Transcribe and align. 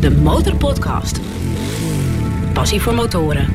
De 0.00 0.10
Motorpodcast. 0.10 1.20
Passie 2.52 2.80
voor 2.80 2.94
motoren. 2.94 3.52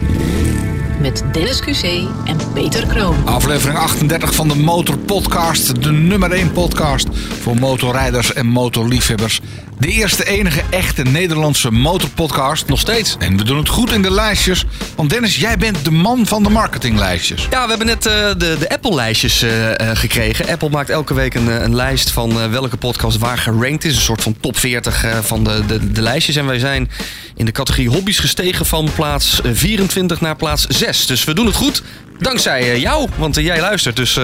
Met 1.01 1.23
Dennis 1.31 1.62
QC 1.62 1.83
en 2.25 2.38
Peter 2.54 2.88
Kroon. 2.88 3.16
Aflevering 3.25 3.79
38 3.79 4.33
van 4.33 4.47
de 4.47 4.55
Motor 4.55 4.97
Podcast. 4.97 5.83
De 5.83 5.91
nummer 5.91 6.31
1 6.31 6.51
podcast 6.51 7.07
voor 7.41 7.55
motorrijders 7.55 8.33
en 8.33 8.45
motorliefhebbers. 8.45 9.41
De 9.83 9.91
eerste 9.91 10.25
enige 10.25 10.62
echte 10.69 11.03
Nederlandse 11.03 11.71
motorpodcast. 11.71 12.67
Nog 12.67 12.79
steeds. 12.79 13.15
En 13.19 13.37
we 13.37 13.44
doen 13.44 13.58
het 13.58 13.69
goed 13.69 13.91
in 13.91 14.01
de 14.01 14.12
lijstjes. 14.12 14.65
Want 14.96 15.09
Dennis, 15.09 15.35
jij 15.35 15.58
bent 15.58 15.85
de 15.85 15.91
man 15.91 16.26
van 16.26 16.44
de 16.44 16.49
marketinglijstjes. 16.49 17.48
Ja, 17.49 17.63
we 17.63 17.70
hebben 17.70 17.88
net 17.88 18.05
eh, 18.05 18.13
de, 18.13 18.55
de 18.59 18.70
Apple-lijstjes 18.70 19.41
eh, 19.41 19.80
eh, 19.80 19.98
gekregen. 19.98 20.48
Apple 20.48 20.70
maakt 20.70 20.90
elke 20.90 21.13
week 21.13 21.34
een, 21.34 21.48
een 21.48 21.76
lijst 21.76 22.12
van 22.12 22.52
welke 22.52 22.77
podcast 22.77 23.17
waar 23.17 23.38
gerankt 23.38 23.84
is. 23.84 23.95
Een 23.95 24.02
soort 24.02 24.22
van 24.22 24.35
top 24.40 24.58
40 24.58 25.05
van 25.22 25.44
de, 25.44 25.66
de, 25.67 25.91
de 25.91 26.02
lijstjes. 26.02 26.36
En 26.36 26.45
wij 26.45 26.59
zijn 26.59 26.90
in 27.36 27.45
de 27.45 27.52
categorie 27.52 27.90
hobby's 27.90 28.20
gestegen 28.20 28.66
van 28.66 28.90
plaats 28.95 29.41
24 29.44 30.22
naar 30.22 30.36
plaats 30.36 30.66
6. 30.68 31.05
Dus 31.05 31.23
we 31.23 31.34
doen 31.34 31.45
het 31.45 31.55
goed. 31.55 31.84
Dankzij 32.23 32.80
jou, 32.80 33.09
want 33.18 33.36
jij 33.36 33.59
luistert. 33.59 33.95
Dus, 33.95 34.18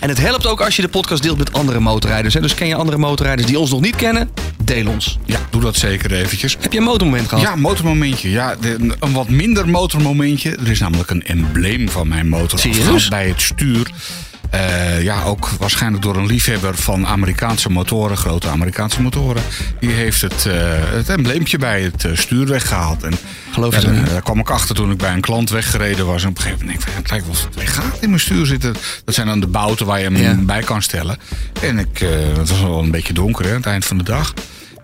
en 0.00 0.08
het 0.08 0.18
helpt 0.18 0.46
ook 0.46 0.60
als 0.60 0.76
je 0.76 0.82
de 0.82 0.88
podcast 0.88 1.22
deelt 1.22 1.38
met 1.38 1.52
andere 1.52 1.80
motorrijders. 1.80 2.34
Hè. 2.34 2.40
Dus 2.40 2.54
ken 2.54 2.66
je 2.66 2.74
andere 2.74 2.98
motorrijders 2.98 3.46
die 3.48 3.58
ons 3.58 3.70
nog 3.70 3.80
niet 3.80 3.96
kennen? 3.96 4.30
Deel 4.64 4.88
ons. 4.88 5.18
Ja, 5.24 5.38
doe 5.50 5.60
dat 5.60 5.76
zeker 5.76 6.12
eventjes. 6.12 6.56
Heb 6.60 6.72
je 6.72 6.78
een 6.78 6.84
motormoment 6.84 7.28
gehad? 7.28 7.44
Ja, 7.44 7.56
motormomentje. 7.56 8.30
Ja, 8.30 8.56
een 9.00 9.12
wat 9.12 9.28
minder 9.28 9.68
motormomentje. 9.68 10.56
Er 10.56 10.70
is 10.70 10.78
namelijk 10.78 11.10
een 11.10 11.22
embleem 11.22 11.88
van 11.88 12.08
mijn 12.08 12.28
motor 12.28 12.58
Serieus? 12.58 13.08
bij 13.08 13.28
het 13.28 13.42
stuur. 13.42 13.90
Eh, 14.52 15.02
ja, 15.02 15.22
ook 15.22 15.48
waarschijnlijk 15.48 16.02
door 16.02 16.16
een 16.16 16.26
liefhebber 16.26 16.74
van 16.76 17.06
Amerikaanse 17.06 17.70
motoren, 17.70 18.16
grote 18.16 18.48
Amerikaanse 18.48 19.02
motoren. 19.02 19.42
Die 19.80 19.90
heeft 19.90 20.20
het, 20.20 20.46
eh, 20.46 20.54
het 20.92 21.08
embleempje 21.08 21.58
bij 21.58 21.82
het 21.82 22.04
eh, 22.04 22.16
stuur 22.16 22.46
weggehaald. 22.46 23.02
En 23.02 23.12
Geloof 23.52 23.80
je? 23.80 24.02
Daar 24.02 24.22
kwam 24.22 24.38
ik 24.38 24.50
achter 24.50 24.74
toen 24.74 24.90
ik 24.90 24.96
bij 24.98 25.12
een 25.12 25.20
klant 25.20 25.50
weggereden 25.50 26.06
was. 26.06 26.22
En 26.22 26.28
op 26.28 26.36
een 26.36 26.42
gegeven 26.42 26.64
moment 26.66 26.84
denk 26.84 26.96
ik, 26.96 27.02
het 27.02 27.10
lijkt 27.10 27.26
wel 27.26 27.34
het 27.34 27.54
weggaat 27.54 27.98
in 28.00 28.08
mijn 28.08 28.20
stuur 28.20 28.46
zitten. 28.46 28.74
Dat 29.04 29.14
zijn 29.14 29.26
dan 29.26 29.40
de 29.40 29.46
bouten 29.46 29.86
waar 29.86 29.98
je 29.98 30.04
hem 30.04 30.16
Ja. 30.16 30.34
bij 30.34 30.62
kan 30.62 30.82
stellen. 30.82 31.18
En 31.60 31.78
ik, 31.78 31.98
het 32.38 32.48
was 32.48 32.60
wel 32.60 32.78
een 32.82 32.90
beetje 32.90 33.12
donker 33.12 33.44
hè, 33.44 33.50
aan 33.50 33.56
het 33.56 33.66
eind 33.66 33.84
van 33.84 33.98
de 33.98 34.04
dag. 34.04 34.34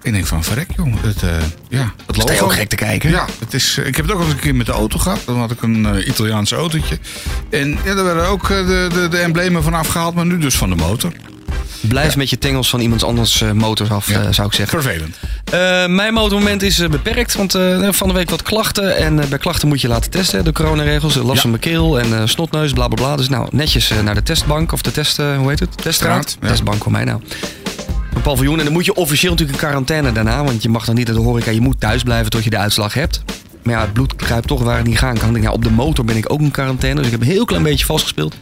Ik 0.03 0.13
denk 0.13 0.27
van, 0.27 0.45
verrek 0.45 0.69
joh, 0.77 0.87
het, 1.01 1.23
eh, 1.23 1.31
ja, 1.69 1.93
het 2.07 2.17
Sta 2.17 2.33
logo. 2.33 2.45
ook 2.45 2.53
gek 2.53 2.69
te 2.69 2.77
kijken? 2.77 3.11
Ja, 3.11 3.27
het 3.39 3.55
is, 3.55 3.79
eh, 3.79 3.87
ik 3.87 3.97
heb 3.97 4.05
het 4.05 4.15
ook 4.15 4.21
al 4.21 4.27
eens 4.27 4.35
een 4.35 4.41
keer 4.41 4.55
met 4.55 4.67
de 4.67 4.73
auto 4.73 4.99
gehad. 4.99 5.21
Dan 5.27 5.39
had 5.39 5.51
ik 5.51 5.63
een 5.63 5.87
eh, 5.87 6.07
Italiaans 6.07 6.53
autootje. 6.53 6.99
En 7.51 7.79
ja, 7.85 7.95
daar 7.95 8.05
werden 8.05 8.27
ook 8.27 8.49
de, 8.49 8.89
de, 8.93 9.09
de 9.11 9.19
emblemen 9.19 9.63
van 9.63 9.75
afgehaald, 9.75 10.15
maar 10.15 10.27
nu 10.27 10.39
dus 10.39 10.55
van 10.57 10.69
de 10.71 10.77
motor. 10.77 11.13
Blijf 11.81 12.17
met 12.17 12.31
je 12.31 12.39
tengels 12.39 12.71
van 12.71 12.81
iemands 12.81 13.05
anders 13.05 13.43
motors 13.55 13.91
af, 13.91 14.09
Ja. 14.09 14.33
zou 14.33 14.49
ik 14.49 14.55
zeggen. 14.55 14.83
Vervelend. 14.83 15.17
Mijn 15.97 16.15
motormoment 16.15 16.63
is 16.63 16.77
beperkt, 16.89 17.35
want 17.35 17.53
van 17.97 18.09
de 18.09 18.15
week 18.15 18.31
wat 18.31 18.43
klachten. 18.43 18.97
En 18.97 19.29
bij 19.29 19.39
klachten 19.39 19.69
moet 19.69 19.81
je 19.81 19.89
laten 19.89 20.11
testen, 20.11 20.45
de 20.45 20.53
coronaregels. 20.53 21.15
Last 21.15 21.35
Ja. 21.35 21.41
van 21.41 21.51
mijn 21.51 21.63
keel 21.63 22.01
en 22.01 22.29
snotneus, 22.29 22.73
bla 22.73 22.89
bla 22.89 22.95
bla. 23.05 23.17
Dus 23.17 23.29
nou, 23.29 23.49
netjes 23.51 23.93
naar 24.05 24.15
de 24.15 24.23
testbank 24.23 24.73
of 24.73 24.83
de 24.83 24.91
test, 24.91 25.17
hoe 25.17 25.49
heet 25.49 25.61
het? 25.61 25.77
Teststraat. 25.83 26.31
Straat. 26.31 26.51
Testbank 26.51 26.83
voor 26.83 26.93
mij 26.93 27.05
nou. 27.05 27.21
Een 28.19 28.25
paviljoen. 28.25 28.59
En 28.59 28.65
dan 28.65 28.73
moet 28.73 28.85
je 28.85 28.95
officieel 28.95 29.31
natuurlijk 29.31 29.59
in 29.59 29.67
quarantaine 29.67 30.13
daarna. 30.13 30.45
Want 30.45 30.63
je 30.63 30.69
mag 30.69 30.85
dan 30.85 30.95
niet 30.95 31.07
naar 31.07 31.17
de 31.17 31.23
horeca. 31.23 31.51
Je 31.51 31.61
moet 31.61 31.81
thuis 31.81 32.03
blijven 32.03 32.31
tot 32.31 32.45
je 32.45 32.51
de 32.51 32.57
uitslag 32.59 32.95
hebt. 32.95 33.23
Maar 33.63 33.75
ja, 33.75 33.81
het 33.81 33.93
bloed 33.93 34.17
kruipt 34.17 34.47
toch 34.47 34.63
waar 34.63 34.77
het 34.77 34.87
niet 34.87 34.99
gaan 34.99 35.19
kan. 35.19 35.37
Ik 35.37 35.43
nou, 35.43 35.55
op 35.55 35.63
de 35.65 35.71
motor 35.71 36.05
ben 36.05 36.17
ik 36.17 36.33
ook 36.33 36.41
in 36.41 36.51
quarantaine. 36.51 36.97
Dus 36.99 37.07
ik 37.07 37.13
heb 37.13 37.21
een 37.21 37.27
heel 37.35 37.45
klein 37.45 37.63
beetje 37.63 37.85
vastgespeeld. 37.85 38.35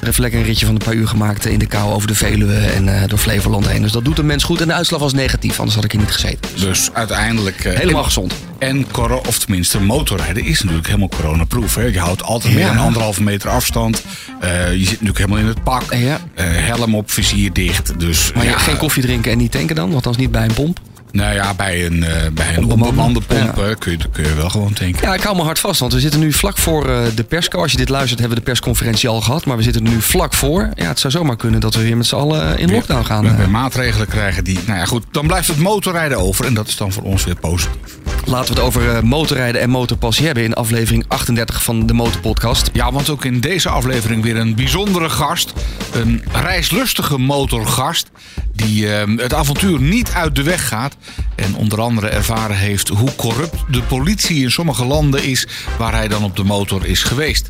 Er 0.00 0.04
heeft 0.10 0.18
lekker 0.18 0.38
een 0.40 0.44
ritje 0.46 0.66
van 0.66 0.74
een 0.74 0.80
paar 0.84 0.94
uur 0.94 1.08
gemaakt 1.08 1.46
in 1.46 1.58
de 1.58 1.66
kou 1.66 1.92
over 1.92 2.08
de 2.08 2.14
Veluwe 2.14 2.54
en 2.56 2.88
eh, 3.02 3.08
door 3.08 3.18
Flevoland 3.18 3.68
heen. 3.68 3.82
Dus 3.82 3.92
dat 3.92 4.04
doet 4.04 4.18
een 4.18 4.26
mens 4.26 4.44
goed. 4.44 4.60
En 4.60 4.66
de 4.66 4.72
uitslag 4.74 5.00
was 5.00 5.12
negatief, 5.12 5.56
anders 5.58 5.74
had 5.74 5.84
ik 5.84 5.92
hier 5.92 6.00
niet 6.00 6.10
gezeten. 6.10 6.50
Dus 6.60 6.90
uiteindelijk... 6.92 7.64
eh, 7.64 7.78
Helemaal 7.78 8.04
gezond. 8.04 8.34
En, 8.58 8.86
of 9.26 9.38
tenminste, 9.38 9.80
motorrijden 9.80 10.44
is 10.44 10.60
natuurlijk 10.60 10.86
helemaal 10.86 11.08
coronaproof. 11.08 11.74
Hè? 11.74 11.82
Je 11.82 11.98
houdt 11.98 12.22
altijd 12.22 12.54
meer 12.54 12.66
dan 12.66 12.78
anderhalve 12.78 13.22
meter 13.22 13.50
afstand. 13.50 14.04
Eh, 14.40 14.72
je 14.72 14.78
zit 14.78 14.90
natuurlijk 14.90 15.18
helemaal 15.18 15.38
in 15.38 15.46
het 15.46 15.62
pak. 15.62 15.82
Eh, 15.90 16.14
helm 16.46 16.94
op, 16.94 17.10
vizier 17.10 17.52
dicht. 17.52 18.00
Dus 18.00 18.32
Maar 18.34 18.44
ja, 18.44 18.50
ja, 18.50 18.58
geen 18.58 18.76
koffie 18.76 19.02
drinken 19.02 19.32
en 19.32 19.38
niet 19.38 19.50
tanken 19.50 19.76
dan? 19.76 19.94
Althans 19.94 20.16
niet 20.16 20.30
bij 20.30 20.44
een 20.44 20.54
pomp. 20.54 20.80
Nou 21.14 21.34
ja, 21.34 21.54
bij 21.54 21.86
een, 21.86 22.04
eh, 22.04 22.30
bij 22.32 22.56
een 22.56 22.70
Onbemande. 22.70 23.20
pomp 23.20 23.56
Ja. 23.56 23.62
eh, 23.62 23.76
kun, 23.78 23.92
je, 23.92 23.98
kun 24.12 24.24
je 24.24 24.34
wel 24.34 24.48
gewoon 24.50 24.72
tanken. 24.72 25.02
Ja, 25.02 25.14
ik 25.14 25.22
hou 25.22 25.36
me 25.36 25.42
hard 25.42 25.58
vast, 25.58 25.80
want 25.80 25.92
we 25.92 26.00
zitten 26.00 26.20
nu 26.20 26.32
vlak 26.32 26.58
voor 26.58 26.88
eh, 26.88 27.02
de 27.14 27.24
persco. 27.24 27.62
Als 27.62 27.70
je 27.70 27.76
dit 27.76 27.88
luistert, 27.88 28.20
hebben 28.20 28.38
we 28.38 28.44
de 28.44 28.50
persconferentie 28.50 29.08
al 29.08 29.20
gehad. 29.20 29.44
Maar 29.44 29.56
we 29.56 29.62
zitten 29.62 29.84
er 29.84 29.90
nu 29.90 30.00
vlak 30.00 30.34
voor. 30.34 30.70
Ja, 30.74 30.88
het 30.88 31.00
zou 31.00 31.12
zomaar 31.12 31.36
kunnen 31.36 31.60
dat 31.60 31.74
we 31.74 31.82
weer 31.82 31.96
met 31.96 32.06
z'n 32.06 32.14
allen 32.14 32.58
in 32.58 32.70
lockdown 32.70 33.04
gaan. 33.04 33.24
We 33.24 33.34
weer 33.34 33.50
maatregelen 33.50 34.06
krijgen 34.06 34.44
die... 34.44 34.58
Nou 34.66 34.78
ja, 34.78 34.84
goed, 34.84 35.04
dan 35.10 35.26
blijft 35.26 35.48
het 35.48 35.58
motorrijden 35.58 36.18
over. 36.18 36.44
En 36.44 36.54
dat 36.54 36.68
is 36.68 36.76
dan 36.76 36.92
voor 36.92 37.02
ons 37.02 37.24
weer 37.24 37.36
positief. 37.36 37.98
Laten 38.24 38.54
we 38.54 38.60
het 38.60 38.68
over 38.68 39.06
motorrijden 39.06 39.60
en 39.60 39.70
motorpassie 39.70 40.26
hebben 40.26 40.44
in 40.44 40.54
aflevering 40.54 41.04
38 41.08 41.62
van 41.62 41.86
de 41.86 41.92
Motorpodcast. 41.92 42.70
Ja, 42.72 42.92
want 42.92 43.10
ook 43.10 43.24
in 43.24 43.40
deze 43.40 43.68
aflevering 43.68 44.22
weer 44.22 44.36
een 44.36 44.54
bijzondere 44.54 45.10
gast. 45.10 45.52
Een 45.92 46.22
reislustige 46.32 47.18
motorgast. 47.18 48.10
Die 48.52 48.92
eh, 48.92 49.16
het 49.16 49.34
avontuur 49.34 49.80
niet 49.80 50.10
uit 50.12 50.36
de 50.36 50.42
weg 50.42 50.68
gaat. 50.68 50.96
En 51.34 51.56
onder 51.56 51.80
andere 51.80 52.08
ervaren 52.08 52.56
heeft 52.56 52.88
hoe 52.88 53.14
corrupt 53.14 53.56
de 53.68 53.82
politie 53.82 54.42
in 54.42 54.50
sommige 54.50 54.84
landen 54.84 55.24
is. 55.24 55.46
Waar 55.78 55.92
hij 55.92 56.08
dan 56.08 56.24
op 56.24 56.36
de 56.36 56.44
motor 56.44 56.86
is 56.86 57.02
geweest. 57.02 57.48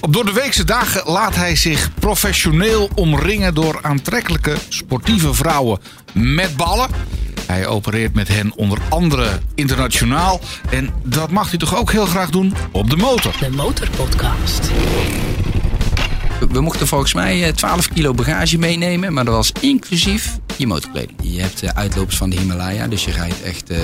Op 0.00 0.12
door 0.12 0.24
de 0.24 0.32
weekse 0.32 0.64
dagen 0.64 1.10
laat 1.12 1.34
hij 1.34 1.56
zich 1.56 1.90
professioneel 1.94 2.90
omringen 2.94 3.54
door 3.54 3.78
aantrekkelijke 3.82 4.56
sportieve 4.68 5.34
vrouwen 5.34 5.78
met 6.12 6.56
ballen. 6.56 6.88
Hij 7.46 7.66
opereert 7.66 8.14
met 8.14 8.28
hen 8.28 8.52
onder 8.56 8.78
andere 8.88 9.40
internationaal. 9.54 10.40
En 10.70 10.90
dat 11.04 11.30
mag 11.30 11.48
hij 11.48 11.58
toch 11.58 11.76
ook 11.76 11.92
heel 11.92 12.06
graag 12.06 12.30
doen 12.30 12.54
op 12.72 12.90
de 12.90 12.96
motor. 12.96 13.34
De 13.40 13.50
Motorpodcast. 13.50 14.70
We 16.50 16.60
mochten 16.60 16.86
volgens 16.86 17.14
mij 17.14 17.46
eh, 17.46 17.52
12 17.52 17.88
kilo 17.88 18.14
bagage 18.14 18.58
meenemen, 18.58 19.12
maar 19.12 19.24
dat 19.24 19.34
was 19.34 19.52
inclusief 19.60 20.38
je 20.56 20.66
motorkleding. 20.66 21.18
Je 21.22 21.40
hebt 21.40 21.62
eh, 21.62 21.70
uitlopers 21.74 22.16
van 22.16 22.30
de 22.30 22.36
Himalaya, 22.36 22.88
dus 22.88 23.04
je 23.04 23.10
rijdt 23.10 23.42
echt, 23.42 23.70
eh, 23.70 23.78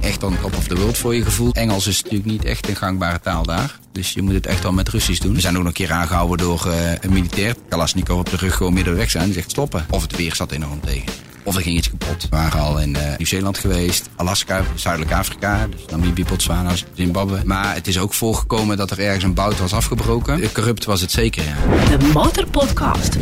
echt 0.00 0.22
on 0.22 0.36
top 0.40 0.56
of 0.56 0.66
the 0.66 0.76
world 0.76 0.98
voor 0.98 1.14
je 1.14 1.22
gevoel. 1.22 1.52
Engels 1.52 1.86
is 1.86 2.02
natuurlijk 2.02 2.30
niet 2.30 2.44
echt 2.44 2.68
een 2.68 2.76
gangbare 2.76 3.20
taal 3.20 3.42
daar, 3.42 3.78
dus 3.92 4.12
je 4.12 4.22
moet 4.22 4.34
het 4.34 4.46
echt 4.46 4.62
wel 4.62 4.72
met 4.72 4.88
Russisch 4.88 5.20
doen. 5.20 5.34
We 5.34 5.40
zijn 5.40 5.56
ook 5.56 5.62
nog 5.62 5.68
een 5.68 5.86
keer 5.86 5.92
aangehouden 5.92 6.38
door 6.38 6.66
eh, 6.66 6.92
een 7.00 7.12
militair. 7.12 7.54
Kalasnikov 7.68 8.18
op 8.18 8.30
de 8.30 8.36
rug 8.36 8.54
gewoon 8.54 8.72
middenweg 8.72 9.10
zijn. 9.10 9.24
Die 9.24 9.34
zegt 9.34 9.50
stoppen. 9.50 9.86
Of 9.90 10.02
het 10.02 10.16
weer 10.16 10.34
zat 10.34 10.52
enorm 10.52 10.80
tegen. 10.80 11.29
Of 11.50 11.56
er 11.56 11.62
ging 11.62 11.76
iets 11.76 11.90
kapot. 11.90 12.22
We 12.22 12.28
waren 12.36 12.60
al 12.60 12.78
in 12.80 12.96
eh, 12.96 13.16
Nieuw-Zeeland 13.16 13.58
geweest, 13.58 14.08
Alaska, 14.16 14.62
Zuidelijk 14.74 15.12
Afrika, 15.12 15.66
dus 15.70 15.80
Namibië, 15.90 16.24
Botswana, 16.24 16.70
Zimbabwe. 16.94 17.40
Maar 17.44 17.74
het 17.74 17.86
is 17.86 17.98
ook 17.98 18.14
voorgekomen 18.14 18.76
dat 18.76 18.90
er 18.90 18.98
ergens 18.98 19.24
een 19.24 19.34
bout 19.34 19.58
was 19.58 19.72
afgebroken. 19.72 20.52
Corrupt 20.52 20.84
was 20.84 21.00
het 21.00 21.10
zeker, 21.12 21.42
ja. 21.44 21.96
De 21.96 22.06
Motorpodcast. 22.12 23.16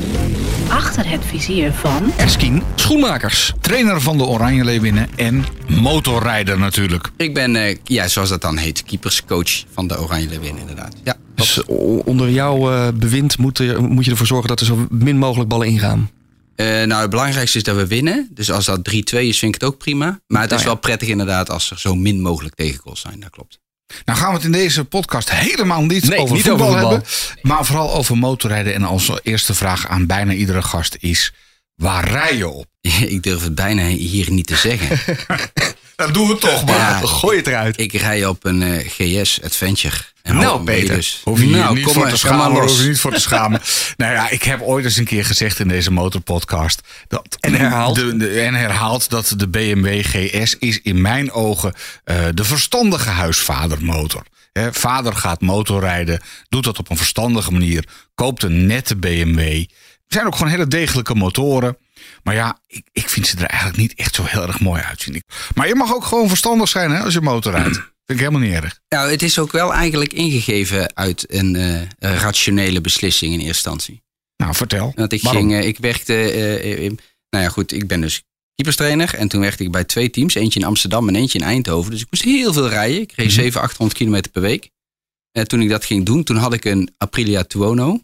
Achter 0.69 1.09
het 1.11 1.21
vizier 1.25 1.73
van 1.73 2.13
Erskine 2.17 2.63
Schoenmakers. 2.75 3.53
Trainer 3.61 4.01
van 4.01 4.19
de 4.19 4.25
Oranje 4.25 4.65
Leeuwinnen 4.65 5.09
en 5.17 5.45
motorrijder 5.69 6.59
natuurlijk. 6.59 7.11
Ik 7.17 7.35
ben, 7.35 7.57
eh, 7.57 7.77
ja, 7.85 8.09
zoals 8.09 8.29
dat 8.29 8.41
dan 8.43 8.57
heet, 8.57 8.83
keeperscoach 8.83 9.65
van 9.75 9.87
de 9.87 10.01
Oranje 10.01 10.29
Leeuwin 10.29 10.59
inderdaad. 10.59 10.95
Ja, 11.05 11.15
Dus 11.35 11.65
onder 12.05 12.31
jouw 12.31 12.73
eh, 12.73 12.89
bewind 12.95 13.39
moet, 13.39 13.59
er- 13.59 13.83
moet 13.83 14.05
je 14.05 14.11
ervoor 14.11 14.27
zorgen 14.27 14.49
dat 14.49 14.61
er 14.61 14.67
zo 14.67 14.87
min 14.91 15.19
mogelijk 15.19 15.49
ballen 15.49 15.67
ingaan. 15.67 16.11
Eh, 16.59 16.67
nou, 16.67 17.01
het 17.01 17.11
belangrijkste 17.11 17.59
is 17.59 17.65
dat 17.65 17.77
we 17.77 17.87
winnen. 17.87 18.29
Dus 18.31 18.51
als 18.51 18.65
dat 18.65 18.83
3-2 18.83 18.93
is, 19.19 19.39
vind 19.39 19.55
ik 19.55 19.61
het 19.61 19.71
ook 19.71 19.79
prima. 19.79 20.21
Maar 20.27 20.41
het 20.43 20.51
is 20.51 20.57
Nou 20.57 20.69
wel 20.69 20.79
prettig 20.79 21.09
inderdaad 21.09 21.51
als 21.51 21.71
er 21.71 21.79
zo 21.79 21.95
min 21.95 22.21
mogelijk 22.21 22.55
tegengoals 22.55 23.01
zijn. 23.01 23.21
Dat 23.21 23.31
klopt. 23.31 23.59
Nou 24.05 24.19
gaan 24.19 24.29
we 24.29 24.35
het 24.35 24.45
in 24.45 24.53
deze 24.53 24.85
podcast 24.85 25.31
helemaal 25.31 25.83
niet 25.85 26.09
Nee, 26.09 26.19
over 26.19 26.35
niet 26.35 26.45
voetbal 26.45 26.67
over 26.67 26.81
voetbal. 26.81 26.91
hebben. 26.99 27.09
Maar 27.43 27.65
vooral 27.65 27.95
over 27.95 28.19
motorrijden. 28.19 28.75
En 28.75 28.87
onze 28.87 29.21
eerste 29.23 29.55
vraag 29.55 29.87
aan 29.87 30.07
bijna 30.07 30.33
iedere 30.33 30.63
gast 30.63 30.97
is... 31.01 31.33
Waar 31.75 32.09
rij 32.11 32.37
je 32.37 32.49
op? 32.49 32.67
ik 33.15 33.23
durf 33.23 33.43
het 33.43 33.55
bijna 33.55 33.87
hier 33.87 34.31
niet 34.31 34.47
te 34.47 34.57
zeggen. 34.57 34.99
Dat 35.99 36.15
doen 36.15 36.29
we 36.29 36.37
toch 36.37 36.65
maar. 36.65 36.77
Ja, 36.77 37.01
Gooi 37.21 37.37
het 37.37 37.47
eruit. 37.47 37.81
ik 37.81 37.93
rij 37.93 38.27
op 38.27 38.45
een 38.45 38.63
eh, 38.63 38.89
GS 38.89 39.43
Adventure. 39.43 39.97
En 40.23 40.37
Nou, 40.37 40.59
je 40.59 40.65
Peter, 40.65 40.95
dus? 40.95 41.21
Hoef 41.25 41.41
je 41.41 41.47
nou, 41.47 41.75
niet 41.75 41.85
kom 41.85 41.93
voor 41.93 42.03
maar, 42.03 42.13
te 42.13 42.27
maar 42.27 42.35
schamen. 42.39 42.61
Hoef 42.63 42.81
je 42.81 42.89
niet 42.89 43.01
voor 43.01 43.13
te 43.13 43.21
schamen. 43.21 43.61
nou 43.97 44.13
ja, 44.13 44.31
ik 44.31 44.43
heb 44.43 44.61
ooit 44.63 44.85
eens 44.85 44.97
een 44.97 45.05
keer 45.05 45.25
gezegd 45.25 45.59
in 45.59 45.69
deze 45.69 45.91
motorpodcast. 45.91 46.81
Dat 47.09 47.37
En 47.41 47.55
herhaald. 47.55 47.95
De, 47.95 48.17
de- 48.17 48.41
en 48.41 48.55
herhaald 48.55 49.11
dat 49.11 49.35
de 49.37 49.49
BMW 49.49 50.05
GS 50.05 50.57
is 50.59 50.81
in 50.83 51.01
mijn 51.01 51.33
ogen 51.33 51.75
eh, 52.05 52.17
de 52.35 52.45
verstandige 52.45 53.09
huisvadermotor. 53.11 54.23
Hè, 54.53 54.73
vader 54.73 55.15
gaat 55.17 55.41
motorrijden, 55.41 56.21
doet 56.49 56.65
dat 56.65 56.79
op 56.79 56.91
een 56.91 56.97
verstandige 56.97 57.53
manier. 57.53 57.85
Koopt 58.15 58.43
een 58.43 58.67
nette 58.67 58.97
BMW. 58.97 59.39
Er 59.39 59.67
zijn 60.07 60.27
ook 60.27 60.37
gewoon 60.37 60.51
hele 60.51 60.67
degelijke 60.69 61.15
motoren. 61.15 61.77
Maar 62.23 62.35
ja, 62.35 62.61
ik, 62.67 62.89
ik 62.93 63.09
vind 63.09 63.27
ze 63.27 63.37
er 63.37 63.45
eigenlijk 63.47 63.79
niet 63.81 63.95
echt 63.95 64.15
zo 64.15 64.23
heel 64.25 64.43
erg 64.47 64.61
mooi 64.61 64.83
uitzien. 64.83 65.15
Ik- 65.15 65.25
Maar 65.55 65.69
je 65.69 65.75
mag 65.75 65.95
ook 65.95 66.05
gewoon 66.05 66.29
verstandig 66.29 66.69
zijn 66.69 66.91
hè, 66.91 67.01
als 67.03 67.15
je 67.15 67.21
motor 67.21 67.53
rijdt. 67.53 67.77
Vind 68.09 68.21
ik 68.21 68.27
helemaal 68.27 68.49
niet 68.49 68.63
erg. 68.63 68.81
Nou, 68.89 69.11
het 69.11 69.23
is 69.23 69.39
ook 69.39 69.53
wel 69.53 69.73
eigenlijk 69.75 70.13
ingegeven 70.13 70.97
uit 70.97 71.25
een 71.33 71.57
eh, 71.57 71.81
rationele 71.99 72.81
beslissing 72.81 73.33
in 73.33 73.39
eerste 73.39 73.49
instantie. 73.55 74.03
Nou, 74.37 74.55
vertel. 74.55 74.93
Want 74.95 75.13
ik, 75.13 75.23
Waarom? 75.23 75.49
ging, 75.49 75.61
eh, 75.61 75.67
ik 75.69 75.79
werkte, 75.79 76.15
eh, 76.31 76.83
in, 76.85 76.99
nou 77.31 77.45
ja 77.45 77.51
goed, 77.51 77.73
ik 77.73 77.87
ben 77.87 78.01
dus 78.01 78.23
keeperstrainer. 78.55 79.15
En 79.15 79.29
toen 79.29 79.41
werkte 79.41 79.63
ik 79.65 79.71
bij 79.71 79.85
twee 79.85 80.11
teams. 80.11 80.35
Eentje 80.35 80.61
in 80.61 80.67
Amsterdam 80.67 81.09
en 81.09 81.15
eentje 81.17 81.39
in 81.39 81.45
Eindhoven. 81.45 81.91
Dus 81.91 82.01
ik 82.01 82.07
moest 82.11 82.25
heel 82.25 82.53
veel 82.53 82.69
rijden. 82.69 83.01
Ik 83.01 83.13
reed 83.13 83.27
Mhm. 83.27 83.35
700, 83.35 83.65
800 83.65 83.99
kilometer 83.99 84.31
per 84.31 84.43
week. 84.43 84.71
En 85.33 85.49
toen 85.49 85.61
ik 85.61 85.69
dat 85.69 85.85
ging 85.85 86.05
doen, 86.07 86.25
toen 86.25 86.37
had 86.37 86.53
ik 86.53 86.65
een 86.65 86.95
Aprilia 86.97 87.45
Tuono. 87.45 88.01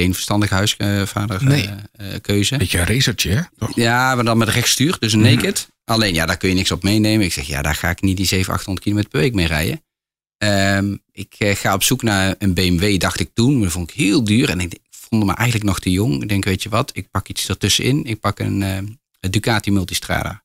Geen 0.00 0.14
verstandige 0.14 0.54
huisvaderkeuze. 0.54 1.74
Nee. 1.96 2.20
keuze. 2.20 2.56
Beetje 2.56 2.78
een 2.78 2.86
racertje, 2.86 3.30
hè? 3.30 3.42
Toch? 3.58 3.74
Ja, 3.74 4.14
maar 4.14 4.24
dan 4.24 4.38
met 4.38 4.48
rechtstuur, 4.48 4.96
dus 4.98 5.12
een 5.12 5.20
naked. 5.20 5.68
Alleen 5.84 6.14
ja, 6.14 6.26
daar 6.26 6.36
kun 6.36 6.48
je 6.48 6.54
niks 6.54 6.70
op 6.70 6.82
meenemen. 6.82 7.26
Ik 7.26 7.32
zeg, 7.32 7.46
ja, 7.46 7.62
daar 7.62 7.74
ga 7.74 7.90
ik 7.90 8.00
niet 8.00 8.16
die 8.16 8.26
700, 8.26 8.58
800 8.58 8.84
kilometer 8.84 9.10
per 9.10 9.20
week 9.20 9.34
mee 9.34 9.46
rijden. 9.46 9.82
Ehm, 10.38 10.96
ik 11.12 11.34
eh, 11.38 11.56
ga 11.56 11.74
op 11.74 11.82
zoek 11.82 12.02
naar 12.02 12.34
een 12.38 12.54
BMW, 12.54 12.98
dacht 12.98 13.20
ik 13.20 13.30
toen. 13.34 13.52
Maar 13.52 13.62
dat 13.62 13.72
vond 13.72 13.90
ik 13.90 13.96
heel 13.96 14.24
duur. 14.24 14.50
En 14.50 14.60
ik, 14.60 14.74
ik 14.74 14.80
vond 14.90 15.24
me 15.24 15.34
eigenlijk 15.34 15.68
nog 15.68 15.80
te 15.80 15.90
jong. 15.90 16.22
Ik 16.22 16.28
denk, 16.28 16.44
weet 16.44 16.62
je 16.62 16.68
wat, 16.68 16.90
ik 16.96 17.10
pak 17.10 17.28
iets 17.28 17.48
ertussenin. 17.48 18.04
Ik 18.04 18.20
pak 18.20 18.38
een, 18.38 18.62
eh, 18.62 18.76
een 19.20 19.30
Ducati 19.30 19.70
Multistrada. 19.70 20.44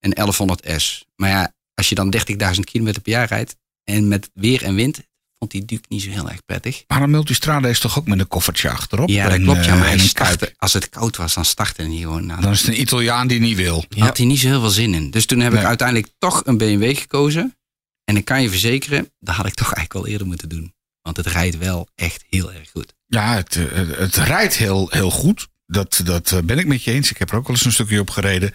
Een 0.00 0.14
1100S. 0.14 1.04
Maar 1.16 1.30
ja, 1.30 1.54
als 1.74 1.88
je 1.88 1.94
dan 1.94 2.10
30.000 2.10 2.64
kilometer 2.64 3.02
per 3.02 3.12
jaar 3.12 3.28
rijdt. 3.28 3.56
En 3.84 4.08
met 4.08 4.30
weer 4.34 4.62
en 4.62 4.74
wind, 4.74 5.02
vond 5.38 5.50
die 5.50 5.64
Duke 5.64 5.84
niet 5.88 6.02
zo 6.02 6.10
heel 6.10 6.28
erg 6.30 6.44
prettig. 6.44 6.84
Maar 6.86 7.02
een 7.02 7.10
multistrada 7.10 7.68
is 7.68 7.80
toch 7.80 7.98
ook 7.98 8.06
met 8.06 8.18
een 8.18 8.28
koffertje 8.28 8.70
achterop? 8.70 9.08
Ja, 9.08 9.28
dat 9.28 9.40
klopt. 9.42 9.64
Ja, 9.64 9.72
eh, 9.72 9.78
maar 9.78 9.88
hij 9.88 9.98
startte- 9.98 10.54
als 10.56 10.72
het 10.72 10.88
koud 10.88 11.16
was, 11.16 11.34
dan 11.34 11.44
startte 11.44 11.82
hij 11.82 11.96
gewoon. 11.96 12.26
Nou, 12.26 12.40
Dan 12.40 12.52
is 12.52 12.58
het 12.60 12.68
een 12.68 12.80
Italiaan 12.80 13.26
die 13.26 13.40
niet 13.40 13.56
wil. 13.56 13.84
Had 13.98 14.16
hij 14.16 14.26
niet 14.26 14.38
zo 14.38 14.46
heel 14.48 14.60
veel 14.60 14.70
zin 14.70 14.94
in. 14.94 15.10
Dus 15.10 15.26
toen 15.26 15.40
heb 15.40 15.52
ik 15.52 15.64
uiteindelijk 15.64 16.08
toch 16.18 16.42
een 16.44 16.58
BMW 16.58 16.96
gekozen. 16.96 17.56
En 18.04 18.16
ik 18.16 18.24
kan 18.24 18.42
je 18.42 18.48
verzekeren, 18.50 19.10
dat 19.20 19.34
had 19.34 19.46
ik 19.46 19.54
toch 19.54 19.72
eigenlijk 19.72 19.94
al 20.06 20.12
eerder 20.12 20.26
moeten 20.26 20.48
doen. 20.48 20.74
Want 21.02 21.16
het 21.16 21.26
rijdt 21.26 21.58
wel 21.58 21.88
echt 21.94 22.24
heel 22.30 22.52
erg 22.52 22.70
goed. 22.70 22.94
Ja, 23.06 23.34
het, 23.34 23.56
eh, 23.56 23.64
het, 23.72 23.96
het 23.96 24.16
rijdt 24.16 24.56
heel, 24.56 24.88
heel 24.90 25.10
goed. 25.10 25.48
Dat, 25.66 26.00
dat 26.04 26.32
eh, 26.32 26.38
ben 26.44 26.58
ik 26.58 26.66
met 26.66 26.82
je 26.84 26.92
eens. 26.92 27.10
Ik 27.10 27.18
heb 27.18 27.30
er 27.30 27.36
ook 27.36 27.46
wel 27.46 27.56
eens 27.56 27.64
een 27.64 27.72
stukje 27.72 28.00
op 28.00 28.10
gereden. 28.10 28.52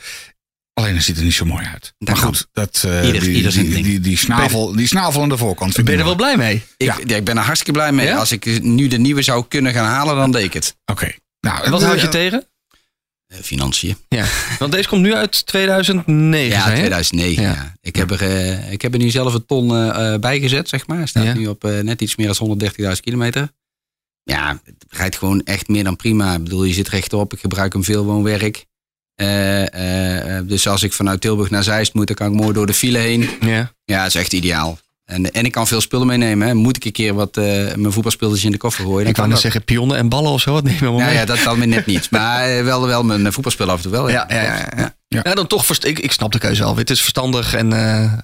Alleen 0.73 0.95
het 0.95 1.03
ziet 1.03 1.17
er 1.17 1.23
niet 1.23 1.33
zo 1.33 1.45
mooi 1.45 1.65
uit. 1.65 1.93
Dat 1.97 2.15
maar 2.15 2.25
goed, 2.25 2.47
dat, 2.51 2.83
eh, 2.85 3.05
Ieder- 3.05 3.21
die, 3.21 3.31
ieder 3.35 3.51
die, 3.51 3.83
die, 3.83 3.99
die, 3.99 4.17
snavel, 4.17 4.75
die 4.75 4.87
snavel 4.87 5.21
aan 5.21 5.29
de 5.29 5.37
voorkant. 5.37 5.73
vind 5.73 5.85
Ben 5.87 5.95
je 5.95 6.01
ik 6.01 6.07
er 6.09 6.15
wel 6.17 6.25
blij 6.25 6.37
mee? 6.37 6.55
Ik, 6.77 6.87
Ja. 6.87 6.97
ja, 7.05 7.15
ik 7.15 7.23
ben 7.23 7.37
er 7.37 7.43
hartstikke 7.43 7.71
blij 7.79 7.91
mee. 7.91 8.05
Ja? 8.05 8.15
Als 8.17 8.31
ik 8.31 8.61
nu 8.61 8.87
de 8.87 8.97
nieuwe 8.97 9.21
zou 9.21 9.45
kunnen 9.47 9.73
gaan 9.73 9.85
halen, 9.85 10.15
dan 10.15 10.31
deed 10.31 10.43
ik 10.43 10.53
het. 10.53 10.75
Oké. 10.85 11.11
Nou, 11.39 11.63
En 11.63 11.71
wat 11.71 11.81
eh, 11.81 11.87
houd 11.87 12.01
je 12.01 12.07
tegen? 12.09 12.45
Eh, 13.27 13.37
financiën. 13.41 13.97
Ja. 14.07 14.25
Want 14.59 14.71
deze 14.71 14.87
komt 14.87 15.01
nu 15.01 15.13
uit 15.15 15.45
2009. 15.45 16.49
Ja, 16.57 16.61
zei 16.63 16.71
je? 16.71 16.77
2009. 16.79 17.43
Ja. 17.43 17.51
Ja. 17.51 17.73
Ik, 17.81 17.95
heb 17.95 18.11
er, 18.11 18.21
eh, 18.21 18.71
ik 18.71 18.81
heb 18.81 18.93
er 18.93 18.99
nu 18.99 19.09
zelf 19.09 19.33
een 19.33 19.45
ton 19.45 19.67
bij 20.19 20.39
gezet, 20.39 20.69
zeg 20.69 20.87
maar. 20.87 20.97
Hij 20.97 21.05
staat 21.07 21.23
Ja. 21.23 21.33
nu 21.33 21.47
op 21.47 21.63
eh, 21.63 21.79
net 21.79 22.01
iets 22.01 22.15
meer 22.15 22.27
dan 22.27 22.35
130.000 22.35 22.99
kilometer. 23.01 23.51
Ja, 24.23 24.59
het 24.63 24.85
rijdt 24.89 25.17
gewoon 25.17 25.43
echt 25.43 25.67
meer 25.67 25.83
dan 25.83 25.95
prima. 25.95 26.33
Ik 26.35 26.43
bedoel, 26.43 26.63
je 26.63 26.73
zit 26.73 26.89
rechtop. 26.89 27.33
Ik 27.33 27.39
gebruik 27.39 27.73
hem 27.73 27.83
veel 27.83 28.03
woonwerk. 28.03 28.65
Eh, 29.21 29.73
eh, 29.73 30.37
eh, 30.37 30.47
dus 30.47 30.67
als 30.67 30.83
ik 30.83 30.93
vanuit 30.93 31.21
Tilburg 31.21 31.49
naar 31.49 31.63
Zeist 31.63 31.93
moet, 31.93 32.07
dan 32.07 32.15
kan 32.15 32.27
ik 32.33 32.39
mooi 32.41 32.53
door 32.53 32.65
de 32.65 32.73
file 32.73 32.97
heen. 32.97 33.29
Ja. 33.41 33.71
Ja, 33.85 33.97
dat 33.97 34.07
is 34.07 34.15
echt 34.15 34.33
ideaal. 34.33 34.79
En, 35.05 35.31
en 35.31 35.45
ik 35.45 35.51
kan 35.51 35.67
veel 35.67 35.81
spullen 35.81 36.07
meenemen. 36.07 36.47
Hè. 36.47 36.53
Moet 36.53 36.75
ik 36.75 36.85
een 36.85 36.91
keer 36.91 37.13
wat 37.13 37.35
mijn 37.35 37.91
voetbalspulletjes 37.91 38.45
in 38.45 38.51
de 38.51 38.57
koffer 38.57 38.83
gooien? 38.83 38.99
Dan 38.99 39.07
Ik 39.07 39.13
kan 39.13 39.23
net 39.23 39.33
dat. 39.33 39.41
zeggen 39.41 39.63
pionnen 39.63 39.97
en 39.97 40.09
ballen 40.09 40.31
of 40.31 40.41
zo. 40.41 40.51
Wat 40.51 40.63
neem 40.63 40.73
je 40.79 40.85
allemaal 40.85 41.05
mee? 41.05 41.15
ja, 41.15 41.25
dat 41.25 41.39
dan 41.43 41.57
weer 41.57 41.67
net 41.67 41.85
niet. 41.85 42.11
Maar 42.11 42.63
wel, 42.63 42.87
wel 42.87 43.03
mijn 43.03 43.33
voetbalspullen 43.33 43.71
af 43.73 43.77
en 43.77 43.83
toe 43.83 43.91
wel. 43.91 44.09
Ja, 44.09 44.25
ja, 44.29 44.41
ja, 44.41 44.55
ja. 44.77 44.95
Ja. 45.07 45.19
Ja, 45.23 45.33
dan 45.33 45.47
toch, 45.47 45.69
ik, 45.69 45.99
ik 45.99 46.11
snap 46.11 46.31
de 46.31 46.39
keuze 46.39 46.63
wel. 46.63 46.75
Het 46.75 46.89
is 46.89 46.99
verstandig 46.99 47.53
en 47.53 47.71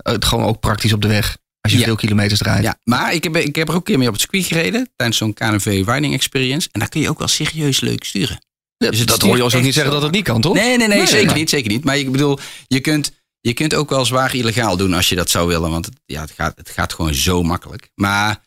het 0.04 0.26
gewoon 0.26 0.46
ook 0.46 0.60
praktisch 0.60 0.94
op 0.94 1.02
de 1.02 1.08
weg. 1.08 1.38
Als 1.62 1.72
je 1.72 1.80
Ja. 1.80 1.86
veel 1.86 1.96
kilometers 1.96 2.40
draait. 2.40 2.64
Ja, 2.64 2.78
maar 2.84 3.14
ik 3.14 3.24
heb, 3.24 3.36
ik 3.38 3.56
heb 3.56 3.68
er 3.68 3.74
ook 3.74 3.80
een 3.80 3.86
keer 3.86 3.98
mee 3.98 4.08
op 4.08 4.14
het 4.14 4.22
circuit 4.22 4.46
gereden. 4.46 4.90
Tijdens 4.96 5.18
zo'n 5.18 5.34
KNV 5.34 5.84
Riding 5.86 6.14
Experience. 6.14 6.70
En 6.72 6.80
daar 6.80 6.90
kun 6.90 7.02
je 7.02 7.10
ook 7.10 7.20
wel 7.20 7.28
serieus 7.28 7.80
leuk 7.80 8.04
sturen. 8.04 8.40
Ja, 8.78 8.90
Dus 8.90 9.00
het 9.00 9.08
dat 9.08 9.22
hoor 9.22 9.38
je 9.38 9.44
ons 9.44 9.56
ook 9.56 9.62
niet 9.62 9.74
zeggen 9.74 9.94
dat 9.94 10.02
het 10.02 10.12
niet 10.12 10.24
kan, 10.24 10.42
toch? 10.42 10.54
Nee, 10.54 10.78
nee, 10.78 10.88
nee, 10.88 10.98
Nee, 10.98 11.08
zeker 11.08 11.26
nee. 11.26 11.36
niet. 11.36 11.50
Zeker 11.50 11.72
niet. 11.72 11.84
Maar 11.84 11.98
ik 11.98 12.12
bedoel, 12.12 12.40
je 12.68 12.80
kunt, 12.80 13.12
je 13.42 13.54
kunt 13.54 13.74
ook 13.74 13.90
wel 13.90 14.06
zwaar 14.06 14.36
illegaal 14.36 14.78
doen 14.78 14.94
als 14.94 15.10
je 15.10 15.16
dat 15.16 15.30
zou 15.30 15.48
willen. 15.48 15.70
Want 15.72 15.86
het, 15.86 15.96
ja, 16.06 16.22
het, 16.22 16.32
gaat, 16.36 16.54
het 16.58 16.70
gaat 16.70 16.94
gewoon 16.94 17.14
zo 17.14 17.44
makkelijk. 17.44 17.90
Maar 17.96 18.40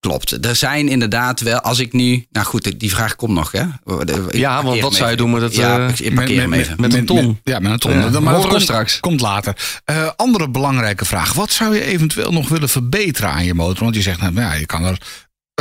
klopt, 0.00 0.44
er 0.46 0.56
zijn 0.56 0.88
inderdaad 0.88 1.40
wel, 1.40 1.60
als 1.60 1.78
ik 1.78 1.92
nu... 1.92 2.26
Nou 2.30 2.46
goed, 2.46 2.80
die 2.80 2.90
vraag 2.90 3.16
komt 3.16 3.34
nog, 3.34 3.52
hè? 3.52 3.62
Ik 4.00 4.34
Ja, 4.34 4.62
want 4.62 4.80
wat 4.80 4.94
zou 4.94 5.10
je 5.10 5.16
doen 5.16 5.30
met 5.30 5.42
het, 5.42 5.54
Ja, 5.54 5.88
eh, 5.88 6.06
ik 6.06 6.14
parkeer 6.14 6.40
hem 6.40 6.52
even. 6.52 6.80
met 6.80 6.94
een 6.94 7.06
ton. 7.06 7.40
ja, 7.44 7.58
met 7.58 7.72
een 7.72 7.78
ton. 7.78 7.92
Ja, 7.92 8.20
maar 8.20 8.32
dat 8.34 8.46
komt, 8.46 8.62
straks. 8.62 9.00
komt 9.00 9.20
later. 9.20 9.80
Eh, 9.84 10.10
andere 10.16 10.48
belangrijke 10.50 11.04
vraag. 11.04 11.32
Wat 11.32 11.50
zou 11.50 11.74
je 11.74 11.84
eventueel 11.84 12.32
nog 12.32 12.48
willen 12.48 12.68
verbeteren 12.68 13.30
aan 13.30 13.44
je 13.44 13.54
motor? 13.54 13.82
Want 13.82 13.94
je 13.94 14.02
zegt, 14.02 14.20
nou 14.20 14.34
ja, 14.34 14.54
je 14.54 14.66
kan 14.66 14.84
er 14.84 14.98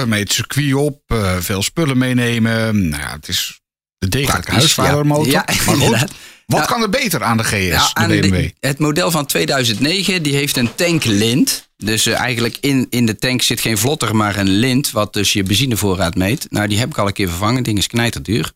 mee 0.07 0.19
het 0.21 0.33
circuit 0.33 0.73
op, 0.73 1.01
eh, 1.07 1.37
veel 1.39 1.63
spullen 1.63 1.97
meenemen. 1.97 2.89
Nou 2.89 3.01
ja, 3.01 3.11
het 3.11 3.27
is 3.27 3.61
de 3.97 4.07
degelijke 4.07 4.51
huisvadermotor. 4.51 5.25
ja. 5.25 5.31
Ja, 5.47 5.53
maar 5.65 5.75
goed, 5.75 5.83
inderdaad. 5.83 6.11
wat 6.45 6.65
kan 6.65 6.81
er 6.81 6.89
beter 6.89 7.23
aan 7.23 7.37
de 7.37 7.43
GS, 7.43 7.91
Ja, 7.93 8.07
de 8.07 8.19
BMW? 8.19 8.49
het 8.59 8.79
model 8.79 9.11
van 9.11 9.25
2009 9.25 10.23
die 10.23 10.35
heeft 10.35 10.57
een 10.57 10.75
tanklint. 10.75 11.69
Dus 11.77 12.05
eh, 12.05 12.19
eigenlijk 12.19 12.57
in, 12.61 12.87
in 12.89 13.05
de 13.05 13.15
tank 13.15 13.41
zit 13.41 13.59
geen 13.61 13.77
vlotter, 13.77 14.15
maar 14.15 14.37
een 14.37 14.49
lint. 14.49 14.91
Wat 14.91 15.13
dus 15.13 15.33
je 15.33 15.43
benzinevoorraad 15.43 16.15
meet. 16.15 16.47
Nou, 16.49 16.67
die 16.67 16.77
heb 16.79 16.89
ik 16.89 16.97
al 16.97 17.07
een 17.07 17.13
keer 17.13 17.29
vervangen. 17.29 17.55
Het 17.55 17.65
ding 17.65 17.77
is 17.77 17.87
knijterduur. 17.87 18.51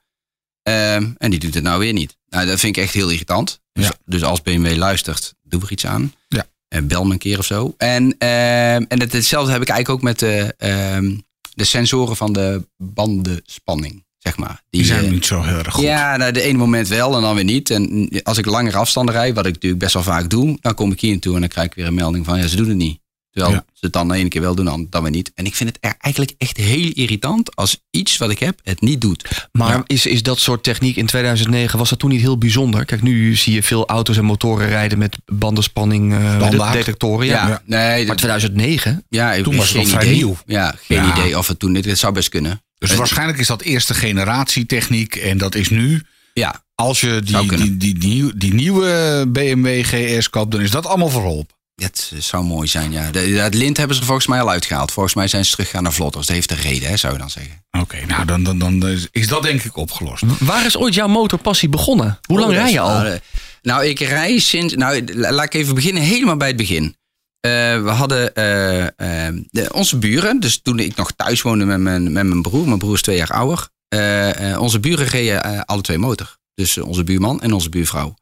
Ehm, 0.64 1.10
en 1.18 1.30
die 1.30 1.40
doet 1.40 1.54
het 1.54 1.64
nou 1.64 1.80
weer 1.80 1.94
niet. 1.94 2.18
Nou, 2.30 2.46
dat 2.48 2.60
vind 2.60 2.78
ik 2.78 2.84
echt 2.84 2.94
heel 2.94 3.10
irritant. 3.10 3.60
Dus, 3.74 3.86
Ja. 3.86 3.94
dus 4.06 4.24
als 4.24 4.42
BMW 4.42 4.76
luistert, 4.78 5.34
doe 5.44 5.62
er 5.62 5.72
iets 5.72 5.86
aan. 5.86 6.14
Ja. 6.28 6.46
En 6.68 6.88
bel 6.88 7.06
me 7.06 7.12
een 7.14 7.18
keer 7.20 7.38
of 7.40 7.46
zo. 7.46 7.74
En, 7.78 8.16
ehm, 8.18 8.84
en 8.88 9.00
het, 9.00 9.14
hetzelfde 9.14 9.52
heb 9.52 9.62
ik 9.62 9.70
eigenlijk 9.70 10.00
ook 10.00 10.06
met 10.06 10.20
de, 10.20 10.54
ehm, 10.58 11.16
de 11.54 11.64
sensoren 11.64 12.16
van 12.16 12.34
de 12.34 12.68
bandenspanning. 12.78 14.06
Zeg 14.24 14.38
maar. 14.38 14.62
Die 14.70 14.86
zijn 14.86 15.06
eh, 15.06 15.12
niet 15.12 15.26
zo 15.26 15.42
heel 15.42 15.58
erg 15.58 15.74
goed. 15.74 15.84
ja, 15.84 16.18
nou, 16.18 16.32
de 16.32 16.42
ene 16.42 16.58
moment 16.58 16.88
wel 16.88 17.16
en 17.16 17.22
dan 17.22 17.36
weer 17.36 17.44
niet. 17.44 17.70
En 17.70 18.10
als 18.24 18.38
ik 18.38 18.46
langere 18.46 18.78
afstanden 18.78 19.16
rijd, 19.16 19.36
wat 19.36 19.46
ik 19.46 19.54
natuurlijk 19.54 19.82
best 19.82 19.94
wel 19.94 20.04
vaak 20.04 20.30
doe, 20.30 20.58
dan 20.62 20.74
kom 20.74 20.92
ik 20.92 21.00
hier 21.02 21.12
naartoe 21.12 21.34
en 21.34 21.40
dan 21.40 21.50
krijg 21.50 21.68
ik 21.68 21.74
weer 21.74 21.86
een 21.86 21.94
melding 21.94 22.26
van 22.26 22.40
ja, 22.40 22.48
ze 22.48 22.56
doen 22.56 22.68
het 22.68 22.78
niet. 22.78 23.00
Terwijl 23.32 23.54
Ja. 23.56 23.64
ze 23.74 23.86
het 23.86 23.94
dan 23.94 24.08
de 24.08 24.16
ene 24.16 24.30
keer 24.30 24.42
wel 24.42 24.56
doen, 24.56 24.66
dan, 24.66 24.88
dan 24.90 25.02
weer 25.02 25.12
niet. 25.12 25.32
En 25.36 25.46
ik 25.46 25.56
vind 25.56 25.70
het 25.70 25.78
er 25.82 25.96
eigenlijk 26.00 26.34
echt 26.38 26.58
heel 26.58 26.92
irritant 26.94 27.56
als 27.56 27.82
iets 27.92 28.18
wat 28.18 28.30
ik 28.30 28.40
heb 28.40 28.60
het 28.64 28.82
niet 28.82 29.02
doet. 29.02 29.48
Maar 29.52 29.70
Ja. 29.76 29.84
is, 29.88 30.06
is 30.06 30.24
dat 30.24 30.40
soort 30.40 30.64
techniek 30.64 30.96
in 30.96 31.06
2009, 31.06 31.80
was 31.80 31.90
dat 31.90 32.00
toen 32.00 32.10
niet 32.10 32.22
heel 32.22 32.38
bijzonder? 32.38 32.86
Kijk, 32.86 33.02
nu 33.02 33.36
zie 33.36 33.54
je 33.54 33.64
veel 33.64 33.88
auto's 33.88 34.18
en 34.18 34.26
motoren 34.26 34.68
rijden 34.68 34.98
met 34.98 35.18
bandenspanning 35.26 36.14
Standaard. 36.38 36.74
detectoren. 36.74 37.26
Ja. 37.26 37.48
Ja. 37.48 37.62
nee, 37.66 37.98
Maar 37.98 38.06
dat- 38.06 38.18
2009? 38.18 39.04
ja, 39.10 39.42
Toen 39.42 39.56
was 39.56 39.70
het 39.70 39.78
geen 39.78 39.92
nog 39.92 40.02
vrij 40.02 40.14
nieuw. 40.14 40.38
Ja, 40.46 40.76
geen 40.82 41.10
idee 41.10 41.38
of 41.38 41.48
het 41.48 41.60
toen, 41.60 41.74
dit 41.74 41.98
zou 42.00 42.14
best 42.14 42.30
kunnen. 42.30 42.62
Dus 42.90 42.96
waarschijnlijk 42.96 43.38
is 43.40 43.48
dat 43.48 43.62
eerste 43.62 43.94
generatie 43.94 44.66
techniek. 44.66 45.16
En 45.16 45.38
dat 45.38 45.56
is 45.56 45.70
nu, 45.70 46.02
Ja, 46.34 46.64
als 46.76 47.02
je 47.02 47.22
die, 47.24 47.56
die, 47.58 47.78
die, 47.78 47.98
nieuw- 47.98 48.32
die 48.36 48.54
nieuwe 48.54 49.26
BMW 49.28 49.84
GS 49.86 50.30
koopt, 50.30 50.52
dan 50.52 50.62
is 50.62 50.72
dat 50.72 50.86
allemaal 50.86 51.10
verholpen. 51.10 51.56
het 51.76 52.12
zou 52.20 52.44
mooi 52.44 52.68
zijn, 52.68 52.92
ja. 52.92 53.12
De, 53.12 53.20
het 53.20 53.54
lint 53.54 53.78
hebben 53.78 53.96
ze 53.96 54.04
volgens 54.04 54.28
mij 54.28 54.42
al 54.42 54.50
uitgehaald. 54.50 54.92
Volgens 54.92 55.16
mij 55.16 55.28
zijn 55.28 55.46
ze 55.46 55.52
teruggegaan 55.52 55.84
naar 55.84 55.94
vlotters. 55.94 56.26
Dat 56.28 56.36
heeft 56.36 56.52
een 56.52 56.58
reden, 56.58 56.90
hè, 56.90 56.98
zou 56.98 57.14
je 57.14 57.20
dan 57.20 57.30
zeggen. 57.30 57.64
Oké, 57.80 58.06
nou 58.06 58.26
dan, 58.26 58.44
dan, 58.44 58.60
dan 58.60 58.88
is- 58.88 59.08
is 59.12 59.28
dat 59.28 59.44
denk 59.44 59.64
ik 59.64 59.76
opgelost. 59.78 60.24
Waar 60.40 60.66
is 60.66 60.78
ooit 60.78 60.94
jouw 60.94 61.08
motorpassie 61.08 61.70
begonnen? 61.70 62.20
Hoe 62.28 62.40
lang 62.40 62.50
Oh, 62.50 62.56
dat 62.56 62.64
rij 62.64 62.74
je 62.74 62.80
al? 62.80 63.04
eh, 63.06 63.20
Nou, 63.62 63.86
ik 63.86 64.00
rij 64.00 64.40
sinds. 64.40 64.76
Nou, 64.76 65.04
la- 65.14 65.32
laat 65.32 65.46
ik 65.46 65.54
even 65.54 65.76
beginnen, 65.76 66.04
helemaal 66.04 66.38
bij 66.38 66.48
het 66.48 66.58
begin. 66.58 66.96
Eh, 67.42 67.84
we 67.84 67.90
hadden 67.90 68.36
eh, 68.36 69.28
eh, 69.28 69.36
de, 69.50 69.74
onze 69.74 69.98
buren, 69.98 70.40
dus 70.40 70.62
toen 70.62 70.80
ik 70.80 70.96
nog 70.96 71.12
thuis 71.12 71.42
woonde 71.42 71.66
met 71.66 71.80
mijn, 71.80 72.12
met 72.12 72.26
mijn 72.26 72.42
broer, 72.42 72.66
mijn 72.66 72.78
broer 72.80 72.94
is 72.94 73.02
twee 73.02 73.18
jaar 73.18 73.32
ouder. 73.32 73.68
eh, 73.88 74.62
onze 74.62 74.80
buren 74.80 75.06
reden 75.06 75.66
alle 75.66 75.82
twee 75.82 75.98
motor. 75.98 76.38
Dus 76.54 76.78
onze 76.78 77.04
buurman 77.04 77.42
en 77.42 77.54
onze 77.54 77.70
buurvrouw. 77.70 78.14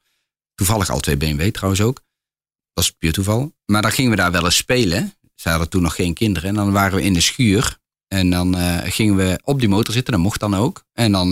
Toevallig 0.56 0.90
al 0.90 1.00
twee 1.00 1.18
BMW 1.18 1.50
trouwens 1.52 1.82
ook. 1.82 2.02
Dat 2.74 2.84
is 2.84 2.92
puur 2.92 3.12
toeval. 3.14 3.54
Maar 3.66 3.82
dan 3.82 3.92
gingen 3.92 4.12
we 4.12 4.18
daar 4.18 4.32
wel 4.32 4.46
eens 4.46 4.56
spelen. 4.56 5.14
Ze 5.36 5.50
hadden 5.50 5.70
toen 5.70 5.82
nog 5.82 5.96
geen 5.96 6.14
kinderen. 6.14 6.50
En 6.50 6.56
dan 6.56 6.72
waren 6.72 6.96
we 6.98 7.04
in 7.04 7.14
de 7.14 7.22
schuur. 7.22 7.78
En 8.08 8.30
dan 8.30 8.56
gingen 8.84 9.16
we 9.16 9.40
op 9.44 9.60
die 9.60 9.70
motor 9.70 9.94
zitten. 9.94 10.14
Dat 10.14 10.22
mocht 10.22 10.40
dan 10.40 10.56
ook. 10.56 10.84
En 10.94 11.12
dan 11.12 11.30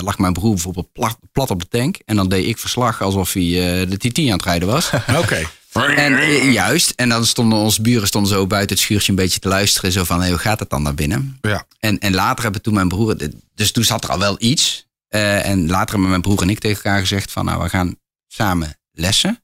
lag 0.00 0.18
mijn 0.18 0.32
broer 0.32 0.52
bijvoorbeeld 0.52 0.92
plat, 0.92 1.18
plat 1.32 1.50
op 1.50 1.60
de 1.60 1.68
tank. 1.68 1.98
En 2.04 2.16
dan 2.16 2.28
deed 2.28 2.46
ik 2.46 2.58
verslag 2.58 3.02
alsof 3.02 3.32
hij 3.32 3.42
de 3.86 3.96
TT 3.96 4.18
aan 4.18 4.24
het 4.24 4.42
rijden 4.42 4.68
was. 4.68 4.90
Oké. 5.22 5.46
En, 5.82 6.18
eh, 6.18 6.52
juist. 6.52 6.90
En 6.90 7.08
dan 7.08 7.26
stonden 7.26 7.58
onze 7.58 7.82
buren 7.82 8.06
stonden 8.06 8.30
zo 8.30 8.46
buiten 8.46 8.76
het 8.76 8.84
schuurtje 8.84 9.10
een 9.10 9.18
beetje 9.18 9.40
te 9.40 9.48
luisteren. 9.48 9.92
Zo 9.92 10.04
van, 10.04 10.20
hey, 10.20 10.28
hoe 10.28 10.38
gaat 10.38 10.58
het 10.58 10.70
dan 10.70 10.82
naar 10.82 10.94
binnen? 10.94 11.38
Ja. 11.40 11.66
En, 11.78 11.98
en 11.98 12.14
later 12.14 12.42
hebben 12.42 12.62
toen 12.62 12.74
mijn 12.74 12.88
broer... 12.88 13.16
Dus 13.54 13.72
toen 13.72 13.84
zat 13.84 14.04
er 14.04 14.10
al 14.10 14.18
wel 14.18 14.36
iets. 14.38 14.86
Eh, 15.08 15.48
en 15.48 15.66
later 15.66 15.90
hebben 15.90 16.08
mijn 16.08 16.22
broer 16.22 16.42
en 16.42 16.50
ik 16.50 16.58
tegen 16.58 16.84
elkaar 16.84 17.00
gezegd 17.00 17.32
van... 17.32 17.44
Nou, 17.44 17.62
we 17.62 17.68
gaan 17.68 17.96
samen 18.26 18.78
lessen. 18.92 19.42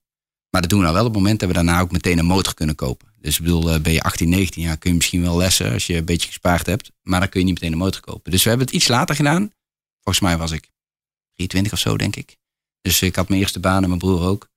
Maar 0.50 0.60
dat 0.60 0.70
doen 0.70 0.78
we 0.78 0.84
nou 0.84 0.96
wel 0.96 1.06
op 1.06 1.12
het 1.12 1.22
moment 1.22 1.40
dat 1.40 1.48
we 1.48 1.54
daarna 1.54 1.80
ook 1.80 1.92
meteen 1.92 2.18
een 2.18 2.24
motor 2.24 2.54
kunnen 2.54 2.74
kopen. 2.74 3.08
Dus 3.20 3.38
ik 3.38 3.44
bedoel, 3.44 3.70
eh, 3.70 3.80
ben 3.80 3.92
je 3.92 4.02
18, 4.02 4.28
19 4.28 4.62
jaar 4.62 4.76
kun 4.76 4.90
je 4.90 4.96
misschien 4.96 5.22
wel 5.22 5.36
lessen 5.36 5.72
als 5.72 5.86
je 5.86 5.96
een 5.96 6.04
beetje 6.04 6.26
gespaard 6.26 6.66
hebt. 6.66 6.90
Maar 7.02 7.20
dan 7.20 7.28
kun 7.28 7.40
je 7.40 7.46
niet 7.46 7.54
meteen 7.54 7.72
een 7.72 7.78
motor 7.78 8.00
kopen. 8.00 8.30
Dus 8.30 8.42
we 8.42 8.48
hebben 8.48 8.66
het 8.66 8.76
iets 8.76 8.88
later 8.88 9.14
gedaan. 9.14 9.52
Volgens 10.02 10.24
mij 10.24 10.38
was 10.38 10.50
ik 10.50 10.70
23 11.34 11.72
of 11.72 11.78
zo, 11.78 11.96
denk 11.96 12.16
ik. 12.16 12.36
Dus 12.80 13.02
ik 13.02 13.16
had 13.16 13.28
mijn 13.28 13.40
eerste 13.40 13.60
baan 13.60 13.82
en 13.82 13.88
mijn 13.88 14.00
broer 14.00 14.22
ook. 14.22 14.48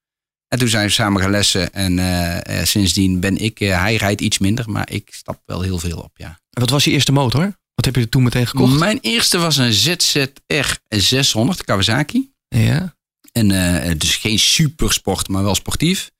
En 0.53 0.59
toen 0.59 0.67
zijn 0.67 0.85
we 0.85 0.91
samen 0.91 1.21
gaan 1.21 1.31
lessen. 1.31 1.73
En 1.73 1.99
eh, 1.99 2.59
eh, 2.59 2.65
sindsdien 2.65 3.19
ben 3.19 3.37
ik, 3.37 3.59
eh, 3.59 3.79
hij 3.79 3.95
rijdt 3.95 4.21
iets 4.21 4.37
minder, 4.37 4.69
maar 4.69 4.91
ik 4.91 5.09
stap 5.13 5.41
wel 5.45 5.61
heel 5.61 5.79
veel 5.79 5.97
op, 5.97 6.11
ja. 6.13 6.39
Wat 6.49 6.69
was 6.69 6.83
je 6.83 6.91
eerste 6.91 7.11
motor? 7.11 7.59
Wat 7.75 7.85
heb 7.85 7.95
je 7.95 8.01
er 8.01 8.09
toen 8.09 8.23
meteen 8.23 8.47
gekocht? 8.47 8.79
Mijn 8.79 8.99
eerste 9.01 9.37
was 9.37 9.57
een 9.57 9.73
ZZR 9.73 10.75
600 10.87 11.63
Kawasaki. 11.63 12.31
Ja. 12.47 12.95
En 13.31 13.49
uh, 13.49 13.91
dus 13.97 14.15
geen 14.15 14.39
supersport, 14.39 15.27
maar 15.27 15.43
wel 15.43 15.55
sportief. 15.55 16.11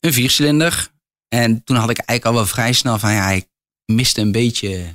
Een 0.00 0.12
viercilinder. 0.12 0.90
En 1.28 1.64
toen 1.64 1.76
had 1.76 1.90
ik 1.90 1.98
eigenlijk 1.98 2.24
al 2.24 2.34
wel 2.34 2.46
vrij 2.46 2.72
snel 2.72 2.98
van 2.98 3.12
ja, 3.12 3.30
ik 3.30 3.46
miste 3.84 4.20
een 4.20 4.32
beetje 4.32 4.94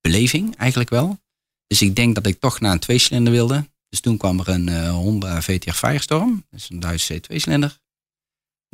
beleving 0.00 0.56
eigenlijk 0.56 0.90
wel. 0.90 1.18
Dus 1.66 1.82
ik 1.82 1.96
denk 1.96 2.14
dat 2.14 2.26
ik 2.26 2.40
toch 2.40 2.60
naar 2.60 2.72
een 2.72 2.78
tweecilinder 2.78 3.32
wilde. 3.32 3.70
Dus 3.88 4.00
toen 4.00 4.16
kwam 4.16 4.40
er 4.40 4.48
een 4.48 4.88
Honda 4.88 5.42
VTR 5.42 5.72
Firestorm. 5.86 6.46
Dat 6.50 6.60
is 6.60 6.68
een 6.70 6.80
Duitse 6.80 7.20
C2-cilinder. 7.20 7.80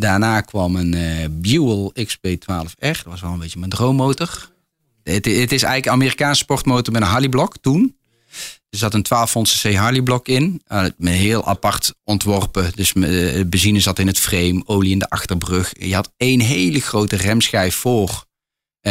Daarna 0.01 0.41
kwam 0.41 0.77
een 0.77 0.95
uh, 0.95 1.27
Buell 1.31 1.91
XP12R. 2.07 2.77
Dat 2.79 3.03
was 3.05 3.21
wel 3.21 3.33
een 3.33 3.39
beetje 3.39 3.59
mijn 3.59 3.71
droommotor. 3.71 4.51
Het, 5.03 5.25
het 5.25 5.53
is 5.53 5.63
eigenlijk 5.63 5.87
een 5.87 5.93
Amerikaanse 5.93 6.43
sportmotor 6.43 6.93
met 6.93 7.03
een 7.03 7.09
Harley-blok 7.09 7.57
toen. 7.61 7.97
Er 8.71 8.79
zat 8.79 8.95
een 8.95 9.03
12 9.03 9.33
C 9.63 9.75
Harley-blok 9.75 10.29
in. 10.29 10.63
Uh, 10.69 10.85
met 10.97 11.15
heel 11.15 11.47
apart 11.47 11.95
ontworpen. 12.05 12.73
Dus 12.75 12.93
uh, 12.95 13.45
benzine 13.47 13.81
zat 13.81 13.99
in 13.99 14.07
het 14.07 14.19
frame, 14.19 14.63
olie 14.67 14.93
in 14.93 14.99
de 14.99 15.09
achterbrug. 15.09 15.73
Je 15.79 15.95
had 15.95 16.13
één 16.17 16.41
hele 16.41 16.81
grote 16.81 17.17
remschijf 17.17 17.75
voor. 17.75 18.27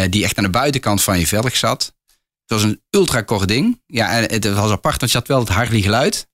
Die 0.10 0.24
echt 0.24 0.38
aan 0.38 0.44
de 0.44 0.50
buitenkant 0.50 1.04
van 1.04 1.20
je 1.20 1.28
velg 1.28 1.56
zat. 1.56 1.94
Het 2.42 2.62
was 2.62 2.64
een 2.64 2.82
ultra 2.90 3.22
kort 3.22 3.48
ding. 3.48 3.82
Ja, 3.86 4.08
het 4.10 4.54
was 4.54 4.72
apart, 4.72 5.00
want 5.00 5.12
je 5.12 5.18
had 5.18 5.28
wel 5.28 5.40
het 5.40 5.50
Harley 5.50 5.82
geluid. 5.82 6.28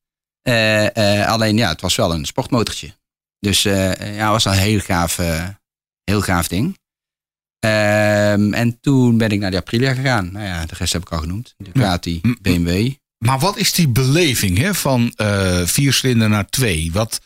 alleen 1.28 1.58
ja, 1.58 1.70
het 1.70 1.82
was 1.82 1.96
wel 1.96 2.14
een 2.14 2.26
sportmotortje. 2.26 2.94
Dus 3.44 3.62
ja, 3.62 3.96
het 3.98 4.28
was 4.28 4.46
een 4.46 4.52
heel 4.52 4.80
gaaf, 4.80 5.20
heel 6.04 6.22
gaaf 6.22 6.48
ding. 6.48 6.78
Um, 7.66 8.54
en 8.54 8.78
toen 8.82 9.18
ben 9.18 9.30
ik 9.30 9.40
naar 9.40 9.52
de 9.52 9.58
Aprilia 9.58 9.94
gegaan. 9.94 10.32
Nou 10.32 10.46
ja, 10.46 10.66
de 10.66 10.76
rest 10.78 10.94
heb 10.94 11.02
ik 11.02 11.12
al 11.12 11.20
genoemd. 11.20 11.54
Ducati, 11.58 12.20
ja. 12.24 12.36
BMW. 12.42 12.92
Maar 13.18 13.40
wat 13.40 13.58
is 13.58 13.74
die 13.74 13.88
beleving 13.88 14.58
hè, 14.58 14.74
van 14.74 15.14
uh, 15.22 15.62
vier 15.66 15.94
cilinder 15.94 16.30
naar 16.30 16.50
twee? 16.50 16.92
Wat, 16.92 17.22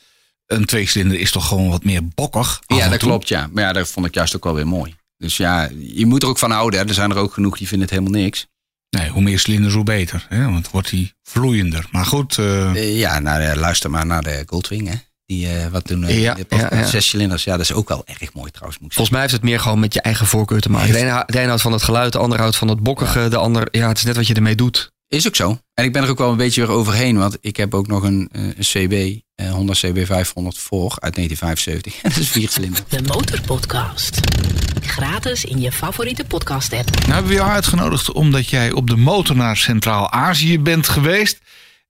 een 0.46 0.66
tweecilinder 0.66 1.20
is 1.20 1.32
toch 1.32 1.48
gewoon 1.48 1.70
wat 1.70 1.84
meer 1.84 2.08
bokkig? 2.08 2.62
Ja, 2.68 2.90
dat 2.90 3.00
klopt, 3.00 3.28
ja. 3.28 3.50
Maar 3.52 3.64
ja, 3.64 3.74
dat 3.74 3.88
vond 3.88 4.06
ik 4.06 4.14
juist 4.14 4.36
ook 4.36 4.44
wel 4.44 4.54
weer 4.54 4.68
mooi. 4.68 4.96
Dus 5.18 5.38
ja, 5.38 5.70
je 5.80 6.06
moet 6.06 6.24
er 6.24 6.30
ook 6.30 6.38
van 6.38 6.52
houden. 6.52 6.80
Hè. 6.80 6.88
Er 6.88 6.94
zijn 6.94 7.12
er 7.12 7.18
ook 7.18 7.34
genoeg 7.34 7.58
die 7.58 7.68
vinden 7.68 7.88
het 7.88 7.98
helemaal 7.98 8.22
niks. 8.22 8.48
Nee, 8.90 9.10
hoe 9.10 9.22
meer 9.22 9.40
cilinders, 9.40 9.74
hoe 9.74 9.84
beter. 9.84 10.26
Hè? 10.30 10.46
Want 10.46 10.70
wordt 10.70 10.90
die 10.90 11.14
vloeiender. 11.24 11.88
Maar 11.92 12.06
goed. 12.06 12.38
Uh... 12.38 12.74
Uh, 12.74 12.98
ja, 13.00 13.20
nou, 13.20 13.56
luister 13.56 13.90
maar 13.90 14.06
naar 14.06 14.24
de 14.24 14.44
Goldwing. 14.46 14.88
Hè. 14.88 14.96
Die, 15.28 15.48
uh, 15.48 15.68
wat 15.68 15.86
toen, 15.86 16.04
uh, 16.04 16.22
ja, 16.22 16.34
de 16.34 16.46
ja, 16.50 16.68
ja. 16.72 16.86
zes 16.86 17.10
cilinders. 17.10 17.44
Ja, 17.44 17.52
dat 17.52 17.62
is 17.62 17.74
ook 17.74 17.90
wel 17.90 18.04
erg 18.06 18.34
mooi 18.34 18.52
trouwens. 18.52 18.80
Moet 18.80 18.94
Volgens 18.94 19.10
mij 19.10 19.22
heeft 19.22 19.34
het 19.34 19.44
meer 19.44 19.60
gewoon 19.60 19.80
met 19.80 19.94
je 19.94 20.02
eigen 20.02 20.26
voorkeur 20.26 20.62
te 20.62 20.70
maken. 20.70 20.92
De 20.92 20.98
ene, 20.98 21.24
de 21.26 21.38
ene 21.38 21.48
houdt 21.48 21.62
van 21.62 21.72
het 21.72 21.84
geluid, 21.84 22.12
de 22.12 22.18
ander 22.18 22.40
houdt 22.40 22.56
van 22.56 22.68
het 22.68 22.80
bokkige. 22.80 23.28
De 23.30 23.38
ander, 23.38 23.68
ja, 23.72 23.88
het 23.88 23.98
is 23.98 24.04
net 24.04 24.16
wat 24.16 24.28
je 24.28 24.34
ermee 24.34 24.56
doet. 24.56 24.92
Is 25.08 25.28
ook 25.28 25.36
zo. 25.36 25.60
En 25.74 25.86
ik 25.86 25.94
ben 25.94 26.04
er 26.04 26.10
ook 26.10 26.18
wel 26.18 26.32
een 26.32 26.38
beetje 26.38 26.62
weer 26.66 26.76
overheen. 26.76 27.18
Want 27.18 27.38
ik 27.42 27.58
heb 27.58 27.74
ook 27.74 27.88
nog 27.88 28.04
een, 28.04 28.30
een 28.32 28.56
CB, 28.60 29.20
een 29.36 29.50
Honda 29.50 29.74
CB 29.74 30.06
500 30.06 30.58
voor 30.58 30.98
uit 31.00 31.16
1975. 31.16 32.02
dat 32.02 32.18
is 32.18 32.30
vier 32.30 32.50
cilinder. 32.50 32.84
De 32.88 33.02
Motorpodcast. 33.02 34.20
Gratis 34.82 35.46
in 35.46 35.62
je 35.62 35.72
favoriete 35.72 36.26
podcast 36.26 36.74
app. 36.74 36.92
Nou 36.92 37.12
hebben 37.12 37.32
we 37.32 37.38
jou 37.38 37.50
uitgenodigd 37.50 38.12
omdat 38.12 38.50
jij 38.50 38.72
op 38.72 38.88
de 38.88 38.98
motor 38.98 39.36
naar 39.36 39.58
Centraal-Azië 39.58 40.60
bent 40.60 40.90
geweest. 40.90 41.40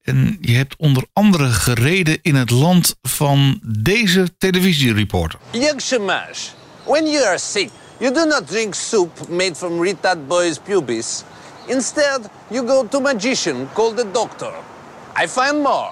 En 0.08 0.38
je 0.42 0.56
hebt 0.56 0.76
onder 0.78 1.04
andere 1.14 1.52
gereden 1.52 2.20
in 2.22 2.36
het 2.36 2.50
land 2.50 2.96
van 3.02 3.60
deze 3.64 4.28
televisiereporter. 4.38 5.40
Young 5.52 5.82
Shamash, 5.82 6.50
when 6.86 7.12
you 7.12 7.26
are 7.26 7.38
sick, 7.38 7.70
you 8.00 8.14
do 8.14 8.26
not 8.26 8.48
drink 8.48 8.74
soup 8.74 9.28
made 9.30 9.56
from 9.56 9.84
retard 9.84 10.28
boys' 10.28 10.60
pubis. 10.64 11.24
Instead, 11.66 12.20
you 12.48 12.68
go 12.68 12.88
to 12.90 13.00
magician 13.00 13.68
called 13.74 13.98
the 13.98 14.06
doctor. 14.12 14.52
I 15.24 15.28
find 15.28 15.64
more. 15.64 15.92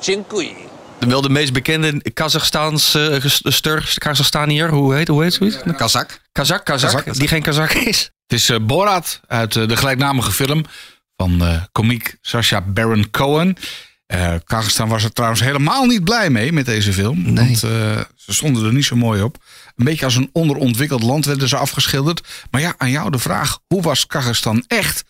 Chinkui. 0.00 0.54
Wel 0.98 1.20
de 1.20 1.28
meest 1.28 1.52
bekende 1.52 2.02
Kazachstaanse 2.14 3.20
uh, 3.24 3.52
stur, 3.52 3.94
Kazachstaniër, 3.98 4.70
hoe 4.70 4.94
heet, 4.94 5.08
hoe 5.08 5.22
heet 5.22 5.34
zoiets? 5.34 5.58
Kazak. 5.76 6.20
Kazak, 6.32 6.64
Kazak, 6.64 7.14
die 7.14 7.28
geen 7.28 7.42
Kazak 7.42 7.72
is. 7.72 8.10
Het 8.26 8.38
is 8.38 8.50
uh, 8.50 8.56
Borat 8.60 9.20
uit 9.26 9.54
uh, 9.54 9.68
de 9.68 9.76
gelijknamige 9.76 10.32
film 10.32 10.64
van 11.16 11.42
uh, 11.42 11.62
komiek 11.72 12.16
Sacha 12.20 12.60
Baron 12.60 13.10
Cohen. 13.10 13.56
Uh, 14.14 14.34
Kazachstan 14.44 14.88
was 14.88 15.04
er 15.04 15.12
trouwens 15.12 15.40
helemaal 15.40 15.86
niet 15.86 16.04
blij 16.04 16.30
mee 16.30 16.52
met 16.52 16.66
deze 16.66 16.92
film. 16.92 17.22
Nee. 17.22 17.34
Want 17.34 17.62
uh, 17.64 18.00
ze 18.16 18.34
stonden 18.34 18.64
er 18.64 18.72
niet 18.72 18.84
zo 18.84 18.96
mooi 18.96 19.22
op. 19.22 19.36
Een 19.76 19.84
beetje 19.84 20.04
als 20.04 20.16
een 20.16 20.30
onderontwikkeld 20.32 21.02
land 21.02 21.24
werden 21.24 21.48
ze 21.48 21.56
afgeschilderd. 21.56 22.26
Maar 22.50 22.60
ja, 22.60 22.74
aan 22.78 22.90
jou 22.90 23.10
de 23.10 23.18
vraag, 23.18 23.58
hoe 23.66 23.82
was 23.82 24.06
Kazachstan 24.06 24.64
echt? 24.66 25.04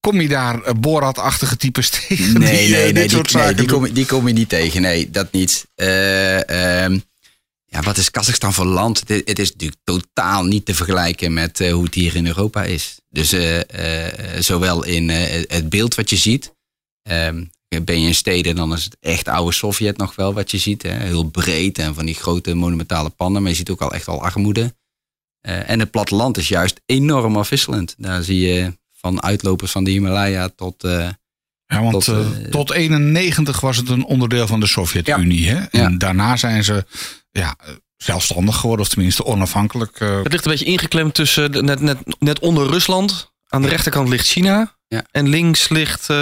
Kom 0.00 0.20
je 0.20 0.28
daar 0.28 0.54
uh, 0.54 0.70
Borat-achtige 0.80 1.56
types 1.56 1.90
tegen? 2.08 2.38
Nee, 2.38 2.66
die, 2.66 2.74
nee, 2.74 2.84
dit 2.84 2.94
nee, 2.94 3.08
soort 3.08 3.28
die, 3.28 3.40
nee, 3.40 3.54
die, 3.54 3.66
kom, 3.66 3.92
die 3.92 4.06
kom 4.06 4.26
je 4.26 4.32
niet 4.32 4.48
tegen. 4.48 4.82
Nee, 4.82 5.10
dat 5.10 5.32
niet. 5.32 5.66
Uh, 5.76 6.86
ja, 7.74 7.82
wat 7.82 7.96
is 7.96 8.10
Kazachstan 8.10 8.52
voor 8.52 8.64
land? 8.64 8.98
Het, 9.06 9.28
het, 9.28 9.38
is 9.38 9.52
natuurlijk 9.52 9.80
totaal 9.84 10.44
niet 10.44 10.64
te 10.64 10.74
vergelijken 10.74 11.32
met 11.32 11.60
uh, 11.60 11.72
hoe 11.72 11.84
het 11.84 11.94
hier 11.94 12.16
in 12.16 12.26
Europa 12.26 12.64
is. 12.64 12.98
Dus 13.10 13.32
uh, 13.32 13.56
uh, 13.56 13.62
zowel 14.38 14.84
in 14.84 15.08
het 15.08 15.68
beeld 15.68 15.94
wat 15.94 16.10
je 16.10 16.16
ziet. 16.16 16.54
Ehm, 17.02 17.44
ben 17.84 18.00
je 18.00 18.06
in 18.06 18.14
steden, 18.14 18.56
dan 18.56 18.72
is 18.72 18.84
het 18.84 18.96
echt 19.00 19.28
oude 19.28 19.52
Sovjet 19.52 19.96
nog 19.96 20.14
wel 20.14 20.34
wat 20.34 20.50
je 20.50 20.58
ziet. 20.58 20.82
Hè? 20.82 20.90
Heel 20.90 21.24
breed 21.24 21.78
en 21.78 21.94
van 21.94 22.06
die 22.06 22.14
grote 22.14 22.54
monumentale 22.54 23.10
panden. 23.10 23.42
Maar 23.42 23.50
je 23.50 23.56
ziet 23.56 23.70
ook 23.70 23.82
al 23.82 23.92
echt 23.92 24.08
al 24.08 24.22
armoede. 24.22 24.74
en 25.40 25.80
het 25.80 25.90
platteland 25.90 26.36
is 26.36 26.48
juist 26.48 26.80
enorm 26.86 27.36
afwisselend. 27.36 27.94
Daar 27.98 28.22
zie 28.22 28.40
je 28.40 28.78
van 28.92 29.22
uitlopers 29.22 29.70
van 29.70 29.84
de 29.84 29.90
Himalaya 29.90 30.48
tot... 30.48 30.82
Ja, 31.66 31.82
want 31.82 32.04
tot, 32.04 32.06
uh, 32.06 32.48
tot 32.50 32.70
91 32.70 33.60
was 33.60 33.76
het 33.76 33.88
een 33.88 34.04
onderdeel 34.04 34.46
van 34.46 34.60
de 34.60 34.66
Sovjet-Unie. 34.66 35.44
Ja. 35.44 35.68
En 35.70 35.92
ja. 35.92 35.98
daarna 35.98 36.36
zijn 36.36 36.64
ze 36.64 36.84
ja, 37.30 37.56
zelfstandig 37.96 38.56
geworden, 38.56 38.86
of 38.86 38.92
tenminste 38.92 39.24
onafhankelijk. 39.24 40.00
Uh... 40.00 40.22
Het 40.22 40.32
ligt 40.32 40.44
een 40.44 40.50
beetje 40.50 40.64
ingeklemd 40.64 41.14
tussen, 41.14 41.64
net, 41.64 41.80
net, 41.80 41.98
net 42.18 42.38
onder 42.38 42.66
Rusland. 42.66 43.32
Aan 43.48 43.62
de 43.62 43.68
rechterkant 43.68 44.08
ligt 44.08 44.26
China. 44.26 44.74
Ja. 44.88 45.04
En 45.10 45.28
links 45.28 45.68
ligt 45.68 46.08
uh, 46.10 46.16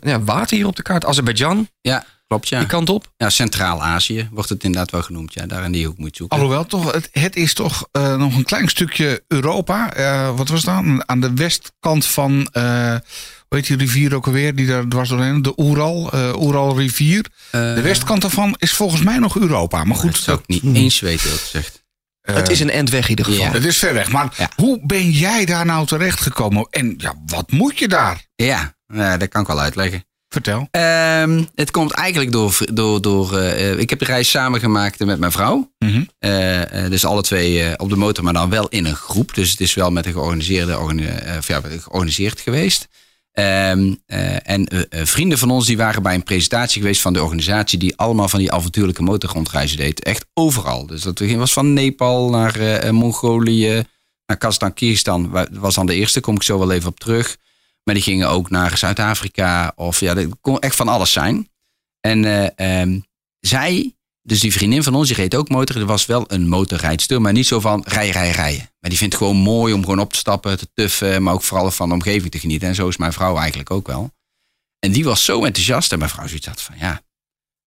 ja, 0.00 0.20
water 0.20 0.56
hier 0.56 0.66
op 0.66 0.76
de 0.76 0.82
kaart. 0.82 1.04
Azerbeidzjan. 1.04 1.68
Ja, 1.80 2.04
klopt 2.26 2.48
ja. 2.48 2.58
Die 2.58 2.68
kant 2.68 2.88
op. 2.88 3.12
Ja, 3.16 3.30
Centraal-Azië 3.30 4.28
wordt 4.32 4.48
het 4.48 4.64
inderdaad 4.64 4.90
wel 4.90 5.02
genoemd. 5.02 5.34
Ja, 5.34 5.46
daar 5.46 5.64
in 5.64 5.72
die 5.72 5.86
hoek 5.86 5.98
moet 5.98 6.10
je 6.10 6.16
zoeken. 6.16 6.36
Alhoewel, 6.36 6.66
toch, 6.66 6.92
het, 6.92 7.08
het 7.12 7.36
is 7.36 7.54
toch 7.54 7.88
uh, 7.92 8.16
nog 8.16 8.36
een 8.36 8.44
klein 8.44 8.68
stukje 8.68 9.24
Europa. 9.28 9.96
Uh, 9.96 10.36
wat 10.36 10.48
was 10.48 10.64
dat? 10.64 10.84
Aan 11.06 11.20
de 11.20 11.34
westkant 11.34 12.06
van... 12.06 12.48
Heet 13.52 13.66
die 13.66 13.76
rivier 13.76 14.14
ook 14.14 14.26
alweer? 14.26 14.54
Die 14.54 14.66
daar 14.66 14.88
dwars 14.88 15.08
doorheen. 15.08 15.42
De 15.42 15.52
Oeral, 15.56 16.14
uh, 16.14 16.40
Oeralrivier. 16.40 17.26
Uh, 17.54 17.74
de 17.74 17.80
westkant 17.80 18.22
daarvan 18.22 18.54
is 18.58 18.72
volgens 18.72 19.02
mij 19.02 19.18
nog 19.18 19.38
Europa. 19.38 19.84
Maar 19.84 19.96
goed, 19.96 20.12
dat 20.12 20.22
zou 20.22 20.38
ik 20.46 20.62
niet 20.62 20.76
eens 20.76 21.00
weten 21.00 21.30
wat 21.30 21.38
zegt. 21.38 21.82
Uh, 22.22 22.36
het 22.36 22.50
is 22.50 22.60
een 22.60 22.70
endweg 22.70 23.02
in 23.02 23.10
ieder 23.10 23.24
geval. 23.24 23.44
Ja. 23.44 23.50
Het 23.52 23.64
is 23.64 23.78
ver 23.78 23.94
weg. 23.94 24.10
Maar 24.10 24.34
ja. 24.36 24.50
hoe 24.56 24.80
ben 24.82 25.10
jij 25.10 25.44
daar 25.44 25.66
nou 25.66 25.86
terecht 25.86 26.20
gekomen? 26.20 26.66
En 26.70 26.94
ja, 26.98 27.14
wat 27.26 27.50
moet 27.50 27.78
je 27.78 27.88
daar? 27.88 28.26
Ja, 28.34 28.74
dat 29.18 29.28
kan 29.28 29.40
ik 29.40 29.46
wel 29.46 29.60
uitleggen. 29.60 30.04
Vertel. 30.28 30.68
Um, 30.70 31.48
het 31.54 31.70
komt 31.70 31.92
eigenlijk 31.92 32.32
door. 32.32 32.58
door, 32.72 33.00
door 33.00 33.38
uh, 33.38 33.78
ik 33.78 33.90
heb 33.90 33.98
de 33.98 34.04
reis 34.04 34.30
samen 34.30 34.60
gemaakt 34.60 35.04
met 35.04 35.18
mijn 35.18 35.32
vrouw. 35.32 35.72
Mm 35.78 35.88
-hmm. 35.88 36.08
uh, 36.20 36.88
dus 36.88 37.04
alle 37.04 37.22
twee 37.22 37.78
op 37.78 37.88
de 37.88 37.96
motor, 37.96 38.24
maar 38.24 38.32
dan 38.32 38.50
wel 38.50 38.68
in 38.68 38.84
een 38.84 38.96
groep. 38.96 39.34
Dus 39.34 39.50
het 39.50 39.60
is 39.60 39.74
wel 39.74 39.90
met 39.90 40.06
een 40.06 40.12
georganiseerde 40.12 40.78
organi 40.78 41.02
ja, 41.46 41.60
georganiseerd 41.80 42.40
geweest. 42.40 42.88
Um, 43.34 44.02
uh, 44.06 44.48
en 44.50 44.74
uh, 44.74 44.80
vrienden 45.04 45.38
van 45.38 45.50
ons 45.50 45.66
die 45.66 45.76
waren 45.76 46.02
bij 46.02 46.14
een 46.14 46.22
presentatie 46.22 46.80
geweest 46.80 47.00
van 47.00 47.12
de 47.12 47.22
organisatie 47.22 47.78
die 47.78 47.96
allemaal 47.96 48.28
van 48.28 48.38
die 48.38 48.52
avontuurlijke 48.52 49.02
motorrondreizen 49.02 49.76
deed. 49.76 50.02
Echt 50.02 50.26
overal. 50.34 50.86
Dus 50.86 51.02
dat 51.02 51.18
was 51.18 51.52
van 51.52 51.72
Nepal 51.72 52.30
naar 52.30 52.94
Mongolië, 52.94 53.84
naar 54.26 54.36
Kazachstan. 54.36 55.30
Dat 55.32 55.48
was 55.50 55.74
dan 55.74 55.86
de 55.86 55.94
eerste, 55.94 56.20
kom 56.20 56.34
ik 56.34 56.42
zo 56.42 56.58
wel 56.58 56.72
even 56.72 56.88
op 56.88 57.00
terug. 57.00 57.36
Maar 57.82 57.94
die 57.94 58.02
gingen 58.02 58.28
ook 58.28 58.50
naar 58.50 58.78
Zuid-Afrika. 58.78 59.72
Of 59.76 60.00
ja, 60.00 60.14
dat 60.14 60.26
kon 60.40 60.58
echt 60.58 60.76
van 60.76 60.88
alles 60.88 61.12
zijn. 61.12 61.48
En 62.00 62.24
um, 62.66 63.04
zij, 63.40 63.96
dus 64.22 64.40
die 64.40 64.52
vriendin 64.52 64.82
van 64.82 64.94
ons, 64.94 65.08
die 65.08 65.16
reed 65.16 65.34
ook 65.34 65.48
motor. 65.48 65.76
Er 65.76 65.86
was 65.86 66.06
wel 66.06 66.24
een 66.26 66.48
motorrijdster, 66.48 67.20
maar 67.20 67.32
niet 67.32 67.46
zo 67.46 67.60
van 67.60 67.84
rij, 67.86 68.10
rij, 68.10 68.30
rijden. 68.30 68.70
Maar 68.80 68.90
die 68.90 68.98
vindt 68.98 69.14
het 69.14 69.22
gewoon 69.22 69.42
mooi 69.42 69.72
om 69.72 69.80
gewoon 69.80 69.98
op 69.98 70.12
te 70.12 70.18
stappen, 70.18 70.58
te 70.58 70.68
tuffen. 70.74 71.22
Maar 71.22 71.34
ook 71.34 71.42
vooral 71.42 71.70
van 71.70 71.88
de 71.88 71.94
omgeving 71.94 72.30
te 72.30 72.38
genieten. 72.38 72.68
En 72.68 72.74
zo 72.74 72.88
is 72.88 72.96
mijn 72.96 73.12
vrouw 73.12 73.36
eigenlijk 73.36 73.70
ook 73.70 73.86
wel. 73.86 74.10
En 74.78 74.92
die 74.92 75.04
was 75.04 75.24
zo 75.24 75.44
enthousiast. 75.44 75.92
En 75.92 75.98
mijn 75.98 76.10
vrouw 76.10 76.26
zoiets 76.26 76.46
had 76.46 76.62
van 76.62 76.78
ja, 76.78 77.02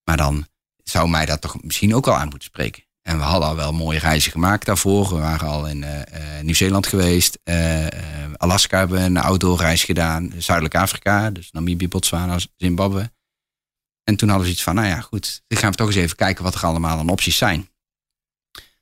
maar 0.04 0.18
dan 0.18 0.48
zou 0.84 1.10
mij 1.10 1.26
dat 1.26 1.42
toch 1.42 1.64
misschien 1.64 1.96
ook 1.96 2.06
wel 2.06 2.16
aan 2.16 2.30
moeten 2.30 2.48
spreken. 2.48 2.84
En 3.02 3.18
we 3.18 3.24
hadden 3.24 3.50
al 3.50 3.56
wel 3.56 3.72
mooie 3.72 4.00
reizen 4.00 4.32
gemaakt 4.32 4.66
daarvoor. 4.66 5.10
We 5.10 5.16
waren 5.16 5.48
al 5.48 5.68
in 5.68 5.82
uh, 5.82 5.98
uh, 5.98 6.04
Nieuw-Zeeland 6.42 6.88
geweest. 6.88 7.40
Uh, 7.44 7.86
Alaska 8.38 8.78
hebben 8.78 8.98
we 8.98 9.04
een 9.04 9.18
outdoorreis 9.18 9.84
gedaan. 9.84 10.34
Zuidelijk 10.38 10.76
Afrika, 10.76 11.32
dus 11.32 11.52
Namibië, 11.52 11.88
Botswana, 11.88 12.38
Zimbabwe. 12.58 13.12
En 14.06 14.16
toen 14.16 14.30
hadden 14.30 14.48
we 14.48 14.54
iets 14.54 14.64
van, 14.64 14.76
nou 14.76 14.88
ja, 14.88 15.02
goed. 15.02 15.42
Dan 15.48 15.58
gaan 15.58 15.72
we 15.72 15.78
toch 15.78 15.88
eens 15.88 15.96
even 15.96 16.16
kijken 16.16 16.44
wat 16.44 16.56
er 16.56 16.64
allemaal 16.64 16.98
aan 16.98 17.10
opties 17.10 17.38
zijn. 17.38 17.70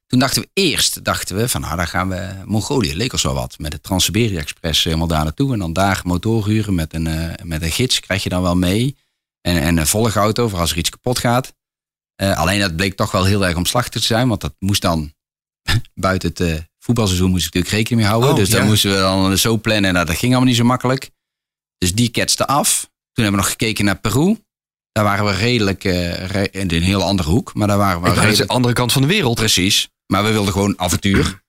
Toen 0.08 0.20
dachten 0.20 0.42
we 0.42 0.50
eerst, 0.54 1.04
dachten 1.04 1.36
we 1.36 1.50
van 1.50 1.62
nou, 1.62 1.76
dan 1.76 1.88
gaan 1.88 2.10
we 2.10 2.42
Mongolië, 2.46 2.96
leek 2.96 3.14
ons 3.14 3.24
wel 3.24 3.34
wat. 3.34 3.58
Met 3.58 3.72
de 3.72 3.82
Trans-Siberië 3.82 4.38
Express 4.38 4.84
helemaal 4.84 5.08
daar 5.08 5.24
naartoe. 5.24 5.54
En 5.54 5.60
dan 5.60 5.74
daar 5.74 6.02
motor 6.04 6.48
huren 6.48 6.76
met 6.76 6.94
een, 6.94 7.06
uh, 7.06 7.34
met 7.44 7.62
een 7.62 7.72
gids, 7.72 8.00
krijg 8.00 8.24
je 8.24 8.30
dan 8.30 8.42
wel 8.42 8.56
mee. 8.56 8.98
En, 9.42 9.62
en 9.62 9.78
een 9.78 9.88
volgauto 9.88 10.48
voor 10.48 10.60
als 10.60 10.72
er 10.72 10.78
iets 10.78 10.90
kapot 10.90 11.20
gaat. 11.20 11.54
Eh, 12.16 12.38
alleen 12.38 12.60
dat 12.60 12.76
bleek 12.76 12.96
toch 12.96 13.12
wel 13.12 13.26
heel 13.26 13.46
erg 13.46 13.56
omslachtig 13.56 14.02
te 14.02 14.08
zijn. 14.08 14.28
Want 14.28 14.42
dat 14.42 14.56
moest 14.60 14.82
dan 14.82 15.14
buiten 15.94 16.30
het 16.30 16.40
eh, 16.40 16.56
voetbalseizoen 16.80 17.30
moest 17.30 17.46
ik 17.48 17.54
natuurlijk 17.54 17.76
rekening 17.76 18.02
mee 18.02 18.10
houden. 18.10 18.30
Oh, 18.30 18.36
dus 18.36 18.50
ja. 18.50 18.58
dan 18.58 18.68
moesten 18.68 18.92
we 18.92 18.98
dan 18.98 19.38
zo 19.38 19.58
plannen. 19.58 19.94
Nou, 19.94 20.06
dat 20.06 20.18
ging 20.18 20.32
allemaal 20.32 20.50
niet 20.50 20.58
zo 20.58 20.64
makkelijk. 20.64 21.12
Dus 21.78 21.94
die 21.94 22.10
ketste 22.10 22.48
af. 22.48 22.82
Toen 22.82 23.24
hebben 23.24 23.34
we 23.34 23.48
nog 23.48 23.50
gekeken 23.50 23.86
naar 23.86 24.00
Peru. 24.00 24.38
Daar 24.94 25.04
waren 25.04 25.26
we 25.26 25.32
redelijk, 25.32 25.84
eh, 25.84 26.26
re- 26.26 26.48
in 26.52 26.72
een 26.72 26.82
heel 26.82 27.04
andere 27.04 27.30
hoek. 27.30 27.54
Maar 27.54 27.68
daar 27.68 27.78
waren 27.78 28.02
we 28.02 28.08
redelijk... 28.08 28.36
zeggen, 28.36 28.56
andere 28.56 28.74
kant 28.74 28.92
van 28.92 29.02
de 29.02 29.08
wereld. 29.08 29.36
Precies. 29.36 29.90
Maar 30.08 30.24
we 30.24 30.32
wilden 30.32 30.54
gewoon 30.54 30.80
avontuur. 30.80 31.42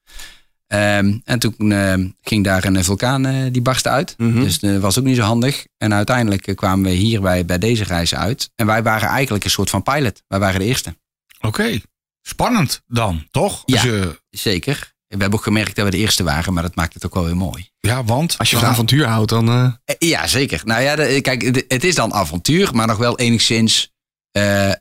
Ehm, 0.67 1.17
en 1.23 1.39
toen 1.39 1.71
ehm, 1.71 2.07
ging 2.21 2.43
daar 2.43 2.63
een 2.65 2.83
vulkaan, 2.83 3.25
eh, 3.25 3.35
die 3.51 3.61
barstte 3.61 3.89
uit. 3.89 4.13
Mhm. 4.17 4.39
Dus 4.43 4.59
dat 4.59 4.81
was 4.81 4.99
ook 4.99 5.05
niet 5.05 5.15
zo 5.15 5.21
handig. 5.21 5.65
En 5.77 5.93
uiteindelijk 5.93 6.47
eh, 6.47 6.55
kwamen 6.55 6.85
we 6.85 6.91
hier 6.95 7.21
bij, 7.21 7.45
bij 7.45 7.57
deze 7.57 7.83
reis 7.83 8.15
uit. 8.15 8.49
En 8.55 8.65
wij 8.65 8.83
waren 8.83 9.09
eigenlijk 9.09 9.43
een 9.43 9.49
soort 9.49 9.69
van 9.69 9.83
pilot. 9.83 10.23
Wij 10.27 10.39
waren 10.39 10.59
de 10.59 10.65
eerste. 10.65 10.95
Oké. 11.41 11.79
Spannend 12.21 12.81
dan, 12.87 13.27
toch? 13.31 13.63
Ja. 13.65 13.85
Eh, 13.85 14.07
Zeker. 14.29 14.93
We 15.15 15.21
hebben 15.21 15.39
ook 15.39 15.45
gemerkt 15.45 15.75
dat 15.75 15.85
we 15.85 15.91
de 15.91 15.97
eerste 15.97 16.23
waren, 16.23 16.53
maar 16.53 16.63
dat 16.63 16.75
maakt 16.75 16.93
het 16.93 17.05
ook 17.05 17.13
wel 17.13 17.25
weer 17.25 17.37
mooi. 17.37 17.69
ja, 17.79 18.03
want... 18.03 18.37
Als 18.37 18.49
je 18.49 18.57
van 18.57 18.67
avontuur 18.69 19.05
houdt, 19.05 19.29
dan... 19.29 19.47
eh, 19.49 19.65
Eh, 19.85 19.95
Ja, 20.09 20.27
zeker. 20.27 20.61
Nou 20.65 20.81
ja, 20.81 20.95
de- 20.95 21.21
kijk, 21.21 21.53
de- 21.53 21.65
het 21.67 21.83
is 21.83 21.95
dan 21.95 22.13
avontuur, 22.13 22.75
maar 22.75 22.87
nog 22.87 22.97
wel 22.97 23.17
enigszins, 23.19 23.91
eh, 24.31 24.71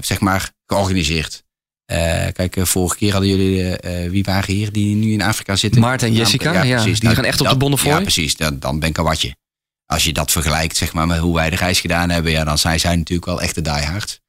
zeg 0.00 0.20
maar, 0.20 0.52
georganiseerd. 0.66 1.42
Kijk, 2.32 2.56
vorige 2.60 2.96
keer 2.96 3.12
hadden 3.12 3.30
jullie, 3.30 3.76
wie 4.10 4.24
waren 4.24 4.54
hier 4.54 4.72
die 4.72 4.94
nu 4.94 5.12
in 5.12 5.22
Afrika 5.22 5.56
zitten? 5.56 5.80
Maarten 5.80 6.08
en 6.08 6.14
Jessica, 6.14 6.62
ja, 6.62 6.82
die 6.84 6.94
gaan 7.14 7.24
echt 7.24 7.40
op 7.40 7.48
de 7.48 7.56
Bonnefoy. 7.56 7.90
Ja, 7.90 8.00
precies. 8.00 8.36
Dan, 8.36 8.58
dan 8.58 8.78
ben 8.78 8.88
ik 8.88 8.98
een 8.98 9.04
watje. 9.04 9.36
Als 9.86 10.04
je 10.04 10.12
dat 10.12 10.30
vergelijkt, 10.30 10.76
zeg 10.76 10.92
maar, 10.92 11.06
met 11.06 11.18
hoe 11.18 11.34
wij 11.34 11.50
de 11.50 11.56
reis 11.56 11.80
gedaan 11.80 12.10
hebben, 12.10 12.32
ja, 12.32 12.44
dan 12.44 12.58
zijn 12.58 12.80
zij 12.80 12.96
natuurlijk 12.96 13.26
wel 13.26 13.40
echte 13.40 13.60
diehards. 13.62 14.20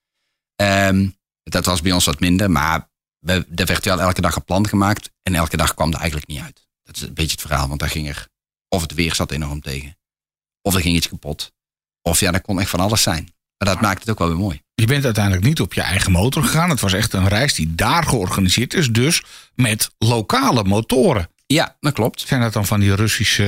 Ehm 0.56 1.08
dat 1.44 1.66
was 1.66 1.82
bij 1.82 1.92
ons 1.92 2.06
wat 2.06 2.20
minder, 2.20 2.52
maar 2.52 2.90
we, 3.26 3.46
er 3.56 3.66
werd 3.66 3.86
wel 3.86 4.02
elke 4.02 4.22
dag 4.22 4.36
een 4.36 4.44
plan 4.44 4.68
gemaakt 4.68 5.12
en 5.24 5.36
elke 5.36 5.58
dag 5.58 5.74
kwam 5.74 5.92
er 5.92 6.00
eigenlijk 6.00 6.28
niet 6.28 6.42
uit. 6.42 6.68
Dat 6.84 6.96
is 6.96 7.02
een 7.02 7.14
beetje 7.14 7.32
het 7.32 7.42
verhaal, 7.42 7.68
want 7.68 7.80
daar 7.80 7.90
ging 7.90 8.08
er, 8.08 8.28
of 8.70 8.82
het 8.82 8.94
weer 8.94 9.16
zat 9.16 9.32
enorm 9.32 9.62
tegen, 9.62 9.98
of 10.62 10.76
er 10.76 10.82
ging 10.82 10.96
iets 10.96 11.10
kapot, 11.10 11.54
of 12.02 12.20
ja, 12.20 12.32
dat 12.32 12.42
kon 12.42 12.60
echt 12.60 12.70
van 12.70 12.80
alles 12.80 13.02
zijn. 13.02 13.34
Maar 13.58 13.74
dat 13.74 13.82
maakt 13.82 14.00
het 14.00 14.10
ook 14.10 14.20
wel 14.20 14.28
weer 14.28 14.38
mooi. 14.38 14.62
Je 14.74 14.86
bent 14.86 15.06
uiteindelijk 15.06 15.46
niet 15.46 15.62
op 15.62 15.74
je 15.74 15.82
eigen 15.82 16.12
motor 16.12 16.44
gegaan. 16.44 16.70
Het 16.70 16.80
was 16.80 16.94
echt 16.94 17.14
een 17.14 17.28
reis 17.28 17.54
die 17.54 17.76
daar 17.76 18.04
georganiseerd 18.04 18.74
is. 18.74 18.90
Dus 18.92 19.24
met 19.54 19.90
lokale 19.98 20.64
motoren. 20.64 21.30
Ja, 21.48 21.76
dat 21.80 21.94
klopt. 21.94 22.24
Zijn 22.28 22.42
dat 22.42 22.54
dan 22.54 22.66
van 22.66 22.80
die 22.80 22.96
Russische... 22.96 23.44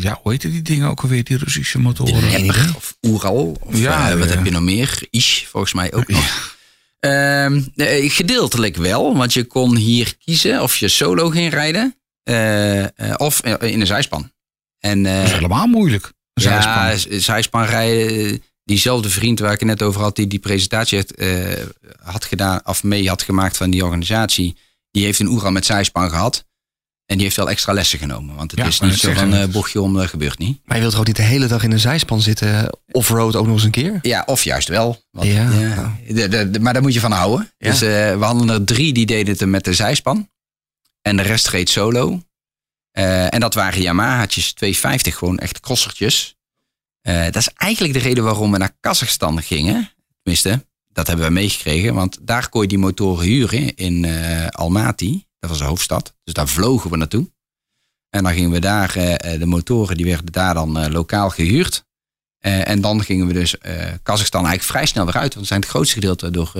Ja, 0.00 0.18
hoe 0.22 0.32
heette 0.32 0.50
die 0.50 0.62
dingen 0.62 0.88
ook 0.88 1.00
alweer? 1.00 1.24
Die 1.24 1.36
Russische 1.36 1.78
motoren? 1.78 2.30
Rapper 2.30 2.72
of 2.76 2.96
Oeral. 3.02 3.56
Of 3.60 3.78
Ja, 3.78 4.10
eh, 4.10 4.18
wat 4.18 4.28
ja. 4.28 4.34
heb 4.34 4.44
je 4.44 4.50
nog 4.50 4.62
meer? 4.62 5.06
Ish, 5.10 5.44
volgens 5.44 5.72
mij 5.72 5.92
ook 5.92 6.08
nog. 6.08 6.53
Eh, 7.04 8.10
gedeeltelijk 8.10 8.76
wel, 8.76 9.16
want 9.16 9.32
je 9.32 9.44
kon 9.44 9.76
hier 9.76 10.16
kiezen 10.24 10.62
of 10.62 10.76
je 10.76 10.88
solo 10.88 11.28
ging 11.28 11.52
rijden 11.52 11.94
eh, 12.24 12.82
eh, 12.82 13.14
of 13.16 13.40
in 13.40 13.80
een 13.80 13.86
zijspan. 13.86 14.32
En 14.78 15.02
Dat 15.02 15.24
is 15.24 15.32
helemaal 15.32 15.66
moeilijk. 15.66 16.12
Een 16.34 16.42
zijspan. 16.42 17.12
ja, 17.12 17.20
zijspan 17.20 17.64
rijden. 17.64 18.42
Diezelfde 18.64 19.10
vriend 19.10 19.38
waar 19.38 19.52
ik 19.52 19.58
het 19.58 19.68
net 19.68 19.82
over 19.82 20.00
had, 20.00 20.16
die 20.16 20.26
die 20.26 20.38
presentatie 20.38 21.04
eh, 21.04 21.66
had 22.02 22.24
gedaan, 22.24 22.60
of 22.64 22.82
mee 22.82 23.08
had 23.08 23.22
gemaakt 23.22 23.56
van 23.56 23.70
die 23.70 23.84
organisatie, 23.84 24.56
die 24.90 25.04
heeft 25.04 25.18
een 25.18 25.28
Oeral 25.28 25.50
met 25.50 25.66
zijspan 25.66 26.10
gehad. 26.10 26.44
En 27.06 27.14
die 27.16 27.24
heeft 27.24 27.36
wel 27.36 27.50
extra 27.50 27.72
lessen 27.72 27.98
genomen. 27.98 28.34
Want 28.34 28.50
het 28.50 28.60
Ja, 28.60 28.66
is 28.66 28.80
niet 28.80 28.94
zo 28.98 29.12
van 29.12 29.34
eh 29.34 29.48
bochtje 29.48 29.80
om, 29.80 29.94
dat 29.94 30.08
gebeurt 30.08 30.38
niet. 30.38 30.60
Maar 30.64 30.74
je 30.76 30.80
wilt 30.80 30.90
toch 30.92 31.00
ook 31.00 31.06
niet 31.06 31.16
de 31.16 31.22
hele 31.22 31.46
dag 31.46 31.62
in 31.62 31.72
een 31.72 31.80
zijspan 31.80 32.20
zitten, 32.20 32.78
off-road 32.90 33.36
ook 33.36 33.44
nog 33.46 33.54
eens 33.54 33.64
een 33.64 33.70
keer? 33.70 33.98
Ja, 34.02 34.22
of 34.26 34.44
juist 34.44 34.68
wel. 34.68 35.02
Want, 35.10 35.28
Ja. 35.28 35.50
ja, 35.50 35.96
de- 36.08 36.28
de- 36.28 36.50
de- 36.50 36.60
maar 36.60 36.72
daar 36.72 36.82
moet 36.82 36.94
je 36.94 37.00
van 37.00 37.12
houden. 37.12 37.52
Ja. 37.58 37.70
Dus 37.70 37.82
eh, 37.82 37.88
we 38.18 38.24
hadden 38.24 38.48
er 38.50 38.64
drie 38.64 38.92
die 38.92 39.06
deden 39.06 39.36
het 39.38 39.48
met 39.48 39.64
de 39.64 39.74
zijspan. 39.74 40.30
En 41.02 41.16
de 41.16 41.22
rest 41.22 41.48
reed 41.48 41.68
solo. 41.68 42.22
Eh, 42.90 43.34
en 43.34 43.40
dat 43.40 43.54
waren 43.54 43.82
Yamaha's 43.82 44.52
250, 44.52 45.16
gewoon 45.16 45.38
echt 45.38 45.60
crossertjes. 45.60 46.36
Eh, 47.00 47.24
dat 47.24 47.36
is 47.36 47.48
eigenlijk 47.54 47.92
de 47.94 48.00
reden 48.00 48.24
waarom 48.24 48.52
we 48.52 48.58
naar 48.58 48.76
Kazachstan 48.80 49.42
gingen. 49.42 49.90
Tenminste, 50.22 50.66
dat 50.88 51.06
hebben 51.06 51.26
we 51.26 51.32
meegekregen. 51.32 51.94
Want 51.94 52.18
daar 52.22 52.48
kon 52.48 52.62
je 52.62 52.68
die 52.68 52.78
motoren 52.78 53.24
huren 53.26 53.74
in 53.74 54.04
eh, 54.04 54.46
Almaty. 54.46 55.22
Dat 55.44 55.52
was 55.52 55.62
de 55.62 55.68
hoofdstad. 55.68 56.14
Dus 56.24 56.34
daar 56.34 56.48
vlogen 56.48 56.90
we 56.90 56.96
naartoe. 56.96 57.30
En 58.10 58.22
dan 58.22 58.32
gingen 58.32 58.50
we 58.50 58.58
daar, 58.58 58.96
eh, 58.96 59.32
eh, 59.32 59.40
de 59.40 59.46
motoren 59.46 59.96
die 59.96 60.06
werden 60.06 60.32
daar 60.32 60.54
dan 60.54 60.78
eh, 60.78 60.92
lokaal 60.92 61.30
gehuurd. 61.30 61.84
Eh, 62.38 62.68
en 62.68 62.80
dan 62.80 63.02
gingen 63.04 63.26
we 63.26 63.32
dus 63.32 63.54
Kazachstan 64.02 64.40
eigenlijk 64.46 64.70
vrij 64.70 64.86
snel 64.86 65.04
weer 65.04 65.14
uit. 65.16 65.28
Want 65.34 65.40
we 65.40 65.46
zijn 65.46 65.60
het 65.60 65.68
grootste 65.68 65.94
gedeelte 65.94 66.30
door 66.30 66.52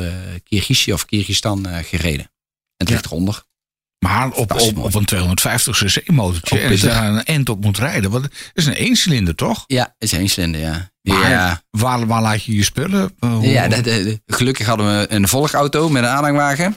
Kirgizië 0.44 0.92
of 0.92 1.04
Kyrgyzstan 1.04 1.66
gereden. 1.82 2.24
En 2.24 2.30
het 2.76 2.88
ligt 2.88 3.04
eronder. 3.06 3.42
Maar 3.98 4.30
op, 4.30 4.60
op, 4.76 4.94
een 4.94 5.04
250 5.04 5.78
cc 5.84 6.08
motortje. 6.10 6.58
En 6.58 6.78
daar 6.80 7.08
een 7.08 7.24
end 7.24 7.48
op 7.48 7.60
moet 7.64 7.78
rijden. 7.78 8.10
Want 8.10 8.24
het 8.24 8.50
is 8.54 8.66
een 8.66 8.72
eencilinder, 8.72 9.34
toch? 9.34 9.64
Ja, 9.66 9.82
het 9.98 10.12
is 10.12 10.18
één 10.18 10.28
cilinder, 10.28 10.60
ja. 10.60 10.90
Maar 11.02 11.30
ja, 11.30 11.62
waar, 11.70 12.06
waar 12.06 12.22
laat 12.22 12.42
je 12.44 12.54
je 12.56 12.64
spullen? 12.64 13.14
Hoe- 13.18 13.48
ja 13.48 13.68
de- 13.68 13.80
de- 13.80 14.02
de- 14.26 14.34
gelukkig 14.34 14.66
hadden 14.66 14.86
we 14.98 15.06
een 15.10 15.28
volgauto 15.28 15.88
met 15.88 16.02
een 16.02 16.08
aanhangwagen. 16.08 16.76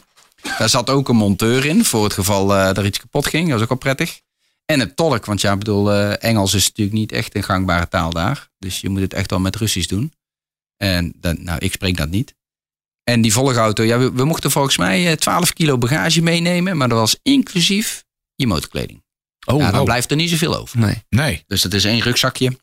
Daar 0.58 0.70
zat 0.70 0.90
ook 0.90 1.10
een 1.10 1.16
monteur 1.16 1.66
in 1.66 1.86
voor 1.86 2.04
het 2.04 2.14
geval 2.14 2.56
eh 2.56 2.78
er 2.78 2.86
iets 2.86 3.00
kapot 3.00 3.26
ging. 3.26 3.44
Dat 3.44 3.54
was 3.54 3.62
ook 3.62 3.70
wel 3.70 3.78
prettig. 3.78 4.22
En 4.66 4.80
een 4.80 4.96
tolk, 4.96 5.26
want 5.26 5.42
ja, 5.42 5.52
ik 5.52 5.60
bedoel, 5.60 5.92
eh, 5.92 6.24
Engels 6.30 6.54
is 6.54 6.68
natuurlijk 6.68 6.98
niet 6.98 7.12
echt 7.12 7.36
een 7.36 7.44
gangbare 7.44 7.88
taal 7.88 8.10
daar. 8.10 8.50
Dus 8.58 8.82
je 8.82 8.90
moet 8.90 9.02
het 9.02 9.14
echt 9.14 9.30
wel 9.30 9.40
met 9.40 9.56
Russisch 9.56 9.88
doen. 9.88 10.14
En 10.78 11.14
dan, 11.16 11.44
nou, 11.44 11.60
ik 11.60 11.72
spreek 11.72 11.98
dat 11.98 12.10
niet. 12.10 12.36
En 13.04 13.22
die 13.22 13.34
volgauto, 13.34 13.84
ja, 13.84 13.98
we, 13.98 14.12
we 14.12 14.26
mochten 14.26 14.52
volgens 14.52 14.78
mij 14.78 15.12
eh, 15.12 15.14
12 15.14 15.54
kilo 15.54 15.78
bagage 15.78 16.22
meenemen, 16.22 16.78
maar 16.78 16.90
dat 16.90 16.98
was 16.98 17.20
inclusief 17.22 18.06
je 18.36 18.48
motorkleding. 18.48 19.04
Oh, 19.46 19.60
ja, 19.60 19.72
dan 19.72 19.80
oh. 19.80 19.86
blijft 19.86 20.12
er 20.12 20.18
niet 20.18 20.30
zoveel 20.30 20.56
over. 20.56 20.80
Nee. 20.80 21.04
Nee. 21.10 21.44
Dus 21.48 21.62
dat 21.62 21.74
is 21.74 21.86
één 21.86 22.02
rugzakje. 22.02 22.58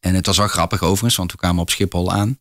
En 0.00 0.14
het 0.14 0.26
was 0.26 0.36
wel 0.36 0.48
grappig 0.48 0.82
overigens, 0.82 1.16
want 1.16 1.32
we 1.32 1.38
kwamen 1.38 1.62
op 1.62 1.70
Schiphol 1.70 2.12
aan. 2.12 2.40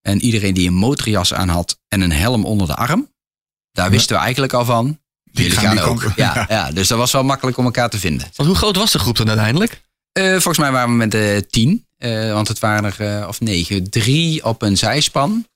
En 0.00 0.20
iedereen 0.20 0.54
die 0.54 0.68
een 0.68 0.74
motorjas 0.74 1.34
aan 1.34 1.48
had 1.48 1.80
en 1.88 2.00
een 2.00 2.12
helm 2.12 2.44
onder 2.44 2.66
de 2.66 2.74
arm, 2.74 3.11
daar 3.72 3.90
wisten 3.90 4.16
we 4.16 4.22
eigenlijk 4.22 4.52
al 4.52 4.64
van. 4.64 5.00
Die 5.24 5.42
Jullie 5.44 5.58
gaan 5.58 5.64
gaan 5.76 5.96
die 5.96 6.06
ook. 6.06 6.12
Ja, 6.16 6.46
ja, 6.48 6.70
dus 6.72 6.88
dat 6.88 6.98
was 6.98 7.12
wel 7.12 7.24
makkelijk 7.24 7.56
om 7.56 7.64
elkaar 7.64 7.90
te 7.90 7.98
vinden. 7.98 8.28
Want 8.36 8.48
hoe 8.48 8.58
groot 8.58 8.76
was 8.76 8.92
de 8.92 8.98
groep 8.98 9.16
dan 9.16 9.28
uiteindelijk? 9.28 9.80
Eh, 10.12 10.30
volgens 10.30 10.58
mij 10.58 10.72
waren 10.72 10.88
we 10.90 10.94
met 10.96 11.10
de 11.10 11.46
tien, 11.50 11.86
eh, 11.98 12.32
want 12.32 12.48
het 12.48 12.58
waren 12.58 12.84
er, 12.96 13.20
eh, 13.20 13.28
of 13.28 13.40
negen, 13.40 13.90
drie 13.90 14.44
op 14.44 14.62
een 14.62 14.76
zijspan. 14.76 15.46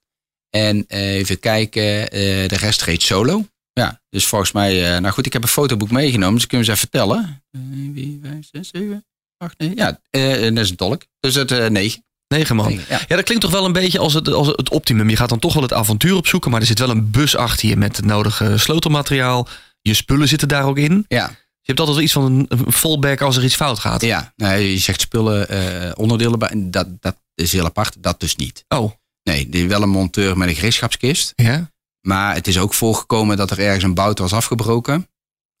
En 0.49 0.85
eh, 0.87 1.13
even 1.15 1.39
kijken, 1.39 2.09
eh, 2.09 2.47
de 2.47 2.57
rest 2.57 2.81
reed 2.81 3.01
solo. 3.01 3.45
Ja, 3.73 4.01
dus 4.09 4.25
volgens 4.25 4.51
mij, 4.51 4.93
eh, 4.95 5.01
nou 5.01 5.13
goed, 5.13 5.25
ik 5.25 5.33
heb 5.33 5.41
een 5.43 5.47
fotoboek 5.47 5.91
meegenomen, 5.91 6.35
dus 6.35 6.47
kunnen 6.47 6.65
we 6.67 6.71
eens 6.71 6.81
even 6.81 6.89
vertellen. 6.91 7.43
Eh, 7.51 7.61
wie, 7.93 8.19
vijf, 8.23 8.47
zes, 8.51 8.69
zeven, 8.69 9.05
acht, 9.37 9.57
negen. 9.57 9.75
Ja, 9.75 9.99
eh, 10.09 10.41
dat 10.41 10.57
is 10.63 10.69
een 10.69 10.75
tolk. 10.75 11.01
Dus 11.19 11.35
het 11.35 11.51
eh 11.51 11.67
negen. 11.67 12.05
Negen 12.27 12.55
man. 12.55 12.67
Negen, 12.69 12.85
ja. 12.89 12.99
Ja, 13.07 13.15
dat 13.15 13.25
klinkt 13.25 13.43
toch 13.43 13.51
wel 13.53 13.65
een 13.65 13.71
beetje 13.73 13.99
als 13.99 14.13
het, 14.13 14.27
als 14.27 14.47
het 14.47 14.69
optimum. 14.69 15.09
Je 15.09 15.15
gaat 15.15 15.29
dan 15.29 15.39
toch 15.39 15.53
wel 15.53 15.63
het 15.63 15.73
avontuur 15.73 16.15
opzoeken, 16.15 16.51
maar 16.51 16.59
er 16.61 16.67
zit 16.67 16.79
wel 16.79 16.89
een 16.89 17.11
bus 17.11 17.35
achter 17.35 17.69
je 17.69 17.77
met 17.77 17.95
het 17.97 18.05
nodige 18.05 18.57
sleutelmateriaal. 18.57 19.47
Je 19.81 19.93
spullen 19.93 20.27
zitten 20.27 20.47
daar 20.47 20.63
ook 20.65 20.77
in. 20.77 21.05
Ja, 21.07 21.27
Je 21.61 21.73
hebt 21.73 21.79
altijd 21.79 21.97
wel 21.97 22.05
iets 22.05 22.13
van 22.13 22.47
een, 22.49 22.71
fallback 22.73 23.21
als 23.21 23.35
er 23.37 23.43
iets 23.43 23.55
fout 23.55 23.79
gaat. 23.79 24.01
ja. 24.01 24.33
Nou, 24.35 24.57
je 24.59 24.77
zegt 24.77 25.01
spullen, 25.01 25.49
eh, 25.49 25.91
onderdelen, 25.95 26.39
bij- 26.39 26.53
dat, 26.55 26.87
dat 27.01 27.15
is 27.35 27.51
heel 27.51 27.65
apart. 27.65 27.95
Dat 27.99 28.19
dus 28.19 28.35
niet. 28.35 28.65
Oh, 28.67 28.91
Nee, 29.23 29.67
wel 29.67 29.81
een 29.81 29.89
monteur 29.89 30.37
met 30.37 30.49
een 30.49 30.55
gereedschapskist. 30.55 31.33
ja. 31.35 31.71
Maar 32.01 32.33
het 32.35 32.47
is 32.47 32.57
ook 32.59 32.73
voorgekomen 32.73 33.37
dat 33.37 33.51
er 33.51 33.59
ergens 33.59 33.83
een 33.83 33.93
bout 33.93 34.19
was 34.19 34.33
afgebroken. 34.33 35.07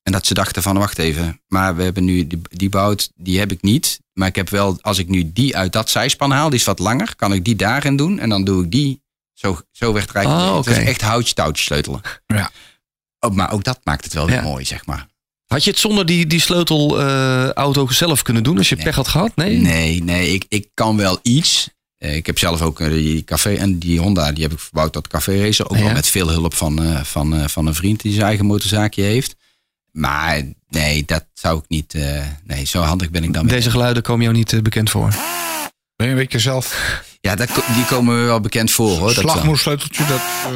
En 0.03 0.11
dat 0.11 0.25
ze 0.25 0.33
dachten 0.33 0.61
van, 0.61 0.77
wacht 0.77 0.97
even, 0.97 1.41
maar 1.47 1.75
we 1.75 1.83
hebben 1.83 2.03
nu 2.03 2.27
die, 2.27 2.41
die 2.49 2.69
bout, 2.69 3.11
die 3.15 3.39
heb 3.39 3.51
ik 3.51 3.61
niet. 3.61 3.99
Maar 4.17 4.27
ik 4.27 4.35
heb 4.35 4.49
wel, 4.49 4.77
als 4.81 4.97
ik 4.97 5.07
nu 5.07 5.31
die 5.33 5.55
uit 5.57 5.71
dat 5.73 5.89
zijspan 5.89 6.31
haal, 6.31 6.49
die 6.49 6.59
is 6.59 6.65
wat 6.65 6.79
langer, 6.79 7.15
kan 7.15 7.33
ik 7.33 7.45
die 7.45 7.55
daarin 7.55 7.95
doen. 7.95 8.19
En 8.19 8.29
dan 8.29 8.43
doe 8.43 8.63
ik 8.63 8.71
die, 8.71 9.01
zo, 9.33 9.59
zo 9.71 9.93
eigenlijk. 9.95 10.27
Oh, 10.27 10.55
Het 10.57 10.67
is 10.67 10.77
echt 10.77 11.01
houtje 11.01 11.33
touwtje 11.33 11.63
sleutelen. 11.63 12.01
Ja. 12.25 12.51
Oh, 13.19 13.31
maar 13.33 13.51
ook 13.51 13.63
dat 13.63 13.79
maakt 13.83 14.03
het 14.03 14.13
wel 14.13 14.25
weer 14.25 14.35
Ja. 14.35 14.41
mooi, 14.41 14.65
zeg 14.65 14.85
maar. 14.85 15.07
Had 15.45 15.63
je 15.63 15.69
het 15.69 15.79
zonder 15.79 16.05
die, 16.05 16.27
die 16.27 16.39
sleutelauto 16.39 17.87
zelf 17.87 18.21
kunnen 18.21 18.43
doen 18.43 18.57
als 18.57 18.69
je 18.69 18.75
Nee. 18.75 18.83
pech 18.85 18.95
had 18.95 19.07
gehad? 19.07 19.35
Nee? 19.35 19.57
Nee, 19.57 20.03
nee, 20.03 20.33
ik, 20.33 20.45
ik 20.49 20.67
kan 20.73 20.97
wel 20.97 21.19
iets. 21.21 21.69
Eh, 21.97 22.15
Ik 22.15 22.25
heb 22.25 22.39
zelf 22.39 22.61
ook 22.61 22.79
eh, 22.79 22.89
die 22.89 23.23
café 23.23 23.53
en 23.53 23.79
die 23.79 23.99
Honda, 23.99 24.31
die 24.31 24.43
heb 24.43 24.51
ik 24.53 24.59
verbouwd 24.59 24.93
tot 24.93 25.07
café 25.07 25.41
racer. 25.41 25.69
Ook 25.69 25.77
Ja. 25.77 25.83
wel 25.83 25.93
met 25.93 26.07
veel 26.07 26.29
hulp 26.29 26.53
van, 26.53 26.83
eh, 26.83 27.03
van, 27.03 27.49
van 27.49 27.65
een 27.67 27.75
vriend 27.75 28.01
die 28.01 28.13
zijn 28.13 28.25
eigen 28.25 28.45
motorzaakje 28.45 29.01
heeft. 29.03 29.35
Maar 29.97 30.41
nee, 30.69 31.03
dat 31.05 31.25
zou 31.33 31.57
ik 31.57 31.63
niet. 31.67 31.93
eh, 31.93 32.21
nee, 32.43 32.65
zo 32.65 32.81
handig 32.81 33.09
ben 33.09 33.23
ik 33.23 33.33
dan. 33.33 33.47
Deze 33.47 33.71
geluiden 33.71 34.03
komen 34.03 34.23
jou 34.23 34.35
niet 34.35 34.53
eh, 34.53 34.61
bekend 34.61 34.89
voor. 34.89 35.09
Ben 35.95 36.07
je 36.07 36.13
een 36.13 36.19
beetje 36.19 36.39
zelf 36.39 36.75
Ja, 37.21 37.35
dat, 37.35 37.49
die 37.75 37.85
komen 37.85 38.19
we 38.19 38.23
wel 38.25 38.39
bekend 38.39 38.71
voor 38.71 38.97
hoor. 38.97 39.11
Slagmoersleuteltje? 39.11 40.05
Dat, 40.05 40.21
eh, 40.45 40.51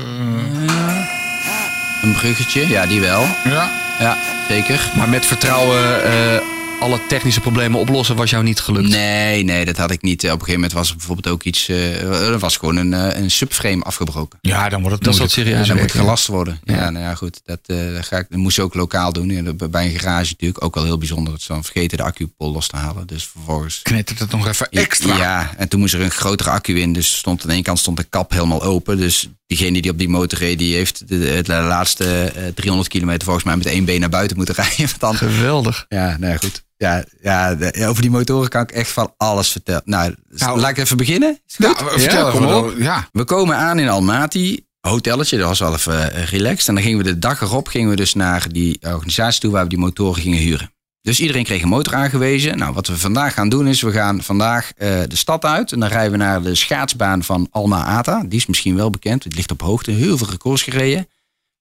Een 2.01 2.13
bruggetje, 2.13 2.67
ja, 2.67 2.85
die 2.85 2.99
wel. 2.99 3.21
ja. 3.43 3.79
Ja, 3.99 4.17
zeker. 4.49 4.91
Maar 4.97 5.09
met 5.09 5.25
vertrouwen 5.25 6.03
eh, 6.03 6.41
alle 6.81 6.99
technische 7.07 7.39
problemen 7.41 7.79
oplossen 7.79 8.15
was 8.15 8.29
jou 8.29 8.43
niet 8.43 8.59
gelukt. 8.59 8.89
Nee, 8.89 9.43
nee, 9.43 9.65
dat 9.65 9.77
had 9.77 9.91
ik 9.91 10.01
niet. 10.01 10.23
Op 10.23 10.29
een 10.29 10.31
gegeven 10.31 10.53
moment 10.53 10.71
was 10.73 10.89
er 10.89 10.95
bijvoorbeeld 10.95 11.27
ook 11.27 11.43
iets. 11.43 11.67
eh, 11.69 12.29
er 12.31 12.39
was 12.39 12.57
gewoon 12.57 12.75
een, 12.75 12.93
eh, 12.93 13.21
een 13.21 13.31
subframe 13.31 13.83
afgebroken. 13.83 14.39
Ja, 14.41 14.69
dan 14.69 14.81
wordt 14.81 14.95
het 14.95 15.03
Dat 15.05 15.13
moeilijk. 15.13 15.35
Ja, 15.35 15.43
serieus. 15.43 15.67
dat 15.67 15.77
moet 15.77 15.91
gelast 15.91 16.27
worden. 16.27 16.59
Ja, 16.63 16.89
nou 16.89 17.05
ja, 17.05 17.15
goed. 17.15 17.41
Dat, 17.45 17.59
eh, 17.65 17.93
dat 17.93 18.05
ga 18.05 18.17
ik, 18.17 18.25
dat 18.29 18.39
moest 18.39 18.55
je 18.55 18.61
ook 18.61 18.73
lokaal 18.73 19.13
doen. 19.13 19.57
Bij 19.71 19.85
een 19.85 19.99
garage 19.99 20.31
natuurlijk 20.31 20.63
ook 20.63 20.75
wel 20.75 20.83
heel 20.83 20.97
bijzonder. 20.97 21.33
Dat 21.33 21.41
ze 21.41 21.53
dan 21.53 21.63
vergeten 21.63 21.97
de 21.97 22.03
accupol 22.03 22.51
los 22.51 22.67
te 22.67 22.75
halen. 22.75 23.07
Dus 23.07 23.27
vervolgens. 23.27 23.79
Knettert 23.81 24.19
het 24.19 24.31
nog 24.31 24.47
even 24.47 24.69
extra. 24.69 25.17
Ja, 25.17 25.53
en 25.57 25.67
toen 25.67 25.79
moest 25.79 25.93
er 25.93 26.01
een 26.01 26.11
grotere 26.11 26.49
accu 26.49 26.79
in. 26.79 26.93
Dus 26.93 27.17
stond 27.17 27.41
aan 27.41 27.47
de 27.47 27.53
ene 27.53 27.63
kant 27.63 27.79
stond 27.79 27.97
de 27.97 28.03
kap 28.03 28.31
helemaal 28.31 28.63
open. 28.63 28.97
Dus 28.97 29.29
diegene 29.57 29.81
die 29.81 29.91
op 29.91 29.97
die 29.97 30.09
motor 30.09 30.39
reed, 30.39 30.57
die 30.57 30.75
heeft 30.75 31.07
de, 31.07 31.39
de 31.43 31.53
laatste 31.53 32.05
eh, 32.35 32.43
300 32.55 32.89
kilometer 32.89 33.23
volgens 33.23 33.45
mij 33.45 33.57
met 33.57 33.65
één 33.65 33.85
been 33.85 33.99
naar 33.99 34.09
buiten 34.09 34.37
moeten 34.37 34.55
rijden. 34.63 34.77
Want 34.77 34.99
dan, 34.99 35.15
Geweldig. 35.15 35.85
ja, 35.89 36.17
nou 36.19 36.31
ja, 36.31 36.37
goed. 36.37 36.63
Ja, 36.77 37.03
ja, 37.21 37.55
de- 37.55 37.73
ja, 37.77 37.87
over 37.87 38.01
die 38.01 38.11
motoren 38.11 38.49
kan 38.49 38.61
ik 38.61 38.71
echt 38.71 38.91
van 38.91 39.13
alles 39.17 39.49
vertellen. 39.51 39.81
Nou, 39.85 40.15
Nou, 40.29 40.59
laat 40.59 40.69
ik 40.69 40.77
even 40.77 40.97
beginnen. 40.97 41.39
Ja, 41.45 41.73
vertel 41.75 42.31
kom 42.31 42.43
even. 42.43 42.57
op. 42.57 42.73
Ja, 42.77 43.09
We 43.11 43.23
komen 43.23 43.55
aan 43.55 43.79
in 43.79 43.89
Almaty, 43.89 44.59
hotelletje, 44.79 45.37
dat 45.37 45.47
was 45.47 45.59
wel 45.59 45.73
even 45.73 46.13
eh, 46.13 46.23
relaxed. 46.23 46.67
En 46.67 46.73
dan 46.73 46.83
gingen 46.83 46.97
we 46.97 47.03
de 47.03 47.19
dag 47.19 47.41
erop 47.41 47.67
gingen 47.67 47.89
we 47.89 47.95
dus 47.95 48.13
naar 48.13 48.45
die 48.51 48.77
organisatie 48.81 49.41
toe 49.41 49.51
waar 49.51 49.63
we 49.63 49.69
die 49.69 49.77
motoren 49.77 50.21
gingen 50.21 50.39
huren. 50.39 50.71
Dus 51.01 51.19
iedereen 51.19 51.43
kreeg 51.43 51.61
een 51.61 51.67
motor 51.67 51.95
aangewezen. 51.95 52.57
Nou, 52.57 52.73
wat 52.73 52.87
we 52.87 52.97
vandaag 52.97 53.33
gaan 53.33 53.49
doen 53.49 53.67
is, 53.67 53.81
we 53.81 53.91
gaan 53.91 54.23
vandaag 54.23 54.71
eh, 54.77 55.01
de 55.07 55.15
stad 55.15 55.45
uit. 55.45 55.71
En 55.71 55.79
dan 55.79 55.89
rijden 55.89 56.11
we 56.11 56.17
naar 56.17 56.41
de 56.41 56.55
schaatsbaan 56.55 57.23
van 57.23 57.47
Alma 57.51 57.83
Ata. 57.83 58.23
Die 58.23 58.39
is 58.39 58.45
misschien 58.45 58.75
wel 58.75 58.89
bekend. 58.89 59.23
Het 59.23 59.35
ligt 59.35 59.51
op 59.51 59.61
hoogte. 59.61 59.91
Heel 59.91 60.17
veel 60.17 60.29
records 60.29 60.63
gereden. 60.63 61.07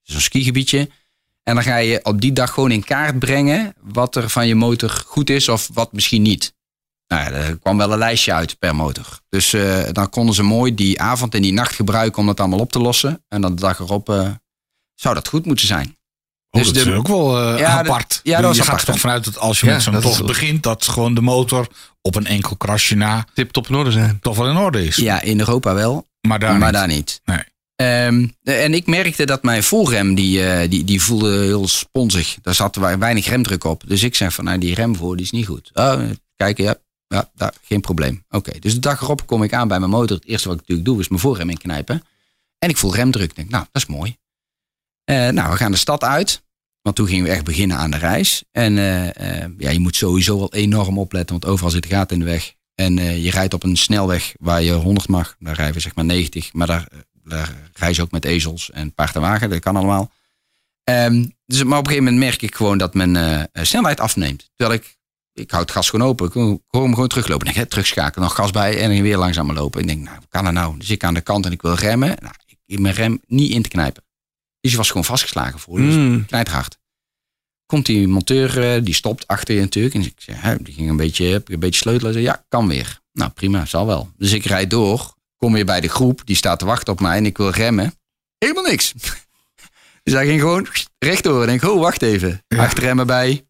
Zo'n 0.02 0.20
skigebiedje. 0.20 0.90
En 1.42 1.54
dan 1.54 1.64
ga 1.64 1.76
je 1.76 2.04
op 2.04 2.20
die 2.20 2.32
dag 2.32 2.52
gewoon 2.52 2.70
in 2.70 2.84
kaart 2.84 3.18
brengen 3.18 3.74
wat 3.80 4.16
er 4.16 4.28
van 4.28 4.46
je 4.46 4.54
motor 4.54 4.90
goed 4.90 5.30
is 5.30 5.48
of 5.48 5.68
wat 5.72 5.92
misschien 5.92 6.22
niet. 6.22 6.54
Nou 7.06 7.22
ja, 7.22 7.30
er 7.30 7.58
kwam 7.58 7.76
wel 7.76 7.92
een 7.92 7.98
lijstje 7.98 8.32
uit 8.32 8.58
per 8.58 8.76
motor. 8.76 9.20
Dus 9.28 9.52
eh, 9.52 9.82
dan 9.92 10.10
konden 10.10 10.34
ze 10.34 10.42
mooi 10.42 10.74
die 10.74 11.00
avond 11.00 11.34
en 11.34 11.42
die 11.42 11.52
nacht 11.52 11.74
gebruiken 11.74 12.18
om 12.18 12.26
dat 12.26 12.40
allemaal 12.40 12.58
op 12.58 12.72
te 12.72 12.78
lossen. 12.78 13.24
En 13.28 13.40
dan 13.40 13.54
de 13.54 13.60
dag 13.60 13.78
erop 13.78 14.08
eh, 14.08 14.30
zou 14.94 15.14
dat 15.14 15.28
goed 15.28 15.46
moeten 15.46 15.66
zijn. 15.66 15.96
Oh, 16.50 16.62
Dus 16.62 16.72
dat 16.72 16.84
de- 16.84 16.90
is 16.90 16.96
ook 16.96 17.08
wel 17.08 17.38
eh, 17.52 17.58
Ja, 17.58 17.68
apart. 17.78 18.20
ja, 18.22 18.40
dat 18.40 18.54
je 18.56 18.60
gaat 18.62 18.68
apart, 18.70 18.86
er 18.86 18.92
toch 18.92 19.00
vanuit 19.00 19.24
dat 19.24 19.38
als 19.38 19.60
je 19.60 19.66
Ja, 19.66 19.72
met 19.72 19.82
zo'n 19.82 20.00
tocht 20.00 20.26
begint, 20.26 20.62
dat 20.62 20.86
gewoon 20.88 21.14
de 21.14 21.20
motor 21.20 21.66
op 22.02 22.14
een 22.14 22.26
enkel 22.26 22.56
krasje 22.56 22.94
na 22.94 23.24
Tip 23.34 23.50
top 23.50 23.68
in 23.68 23.74
orde 23.74 23.90
zijn. 23.90 24.18
toch 24.20 24.36
wel 24.36 24.48
in 24.50 24.56
orde 24.56 24.86
is. 24.86 24.96
Ja, 24.96 25.20
in 25.22 25.38
Europa 25.38 25.74
wel, 25.74 26.06
Maar 26.20 26.38
daar 26.38 26.58
maar 26.58 26.70
niet. 26.70 26.72
daar 26.78 26.86
niet. 26.88 27.20
Nee. 27.24 27.38
Ehm, 27.76 28.26
en 28.42 28.74
ik 28.74 28.86
merkte 28.86 29.26
dat 29.26 29.42
mijn 29.42 29.62
voorrem, 29.62 30.14
die, 30.14 30.46
eh, 30.46 30.70
die, 30.70 30.84
die 30.84 31.02
voelde 31.02 31.38
heel 31.42 31.68
sponsig. 31.68 32.36
Daar 32.42 32.54
zat 32.54 32.76
weinig 32.76 33.26
remdruk 33.26 33.64
op. 33.64 33.82
Dus 33.86 34.02
ik 34.02 34.14
zei 34.14 34.30
van, 34.30 34.44
nou, 34.44 34.58
die 34.58 34.74
rem 34.74 34.96
voor, 34.96 35.16
die 35.16 35.24
is 35.24 35.30
niet 35.30 35.46
goed. 35.46 35.70
Oh, 35.74 36.00
kijken, 36.36 36.64
ja, 36.64 36.74
ja 37.06 37.30
daar, 37.34 37.52
geen 37.62 37.80
probleem. 37.80 38.24
Oké, 38.30 38.58
dus 38.58 38.72
de 38.74 38.78
dag 38.80 39.00
erop 39.02 39.26
kom 39.26 39.42
ik 39.42 39.52
aan 39.52 39.68
bij 39.68 39.78
mijn 39.78 39.90
motor. 39.90 40.16
Het 40.16 40.26
eerste 40.26 40.48
wat 40.48 40.56
ik 40.56 40.60
natuurlijk 40.62 40.88
doe, 40.88 41.00
is 41.00 41.08
mijn 41.08 41.20
voorrem 41.20 41.50
inknijpen. 41.50 42.02
En 42.58 42.68
ik 42.68 42.76
voel 42.76 42.94
remdruk. 42.94 43.30
Ik 43.30 43.36
denk, 43.36 43.50
nou, 43.50 43.64
dat 43.72 43.82
is 43.82 43.88
mooi. 43.88 44.16
Eh, 45.10 45.28
nou, 45.28 45.50
we 45.50 45.56
gaan 45.56 45.70
de 45.70 45.78
stad 45.78 46.04
uit. 46.04 46.42
Want 46.82 46.96
toen 46.96 47.06
gingen 47.06 47.24
we 47.24 47.30
echt 47.30 47.44
beginnen 47.44 47.76
aan 47.76 47.90
de 47.90 47.98
reis. 47.98 48.44
En 48.50 48.78
eh, 48.78 49.42
eh, 49.42 49.50
ja, 49.58 49.70
je 49.70 49.78
moet 49.78 49.96
sowieso 49.96 50.38
wel 50.38 50.52
enorm 50.52 50.98
opletten, 50.98 51.38
want 51.38 51.52
overal 51.52 51.70
zit 51.70 51.86
gaten 51.86 52.16
in 52.16 52.24
de 52.24 52.30
weg. 52.30 52.54
En 52.74 52.96
je 53.22 53.30
rijdt 53.30 53.54
op 53.54 53.62
een 53.62 53.76
snelweg 53.76 54.32
waar 54.38 54.62
je 54.62 54.72
100 54.72 55.08
mag. 55.08 55.36
Daar 55.38 55.54
rijden 55.54 55.74
we 55.74 55.80
zeg 55.80 55.94
maar 55.94 56.04
90. 56.04 56.52
Maar 56.52 56.66
daar, 56.66 56.88
daar 57.24 57.54
rijden 57.72 57.96
ze 57.96 58.02
ook 58.02 58.10
met 58.10 58.24
ezels 58.24 58.70
en 58.70 58.94
paard 58.94 59.14
en 59.14 59.20
wagen. 59.20 59.50
Dat 59.50 59.58
kan 59.58 59.76
allemaal. 59.76 60.10
Ehm, 60.84 61.26
dus, 61.46 61.64
maar 61.64 61.78
op 61.78 61.84
een 61.84 61.90
gegeven 61.90 62.12
moment 62.12 62.30
merk 62.30 62.42
ik 62.42 62.54
gewoon 62.54 62.78
dat 62.78 62.94
mijn 62.94 63.48
snelheid 63.52 64.00
afneemt. 64.00 64.50
Terwijl 64.56 64.78
ik, 64.78 64.96
ik 65.32 65.50
hou 65.50 65.62
het 65.62 65.72
gas 65.72 65.90
gewoon 65.90 66.08
open. 66.08 66.26
Ik 66.26 66.32
hoor 66.66 66.82
hem 66.82 66.94
gewoon 66.94 67.08
teruglopen. 67.08 67.48
Ik 67.48 67.54
hè, 67.54 67.66
terugschakelen, 67.66 68.24
nog 68.24 68.36
gas 68.36 68.50
bij 68.50 68.80
en 68.80 69.02
weer 69.02 69.16
langzamer 69.16 69.54
lopen. 69.54 69.80
Ik 69.80 69.86
denk, 69.86 70.04
nou, 70.04 70.18
kan 70.28 70.46
er 70.46 70.52
nou? 70.52 70.78
Dus 70.78 70.90
ik 70.90 71.04
aan 71.04 71.14
de 71.14 71.20
kant 71.20 71.46
en 71.46 71.52
ik 71.52 71.62
wil 71.62 71.74
remmen. 71.74 72.16
Nou, 72.20 72.34
ik 72.66 72.78
mijn 72.78 72.94
rem 72.94 73.20
niet 73.26 73.50
in 73.50 73.62
te 73.62 73.68
knijpen. 73.68 74.02
Dus 74.60 74.70
je 74.70 74.76
was 74.76 74.86
gewoon 74.88 75.04
vastgeslagen 75.04 75.58
voor. 75.58 75.78
Dus 75.78 75.94
Mm. 75.94 76.26
knijterhard. 76.26 76.78
Komt 77.66 77.86
die 77.86 78.08
monteur, 78.08 78.74
eh, 78.74 78.82
die 78.84 78.94
stopt 78.94 79.26
achter 79.26 79.54
je 79.54 79.60
natuurlijk. 79.60 79.94
En 79.94 80.00
ik 80.02 80.14
hè, 80.32 80.56
die 80.62 80.74
ging 80.74 80.88
een 80.88 80.96
beetje, 80.96 81.42
een 81.44 81.60
beetje 81.60 81.80
sleutelen. 81.80 82.12
Zei, 82.12 82.24
ja, 82.24 82.44
kan 82.48 82.68
weer. 82.68 83.00
Nou, 83.12 83.30
prima, 83.30 83.64
zal 83.66 83.86
wel. 83.86 84.10
Dus 84.16 84.32
ik 84.32 84.44
rijd 84.44 84.70
door, 84.70 85.14
kom 85.36 85.52
weer 85.52 85.64
bij 85.64 85.80
de 85.80 85.88
groep. 85.88 86.22
Die 86.24 86.36
staat 86.36 86.58
te 86.58 86.64
wachten 86.64 86.92
op 86.92 87.00
mij 87.00 87.16
en 87.16 87.26
ik 87.26 87.36
wil 87.36 87.50
remmen. 87.50 87.94
Helemaal 88.38 88.64
niks. 88.64 88.92
Dus 90.02 90.12
hij 90.14 90.26
ging 90.26 90.40
gewoon 90.40 90.66
rechtdoor. 90.98 91.42
En 91.46 91.52
ik 91.54 91.60
denk, 91.60 91.72
oh, 91.72 91.80
wacht 91.80 92.02
even. 92.02 92.42
Ja. 92.48 92.58
Achterremmen 92.64 93.06
bij. 93.06 93.46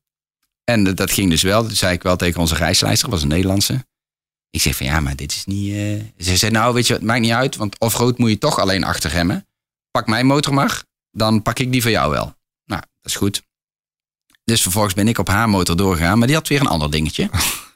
En 0.64 0.84
dat- 0.84 0.96
dat 0.96 1.10
ging 1.12 1.30
dus 1.30 1.42
wel. 1.42 1.62
Dat 1.62 1.74
zei 1.76 1.94
ik 1.94 2.02
wel 2.02 2.16
tegen 2.16 2.40
onze 2.40 2.54
reisleider, 2.54 3.02
dat 3.02 3.10
was 3.10 3.22
een 3.22 3.28
Nederlandse. 3.28 3.84
Ik 4.50 4.60
zeg 4.60 4.76
van, 4.76 4.86
ja, 4.86 5.00
maar 5.00 5.16
dit 5.16 5.32
is 5.32 5.44
niet... 5.44 5.72
eh 5.74 6.24
Ze 6.24 6.36
zei, 6.36 6.52
nou, 6.52 6.74
weet 6.74 6.86
je, 6.86 6.92
het 6.92 7.02
maakt 7.02 7.20
niet 7.20 7.30
uit. 7.32 7.56
Want 7.56 7.78
off-road 7.78 8.18
moet 8.18 8.30
je 8.30 8.38
toch 8.38 8.58
alleen 8.58 8.84
achterremmen. 8.84 9.46
Pak 9.90 10.06
mijn 10.06 10.26
motor 10.26 10.54
maar, 10.54 10.82
dan 11.10 11.42
pak 11.42 11.58
ik 11.58 11.72
die 11.72 11.82
van 11.82 11.90
jou 11.90 12.10
wel. 12.10 12.34
Nou, 12.64 12.80
dat 12.80 13.12
is 13.12 13.16
goed. 13.16 13.42
Dus 14.44 14.62
vervolgens 14.62 14.94
ben 14.94 15.08
ik 15.08 15.18
op 15.18 15.28
haar 15.28 15.48
motor 15.48 15.76
doorgegaan, 15.76 16.18
maar 16.18 16.26
die 16.26 16.36
had 16.36 16.48
weer 16.48 16.60
een 16.60 16.66
ander 16.66 16.90
dingetje. 16.90 17.30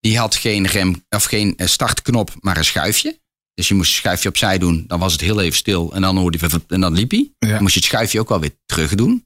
Die 0.00 0.18
had 0.18 0.34
geen 0.34 0.66
rem 0.66 1.04
of 1.08 1.24
geen 1.24 1.56
eh, 1.56 1.66
startknop, 1.66 2.34
maar 2.40 2.56
een 2.56 2.64
schuifje. 2.64 3.20
Dus 3.54 3.68
je 3.68 3.74
moest 3.74 3.90
een 3.90 3.96
schuifje 3.96 4.28
opzij 4.28 4.58
doen, 4.58 4.84
dan 4.86 4.98
was 4.98 5.12
het 5.12 5.20
heel 5.20 5.40
even 5.40 5.56
stil 5.56 5.94
en 5.94 6.00
dan 6.00 6.16
hoorde 6.16 6.38
je 6.40 6.60
en 6.68 6.80
dan 6.80 6.92
liep 6.92 7.10
hij. 7.10 7.30
Ja. 7.38 7.48
Dan 7.48 7.62
moest 7.62 7.74
je 7.74 7.80
het 7.80 7.88
schuifje 7.88 8.20
ook 8.20 8.28
wel 8.28 8.40
weer 8.40 8.56
terug 8.66 8.94
doen. 8.94 9.24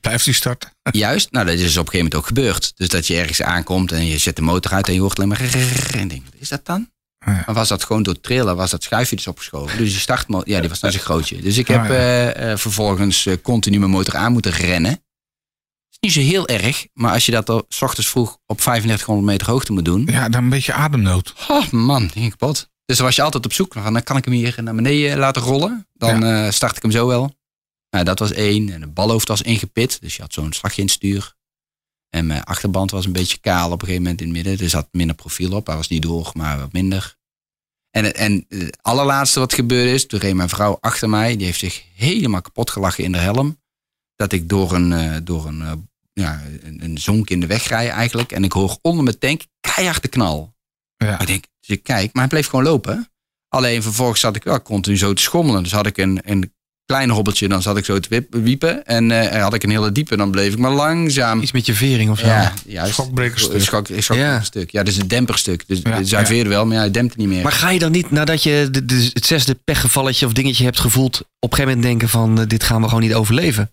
Blijft 0.00 0.24
die 0.24 0.34
starten? 0.34 0.70
Juist, 0.90 1.30
nou 1.30 1.46
dat 1.46 1.54
is 1.54 1.60
op 1.60 1.66
een 1.68 1.74
gegeven 1.74 1.96
moment 1.98 2.14
ook 2.14 2.26
gebeurd. 2.26 2.72
Dus 2.76 2.88
dat 2.88 3.06
je 3.06 3.16
ergens 3.16 3.42
aankomt 3.42 3.92
en 3.92 4.06
je 4.06 4.18
zet 4.18 4.36
de 4.36 4.42
motor 4.42 4.72
uit 4.72 4.88
en 4.88 4.94
je 4.94 5.00
hoort 5.00 5.16
alleen 5.16 5.28
maar 5.28 5.40
en 5.94 6.08
denk, 6.08 6.24
wat 6.24 6.34
is 6.38 6.48
dat 6.48 6.66
dan? 6.66 6.90
Ja. 7.24 7.42
Maar 7.46 7.54
was 7.54 7.68
dat 7.68 7.84
gewoon 7.84 8.02
door 8.02 8.20
trillen, 8.20 8.56
was 8.56 8.70
dat 8.70 8.82
schuifje 8.82 9.16
dus 9.16 9.26
opgeschoven. 9.26 9.78
Dus 9.78 9.90
die 9.90 10.00
startmotor, 10.00 10.48
ja, 10.48 10.60
die 10.60 10.68
was 10.68 10.80
naar 10.80 10.90
zijn 10.90 11.04
grootje. 11.04 11.40
Dus 11.40 11.56
ik 11.58 11.68
heb 11.68 11.84
ja. 11.84 11.90
eh, 11.90 12.50
eh, 12.50 12.58
vervolgens 12.58 13.26
eh, 13.26 13.36
continu 13.42 13.78
mijn 13.78 13.90
motor 13.90 14.16
aan 14.16 14.32
moeten 14.32 14.52
rennen. 14.52 14.90
is 15.90 15.98
niet 16.00 16.12
zo 16.12 16.20
heel 16.20 16.48
erg, 16.48 16.86
maar 16.92 17.12
als 17.12 17.26
je 17.26 17.32
dat 17.32 17.48
al 17.48 17.64
's 17.68 17.82
ochtends 17.82 18.10
vroeg 18.10 18.38
op 18.46 18.60
3500 18.60 19.26
meter 19.26 19.46
hoogte 19.46 19.72
moet 19.72 19.84
doen. 19.84 20.06
Ja, 20.10 20.28
dan 20.28 20.42
een 20.42 20.50
beetje 20.50 20.72
ademnood. 20.72 21.34
Oh 21.48 21.70
man, 21.70 22.10
ging 22.10 22.30
kapot. 22.30 22.70
Dus 22.84 22.96
dan 22.96 23.06
was 23.06 23.16
je 23.16 23.22
altijd 23.22 23.44
op 23.44 23.52
zoek 23.52 23.74
dan 23.74 24.02
kan 24.02 24.16
ik 24.16 24.24
hem 24.24 24.34
hier 24.34 24.58
naar 24.62 24.74
beneden 24.74 25.18
laten 25.18 25.42
rollen. 25.42 25.86
Dan 25.92 26.52
start 26.52 26.76
ik 26.76 26.82
hem 26.82 26.90
zo 26.90 27.06
wel. 27.06 27.36
Nou, 27.90 28.04
dat 28.04 28.18
was 28.18 28.32
één. 28.32 28.72
En 28.72 28.80
de 28.80 28.86
balhoofd 28.86 29.28
was 29.28 29.42
ingepit, 29.42 30.00
dus 30.00 30.16
je 30.16 30.22
had 30.22 30.32
zo'n 30.32 30.52
slagje 30.52 30.80
in 30.80 30.86
het 30.86 30.94
stuur. 30.94 31.34
En 32.14 32.26
mijn 32.26 32.44
achterband 32.44 32.90
was 32.90 33.04
een 33.04 33.12
beetje 33.12 33.38
kaal 33.38 33.66
op 33.66 33.72
een 33.72 33.86
gegeven 33.86 34.02
moment 34.02 34.20
in 34.20 34.26
het 34.26 34.36
midden. 34.36 34.58
Er 34.58 34.70
zat 34.70 34.88
minder 34.90 35.16
profiel 35.16 35.52
op. 35.52 35.66
Hij 35.66 35.76
was 35.76 35.88
niet 35.88 36.02
door, 36.02 36.30
maar 36.34 36.58
wat 36.58 36.72
minder. 36.72 37.16
En, 37.90 38.14
en 38.14 38.44
het 38.48 38.78
allerlaatste 38.82 39.38
wat 39.38 39.54
gebeurde 39.54 39.92
is, 39.92 40.06
toen 40.06 40.20
reed 40.20 40.34
mijn 40.34 40.48
vrouw 40.48 40.78
achter 40.80 41.08
mij. 41.08 41.36
Die 41.36 41.46
heeft 41.46 41.58
zich 41.58 41.84
helemaal 41.94 42.42
kapot 42.42 42.70
gelachen 42.70 43.04
in 43.04 43.12
de 43.12 43.18
helm. 43.18 43.60
Dat 44.16 44.32
ik 44.32 44.48
door 44.48 44.72
een, 44.72 44.92
eh, 44.92 45.16
door 45.22 45.46
een, 45.46 45.62
eh, 45.62 45.72
ja, 46.12 46.42
een, 46.62 46.84
een 46.84 46.98
zonk 46.98 47.30
in 47.30 47.40
de 47.40 47.46
weg 47.46 47.68
rij 47.68 47.90
eigenlijk. 47.90 48.32
En 48.32 48.44
ik 48.44 48.52
hoor 48.52 48.78
onder 48.82 49.04
mijn 49.04 49.18
tank 49.18 49.42
keihard 49.60 50.02
de 50.02 50.08
knal. 50.08 50.54
Ja. 50.96 51.20
Ik 51.20 51.26
denk, 51.26 51.44
dus 51.60 51.76
ik 51.76 51.82
kijk, 51.82 52.12
maar 52.12 52.22
hij 52.22 52.30
bleef 52.30 52.46
gewoon 52.46 52.64
lopen. 52.64 53.10
Alleen 53.48 53.82
vervolgens 53.82 54.20
zat 54.20 54.36
ik 54.36 54.44
wel 54.44 54.62
continu 54.62 54.96
zo 54.96 55.12
te 55.12 55.22
schommelen. 55.22 55.62
Dus 55.62 55.72
had 55.72 55.86
ik 55.86 55.98
een, 55.98 56.20
een 56.24 56.54
klein 56.92 57.10
hobbeltje, 57.10 57.48
dan 57.48 57.62
zat 57.62 57.76
ik 57.76 57.84
zo 57.84 57.98
te 58.00 58.26
wiepen. 58.30 58.84
En 58.86 59.10
eh, 59.30 59.42
had 59.42 59.54
ik 59.54 59.62
een 59.62 59.70
hele 59.70 59.92
diepe, 59.92 60.16
dan 60.16 60.30
bleef 60.30 60.52
ik 60.52 60.58
maar 60.58 60.70
langzaam. 60.70 61.40
Iets 61.40 61.52
met 61.52 61.66
je 61.66 61.74
vering 61.74 62.10
of 62.10 62.18
zo. 62.18 62.26
Ja, 62.26 62.52
juist. 62.66 62.92
Schokbrekerstuk. 62.92 63.52
Een 63.54 64.02
Schok, 64.02 64.16
Ja. 64.16 64.40
stuk. 64.42 64.70
Ja, 64.70 64.82
dus 64.82 64.96
een 64.96 65.08
demperstuk. 65.08 65.64
Dus 65.66 65.80
Ja, 65.82 65.90
het 65.90 66.08
zuiveerde 66.08 66.48
wel, 66.48 66.66
maar 66.66 66.76
ja, 66.76 66.82
het 66.82 66.94
dempt 66.94 67.16
niet 67.16 67.28
meer. 67.28 67.42
Maar 67.42 67.52
ga 67.52 67.70
je 67.70 67.78
dan 67.78 67.92
niet, 67.92 68.10
nadat 68.10 68.42
je 68.42 68.68
de, 68.70 68.84
de- 68.84 69.10
het 69.12 69.26
zesde 69.26 69.54
pechgevalletje 69.64 70.26
of 70.26 70.32
dingetje 70.32 70.64
hebt 70.64 70.80
gevoeld, 70.80 71.20
op 71.20 71.50
een 71.50 71.56
gegeven 71.56 71.64
moment 71.66 71.82
denken 71.82 72.08
van 72.08 72.40
eh, 72.40 72.46
dit 72.46 72.62
gaan 72.64 72.80
we 72.82 72.88
gewoon 72.88 73.02
niet 73.02 73.14
overleven? 73.14 73.70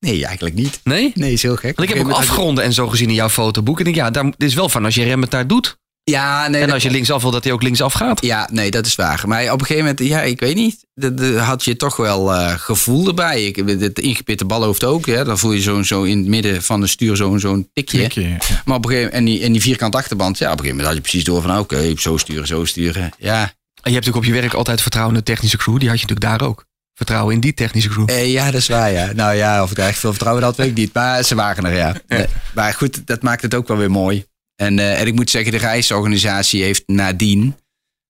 nee, 0.00 0.24
eigenlijk 0.26 0.54
niet. 0.56 0.80
Nee? 0.84 1.12
Nee, 1.14 1.32
is 1.32 1.42
heel 1.42 1.56
gek. 1.56 1.76
Want 1.76 1.88
ik 1.90 1.96
heb 1.96 2.06
ook 2.06 2.12
afgronden 2.12 2.64
en 2.64 2.72
zo 2.72 2.88
gezien 2.88 3.08
in 3.08 3.14
jouw 3.14 3.28
fotoboek. 3.28 3.80
En 3.80 3.86
ik 3.86 3.94
denk, 3.94 4.06
ja, 4.06 4.10
daar 4.10 4.24
dit 4.24 4.48
is 4.48 4.54
wel 4.54 4.68
van 4.68 4.84
als 4.84 4.94
je 4.94 5.04
rem 5.04 5.20
het 5.20 5.30
daar 5.30 5.46
doet. 5.46 5.76
Ja, 6.10 6.48
nee. 6.48 6.60
En 6.60 6.66
dat- 6.66 6.74
als 6.74 6.82
je 6.82 6.90
linksaf 6.90 7.22
wil, 7.22 7.30
dat 7.30 7.44
hij 7.44 7.52
ook 7.52 7.62
linksaf 7.62 7.92
gaat. 7.92 8.22
Ja, 8.24 8.48
nee, 8.52 8.70
dat 8.70 8.86
is 8.86 8.94
waar. 8.94 9.22
Maar 9.26 9.44
op 9.52 9.60
een 9.60 9.66
gegeven 9.66 9.82
moment, 9.82 9.98
ja, 10.08 10.20
ik 10.22 10.40
weet 10.40 10.54
niet. 10.54 10.86
de- 10.94 11.38
had 11.38 11.64
je 11.64 11.76
toch 11.76 11.96
wel 11.96 12.34
eh, 12.34 12.54
gevoel 12.58 13.06
erbij. 13.08 13.44
Ik, 13.44 13.56
het 13.80 13.98
ingepitte 13.98 14.44
balhoofd 14.44 14.84
ook. 14.84 15.06
Hè, 15.06 15.24
dan 15.24 15.38
voel 15.38 15.52
je 15.52 15.60
zo, 15.60 15.82
zo 15.82 16.02
in 16.02 16.18
het 16.18 16.26
midden 16.26 16.62
van 16.62 16.80
de 16.80 16.86
stuur 16.86 17.16
zo'n 17.16 17.40
zo'n 17.40 17.70
tikje. 17.72 17.98
Ja. 18.12 18.36
Maar 18.64 18.76
op 18.76 18.84
een 18.84 18.90
gegeven 18.90 19.10
moment, 19.10 19.12
en 19.12 19.24
die, 19.24 19.42
en 19.42 19.52
die 19.52 19.60
vierkante 19.60 19.96
achterband, 19.96 20.38
ja, 20.38 20.44
op 20.46 20.52
een 20.52 20.58
gegeven 20.64 20.76
moment 20.76 20.94
had 20.96 21.04
je 21.04 21.10
precies 21.10 21.24
door 21.24 21.42
van, 21.42 21.58
oké, 21.58 21.92
zo 21.96 22.16
sturen, 22.16 22.46
zo 22.46 22.64
sturen. 22.64 23.10
Ja, 23.18 23.40
En 23.42 23.50
je 23.90 23.96
hebt 23.96 24.06
natuurlijk 24.06 24.16
op 24.16 24.24
je 24.24 24.32
werk 24.40 24.54
altijd 24.54 24.80
vertrouwen 24.82 25.14
in 25.14 25.20
de 25.24 25.30
technische 25.32 25.56
crew. 25.56 25.78
Die 25.78 25.88
had 25.88 26.00
je 26.00 26.06
natuurlijk 26.06 26.40
daar 26.40 26.48
ook. 26.48 26.64
Vertrouwen 26.94 27.34
in 27.34 27.40
die 27.40 27.54
technische 27.54 27.88
crew. 27.88 28.10
Eh, 28.10 28.32
ja, 28.32 28.44
dat 28.44 28.60
is 28.60 28.68
waar, 28.68 28.92
ja. 28.92 29.12
Nou 29.12 29.34
ja, 29.34 29.62
of 29.62 29.70
ik 29.70 29.78
er 29.78 29.86
echt 29.86 29.98
veel 29.98 30.10
vertrouwen 30.10 30.44
had, 30.44 30.56
weet 30.56 30.68
ik 30.68 30.74
niet. 30.76 30.94
Maar 30.94 31.22
ze 31.22 31.34
waren 31.34 31.64
er, 31.64 31.74
ja. 31.76 31.94
Nee, 32.08 32.26
maar 32.54 32.74
goed, 32.74 33.06
dat 33.06 33.22
maakt 33.22 33.42
het 33.42 33.54
ook 33.54 33.68
wel 33.68 33.76
weer 33.76 33.90
mooi. 33.90 34.24
En, 34.60 34.78
eh, 34.78 35.00
en 35.00 35.06
ik 35.06 35.14
moet 35.14 35.30
zeggen, 35.30 35.52
de 35.52 35.58
reisorganisatie 35.58 36.62
heeft 36.62 36.82
nadien... 36.86 37.56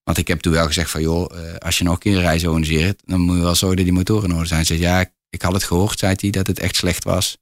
Want 0.03 0.21
ik 0.21 0.29
heb 0.29 0.41
toen 0.41 0.53
wel 0.53 0.67
gezegd 0.67 0.91
van, 0.91 1.01
joh, 1.01 1.35
eh, 1.35 1.55
als 1.57 1.79
je 1.79 1.85
nog 1.85 1.93
een 1.95 2.01
keer 2.01 2.17
een 2.17 2.23
reis 2.23 2.45
organiseert... 2.45 3.03
dan 3.05 3.21
moet 3.21 3.37
je 3.37 3.43
wel 3.43 3.55
zorgen 3.55 3.77
dat 3.77 3.87
die 3.87 3.95
motoren 3.95 4.29
in 4.29 4.35
orde 4.35 4.49
zijn. 4.49 4.67
Ze 4.67 4.77
zei, 4.77 4.87
ja, 4.89 5.11
ik 5.31 5.43
had 5.43 5.53
het 5.53 5.65
gehoord, 5.65 5.99
zei 5.99 6.15
hij, 6.17 6.31
dat 6.31 6.47
het 6.47 6.59
echt 6.59 6.77
slecht 6.77 7.05
was. 7.05 7.39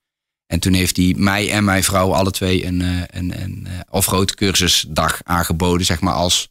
En 0.46 0.58
toen 0.58 0.72
heeft 0.72 0.96
hij 0.96 1.14
mij 1.16 1.50
en 1.50 1.64
mijn 1.64 1.84
vrouw 1.84 2.14
alle 2.14 2.30
twee 2.30 2.66
een, 2.66 2.82
eh, 2.82 3.02
een, 3.06 3.42
een 3.42 3.68
off-road 3.90 4.34
cursusdag 4.34 5.20
aangeboden, 5.24 5.86
zeg 5.86 6.00
maar, 6.00 6.14
als 6.14 6.48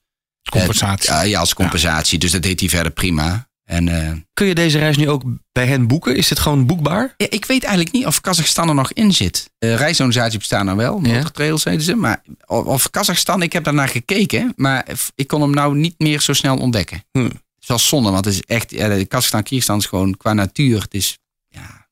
Compensatie. 0.49 1.11
ja, 1.11 1.21
ja, 1.21 1.39
als 1.39 1.53
compensatie. 1.53 2.19
Dus 2.19 2.31
dat 2.31 2.41
deed 2.41 2.59
hij 2.59 2.69
verder 2.69 2.91
prima. 2.91 3.49
En 3.65 3.87
eh, 3.87 4.11
Kun 4.33 4.47
je 4.47 4.55
deze 4.55 4.77
reis 4.79 4.97
nu 4.97 5.09
ook 5.09 5.23
bij 5.51 5.67
hen 5.67 5.87
boeken? 5.87 6.15
Is 6.15 6.27
dit 6.27 6.39
gewoon 6.39 6.65
boekbaar? 6.65 7.13
ja, 7.17 7.27
ik 7.29 7.45
weet 7.45 7.63
eigenlijk 7.63 7.95
niet 7.95 8.05
of 8.05 8.21
Kazachstan 8.21 8.69
er 8.69 8.75
nog 8.75 8.91
in 8.93 9.13
zit. 9.13 9.49
Uh, 9.59 9.75
reisorganisaties 9.75 10.37
bestaan 10.37 10.67
er 10.67 10.75
wel, 10.75 10.99
Ja. 11.05 11.23
heten 11.33 11.81
ze. 11.81 11.95
Maar 11.95 12.21
of, 12.45 12.65
of 12.65 12.89
Kazachstan, 12.89 13.41
ik 13.41 13.53
heb 13.53 13.63
daarnaar 13.63 13.87
gekeken. 13.87 14.53
Maar 14.55 14.85
ik 15.15 15.27
kon 15.27 15.41
hem 15.41 15.51
nou 15.51 15.75
niet 15.75 15.95
meer 15.97 16.21
zo 16.21 16.33
snel 16.33 16.57
ontdekken. 16.57 17.03
Hm. 17.11 17.23
Het 17.23 17.33
is 17.59 17.67
wel 17.67 17.79
zonde, 17.79 18.11
want 18.11 18.25
het 18.25 18.33
is 18.33 18.41
echt... 18.41 18.71
Ja, 18.71 18.87
de 18.87 19.05
Kazachstan, 19.05 19.43
Kyrgyzstan 19.43 19.77
is 19.77 19.85
gewoon 19.85 20.17
qua 20.17 20.33
natuur. 20.33 20.81
Het 20.81 20.93
is 20.93 21.17
ja, 21.49 21.87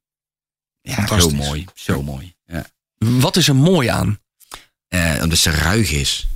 ja 0.81 1.19
zo 1.19 1.29
mooi. 1.29 1.65
Zo 1.73 2.01
mooi. 2.01 2.35
Ja. 2.45 2.65
Wat 2.97 3.35
is 3.35 3.47
er 3.47 3.55
mooi 3.55 3.87
aan? 3.87 4.19
Eh, 4.87 5.19
omdat 5.21 5.37
ze 5.37 5.51
ruig 5.51 5.91
is. 5.91 6.27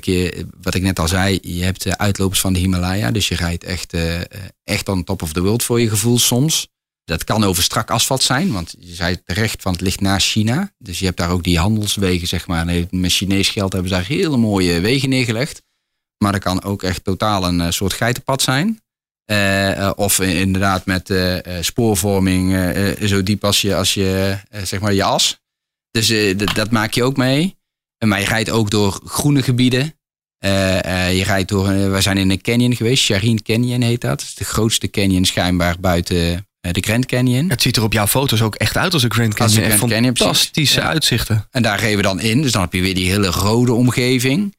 Kijk, 0.00 0.06
je, 0.06 0.46
wat 0.60 0.74
ik 0.74 0.82
net 0.82 0.98
al 0.98 1.08
zei, 1.08 1.38
je 1.42 1.64
hebt 1.64 1.98
uitlopers 1.98 2.40
van 2.40 2.52
de 2.52 2.58
Himalaya. 2.58 3.10
Dus 3.10 3.28
je 3.28 3.34
rijdt 3.34 3.64
echt, 3.64 3.92
eh, 3.92 4.20
echt 4.64 4.88
on 4.88 5.04
top 5.04 5.22
of 5.22 5.32
the 5.32 5.42
world 5.42 5.62
voor 5.62 5.80
je 5.80 5.88
gevoel 5.88 6.18
soms. 6.18 6.68
Dat 7.04 7.24
kan 7.24 7.44
over 7.44 7.62
strak 7.62 7.90
asfalt 7.90 8.22
zijn, 8.22 8.52
want 8.52 8.74
je 8.78 8.94
zei 8.94 9.22
terecht 9.22 9.62
van 9.62 9.72
het 9.72 9.80
ligt 9.80 10.00
naast 10.00 10.30
China. 10.30 10.72
Dus 10.78 10.98
je 10.98 11.04
hebt 11.04 11.16
daar 11.16 11.30
ook 11.30 11.42
die 11.42 11.58
handelswegen, 11.58 12.28
zeg 12.28 12.46
maar. 12.46 12.66
Met 12.90 13.12
Chinees 13.12 13.48
geld 13.48 13.72
hebben 13.72 13.90
ze 13.90 13.96
daar 13.96 14.06
hele 14.06 14.36
mooie 14.36 14.80
wegen 14.80 15.08
neergelegd. 15.08 15.62
Maar 16.18 16.32
dat 16.32 16.42
kan 16.42 16.62
ook 16.62 16.82
echt 16.82 17.04
totaal 17.04 17.44
een 17.44 17.60
eh, 17.60 17.70
soort 17.70 17.92
geitenpad 17.92 18.42
zijn. 18.42 18.82
Eh, 19.24 19.90
of 19.96 20.20
inderdaad 20.20 20.86
met 20.86 21.12
spoorvorming 21.60 22.56
zo 23.02 23.22
diep 23.22 23.44
als 23.44 23.60
je, 23.60 23.74
als 23.74 23.94
je 23.94 24.38
zeg 24.62 24.80
maar 24.80 24.94
je 24.94 25.04
as. 25.04 25.38
Dus 25.90 26.36
dat 26.54 26.70
maak 26.70 26.92
je 26.92 27.02
ook 27.02 27.16
mee. 27.16 27.56
Maar 28.08 28.20
je 28.20 28.26
rijdt 28.26 28.50
ook 28.50 28.70
door 28.70 29.00
groene 29.04 29.42
gebieden. 29.42 29.94
Eh, 30.44 30.84
eh, 30.84 31.16
je 31.16 31.24
rijdt 31.24 31.48
door, 31.48 31.68
eh, 31.68 31.90
we 31.90 32.00
zijn 32.00 32.16
in 32.16 32.30
een 32.30 32.40
canyon 32.40 32.76
geweest, 32.76 33.04
Shaheen 33.04 33.42
Canyon 33.42 33.80
heet 33.80 34.00
dat. 34.00 34.18
Dat 34.18 34.28
is 34.28 34.34
de 34.34 34.44
grootste 34.44 34.90
canyon 34.90 35.24
schijnbaar 35.24 35.76
buiten 35.80 36.46
de 36.60 36.80
Grand 36.80 37.06
Canyon. 37.06 37.50
Het 37.50 37.62
ziet 37.62 37.76
er 37.76 37.82
op 37.82 37.92
jouw 37.92 38.06
foto's 38.06 38.42
ook 38.42 38.54
echt 38.54 38.76
uit 38.76 38.92
als 38.92 39.02
een 39.02 39.12
Grand 39.12 39.34
Canyon. 39.34 39.62
Echt 39.62 39.76
Grand 39.76 39.92
Canyon. 39.92 40.16
Fantastische 40.16 40.80
Ja. 40.80 40.86
uitzichten. 40.86 41.46
En 41.50 41.62
daar 41.62 41.80
reden 41.80 41.96
we 41.96 42.02
dan 42.02 42.20
in, 42.20 42.42
dus 42.42 42.52
dan 42.52 42.62
heb 42.62 42.72
je 42.72 42.80
weer 42.80 42.94
die 42.94 43.10
hele 43.10 43.26
rode 43.26 43.72
omgeving. 43.72 44.56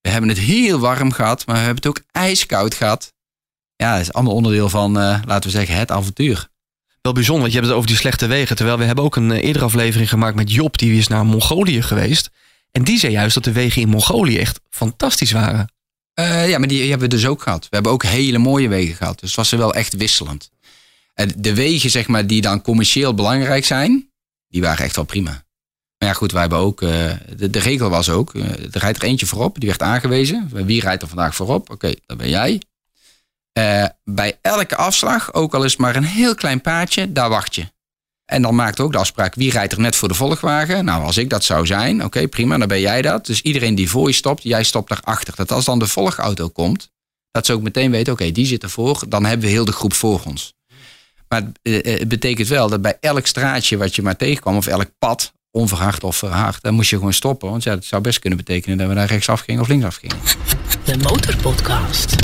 We 0.00 0.10
hebben 0.10 0.28
het 0.30 0.38
heel 0.38 0.78
warm 0.78 1.12
gehad, 1.12 1.46
maar 1.46 1.56
we 1.56 1.62
hebben 1.62 1.82
het 1.82 1.86
ook 1.86 2.04
ijskoud 2.10 2.74
gehad. 2.74 3.12
Ja, 3.76 3.92
dat 3.92 4.00
is 4.00 4.12
allemaal 4.12 4.34
onderdeel 4.34 4.68
van, 4.68 4.92
laten 4.92 5.42
we 5.42 5.50
zeggen, 5.50 5.74
het 5.76 5.90
avontuur. 5.90 6.48
Wel 7.02 7.12
bijzonder, 7.12 7.42
want 7.42 7.52
je 7.52 7.58
hebt 7.58 7.70
het 7.70 7.76
over 7.76 7.90
die 7.90 8.00
slechte 8.00 8.26
wegen. 8.26 8.56
Terwijl 8.56 8.78
we 8.78 8.84
hebben 8.84 9.04
ook 9.04 9.16
een 9.16 9.30
eerdere 9.30 9.64
aflevering 9.64 10.08
gemaakt 10.08 10.36
met 10.36 10.52
Job. 10.52 10.78
Die 10.78 10.98
is 10.98 11.08
naar 11.08 11.26
Mongolië 11.26 11.82
geweest. 11.82 12.30
En 12.72 12.84
die 12.84 12.98
zei 12.98 13.12
juist 13.12 13.34
dat 13.34 13.44
de 13.44 13.52
wegen 13.52 13.82
in 13.82 13.88
Mongolië 13.88 14.38
echt 14.38 14.60
fantastisch 14.70 15.32
waren. 15.32 15.72
Eh, 16.14 16.48
ja, 16.48 16.58
maar 16.58 16.68
die 16.68 16.90
hebben 16.90 17.08
we 17.08 17.16
dus 17.16 17.26
ook 17.26 17.42
gehad. 17.42 17.62
We 17.62 17.68
hebben 17.70 17.92
ook 17.92 18.02
hele 18.02 18.38
mooie 18.38 18.68
wegen 18.68 18.94
gehad. 18.94 19.20
Dus 19.20 19.28
het 19.28 19.36
was 19.36 19.52
er 19.52 19.58
wel 19.58 19.74
echt 19.74 19.96
wisselend. 19.96 20.50
En 21.14 21.32
de 21.36 21.54
wegen, 21.54 21.90
zeg 21.90 22.08
maar, 22.08 22.26
die 22.26 22.40
dan 22.40 22.62
commercieel 22.62 23.14
belangrijk 23.14 23.64
zijn, 23.64 24.10
die 24.48 24.60
waren 24.60 24.84
echt 24.84 24.96
wel 24.96 25.04
prima. 25.04 25.44
Maar 25.98 26.08
ja, 26.08 26.14
goed, 26.14 26.32
wij 26.32 26.40
hebben 26.40 26.58
ook. 26.58 26.82
eh, 26.82 27.12
de, 27.36 27.58
regel 27.58 27.88
was 27.88 28.08
ook: 28.08 28.34
eh, 28.34 28.42
er 28.42 28.80
rijdt 28.80 29.02
er 29.02 29.08
eentje 29.08 29.26
voorop, 29.26 29.60
die 29.60 29.68
werd 29.68 29.82
aangewezen. 29.82 30.48
Wie 30.52 30.80
rijdt 30.80 31.02
er 31.02 31.08
vandaag 31.08 31.34
voorop? 31.34 31.70
Oké, 31.70 31.94
dat 32.06 32.16
ben 32.16 32.28
jij. 32.28 32.62
Bij 34.04 34.38
elke 34.42 34.76
afslag, 34.76 35.34
ook 35.34 35.54
al 35.54 35.64
is 35.64 35.70
het 35.70 35.80
maar 35.80 35.96
een 35.96 36.04
heel 36.04 36.34
klein 36.34 36.60
paadje, 36.60 37.12
daar 37.12 37.28
wacht 37.28 37.54
je. 37.54 37.66
En 38.30 38.42
dan 38.42 38.54
maakt 38.54 38.80
ook 38.80 38.92
de 38.92 38.98
afspraak 38.98 39.34
wie 39.34 39.50
rijdt 39.50 39.72
er 39.72 39.80
net 39.80 39.96
voor 39.96 40.08
de 40.08 40.14
volgwagen. 40.14 40.84
Nou, 40.84 41.04
als 41.04 41.16
ik 41.16 41.30
dat 41.30 41.44
zou 41.44 41.66
zijn, 41.66 42.04
oké, 42.04 42.28
prima, 42.28 42.58
dan 42.58 42.68
ben 42.68 42.80
jij 42.80 43.02
dat. 43.02 43.26
Dus 43.26 43.40
iedereen 43.40 43.74
die 43.74 43.90
voor 43.90 44.08
je 44.08 44.14
stopt, 44.14 44.42
jij 44.42 44.62
stopt 44.62 44.88
daarachter. 44.88 45.34
Dat 45.36 45.52
als 45.52 45.64
dan 45.64 45.78
de 45.78 45.86
volgauto 45.86 46.48
komt, 46.48 46.90
dat 47.30 47.46
ze 47.46 47.52
ook 47.52 47.62
meteen 47.62 47.90
weten, 47.90 48.12
oké, 48.12 48.32
die 48.32 48.46
zit 48.46 48.62
ervoor. 48.62 49.04
Dan 49.08 49.24
hebben 49.24 49.46
we 49.46 49.52
heel 49.52 49.64
de 49.64 49.72
groep 49.72 49.92
voor 49.92 50.22
ons. 50.26 50.54
Maar 51.28 51.42
eh, 51.62 51.78
eh, 51.78 51.98
het 51.98 52.08
betekent 52.08 52.48
wel 52.48 52.68
dat 52.68 52.82
bij 52.82 52.96
elk 53.00 53.26
straatje 53.26 53.76
wat 53.76 53.94
je 53.94 54.02
maar 54.02 54.16
tegenkwam, 54.16 54.56
of 54.56 54.66
elk 54.66 54.90
pad, 54.98 55.32
onverhard 55.50 56.04
of 56.04 56.16
verhard, 56.16 56.62
dan 56.62 56.74
moest 56.74 56.90
je 56.90 56.96
gewoon 56.96 57.12
stoppen. 57.12 57.50
Want 57.50 57.62
ja, 57.62 57.74
dat 57.74 57.84
zou 57.84 58.02
best 58.02 58.18
kunnen 58.18 58.38
betekenen 58.38 58.78
dat 58.78 58.88
we 58.88 58.94
daar 58.94 59.06
rechtsaf 59.06 59.40
gingen 59.40 59.60
of 59.60 59.68
linksaf 59.68 59.96
gingen. 59.96 60.16
De 60.84 60.96
Motorpodcast. 60.96 62.16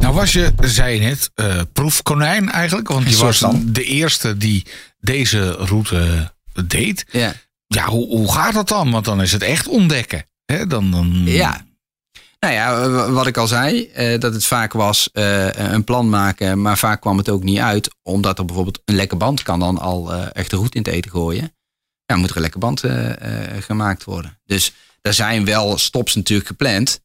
Nou 0.00 0.14
was 0.14 0.32
je, 0.32 0.52
zei 0.60 0.94
je 0.94 1.00
net, 1.00 1.30
eh, 1.34 1.60
proefkonijn 1.72 2.50
eigenlijk. 2.50 2.88
Want 2.88 3.10
je 3.10 3.16
was 3.16 3.38
van. 3.38 3.62
de 3.66 3.84
eerste 3.84 4.36
die 4.36 4.66
deze 5.00 5.50
route 5.50 6.32
deed. 6.64 7.06
Ja. 7.10 7.34
Ja, 7.66 7.86
hoe, 7.86 8.06
hoe 8.06 8.32
gaat 8.32 8.54
dat 8.54 8.68
dan? 8.68 8.90
Want 8.90 9.04
dan 9.04 9.22
is 9.22 9.32
het 9.32 9.42
echt 9.42 9.68
ontdekken. 9.68 10.26
Hè? 10.44 10.66
Dan, 10.66 10.90
dan, 10.90 11.22
Ja. 11.24 11.68
Nou 12.40 12.54
ja, 12.54 12.90
wat 13.10 13.26
ik 13.26 13.36
al 13.36 13.46
zei, 13.46 13.86
eh, 13.86 14.20
dat 14.20 14.34
het 14.34 14.44
vaak 14.44 14.72
was 14.72 15.10
eh, 15.12 15.52
een 15.52 15.84
plan 15.84 16.08
maken, 16.08 16.62
maar 16.62 16.78
vaak 16.78 17.00
kwam 17.00 17.16
het 17.16 17.28
ook 17.28 17.42
niet 17.42 17.58
uit, 17.58 17.90
omdat 18.02 18.38
er 18.38 18.44
bijvoorbeeld 18.44 18.82
een 18.84 18.94
lekke 18.94 19.16
band 19.16 19.42
kan 19.42 19.58
dan 19.58 19.78
al 19.78 20.12
eh, 20.12 20.26
echt 20.32 20.50
de 20.50 20.56
roet 20.56 20.74
in 20.74 20.82
het 20.82 20.92
eten 20.92 21.10
gooien. 21.10 21.54
Ja, 22.06 22.16
moet 22.16 22.30
er 22.30 22.36
een 22.36 22.42
lekke 22.42 22.58
band 22.58 22.84
gemaakt 23.60 24.04
worden. 24.04 24.38
Dus 24.44 24.72
er 25.00 25.14
zijn 25.14 25.44
wel 25.44 25.78
stops 25.78 26.14
natuurlijk 26.14 26.48
gepland, 26.48 27.00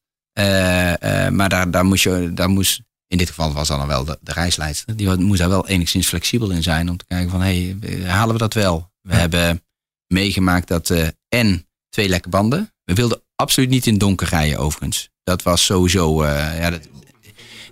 maar 1.31 1.49
daar, 1.49 1.71
daar, 1.71 1.86
moest 1.86 2.03
je, 2.03 2.31
daar 2.34 2.49
moest, 2.49 2.81
in 3.07 3.17
dit 3.17 3.27
geval 3.27 3.53
was 3.53 3.67
dan 3.67 3.87
wel 3.87 4.05
de, 4.05 4.17
de 4.21 4.31
reisleidster, 4.31 4.95
die 4.95 5.15
moest 5.15 5.39
daar 5.39 5.49
wel 5.49 5.67
enigszins 5.67 6.07
flexibel 6.07 6.51
in 6.51 6.63
zijn 6.63 6.89
om 6.89 6.97
te 6.97 7.05
kijken 7.07 7.29
van, 7.29 7.41
hé, 7.41 7.75
hey, 7.81 8.01
halen 8.09 8.33
we 8.33 8.39
dat 8.39 8.53
wel? 8.53 8.91
We 9.01 9.15
hebben 9.15 9.63
meegemaakt 10.07 10.67
dat 10.67 10.89
eh 10.89 11.07
en 11.29 11.67
twee 11.89 12.09
lekke 12.09 12.29
banden. 12.29 12.73
We 12.83 12.93
wilden 12.93 13.21
absoluut 13.35 13.69
niet 13.69 13.87
in 13.87 13.97
donker 13.97 14.27
rijden 14.27 14.57
overigens. 14.59 15.09
Dat 15.23 15.43
was 15.43 15.65
sowieso... 15.65 16.23
eh, 16.23 16.59
ja, 16.59 16.69
dat, 16.69 16.81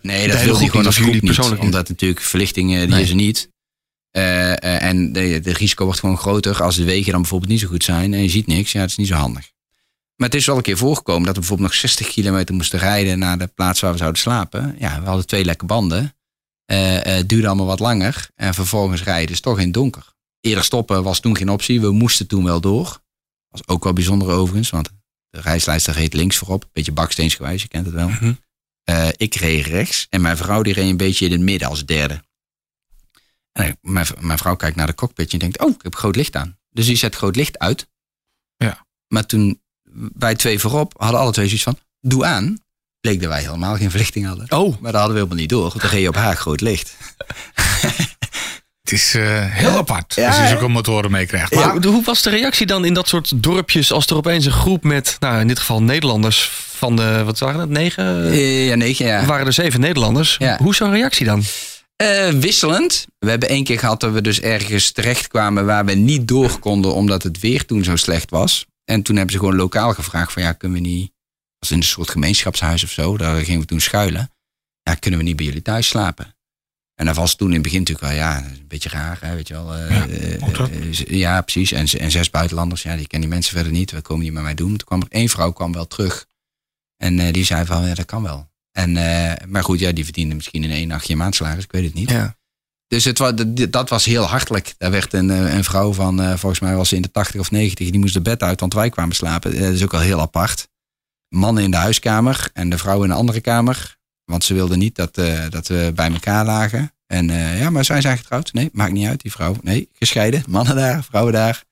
nee, 0.02 0.28
dat 0.28 0.44
wilde 0.44 0.64
je 0.64 0.70
gewoon 0.70 0.86
als 0.86 0.98
groep 0.98 1.22
niet. 1.22 1.40
Omdat 1.60 1.90
natuurlijk 1.90 2.22
verlichting, 2.22 2.74
eh, 2.74 2.80
die 2.80 2.88
Nee. 2.88 3.02
is 3.04 3.10
er 3.10 3.16
niet. 3.16 3.50
Eh, 4.12 4.84
en 4.84 5.14
de, 5.14 5.40
de 5.40 5.54
risico 5.54 5.86
wordt 5.86 6.00
gewoon 6.00 6.18
groter 6.18 6.64
als 6.64 6.76
de 6.76 6.84
wegen 6.84 7.12
dan 7.12 7.22
bijvoorbeeld 7.22 7.52
niet 7.52 7.60
zo 7.60 7.68
goed 7.68 7.84
zijn. 7.84 8.14
En 8.14 8.22
je 8.22 8.30
ziet 8.30 8.48
niks, 8.48 8.72
ja, 8.72 8.82
het 8.82 8.90
is 8.90 8.98
niet 8.98 9.08
zo 9.08 9.16
handig. 9.16 9.52
Maar 10.16 10.30
het 10.30 10.36
is 10.36 10.46
wel 10.46 10.58
een 10.58 10.62
keer 10.62 10.78
voorgekomen 10.78 11.24
dat 11.24 11.34
we 11.34 11.40
bijvoorbeeld 11.40 11.70
nog 11.70 11.80
60 11.80 12.08
kilometer 12.08 12.56
moesten 12.56 12.80
rijden 12.80 13.20
naar 13.20 13.38
de 13.38 13.48
plaats 13.48 13.80
waar 13.80 13.92
we 13.92 13.98
zouden 13.98 14.22
slapen. 14.22 14.76
Ja, 14.80 15.00
we 15.00 15.06
hadden 15.06 15.28
twee 15.28 15.46
lekke 15.46 15.66
banden. 15.66 16.16
Eh, 16.66 17.02
het 17.02 17.30
duurde 17.30 17.48
allemaal 17.48 17.66
wat 17.66 17.80
langer. 17.80 18.30
En 18.36 18.54
vervolgens 18.54 19.04
rijden 19.04 19.32
is 19.32 19.42
toch 19.42 19.58
in 19.58 19.64
het 19.64 19.74
donker. 19.74 20.14
Eerder 20.40 20.64
stoppen 20.64 21.04
was 21.04 21.20
toen 21.20 21.38
geen 21.38 21.50
optie. 21.50 21.82
We 21.82 21.92
moesten 21.92 22.28
toen 22.28 22.44
wel 22.44 22.62
door. 22.62 23.02
Was 23.48 23.68
ook 23.68 23.84
wel 23.84 23.94
bijzonder 23.94 24.30
overigens, 24.30 24.70
want 24.70 24.90
de 25.30 25.42
reislijster 25.42 25.94
reed 25.94 26.14
links 26.14 26.38
voorop. 26.38 26.70
Beetje 26.72 26.92
baksteensgewijs, 26.92 27.62
je 27.62 27.68
kent 27.68 27.86
het 27.86 27.96
wel. 27.96 28.10
Mhm. 28.10 28.34
Eh, 28.84 29.08
ik 29.16 29.36
reed 29.36 29.66
rechts 29.66 30.08
en 30.10 30.22
mijn 30.22 30.38
vrouw 30.38 30.62
die 30.62 30.74
reed 30.74 30.90
een 30.90 30.98
beetje 30.98 31.26
in 31.26 31.32
het 31.32 31.42
midden 31.42 31.68
als 31.68 31.86
derde. 31.86 32.24
En 33.52 33.78
mijn, 33.82 34.08
mijn 34.20 34.38
vrouw 34.38 34.56
kijkt 34.56 34.76
naar 34.76 34.88
de 34.88 34.96
cockpitje 34.96 35.34
en 35.34 35.40
denkt, 35.40 35.60
oh, 35.60 35.70
ik 35.70 35.82
heb 35.82 35.96
groot 35.96 36.16
licht 36.16 36.36
aan. 36.36 36.60
Dus 36.70 36.86
die 36.86 36.96
zet 36.96 37.16
groot 37.16 37.36
licht 37.36 37.60
uit. 37.60 37.88
Ja. 38.58 38.86
Maar 39.08 39.26
toen 39.26 39.63
wij 40.18 40.36
twee 40.36 40.60
voorop 40.60 40.94
hadden 40.98 41.20
alle 41.20 41.32
twee 41.32 41.46
zoiets 41.46 41.64
van, 41.64 41.78
doe 42.02 42.26
aan. 42.26 42.58
Bleek 43.02 43.20
dat 43.22 43.30
wij 43.30 43.42
helemaal 43.42 43.76
geen 43.76 43.90
verlichting 43.90 44.26
hadden. 44.26 44.52
Oh, 44.52 44.76
Maar 44.80 44.92
dat 44.92 45.02
hadden 45.02 45.12
we 45.12 45.14
helemaal 45.14 45.38
niet 45.38 45.50
door, 45.50 45.62
want 45.70 45.82
dan 45.82 45.90
reed 45.90 46.02
je 46.02 46.08
op 46.08 46.16
haar 46.16 46.36
groot 46.36 46.62
licht. 46.62 46.96
Het 48.84 48.92
is 48.92 49.16
eh, 49.16 49.24
heel 49.46 49.78
apart 49.78 50.16
Ja, 50.16 50.28
als 50.28 50.38
je 50.38 50.48
zulke 50.48 50.68
motoren 50.68 51.12
meekrijgt. 51.12 51.56
maar 51.56 51.84
hoe 51.84 52.04
was 52.04 52.22
de 52.22 52.30
reactie 52.30 52.66
dan 52.66 52.86
in 52.86 52.94
dat 52.94 53.08
soort 53.08 53.44
dorpjes 53.44 53.92
als 53.92 54.06
er 54.06 54.16
opeens 54.16 54.46
een 54.46 54.52
groep 54.52 54.84
met, 54.84 55.18
nou 55.20 55.40
in 55.40 55.48
dit 55.48 55.60
geval 55.60 55.84
Nederlanders 55.84 56.50
van 56.76 56.96
de, 56.96 57.24
wat 57.24 57.38
zagen 57.38 57.60
het, 57.60 57.70
negen? 57.70 58.32
Eh, 58.32 58.68
ja, 58.68 58.76
negen 58.76 59.06
jaar. 59.06 59.26
waren 59.26 59.46
er 59.46 59.54
zeven 59.54 59.80
Nederlanders. 59.80 60.36
Ja. 60.40 60.58
Hoe 60.58 60.76
zo'n 60.76 60.92
reactie 60.92 61.26
dan? 61.26 61.44
Eh, 61.96 62.30
wisselend. 62.30 63.06
We 63.20 63.30
hebben 63.30 63.50
één 63.50 63.64
keer 63.64 63.80
gehad 63.80 64.00
dat 64.00 64.12
we 64.12 64.22
dus 64.22 64.40
ergens 64.42 64.92
terechtkwamen 64.92 65.66
waar 65.66 65.86
we 65.86 65.94
niet 65.94 66.28
door 66.28 66.60
konden 66.60 66.94
omdat 66.94 67.24
het 67.24 67.40
weer 67.40 67.66
toen 67.66 67.84
zo 67.84 67.96
slecht 67.96 68.30
was. 68.30 68.66
En 68.86 69.02
toen 69.02 69.16
hebben 69.16 69.34
ze 69.34 69.40
gewoon 69.40 69.56
lokaal 69.56 69.94
gevraagd 69.94 70.32
van 70.34 70.42
ja, 70.42 70.54
kunnen 70.54 70.82
we 70.82 70.88
niet, 70.88 71.12
als 71.60 71.72
in 71.72 71.78
een 71.78 71.84
soort 71.84 72.10
gemeenschapshuis 72.10 72.84
of 72.84 72.90
zo, 72.92 73.18
daar 73.18 73.44
gingen 73.44 73.60
we 73.60 73.66
toen 73.66 73.80
schuilen. 73.82 74.32
Ja, 74.84 74.94
kunnen 74.96 75.20
we 75.20 75.26
niet 75.26 75.36
bij 75.36 75.46
jullie 75.46 75.62
thuis 75.62 75.88
slapen? 75.88 76.36
En 76.96 77.06
dat 77.06 77.16
was 77.16 77.36
toen 77.36 77.48
in 77.48 77.54
het 77.54 77.64
begin 77.64 77.80
natuurlijk 77.80 78.08
wel, 78.08 78.16
ja, 78.18 78.46
een 78.46 78.68
beetje 78.68 78.90
raar, 78.90 79.18
hè, 79.22 79.36
weet 79.36 79.48
je 79.48 79.54
wel. 79.54 79.76
eh, 79.76 79.90
Ja, 79.90 80.08
eh, 80.08 80.42
eh, 81.00 81.20
ja, 81.20 81.42
precies. 81.42 81.72
En, 81.72 81.88
en 82.00 82.12
zes 82.12 82.30
buitenlanders, 82.30 82.82
ja, 82.84 82.96
die 82.96 83.08
kennen 83.08 83.30
die 83.30 83.38
mensen 83.38 83.56
verder 83.56 83.72
niet. 83.74 83.92
We 83.92 84.02
komen 84.02 84.24
niet 84.24 84.34
met 84.34 84.44
mij 84.44 84.54
doen. 84.56 84.68
Toen 84.78 84.88
kwam 84.88 85.02
er 85.02 85.08
één 85.10 85.30
vrouw 85.30 85.52
kwam 85.52 85.72
wel 85.74 85.88
terug. 85.88 86.28
En 86.98 87.32
die 87.32 87.46
zei 87.46 87.66
van, 87.66 87.88
ja, 87.88 87.94
dat 87.94 88.06
kan 88.06 88.24
wel. 88.24 88.52
En, 88.72 88.92
maar 89.50 89.64
goed, 89.64 89.80
ja, 89.80 89.92
die 89.92 90.04
verdiende 90.04 90.36
misschien 90.36 90.64
in 90.64 90.72
één 90.72 90.88
nachtje 90.88 91.16
maandsalaris, 91.16 91.64
ik 91.64 91.72
weet 91.72 91.84
het 91.86 91.94
niet. 91.94 92.10
Ja. 92.10 92.38
Dus 92.94 93.06
het 93.06 93.72
dat- 93.72 93.90
was 93.90 94.06
heel 94.06 94.24
hartelijk. 94.24 94.74
Daar 94.78 94.92
werd 94.92 95.14
een, 95.14 95.30
eh, 95.32 95.54
een 95.54 95.64
vrouw 95.64 95.94
van, 95.94 96.22
eh, 96.22 96.28
volgens 96.38 96.60
mij 96.60 96.76
was 96.76 96.90
ze 96.90 96.96
in 96.96 97.02
de 97.02 97.12
80 97.12 97.40
of 97.40 97.52
90, 97.52 97.90
die 97.90 98.00
moest 98.00 98.14
de 98.14 98.22
bed 98.22 98.42
uit, 98.44 98.60
want 98.60 98.74
wij 98.74 98.90
kwamen 98.90 99.16
slapen. 99.16 99.54
Eh, 99.54 99.60
Dat 99.62 99.74
is 99.74 99.84
ook 99.84 99.94
al 99.94 100.00
heel 100.00 100.20
apart. 100.22 100.68
Mannen 101.30 101.64
in 101.64 101.72
de 101.72 101.78
huiskamer 101.78 102.50
en 102.54 102.70
de 102.70 102.78
vrouw 102.78 103.04
in 103.04 103.10
de 103.10 103.16
andere 103.16 103.42
kamer. 103.42 103.98
Want 104.26 104.44
ze 104.44 104.54
wilden 104.54 104.80
niet 104.80 104.96
dat, 104.96 105.16
dat 105.50 105.68
we 105.68 105.92
bij 105.96 106.12
elkaar 106.12 106.46
lagen. 106.46 106.94
En 107.08 107.28
ja, 107.58 107.70
maar 107.70 107.86
zij 107.86 108.02
zijn 108.02 108.18
getrouwd. 108.18 108.54
Nee, 108.54 108.70
maakt 108.74 108.92
niet 108.92 109.08
uit, 109.08 109.22
die 109.22 109.32
vrouw. 109.32 109.56
Nee, 109.62 109.90
gescheiden. 109.94 110.44
Mannen 110.48 110.76
daar, 110.76 111.04
vrouwen 111.04 111.34
daar. 111.34 111.64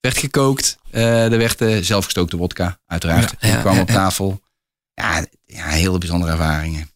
werd 0.00 0.18
gekookt. 0.18 0.78
Er 0.90 1.38
werd 1.38 1.84
zelfgestookte 1.86 2.36
wodka, 2.36 2.78
uiteraard. 2.86 3.34
Ja, 3.38 3.56
kwam 3.60 3.74
ja, 3.74 3.80
op 3.80 3.86
tafel. 3.88 4.40
Ja, 4.94 5.24
ja, 5.46 5.66
hele 5.66 5.98
bijzondere 5.98 6.32
ervaringen. 6.32 6.88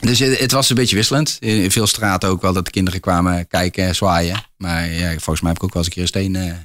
Dus 0.00 0.18
het, 0.18 0.38
het 0.38 0.52
was 0.52 0.70
een 0.70 0.76
beetje 0.76 0.96
wisselend. 0.96 1.36
In, 1.40 1.70
veel 1.70 1.86
straten 1.86 2.28
ook 2.28 2.42
wel 2.42 2.52
dat 2.52 2.64
de 2.64 2.70
kinderen 2.70 3.00
kwamen 3.00 3.46
kijken 3.46 3.86
en 3.86 3.94
zwaaien. 3.94 4.42
Maar 4.56 4.86
ja, 4.88 5.08
volgens 5.10 5.40
mij 5.40 5.50
heb 5.52 5.56
ik 5.62 5.64
ook 5.64 5.74
wel 5.74 5.82
eens 5.82 5.86
een 5.86 5.92
keer 5.92 6.02
een 6.02 6.08
steen 6.08 6.36
eh, 6.36 6.56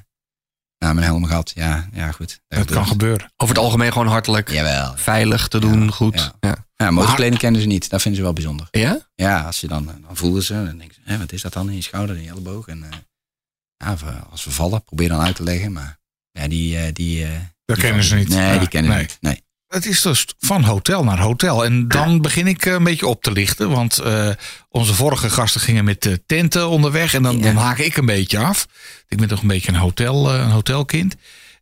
naar 0.78 0.94
mijn 0.94 1.06
helm 1.06 1.26
gehad. 1.26 1.52
Ja, 1.56 1.90
ja 1.94 2.12
goed. 2.12 2.40
Dat 2.48 2.72
kan 2.72 2.88
gebeuren. 2.88 3.32
Over 3.38 3.56
het 3.56 3.64
algemeen 3.64 3.92
gewoon 3.92 4.08
hartelijk. 4.08 4.52
Jawel. 4.52 4.94
Veilig 4.96 5.48
te 5.48 5.60
doen, 5.60 5.84
Ja, 5.84 5.92
goed. 5.92 6.20
ja. 6.20 6.34
Ja. 6.40 6.64
Ja, 6.76 6.92
motorkleding 6.92 7.38
kennen 7.38 7.62
ze 7.62 7.68
niet. 7.68 7.90
Dat 7.90 8.02
vinden 8.02 8.20
ze 8.20 8.26
wel 8.26 8.34
bijzonder. 8.36 8.68
Ja? 8.72 9.08
Ja, 9.16 9.42
als 9.42 9.62
je 9.62 9.68
dan, 9.68 9.86
dan 9.86 10.18
voelen 10.18 10.44
ze, 10.44 10.54
dan 10.54 10.78
denken 10.78 10.96
ze, 10.96 11.02
hè, 11.04 11.18
wat 11.18 11.32
is 11.32 11.42
dat 11.42 11.54
dan 11.54 11.70
in 11.70 11.76
je 11.76 11.82
schouder, 11.82 12.16
in 12.16 12.24
je 12.24 12.30
elleboog? 12.30 12.68
En 12.68 12.84
eh, 12.84 13.92
eh, 13.92 14.22
als 14.32 14.44
we 14.44 14.52
vallen, 14.52 14.84
probeer 14.84 15.10
dan 15.10 15.20
uit 15.22 15.36
te 15.36 15.44
leggen. 15.44 15.72
Maar 15.72 16.00
ja, 16.32 16.48
die, 16.48 16.78
eh, 16.78 16.94
die, 16.94 17.24
eh, 17.26 17.30
Dat 17.66 17.76
die 17.76 17.86
kennen 17.86 18.04
ze 18.04 18.16
niet. 18.16 18.30
Nee, 18.30 18.54
Ja, 18.54 18.58
die 18.58 18.68
kennen 18.68 18.92
nee. 18.92 19.00
ze 19.04 19.08
niet. 19.10 19.18
Nee. 19.22 19.44
Het 19.76 19.86
is 19.86 20.02
dus 20.02 20.26
van 20.40 20.64
hotel 20.64 21.04
naar 21.04 21.20
hotel. 21.20 21.66
En 21.66 21.88
dan 21.88 22.22
begin 22.22 22.48
ik 22.48 22.66
eh, 22.66 22.74
een 22.74 22.84
beetje 22.84 23.08
op 23.08 23.22
te 23.24 23.32
lichten. 23.32 23.70
Want 23.70 23.98
eh, 23.98 24.30
onze 24.70 24.94
vorige 24.94 25.30
gasten 25.30 25.62
gingen 25.62 25.84
met 25.86 26.02
de 26.02 26.22
tenten 26.26 26.68
onderweg. 26.70 27.14
En 27.14 27.24
dan, 27.24 27.38
Ja. 27.38 27.44
dan 27.44 27.56
haak 27.56 27.78
ik 27.78 27.98
een 27.98 28.06
beetje 28.06 28.38
af. 28.38 28.68
Ik 29.08 29.18
ben 29.18 29.28
toch 29.28 29.42
een 29.42 29.48
beetje 29.48 29.72
een, 29.72 29.78
hotel, 29.78 30.34
eh, 30.34 30.40
een 30.40 30.50
hotelkind. 30.50 31.16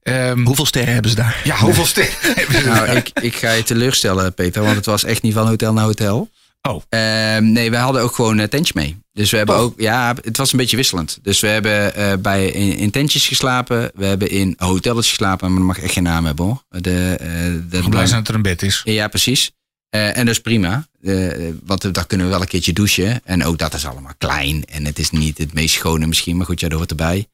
Ehm, 0.03 0.45
Hoeveel 0.45 0.65
sterren 0.65 0.93
hebben 0.93 1.11
ze 1.11 1.17
daar? 1.17 1.41
ja, 1.43 1.57
hoeveel 1.57 1.85
sterren 1.85 2.13
hebben 2.39 2.61
ze 2.61 2.67
Nou, 2.67 2.85
daar? 2.85 2.95
ik, 2.95 3.09
ik 3.21 3.35
ga 3.35 3.51
je 3.51 3.63
teleurstellen, 3.63 4.33
Peter, 4.33 4.63
want 4.63 4.75
het 4.75 4.85
was 4.85 5.03
echt 5.03 5.21
niet 5.21 5.33
van 5.33 5.47
hotel 5.47 5.73
naar 5.73 5.83
hotel. 5.85 6.29
Oh. 6.69 6.81
Ehm, 6.89 7.51
nee, 7.51 7.69
we 7.69 7.77
hadden 7.77 8.01
ook 8.01 8.15
gewoon 8.15 8.37
een 8.37 8.49
tentje 8.49 8.73
mee. 8.75 8.97
Dus 9.13 9.31
we 9.31 9.37
hebben 9.37 9.55
Oh. 9.55 9.61
ook, 9.61 9.79
ja, 9.79 10.15
het 10.21 10.37
was 10.37 10.51
een 10.51 10.57
beetje 10.57 10.75
wisselend. 10.75 11.19
Dus 11.21 11.39
we 11.39 11.47
hebben 11.47 11.95
eh, 11.95 12.13
bij, 12.17 12.45
in, 12.47 12.75
in 12.77 12.91
tentjes 12.91 13.27
geslapen. 13.27 13.91
We 13.95 14.05
hebben 14.05 14.29
in 14.29 14.53
hotels 14.57 15.09
geslapen, 15.09 15.47
maar 15.49 15.57
dat 15.57 15.67
mag 15.67 15.79
echt 15.79 15.93
geen 15.93 16.03
naam 16.03 16.25
hebben 16.25 16.45
hoor. 16.45 16.63
De, 16.69 17.15
eh, 17.19 17.27
de, 17.27 17.65
Gewoon 17.69 17.89
blij 17.89 18.05
zijn 18.05 18.19
dat 18.19 18.27
er 18.27 18.35
een 18.35 18.41
bed 18.41 18.61
is. 18.61 18.81
Ja, 18.83 19.07
precies. 19.07 19.51
Eh, 19.89 20.17
en 20.17 20.25
dat 20.25 20.35
is 20.35 20.41
prima. 20.41 20.87
Eh, 21.01 21.27
want 21.63 21.93
daar 21.93 22.07
kunnen 22.07 22.25
we 22.25 22.31
wel 22.31 22.41
een 22.41 22.47
keertje 22.47 22.73
douchen. 22.73 23.21
En 23.25 23.43
ook 23.43 23.57
dat 23.57 23.73
is 23.73 23.85
allemaal 23.85 24.13
klein. 24.17 24.65
En 24.65 24.85
het 24.85 24.99
is 24.99 25.09
niet 25.09 25.37
het 25.37 25.53
meest 25.53 25.75
schone 25.75 26.07
misschien. 26.07 26.37
Maar 26.37 26.45
goed, 26.45 26.59
ja, 26.59 26.67
dat 26.67 26.77
hoort 26.77 26.89
erbij. 26.89 27.27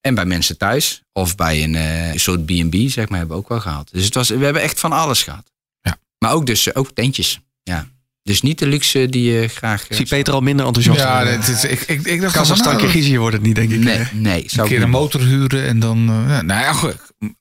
En 0.00 0.14
bij 0.14 0.24
mensen 0.24 0.58
thuis. 0.58 1.02
Of 1.12 1.34
bij 1.36 1.62
een 1.64 1.74
eh, 1.74 2.18
soort 2.18 2.44
B&B, 2.46 2.74
zeg 2.74 3.08
maar, 3.08 3.18
hebben 3.18 3.36
we 3.36 3.42
ook 3.42 3.48
wel 3.48 3.60
gehad. 3.60 3.88
Dus 3.92 4.04
het 4.04 4.14
was, 4.14 4.28
we 4.28 4.44
hebben 4.44 4.62
echt 4.62 4.80
van 4.80 4.92
alles 4.92 5.22
gehad. 5.22 5.52
Ja. 5.80 5.98
Maar 6.18 6.32
ook 6.32 6.46
dus 6.46 6.74
ook 6.74 6.90
tentjes. 6.90 7.40
Ja. 7.62 7.88
Dus 8.26 8.42
niet 8.42 8.58
de 8.58 8.66
luxe 8.66 9.08
die 9.08 9.32
je 9.32 9.48
graag... 9.48 9.88
Ik 9.88 9.96
zie 9.96 10.06
Peter 10.06 10.34
al 10.34 10.40
minder 10.40 10.66
enthousiast. 10.66 11.00
Ja, 11.00 11.26
het 11.26 11.48
is, 11.48 11.64
ik, 11.64 11.80
ik, 11.80 12.04
ik 12.06 12.20
dacht 12.20 12.32
Kazachstan, 12.34 12.72
van, 12.72 12.80
nou, 12.82 12.92
Kirgizië 12.92 13.18
wordt 13.18 13.34
het 13.34 13.42
niet, 13.44 13.54
denk 13.54 13.70
ik. 13.70 13.78
Nee, 13.84 13.94
Eh, 13.96 14.06
nee. 14.12 14.42
een 14.42 14.50
Zou 14.50 14.66
ik 14.66 14.72
keer 14.74 14.82
een 14.82 14.90
motor 14.90 15.20
huren 15.20 15.66
en 15.66 15.78
dan... 15.78 16.08
eh, 16.08 16.28
ja, 16.28 16.42
nou 16.42 16.60
ja, 16.60 16.92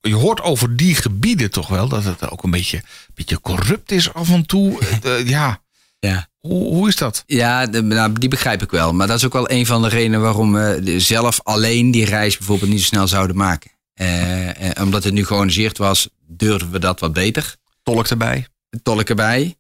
je 0.02 0.14
hoort 0.16 0.42
over 0.42 0.76
die 0.76 0.96
gebieden 0.96 1.52
toch 1.52 1.68
wel... 1.68 1.88
dat 1.88 2.04
het 2.04 2.30
ook 2.30 2.44
een 2.44 2.52
beetje, 2.52 2.84
beetje 3.14 3.42
corrupt 3.42 3.92
is 3.92 4.14
af 4.14 4.30
en 4.30 4.46
toe. 4.46 4.78
Eh, 5.04 5.28
ja, 5.28 5.62
Ja. 6.00 6.28
hoe, 6.40 6.64
hoe 6.74 6.88
is 6.88 6.96
dat? 6.96 7.24
Ja, 7.26 7.66
de- 7.68 7.82
nou, 7.82 8.14
die 8.14 8.30
begrijp 8.30 8.62
ik 8.62 8.72
wel. 8.72 8.94
Maar 8.94 9.08
dat 9.08 9.18
is 9.18 9.26
ook 9.26 9.34
wel 9.34 9.52
een 9.52 9.66
van 9.66 9.82
de 9.82 9.88
redenen 9.90 10.22
waarom 10.22 10.54
we 10.54 10.94
zelf 11.00 11.40
alleen 11.44 11.92
die 11.92 12.06
reis 12.06 12.38
bijvoorbeeld 12.38 12.72
niet 12.72 12.80
zo 12.80 12.86
snel 12.86 13.08
zouden 13.08 13.36
maken. 13.36 13.72
Eh, 13.94 14.50
eh, 14.50 14.84
omdat 14.84 15.04
het 15.04 15.14
nu 15.14 15.26
georganiseerd 15.26 15.78
was, 15.78 16.10
durfden 16.28 16.72
we 16.72 16.80
dat 16.80 17.00
wat 17.00 17.14
beter. 17.14 17.56
Tolk 17.84 18.08
erbij. 18.08 18.48
Tolk 18.84 19.10
erbij. 19.10 19.56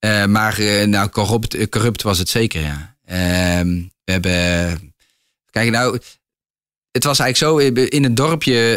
Eh, 0.00 0.24
maar 0.24 0.58
eh, 0.58 0.86
nou, 0.86 1.08
corrupt, 1.08 1.68
corrupt 1.68 2.02
was 2.02 2.18
het 2.18 2.28
zeker, 2.28 2.60
ja. 2.60 2.96
Ehm, 3.04 3.82
we 4.04 4.12
hebben... 4.12 4.94
Kijk, 5.50 5.70
nou... 5.70 5.98
Het 6.90 7.04
was 7.04 7.18
eigenlijk 7.18 7.52
zo, 7.52 7.80
eh, 7.82 7.86
in 7.88 8.02
het 8.02 8.16
dorpje 8.16 8.72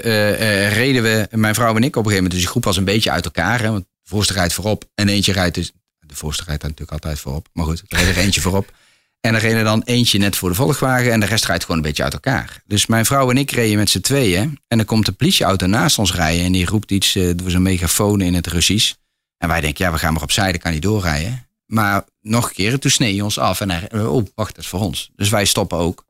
reden 0.74 1.04
we, 1.04 1.28
mijn 1.32 1.56
vrouw 1.56 1.76
en 1.76 1.84
ik 1.84 1.96
op 1.96 2.06
een 2.06 2.12
gegeven 2.12 2.16
moment. 2.16 2.32
Dus 2.32 2.40
die 2.40 2.50
groep 2.50 2.64
was 2.64 2.78
een 2.78 2.84
beetje 2.84 3.12
uit 3.12 3.26
elkaar. 3.26 3.62
Hè, 3.62 3.72
want 3.72 3.84
de 3.84 4.10
voorste 4.10 4.34
rijdt 4.34 4.54
voorop 4.54 4.86
en 4.96 5.10
eentje 5.10 5.32
rijdt 5.32 5.56
dus... 5.56 5.72
De 6.00 6.16
voorste 6.16 6.44
rijdt 6.44 6.64
natuurlijk 6.64 6.92
altijd 6.92 7.20
voorop. 7.20 7.48
Maar 7.54 7.66
goed, 7.66 7.84
er 7.88 7.98
reed 7.98 8.16
er 8.16 8.18
eentje 8.18 8.42
voorop. 8.42 8.72
En 9.20 9.36
er 9.36 9.42
reed 9.42 9.54
er 9.54 9.64
dan 9.64 9.82
eentje 9.86 10.20
net 10.20 10.36
voor 10.36 10.50
de 10.50 10.56
volgwagen 10.56 11.12
en 11.12 11.20
de 11.20 11.26
rest 11.26 11.46
rijdt 11.46 11.62
gewoon 11.62 11.78
een 11.78 11.84
beetje 11.84 12.04
uit 12.04 12.14
elkaar. 12.14 12.62
Dus 12.66 12.86
mijn 12.86 13.06
vrouw 13.06 13.30
en 13.30 13.38
ik 13.38 13.52
reden 13.52 13.78
met 13.78 13.90
z'n 13.90 14.00
tweeën. 14.00 14.60
En 14.68 14.78
dan 14.78 14.86
komt 14.86 15.06
de 15.06 15.12
politieauto 15.12 15.66
naast 15.66 16.00
ons 16.00 16.14
rijden 16.14 16.46
en 16.46 16.52
die 16.52 16.66
roept 16.66 16.92
iets 16.92 17.18
door 17.36 17.50
zijn 17.50 17.62
megafoon 17.62 18.22
in 18.22 18.34
het 18.34 18.48
Russisch. 18.48 18.94
En 19.44 19.50
wij 19.50 19.62
denken, 19.62 19.86
ja, 19.86 19.92
we 19.92 19.98
gaan 19.98 20.14
maar 20.14 20.22
opzij, 20.22 20.52
dan 20.52 20.60
kan 20.62 20.72
hij 20.72 20.80
doorrijden. 20.80 21.48
Maar 21.66 22.04
nog 22.22 22.48
een 22.48 22.54
keer, 22.56 22.80
toen 22.80 22.92
snee 22.92 23.14
hij 23.14 23.22
ons 23.22 23.38
af 23.40 23.62
en 23.62 23.70
hij, 23.72 23.92
oh, 24.06 24.26
wacht, 24.36 24.56
dat 24.56 24.64
is 24.64 24.70
voor 24.70 24.80
ons. 24.80 25.12
Dus 25.16 25.30
wij 25.30 25.46
stoppen 25.46 25.78
ook. 25.78 26.06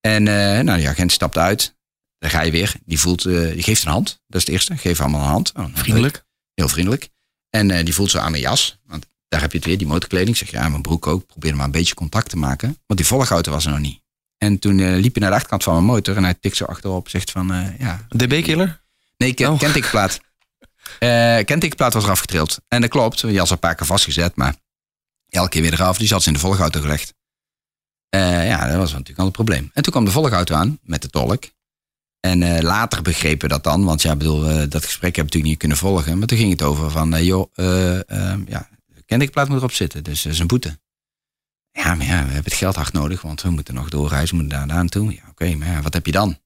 En 0.00 0.28
eh, 0.28 0.60
nou, 0.64 0.80
de 0.80 0.88
agent 0.88 1.12
stapt 1.12 1.36
uit. 1.38 1.76
Dan 2.18 2.30
ga 2.30 2.40
je 2.42 2.50
weer. 2.50 2.74
Die, 2.84 3.00
voelt, 3.00 3.24
eh, 3.24 3.52
die 3.52 3.62
geeft 3.62 3.84
een 3.84 3.90
hand. 3.90 4.08
Dat 4.26 4.40
is 4.40 4.46
het 4.46 4.48
eerste. 4.48 4.76
Geef 4.76 5.00
allemaal 5.00 5.20
een 5.20 5.26
hand. 5.26 5.48
Oh, 5.50 5.56
nou, 5.56 5.70
Vriendelijk. 5.74 6.14
leuk. 6.14 6.24
Heel 6.54 6.68
vriendelijk. 6.68 7.08
En 7.50 7.70
eh, 7.70 7.84
die 7.84 7.94
voelt 7.94 8.10
zo 8.10 8.18
aan 8.18 8.30
mijn 8.30 8.42
jas. 8.42 8.78
Want 8.86 9.06
daar 9.28 9.40
heb 9.40 9.52
je 9.52 9.58
het 9.58 9.66
weer, 9.66 9.78
die 9.78 9.86
motorkleding. 9.86 10.30
Ik 10.30 10.36
zeg, 10.36 10.50
ja, 10.50 10.68
mijn 10.68 10.82
broek 10.82 11.06
ook. 11.06 11.26
Probeer 11.26 11.56
maar 11.56 11.64
een 11.64 11.70
beetje 11.70 11.94
contact 11.94 12.28
te 12.30 12.36
maken. 12.36 12.78
Want 12.86 12.98
die 13.00 13.08
volgauto 13.08 13.50
was 13.52 13.64
er 13.64 13.70
nog 13.70 13.80
niet. 13.80 14.00
En 14.38 14.58
toen 14.58 14.94
liep 14.94 15.12
hij 15.12 15.20
naar 15.20 15.30
de 15.30 15.36
achterkant 15.36 15.62
van 15.62 15.72
mijn 15.74 15.84
motor. 15.84 16.16
En 16.16 16.24
hij 16.24 16.34
tikt 16.34 16.56
zo 16.56 16.64
achterop. 16.64 17.08
Zegt 17.08 17.30
van, 17.30 17.74
ja, 17.78 18.06
DB-killer? 18.16 18.80
Nee, 19.16 19.34
ken, 19.34 19.50
Oh. 19.52 19.58
kentekenplaat. 19.58 20.20
Eh 20.98 21.44
kentekenplaat 21.44 21.92
was 21.92 22.04
eraf 22.04 22.20
getrild. 22.20 22.60
En 22.68 22.80
dat 22.80 22.90
klopt, 22.90 23.20
je 23.20 23.38
had 23.38 23.50
een 23.50 23.58
paar 23.58 23.74
keer 23.74 23.86
vastgezet, 23.86 24.36
maar 24.36 24.56
elke 25.28 25.48
keer 25.48 25.62
weer 25.62 25.72
eraf. 25.72 25.98
Die 25.98 26.06
zat 26.06 26.22
ze 26.22 26.28
in 26.28 26.34
de 26.34 26.40
volgauto 26.40 26.80
gelegd. 26.80 27.14
Eh, 28.08 28.46
ja, 28.46 28.66
dat 28.66 28.76
was 28.76 28.90
natuurlijk 28.92 29.18
al 29.18 29.26
een 29.26 29.32
probleem. 29.32 29.70
En 29.74 29.82
toen 29.82 29.92
kwam 29.92 30.04
de 30.04 30.10
volgauto 30.10 30.54
aan 30.54 30.78
met 30.82 31.02
de 31.02 31.08
tolk. 31.08 31.44
En 32.20 32.42
eh, 32.42 32.62
later 32.62 33.02
begrepen 33.02 33.48
we 33.48 33.54
dat 33.54 33.64
dan, 33.64 33.84
want 33.84 34.02
ja, 34.02 34.16
bedoel, 34.16 34.68
dat 34.68 34.84
gesprek 34.84 35.16
heb 35.16 35.26
ik 35.26 35.32
natuurlijk 35.32 35.44
niet 35.44 35.58
kunnen 35.58 35.76
volgen. 35.76 36.18
Maar 36.18 36.26
toen 36.26 36.38
ging 36.38 36.50
het 36.50 36.62
over 36.62 36.90
van, 36.90 37.24
joh, 37.24 37.50
ja, 38.46 38.68
kentekenplaat 39.06 39.48
moet 39.48 39.56
erop 39.56 39.72
zitten, 39.72 40.04
dus 40.04 40.22
dat 40.22 40.32
is 40.32 40.38
een 40.38 40.46
boete. 40.46 40.78
Ja, 41.72 41.94
maar 41.94 42.06
ja, 42.06 42.18
we 42.18 42.32
hebben 42.32 42.44
het 42.44 42.54
geld 42.54 42.76
hard 42.76 42.92
nodig, 42.92 43.22
want 43.22 43.42
we 43.42 43.50
moeten 43.50 43.74
nog 43.74 43.88
doorreizen, 43.88 44.36
we 44.36 44.42
moeten 44.42 44.58
daar 44.58 44.66
naartoe. 44.66 45.14
Ja, 45.14 45.22
oké, 45.30 45.54
maar 45.54 45.68
ja, 45.68 45.82
wat 45.82 45.94
heb 45.94 46.06
je 46.06 46.12
dan? 46.12 46.38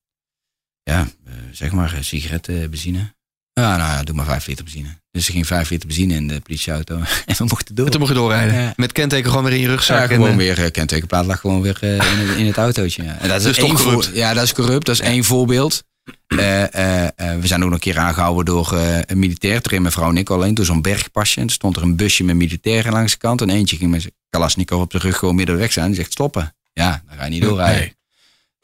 Ja, 0.82 1.08
zeg 1.50 1.72
maar, 1.72 1.98
sigaretten, 2.00 2.70
benzine. 2.70 3.14
Ja, 3.54 3.76
nou 3.76 3.90
ja, 3.90 4.02
doe 4.02 4.14
maar 4.14 4.24
5 4.24 4.46
liter 4.46 4.64
benzine. 4.64 4.88
Dus 5.10 5.26
er 5.26 5.32
ging 5.32 5.46
5 5.46 5.70
liter 5.70 5.86
benzine 5.86 6.14
in 6.14 6.28
de 6.28 6.40
politieauto 6.40 6.94
en 7.26 7.36
we 7.38 7.44
mochten 7.44 7.74
door. 7.74 7.84
En 7.84 7.90
toen 7.90 8.00
mocht 8.00 8.12
je 8.12 8.18
doorrijden. 8.18 8.60
Ja. 8.60 8.72
Met 8.76 8.92
kenteken 8.92 9.30
gewoon 9.30 9.44
weer 9.44 9.54
in 9.54 9.60
je 9.60 9.68
rugzak. 9.68 9.96
Ja, 9.96 10.02
en, 10.02 10.08
gewoon 10.08 10.30
eh, 10.30 10.36
weer, 10.36 10.58
uh, 10.58 10.70
kentekenplaat 10.70 11.26
lag 11.26 11.40
gewoon 11.40 11.62
weer 11.62 11.78
eh, 11.80 11.94
in, 11.94 12.00
het, 12.00 12.36
in 12.36 12.46
het 12.46 12.56
autootje. 12.56 13.02
Ja. 13.02 13.18
En 13.20 13.28
dat 13.28 13.36
is 13.38 13.42
Dus 13.44 13.56
toch 13.56 13.66
één 13.66 13.76
corrupt? 13.76 14.10
ja, 14.14 14.34
dat 14.34 14.44
is 14.44 14.52
corrupt. 14.52 14.86
Dat 14.86 14.94
is 14.94 15.00
één 15.00 15.24
voorbeeld. 15.24 15.82
Eh, 16.26 16.74
eh, 16.74 17.04
eh, 17.16 17.40
we 17.40 17.46
zijn 17.46 17.60
ook 17.60 17.66
nog 17.70 17.74
een 17.74 17.92
keer 17.92 17.98
aangehouden 17.98 18.44
door 18.44 18.72
eh, 18.72 18.98
een 19.06 19.18
militair. 19.18 19.60
Toen 19.60 19.72
reed 19.72 19.80
mijn 19.80 19.92
vrouw 19.92 20.08
en 20.08 20.16
ik 20.16 20.30
alleen 20.30 20.54
door 20.54 20.64
zo'n 20.64 20.82
bergpasje. 20.82 21.40
En 21.40 21.46
er 21.46 21.52
stond 21.52 21.76
er 21.76 21.82
een 21.82 21.96
busje 21.96 22.24
met 22.24 22.36
militairen 22.36 22.92
langs 22.92 23.12
de 23.12 23.18
kant. 23.18 23.40
En 23.40 23.50
eentje 23.50 23.76
ging 23.76 23.90
met 23.90 24.00
zijn 24.00 24.14
kalasnikov 24.30 24.80
op 24.80 24.90
de 24.90 24.98
rug 24.98 25.18
gewoon 25.18 25.34
middenweg 25.34 25.70
staan. 25.70 25.86
Die 25.86 25.94
zegt 25.96 26.12
stoppen. 26.12 26.54
Ja, 26.72 27.02
dan 27.08 27.16
ga 27.18 27.24
je 27.24 27.30
niet 27.30 27.42
doorrijden. 27.42 27.80
Nee. 27.80 27.94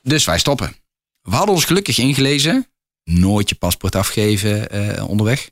Dus 0.03 0.25
wij 0.25 0.39
stoppen. 0.39 0.75
We 1.23 1.37
hadden 1.37 1.55
ons 1.55 1.65
gelukkig 1.65 1.99
ingelezen. 1.99 2.67
Nooit 3.05 3.49
je 3.49 3.55
paspoort 3.55 3.95
afgeven 3.95 4.71
eh, 4.71 5.09
onderweg. 5.09 5.51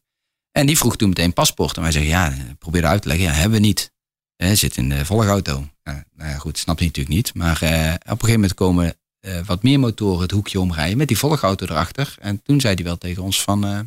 En 0.53 0.67
die 0.67 0.79
vroeg 0.79 0.97
toen 0.97 1.09
meteen 1.09 1.33
paspoort. 1.33 1.77
En 1.77 1.83
wij 1.83 1.93
zeggen, 1.93 2.11
ja, 2.11 2.35
probeer 2.59 2.87
uit 2.87 3.03
te 3.03 3.09
leggen. 3.09 3.27
Ja, 3.27 3.33
hebben 3.33 3.61
we 3.61 3.67
niet. 3.67 3.93
Hij 4.37 4.57
zit 4.57 4.77
in 4.77 4.89
de 4.89 5.05
volgauto. 5.05 5.69
Ja, 5.83 6.05
nou 6.15 6.31
ja, 6.31 6.37
goed, 6.39 6.59
snapt 6.59 6.79
hij 6.79 6.89
natuurlijk 6.89 7.15
niet. 7.17 7.35
Maar 7.35 7.63
eh, 7.63 7.71
op 7.95 8.01
een 8.03 8.11
gegeven 8.11 8.33
moment 8.33 8.55
komen 8.55 8.95
eh, 9.21 9.41
wat 9.47 9.63
meer 9.63 9.81
motoren 9.81 10.23
het 10.23 10.31
hoekje 10.31 10.61
omrijden 10.61 10.97
met 10.99 11.09
die 11.09 11.19
volgauto 11.19 11.67
erachter. 11.67 12.15
En 12.21 12.43
toen 12.43 12.61
zei 12.61 12.75
hij 12.75 12.85
wel 12.85 12.99
tegen 12.99 13.23
ons 13.23 13.43
van, 13.43 13.65
eh, 13.67 13.81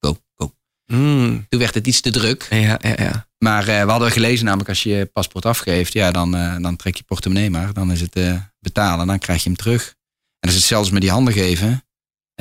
go, 0.00 0.16
go. 0.36 0.54
mm, 0.86 1.46
Toen 1.48 1.60
werd 1.60 1.74
het 1.74 1.86
iets 1.86 2.00
te 2.00 2.10
druk. 2.10 2.46
ja, 2.50 2.78
ja, 2.82 2.94
ja. 2.96 3.26
Maar 3.38 3.68
eh, 3.68 3.84
we 3.84 3.90
hadden 3.90 4.10
gelezen 4.10 4.44
namelijk 4.44 4.68
als 4.68 4.82
je 4.82 4.88
je 4.90 5.06
paspoort 5.06 5.46
afgeeft, 5.46 5.92
ja, 5.92 6.10
dan, 6.10 6.36
eh, 6.36 6.56
dan 6.60 6.76
trek 6.76 6.96
je 6.96 7.02
portemonnee 7.02 7.50
maar. 7.50 7.72
Dan 7.72 7.92
is 7.92 8.00
het 8.00 8.16
eh, 8.16 8.34
betalen, 8.60 9.06
dan 9.06 9.18
krijg 9.18 9.42
je 9.42 9.48
hem 9.48 9.58
terug. 9.58 9.86
En 9.88 9.94
dat 10.40 10.50
is 10.50 10.56
het 10.56 10.64
zelfs 10.64 10.90
met 10.90 11.00
die 11.00 11.10
handen 11.10 11.34
geven. 11.34 11.84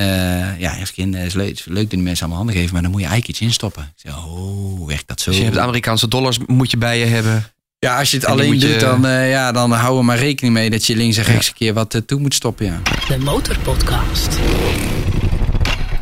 Eh, 0.01 0.59
ja, 0.59 0.79
als 0.79 0.91
kind 0.93 1.15
eh, 1.15 1.25
is 1.25 1.33
leuk, 1.33 1.49
is 1.51 1.65
leuk 1.65 1.75
dat 1.75 1.89
die 1.89 1.99
mensen 1.99 2.19
allemaal 2.25 2.37
handen 2.43 2.55
geven, 2.61 2.73
maar 2.73 2.81
dan 2.81 2.91
moet 2.91 3.01
je 3.01 3.07
eigenlijk 3.07 3.37
iets 3.37 3.47
instoppen. 3.47 3.83
Ik 3.83 4.01
zeg, 4.11 4.25
oh, 4.25 4.87
werkt 4.87 5.07
dat 5.07 5.21
zo? 5.21 5.29
Dus 5.29 5.39
je 5.39 5.45
hebt 5.45 5.57
Amerikaanse 5.57 6.07
dollars 6.07 6.37
moet 6.47 6.71
je 6.71 6.77
bij 6.77 6.99
je 6.99 7.05
hebben. 7.05 7.45
Ja, 7.79 7.99
als 7.99 8.11
je 8.11 8.17
het 8.17 8.25
En 8.25 8.31
alleen 8.31 8.51
moet 8.51 8.61
je- 8.61 8.67
doet, 8.67 8.79
dan, 8.79 9.05
eh, 9.05 9.29
ja, 9.29 9.51
dan 9.51 9.71
hou 9.71 9.97
er 9.97 10.05
maar 10.05 10.17
rekening 10.17 10.53
mee 10.53 10.69
dat 10.69 10.85
je 10.85 10.95
links 10.95 11.17
en 11.17 11.23
rechts 11.23 11.47
een 11.47 11.53
keer 11.53 11.73
wat 11.73 12.01
toe 12.05 12.19
moet 12.19 12.33
stoppen. 12.33 12.65
Ja. 12.65 12.81
De 13.07 13.17
Motorpodcast. 13.17 14.37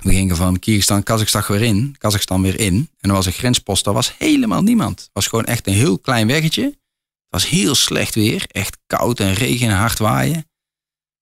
We 0.02 0.12
gingen 0.16 0.36
van 0.36 0.60
Kyrgyzstan, 0.60 1.04
Kazachstan 1.04 1.44
weer 1.48 1.62
in. 1.62 1.96
Kazachstan 1.98 2.42
weer 2.42 2.60
in. 2.60 2.90
En 3.00 3.10
er 3.10 3.16
was 3.16 3.26
een 3.26 3.32
grenspost, 3.32 3.84
daar 3.84 3.94
was 3.94 4.14
helemaal 4.18 4.62
niemand. 4.62 5.00
Het 5.00 5.10
was 5.14 5.28
gewoon 5.28 5.46
echt 5.46 5.68
een 5.68 5.74
heel 5.74 6.00
klein 6.00 6.28
weggetje. 6.28 6.64
Het 6.64 7.42
was 7.42 7.50
heel 7.50 7.76
slecht 7.76 8.16
weer. 8.16 8.44
Echt 8.48 8.78
koud 8.88 9.20
en 9.20 9.34
regen 9.34 9.70
en 9.70 9.76
hard 9.76 10.00
waaien. 10.00 10.49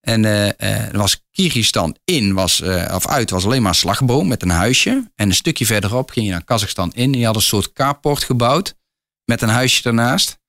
En 0.07 0.25
eh, 0.25 0.47
eh, 0.47 0.93
er 0.93 0.97
was 0.97 1.23
Kyrgyzstan 1.31 1.97
in, 2.05 2.33
was, 2.33 2.61
eh, 2.61 2.95
of 2.95 3.07
uit, 3.07 3.29
was 3.29 3.45
alleen 3.45 3.61
maar 3.61 3.71
een 3.71 3.77
slagboom 3.77 4.27
met 4.27 4.41
een 4.41 4.49
huisje. 4.49 5.11
En 5.15 5.27
een 5.29 5.35
stukje 5.35 5.65
verderop 5.65 6.09
ging 6.09 6.25
je 6.25 6.31
naar 6.31 6.43
Kazachstan 6.43 6.93
in. 6.93 7.11
Die 7.11 7.25
had 7.25 7.35
een 7.35 7.41
soort 7.41 7.73
carport 7.73 8.23
gebouwd 8.23 8.75
met 9.25 9.41
een 9.41 9.49
huisje 9.49 9.81
daarnaast. 9.81 10.39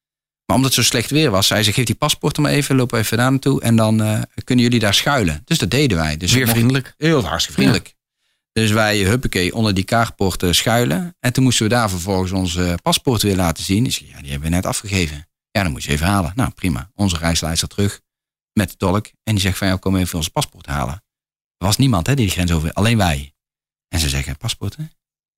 Maar 0.46 0.56
omdat 0.56 0.74
het 0.74 0.84
zo 0.84 0.90
slecht 0.90 1.10
weer 1.10 1.30
was, 1.30 1.46
zei 1.46 1.62
ze, 1.62 1.72
geef 1.72 1.84
die 1.84 1.94
paspoorten 1.94 2.42
maar 2.42 2.52
even, 2.52 2.76
loop 2.76 2.92
even 2.92 3.16
daar 3.16 3.30
naartoe. 3.30 3.60
En 3.62 3.76
dan 3.76 4.26
kunnen 4.44 4.64
jullie 4.64 4.80
daar 4.80 4.94
schuilen. 4.94 5.42
Dus 5.44 5.58
dat 5.58 5.70
deden 5.70 5.96
wij. 5.96 6.16
Dus 6.16 6.20
we 6.20 6.36
Zeer 6.36 6.46
mochten- 6.46 6.54
vriendelijk. 6.56 6.94
Heel 6.96 7.24
hartstikke 7.24 7.60
vriendelijk. 7.60 7.94
Dus 8.52 8.70
wij, 8.70 8.98
huppakee, 8.98 9.54
onder 9.54 9.74
die 9.74 9.84
carport 9.84 10.42
eh, 10.42 10.52
schuilen. 10.52 11.16
En 11.20 11.32
toen 11.32 11.44
moesten 11.44 11.64
we 11.68 11.74
daar 11.74 11.90
vervolgens 11.90 12.32
onze 12.32 12.78
paspoort 12.82 13.22
weer 13.22 13.36
laten 13.36 13.64
zien. 13.64 13.92
Zei, 13.92 14.10
ja, 14.10 14.20
die 14.20 14.30
hebben 14.30 14.48
we 14.48 14.54
net 14.54 14.66
afgegeven. 14.66 15.28
Ja, 15.50 15.62
dan 15.62 15.72
moet 15.72 15.84
je 15.84 15.90
even 15.90 16.06
halen. 16.06 16.32
Nou, 16.34 16.50
prima. 16.50 16.90
Onze 16.94 17.16
reisleider 17.16 17.68
terug 17.68 18.00
met 18.58 18.70
de 18.70 18.76
tolk. 18.76 19.06
En 19.22 19.34
die 19.34 19.40
zegt 19.40 19.58
van, 19.58 19.68
ja, 19.68 19.76
kom 19.76 19.96
even 19.96 20.18
ons 20.18 20.28
paspoort 20.28 20.66
halen. 20.66 20.94
Er 21.56 21.66
was 21.66 21.76
niemand 21.76 22.06
hè, 22.06 22.14
die 22.14 22.26
de 22.26 22.32
grens 22.32 22.52
over, 22.52 22.72
alleen 22.72 22.96
wij. 22.98 23.32
En 23.88 23.98
ze 23.98 24.08
zeggen, 24.08 24.36
paspoorten? 24.36 24.92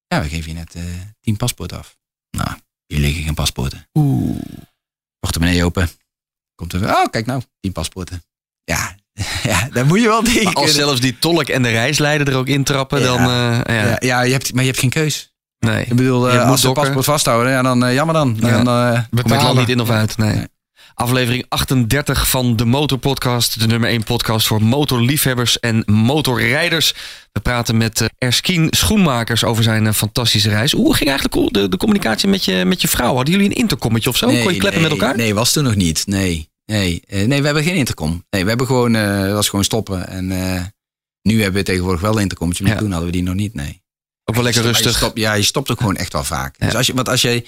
Ja, 0.06 0.22
we 0.22 0.28
geven 0.28 0.50
je 0.52 0.56
net 0.56 0.74
eh, 0.74 0.82
tien 1.20 1.36
paspoorten 1.36 1.78
af. 1.78 1.98
Nou, 2.30 2.58
hier 2.86 2.98
liggen 2.98 3.22
geen 3.22 3.34
paspoorten. 3.34 3.88
Oeh. 3.94 4.40
Portemonnee 5.18 5.64
open. 5.64 5.90
Komt 6.54 6.72
er, 6.72 6.90
oh, 6.90 7.04
kijk 7.10 7.26
nou, 7.26 7.42
tien 7.60 7.72
paspoorten. 7.72 8.22
Ja, 8.64 8.96
ja, 9.50 9.68
daar 9.72 9.86
moet 9.86 10.00
je 10.00 10.06
wel 10.06 10.22
tegen 10.22 10.44
Maar 10.44 10.54
als 10.54 10.74
zelfs 10.74 11.00
die 11.00 11.18
tolk 11.18 11.48
en 11.48 11.62
de 11.62 11.68
reisleider 11.68 12.28
er 12.28 12.36
ook 12.36 12.46
intrappen, 12.46 13.00
Ja. 13.00 13.06
dan... 13.06 13.18
eh, 13.18 13.76
ja. 13.76 13.86
Ja, 13.86 13.96
ja 14.00 14.22
je 14.22 14.32
hebt, 14.32 14.52
maar 14.52 14.62
je 14.62 14.68
hebt 14.68 14.80
geen 14.80 14.90
keus. 14.90 15.32
Nee. 15.58 15.84
Ik 15.84 15.96
bedoel, 15.96 16.28
Je 16.28 16.32
eh, 16.32 16.40
moet 16.42 16.50
als 16.50 16.60
ze 16.60 16.72
paspoort 16.72 17.04
vasthouden, 17.04 17.52
ja, 17.52 17.62
dan 17.62 17.94
jammer 17.94 18.14
dan. 18.14 18.36
Ja. 18.40 18.62
dan 18.62 18.94
eh, 18.94 19.22
Kom 19.22 19.32
ik 19.32 19.40
al 19.40 19.54
niet 19.54 19.68
in 19.68 19.80
of 19.80 19.90
uit, 19.90 20.16
nee. 20.16 20.34
Nee. 20.34 20.46
Aflevering 21.00 21.44
38 21.48 22.28
van 22.28 22.56
de 22.56 22.64
Motorpodcast. 22.64 23.60
De 23.60 23.66
nummer 23.66 23.88
1 23.88 24.02
podcast 24.04 24.46
voor 24.46 24.62
motorliefhebbers 24.62 25.60
en 25.60 25.82
motorrijders. 25.86 26.94
We 27.32 27.40
praten 27.40 27.76
met 27.76 28.00
eh, 28.00 28.08
Erskine 28.18 28.66
Schoenmakers 28.70 29.44
over 29.44 29.62
zijn 29.62 29.86
eh, 29.86 29.92
fantastische 29.92 30.48
reis. 30.48 30.72
Hoe 30.72 30.94
ging 30.94 31.08
eigenlijk 31.08 31.52
de, 31.52 31.68
de 31.68 31.76
communicatie 31.76 32.28
met 32.28 32.44
je, 32.44 32.64
met 32.64 32.80
je 32.80 32.88
vrouw? 32.88 33.14
Hadden 33.14 33.34
jullie 33.34 33.48
een 33.50 33.56
intercommetje 33.56 34.10
of 34.10 34.16
zo? 34.16 34.26
Kon 34.26 34.36
je 34.36 34.44
kleppen 34.58 34.80
nee, 34.80 34.90
met 34.90 34.90
elkaar? 34.90 35.16
Nee, 35.16 35.34
was 35.34 35.52
toen 35.52 35.64
nog 35.64 35.74
niet. 35.74 36.06
Nee, 36.06 36.48
nee, 36.66 37.02
Eh, 37.06 37.26
nee 37.26 37.38
we 37.40 37.44
hebben 37.44 37.64
geen 37.64 37.74
intercom. 37.74 38.24
Nee, 38.30 38.42
we 38.42 38.48
hebben 38.48 38.66
gewoon, 38.66 38.94
het 38.94 39.32
was 39.32 39.48
gewoon 39.48 39.64
stoppen. 39.64 40.08
En 40.08 40.26
nu 41.22 41.42
hebben 41.42 41.60
we 41.60 41.66
tegenwoordig 41.66 42.00
wel 42.00 42.14
een 42.14 42.22
intercommetje, 42.22 42.64
maar 42.64 42.72
Ja. 42.72 42.78
toen 42.78 42.90
hadden 42.90 43.06
we 43.10 43.14
die 43.16 43.22
nog 43.22 43.34
niet, 43.34 43.54
nee. 43.54 43.82
Ook 44.24 44.34
wel 44.34 44.44
lekker 44.44 44.62
je 44.62 44.68
rustig. 44.68 44.96
stopt- 44.96 45.18
ja, 45.18 45.32
je 45.32 45.42
stopt 45.42 45.70
ook 45.70 45.78
gewoon 45.78 45.96
echt 45.96 46.12
wel 46.12 46.24
vaak. 46.24 46.54
Ja. 46.58 46.66
Dus 46.66 46.74
als 46.74 46.86
je, 46.86 46.94
want 46.94 47.08
als 47.08 47.22
je 47.22 47.44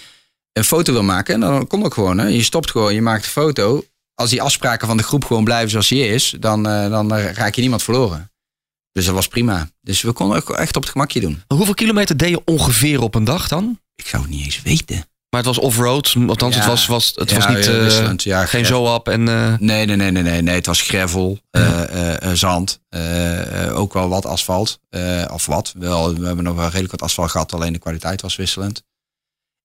een 0.52 0.64
foto 0.64 0.92
wil 0.92 1.02
maken, 1.02 1.40
dan 1.40 1.66
komt 1.66 1.84
ook 1.84 1.94
gewoon. 1.94 2.18
Hè. 2.18 2.26
Je 2.26 2.42
stopt 2.42 2.70
gewoon, 2.70 2.94
je 2.94 3.02
maakt 3.02 3.24
een 3.24 3.30
foto. 3.30 3.84
Als 4.14 4.30
die 4.30 4.42
afspraken 4.42 4.86
van 4.86 4.96
de 4.96 5.02
groep 5.02 5.24
gewoon 5.24 5.44
blijven 5.44 5.70
zoals 5.70 5.88
die 5.88 6.06
is, 6.06 6.34
dan, 6.40 6.68
eh, 6.68 6.90
dan 6.90 7.14
eh, 7.14 7.32
raak 7.32 7.54
je 7.54 7.60
niemand 7.60 7.82
verloren. 7.82 8.30
Dus 8.92 9.04
dat 9.04 9.14
was 9.14 9.28
prima. 9.28 9.68
Dus 9.80 10.02
we 10.02 10.12
konden 10.12 10.36
ook 10.36 10.50
echt 10.50 10.76
op 10.76 10.82
het 10.82 10.90
gemakje 10.90 11.20
doen. 11.20 11.42
Hoeveel 11.46 11.74
kilometer 11.74 12.16
deed 12.16 12.28
je 12.28 12.42
ongeveer 12.44 13.00
op 13.00 13.14
een 13.14 13.24
dag 13.24 13.48
dan? 13.48 13.80
Ik 13.94 14.06
zou 14.06 14.22
het 14.22 14.30
niet 14.30 14.44
eens 14.44 14.62
weten. 14.62 14.96
Maar 15.30 15.40
het 15.40 15.54
was 15.54 15.58
off-road, 15.58 16.14
althans 16.26 16.54
het 16.54 16.64
was, 16.64 16.86
was, 16.86 17.12
het 17.14 17.30
Ja, 17.30 17.36
was 17.36 17.48
niet 17.48 17.64
ja, 17.64 17.82
wisselend. 17.82 18.22
Ja, 18.22 18.46
geen 18.46 18.66
zo-up 18.66 19.08
en... 19.08 19.24
Nee, 19.24 19.58
nee, 19.58 19.86
nee, 19.86 20.10
nee, 20.10 20.22
nee, 20.22 20.42
nee. 20.42 20.54
Het 20.54 20.66
was 20.66 20.80
gravel, 20.80 21.38
zand, 22.32 22.80
ook 23.72 23.92
wel 23.92 24.08
wat 24.08 24.26
asfalt. 24.26 24.78
of 25.30 25.46
wat. 25.46 25.74
Wel, 25.78 26.14
we 26.14 26.26
hebben 26.26 26.44
nog 26.44 26.56
wel 26.56 26.68
redelijk 26.68 26.90
wat 26.90 27.02
asfalt 27.02 27.30
gehad, 27.30 27.52
alleen 27.52 27.72
de 27.72 27.78
kwaliteit 27.78 28.20
was 28.22 28.36
wisselend. 28.36 28.82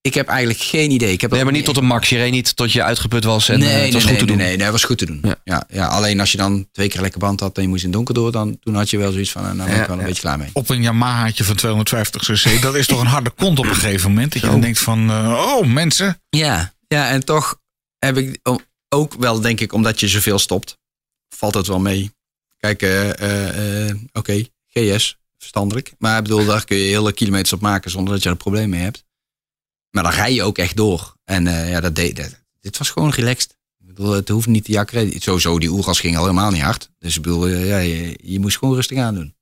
Ik 0.00 0.14
heb 0.14 0.28
eigenlijk 0.28 0.60
geen 0.60 0.90
idee. 0.90 1.12
Ik 1.12 1.20
heb 1.20 1.30
nee, 1.30 1.44
maar 1.44 1.52
niet 1.52 1.64
tot 1.64 1.76
een 1.76 1.84
max. 1.84 2.08
Je 2.08 2.16
reed 2.16 2.30
niet 2.30 2.56
tot 2.56 2.72
je 2.72 2.82
uitgeput 2.82 3.24
was 3.24 3.48
en 3.48 3.58
nee, 3.58 3.68
eh, 3.68 3.84
het 3.84 3.92
was 3.92 4.02
nee, 4.02 4.10
goed 4.10 4.20
te 4.20 4.26
doen. 4.26 4.36
Nee, 4.36 4.46
nee, 4.46 4.58
dat 4.58 4.70
was 4.70 4.84
goed 4.84 4.98
te 4.98 5.06
doen. 5.06 5.20
Ja. 5.22 5.36
Ja. 5.44 5.64
Ja, 5.68 5.86
alleen 5.86 6.20
als 6.20 6.32
je 6.32 6.38
dan 6.38 6.68
twee 6.72 6.88
keer 6.88 7.00
lekker 7.00 7.20
band 7.20 7.40
had 7.40 7.56
en 7.56 7.62
je 7.62 7.68
moest 7.68 7.80
in 7.82 7.88
het 7.88 7.96
donker 7.96 8.14
door, 8.14 8.32
dan 8.32 8.58
toen 8.58 8.74
had 8.74 8.90
je 8.90 8.98
wel 8.98 9.12
zoiets 9.12 9.30
van, 9.30 9.42
eh, 9.44 9.52
nou 9.52 9.68
ben 9.68 9.76
ik 9.76 9.80
Ja, 9.80 9.86
wel 9.86 9.96
een 9.96 10.02
ja. 10.02 10.06
beetje 10.06 10.22
klaar 10.22 10.38
mee. 10.38 10.50
Op 10.52 10.68
een 10.68 10.82
Yamahaatje 10.82 11.44
van 11.44 11.56
250 11.56 12.22
cc. 12.22 12.62
Dat 12.62 12.74
is 12.74 12.86
toch 12.86 13.00
een 13.00 13.06
harde 13.06 13.30
kont 13.30 13.58
op 13.58 13.64
een 13.64 13.74
gegeven 13.74 14.08
moment. 14.08 14.32
Dat 14.32 14.42
je 14.42 14.48
dan 14.48 14.60
denkt 14.60 14.78
van, 14.78 15.10
eh, 15.10 15.54
oh 15.56 15.66
mensen. 15.66 16.22
Ja, 16.28 16.72
ja, 16.88 17.08
en 17.08 17.24
toch 17.24 17.58
heb 17.98 18.16
ik 18.16 18.40
ook 18.88 19.14
wel, 19.18 19.40
denk 19.40 19.60
ik, 19.60 19.72
omdat 19.72 20.00
je 20.00 20.08
zoveel 20.08 20.38
stopt, 20.38 20.78
valt 21.36 21.54
het 21.54 21.66
wel 21.66 21.80
mee. 21.80 22.10
Kijk, 22.58 22.82
eh, 22.82 23.20
eh, 23.20 23.88
eh, 23.88 23.96
oké, 24.12 24.44
GS, 24.68 25.18
verstandelijk. 25.38 25.92
Maar 25.98 26.16
ik 26.16 26.22
bedoel, 26.22 26.44
daar 26.44 26.64
kun 26.64 26.76
je 26.76 26.84
hele 26.84 27.12
kilometers 27.12 27.52
op 27.52 27.60
maken 27.60 27.90
zonder 27.90 28.12
dat 28.12 28.22
je 28.22 28.28
er 28.28 28.34
een 28.34 28.40
probleem 28.42 28.68
mee 28.68 28.80
hebt. 28.80 29.04
Maar 29.90 30.02
dan 30.02 30.12
rij 30.12 30.34
je 30.34 30.42
ook 30.42 30.58
echt 30.58 30.76
door. 30.76 31.16
En 31.24 31.46
eh, 31.46 31.70
ja, 31.70 31.80
dat 31.80 31.94
deed, 31.94 32.16
dat, 32.16 32.42
dit 32.60 32.78
was 32.78 32.90
gewoon 32.90 33.10
relaxed. 33.10 33.56
Ik 33.80 33.86
bedoel, 33.86 34.12
het 34.12 34.28
hoeft 34.28 34.46
niet 34.46 34.64
te 34.64 34.72
jakkeren. 34.72 35.20
Sowieso, 35.20 35.58
die 35.58 35.70
oeras 35.70 36.00
ging 36.00 36.16
al 36.16 36.22
helemaal 36.22 36.50
niet 36.50 36.62
hard. 36.62 36.90
Dus 36.98 37.16
ik 37.16 37.22
bedoel, 37.22 37.46
eh, 37.46 37.68
ja, 37.68 37.78
je, 37.78 38.18
je 38.22 38.40
moest 38.40 38.58
gewoon 38.58 38.74
rustig 38.74 38.98
aan 38.98 39.14
doen. 39.14 39.36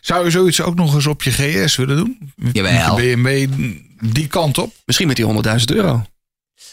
Zou 0.00 0.24
je 0.24 0.30
zoiets 0.30 0.60
ook 0.60 0.74
nog 0.74 0.94
eens 0.94 1.06
op 1.06 1.22
je 1.22 1.30
GS 1.30 1.76
willen 1.76 1.96
doen? 1.96 2.32
Met 2.36 2.54
Jawel. 2.56 2.96
de 2.96 3.02
BMW 3.02 3.48
die 4.12 4.26
kant 4.26 4.58
op? 4.58 4.74
Misschien 4.84 5.06
met 5.06 5.16
die 5.16 5.26
100.000 5.58 5.64
euro. 5.64 6.04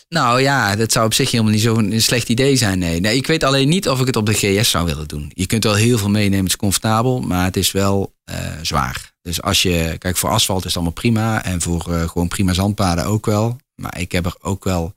Nou 0.09 0.41
ja, 0.41 0.75
dat 0.75 0.91
zou 0.91 1.05
op 1.05 1.13
zich 1.13 1.31
helemaal 1.31 1.51
niet 1.51 1.61
zo'n 1.61 1.93
slecht 1.97 2.29
idee 2.29 2.55
zijn. 2.55 2.79
Nee. 2.79 2.99
nee, 2.99 3.15
ik 3.15 3.27
weet 3.27 3.43
alleen 3.43 3.69
niet 3.69 3.89
of 3.89 3.99
ik 3.99 4.05
het 4.05 4.15
op 4.15 4.25
de 4.25 4.33
GS 4.33 4.69
zou 4.69 4.85
willen 4.85 5.07
doen. 5.07 5.31
Je 5.33 5.45
kunt 5.45 5.63
wel 5.63 5.73
heel 5.73 5.97
veel 5.97 6.09
meenemen, 6.09 6.39
het 6.39 6.49
is 6.49 6.55
comfortabel, 6.55 7.21
maar 7.21 7.45
het 7.45 7.57
is 7.57 7.71
wel 7.71 8.13
eh, 8.23 8.37
zwaar. 8.61 9.15
Dus 9.27 9.41
als 9.41 9.61
je, 9.61 9.95
kijk, 9.97 10.17
voor 10.17 10.29
asfalt 10.29 10.59
is 10.59 10.65
het 10.65 10.75
allemaal 10.75 10.93
prima 10.93 11.43
en 11.43 11.61
voor 11.61 11.93
eh, 11.93 12.09
gewoon 12.09 12.27
prima 12.27 12.53
zandpaden 12.53 13.05
ook 13.05 13.25
wel. 13.25 13.57
Maar 13.75 13.99
ik 13.99 14.11
heb 14.11 14.25
er 14.25 14.35
ook 14.41 14.63
wel 14.63 14.93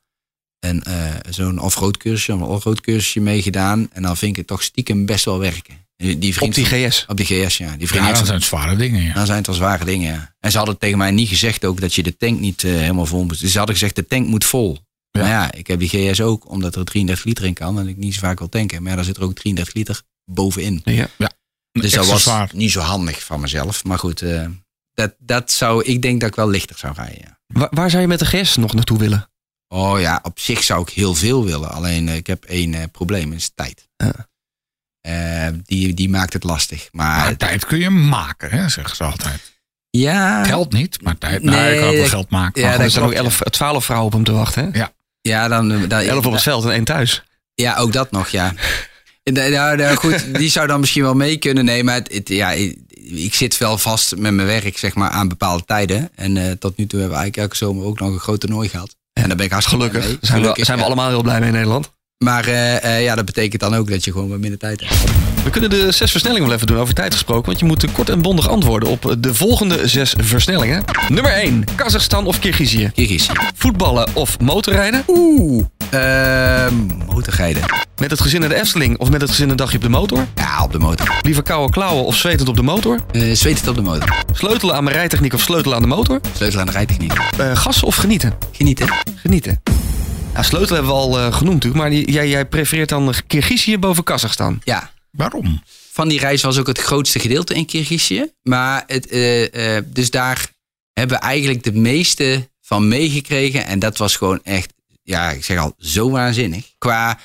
een, 0.58 0.82
eh, 0.82 1.14
zo'n 1.28 1.58
off-road 1.58 1.96
cursusje, 1.96 2.32
een 2.32 2.42
off-road 2.42 2.80
cursusje 2.80 3.20
mee 3.20 3.42
gedaan. 3.42 3.88
En 3.92 4.02
dan 4.02 4.16
vind 4.16 4.30
ik 4.30 4.36
het 4.36 4.46
toch 4.46 4.62
stiekem 4.62 5.06
best 5.06 5.24
wel 5.24 5.38
werken. 5.38 5.74
Die 5.96 6.18
die 6.18 6.34
vriend 6.34 6.58
Op 6.58 6.64
die 6.64 6.88
GS. 6.88 7.04
Op 7.08 7.16
die 7.16 7.26
GS, 7.26 7.56
ja. 7.56 7.76
Die 7.76 7.88
vriend 7.88 8.04
Ja, 8.04 8.12
dat 8.12 8.26
zijn 8.26 8.42
zware 8.42 8.76
dingen. 8.76 9.02
Ja. 9.02 9.14
dan 9.14 9.26
zijn 9.26 9.38
het 9.38 9.46
wel 9.46 9.56
zware 9.56 9.84
dingen, 9.84 10.12
ja. 10.12 10.34
En 10.40 10.50
ze 10.50 10.56
hadden 10.56 10.78
tegen 10.78 10.98
mij 10.98 11.10
niet 11.10 11.28
gezegd 11.28 11.64
ook 11.64 11.80
dat 11.80 11.94
je 11.94 12.02
de 12.02 12.16
tank 12.16 12.40
niet 12.40 12.64
eh, 12.64 12.70
helemaal 12.72 13.06
vol 13.06 13.24
moest. 13.24 13.40
Dus 13.40 13.52
ze 13.52 13.58
hadden 13.58 13.76
gezegd, 13.76 13.96
de 13.96 14.06
tank 14.06 14.26
moet 14.26 14.44
vol. 14.44 14.78
Ja. 15.10 15.20
Maar 15.20 15.30
ja, 15.30 15.52
ik 15.52 15.66
heb 15.66 15.78
die 15.78 15.88
GS 15.88 16.20
ook, 16.20 16.50
omdat 16.50 16.76
er 16.76 16.84
33 16.84 17.24
liter 17.24 17.44
in 17.44 17.54
kan 17.54 17.78
en 17.78 17.88
ik 17.88 17.96
niet 17.96 18.14
zo 18.14 18.20
vaak 18.20 18.38
wil 18.38 18.48
tanken. 18.48 18.80
Maar 18.82 18.90
ja, 18.90 18.96
daar 18.96 19.04
zit 19.04 19.16
er 19.16 19.22
ook 19.22 19.34
33 19.34 19.74
liter 19.74 20.02
bovenin. 20.24 20.80
Ja. 20.84 21.08
Dus 21.72 21.92
dat 21.92 22.06
was 22.06 22.22
zwaar. 22.22 22.50
niet 22.52 22.70
zo 22.70 22.80
handig 22.80 23.24
van 23.24 23.40
mezelf. 23.40 23.84
Maar 23.84 23.98
goed, 23.98 24.22
eh, 24.22 24.46
dat, 24.94 25.14
dat 25.18 25.50
zou, 25.50 25.84
ik 25.84 26.02
denk 26.02 26.20
dat 26.20 26.28
ik 26.28 26.34
wel 26.34 26.48
lichter 26.48 26.78
zou 26.78 26.94
rijden, 26.96 27.18
ja. 27.20 27.38
Waar, 27.46 27.68
waar 27.70 27.90
zou 27.90 28.02
je 28.02 28.08
met 28.08 28.18
de 28.18 28.24
GS 28.26 28.56
nog 28.56 28.74
naartoe 28.74 28.98
willen? 28.98 29.30
Oh 29.68 30.00
ja, 30.00 30.20
op 30.22 30.38
zich 30.38 30.62
zou 30.62 30.82
ik 30.82 30.88
heel 30.88 31.14
veel 31.14 31.44
willen. 31.44 31.70
Alleen 31.70 32.08
eh, 32.08 32.14
ik 32.14 32.26
heb 32.26 32.44
één 32.44 32.74
eh, 32.74 32.82
probleem, 32.92 33.32
is 33.32 33.50
tijd. 33.54 33.88
Ja. 33.96 34.12
Die, 35.64 35.94
die 35.94 36.08
maakt 36.08 36.32
het 36.32 36.44
lastig. 36.44 36.88
Maar 36.92 37.18
Maar 37.18 37.36
tijd 37.36 37.64
kun 37.64 37.78
je 37.78 37.90
maken, 37.90 38.50
hè, 38.50 38.68
zeggen 38.68 38.96
ze 38.96 39.04
altijd. 39.04 39.52
ja, 39.90 40.44
Geld 40.44 40.72
niet, 40.72 41.02
maar 41.02 41.18
tijd. 41.18 41.42
Nou, 41.42 41.56
Nee, 41.56 41.72
ik 41.74 41.80
kan 41.80 41.88
ook 41.88 41.94
wel 41.94 42.06
geld 42.06 42.30
maken. 42.30 42.62
ja, 42.62 42.78
er 42.78 42.90
zijn 42.90 43.04
ook 43.04 43.10
klopt, 43.14 43.24
11, 43.42 43.50
12 43.50 43.84
vrouwen 43.84 44.06
op 44.08 44.12
hem 44.14 44.24
te 44.24 44.32
wachten. 44.32 44.72
Hè? 44.72 44.84
ja, 45.20 45.48
dan, 45.48 45.72
eh, 45.72 45.88
dan 45.88 46.00
11 46.00 46.26
op 46.26 46.32
het 46.32 46.42
veld 46.42 46.64
en 46.64 46.70
één 46.70 46.84
thuis. 46.84 47.22
Ja, 47.54 47.76
ook 47.76 47.92
dat 47.92 48.10
nog, 48.10 48.28
ja. 48.28 48.52
Da- 49.22 49.48
Nou, 49.48 49.76
nou, 49.76 49.96
goed, 50.04 50.24
die 50.38 50.50
zou 50.50 50.66
dan 50.66 50.80
misschien 50.80 51.02
wel 51.02 51.14
mee 51.14 51.36
kunnen 51.36 51.64
nemen. 51.64 51.94
Het, 51.94 52.12
het- 52.12 52.28
ja, 52.28 52.50
ik, 53.14 53.34
zit 53.34 53.58
wel 53.58 53.78
vast 53.78 54.16
met 54.16 54.32
mijn 54.34 54.46
werk, 54.48 54.78
zeg 54.78 54.94
maar, 54.94 55.10
aan 55.10 55.28
bepaalde 55.28 55.64
tijden. 55.64 56.10
En 56.14 56.36
eh, 56.36 56.50
tot 56.58 56.76
nu 56.76 56.86
toe 56.86 56.98
hebben 57.00 57.16
we 57.18 57.22
eigenlijk 57.22 57.36
elke 57.36 57.56
zomer 57.56 57.84
ook 57.84 57.98
nog 58.00 58.12
een 58.12 58.18
groot 58.18 58.40
toernooi 58.40 58.68
gehad. 58.68 58.96
En 59.12 59.28
daar 59.28 59.36
ben 59.36 59.46
ik 59.46 59.52
hartstikke 59.52 59.84
Gelukkig. 59.84 60.04
blij 60.08 60.18
mee. 60.20 60.26
Zijn, 60.28 60.36
we, 60.38 60.42
Gelukkig, 60.42 60.64
zijn 60.64 60.76
we 60.78 60.82
ja. 60.84 60.88
allemaal 60.90 61.08
heel 61.08 61.22
blij 61.22 61.38
mee 61.38 61.48
in 61.48 61.54
Nederland. 61.54 61.90
Maar 62.24 62.44
eh, 62.48 62.84
eh, 62.96 63.02
ja, 63.04 63.14
dat 63.14 63.24
betekent 63.24 63.60
dan 63.60 63.74
ook 63.74 63.90
dat 63.90 64.04
je 64.04 64.12
gewoon 64.12 64.28
wat 64.28 64.38
minder 64.38 64.58
tijd 64.58 64.80
hebt. 64.80 64.94
We 65.44 65.50
kunnen 65.50 65.70
de 65.70 65.92
zes 65.92 66.10
versnellingen 66.10 66.46
wel 66.46 66.54
even 66.56 66.66
doen 66.66 66.78
over 66.78 66.94
tijd 66.94 67.12
gesproken. 67.12 67.46
Want 67.46 67.58
je 67.58 67.64
moet 67.64 67.92
kort 67.92 68.08
en 68.08 68.22
bondig 68.22 68.48
antwoorden 68.48 68.88
op 68.88 69.16
de 69.18 69.34
volgende 69.34 69.88
zes 69.88 70.14
versnellingen. 70.18 70.84
Nummer 71.08 71.32
1. 71.32 71.64
Kazachstan 71.76 72.26
of 72.26 72.38
Kirgizië? 72.38 72.90
Kirgizië. 72.94 73.32
Voetballen 73.56 74.08
of 74.14 74.38
motorrijden? 74.40 75.04
Oeh. 75.06 75.64
Uh, 75.94 76.66
motorrijden. 77.06 77.62
Met 78.00 78.10
het 78.10 78.20
gezin 78.20 78.40
naar 78.40 78.48
de 78.48 78.54
Efteling 78.54 78.98
of 78.98 79.10
met 79.10 79.20
het 79.20 79.30
gezin 79.30 79.48
een 79.50 79.56
dagje 79.56 79.76
op 79.76 79.82
de 79.82 79.88
motor? 79.88 80.26
Ja, 80.34 80.62
op 80.64 80.72
de 80.72 80.78
motor. 80.78 81.18
Liever 81.22 81.42
koude 81.42 81.72
klauwen 81.72 82.04
of 82.04 82.16
zwetend 82.16 82.48
op 82.48 82.56
de 82.56 82.62
motor? 82.62 82.98
Eh 83.12 83.32
zweet 83.34 83.58
het 83.58 83.68
op 83.68 83.74
de 83.74 83.82
motor. 83.82 84.24
Sleutelen 84.32 84.74
aan 84.74 84.84
mijn 84.84 84.96
rijtechniek 84.96 85.32
of 85.32 85.40
sleutelen 85.40 85.76
aan 85.76 85.82
de 85.82 85.88
motor? 85.88 86.20
Sleutel 86.36 86.60
aan 86.60 86.66
de 86.66 86.72
rijtechniek. 86.72 87.12
Eh 87.38 87.56
gassen 87.56 87.86
of 87.86 87.96
genieten? 87.96 88.32
Genieten. 88.52 88.88
Genieten. 89.16 89.62
Ja, 90.34 90.42
sleutelen 90.42 90.74
hebben 90.74 90.92
we 90.92 90.98
al 91.00 91.18
eh, 91.18 91.24
genoemd 91.34 91.54
natuurlijk. 91.64 91.82
Maar 91.82 91.90
die- 91.90 92.10
jij, 92.12 92.28
jij 92.28 92.46
prefereert 92.46 92.88
dan 92.88 93.14
Kirgizië 93.26 93.78
boven 93.78 94.04
Kazachstan. 94.04 94.60
Ja, 94.64 94.90
Waarom? 95.10 95.62
van 95.92 96.08
die 96.08 96.18
reis 96.18 96.42
was 96.42 96.58
ook 96.58 96.66
het 96.66 96.78
grootste 96.80 97.18
gedeelte 97.18 97.54
in 97.54 97.66
Kirgizië. 97.66 98.32
Maar 98.42 98.84
het, 98.86 99.08
eh, 99.08 99.76
eh, 99.76 99.84
dus 99.86 100.10
daar 100.10 100.46
hebben 100.92 101.16
we 101.18 101.22
eigenlijk 101.22 101.62
de 101.62 101.72
meeste 101.72 102.48
van 102.60 102.88
meegekregen. 102.88 103.66
En 103.66 103.78
dat 103.78 103.98
was 103.98 104.16
gewoon 104.16 104.40
echt, 104.42 104.72
ja, 105.10 105.30
ik 105.30 105.44
zeg 105.44 105.58
al, 105.58 105.74
zo 105.78 106.10
waanzinnig. 106.10 106.74
Qua, 106.78 107.18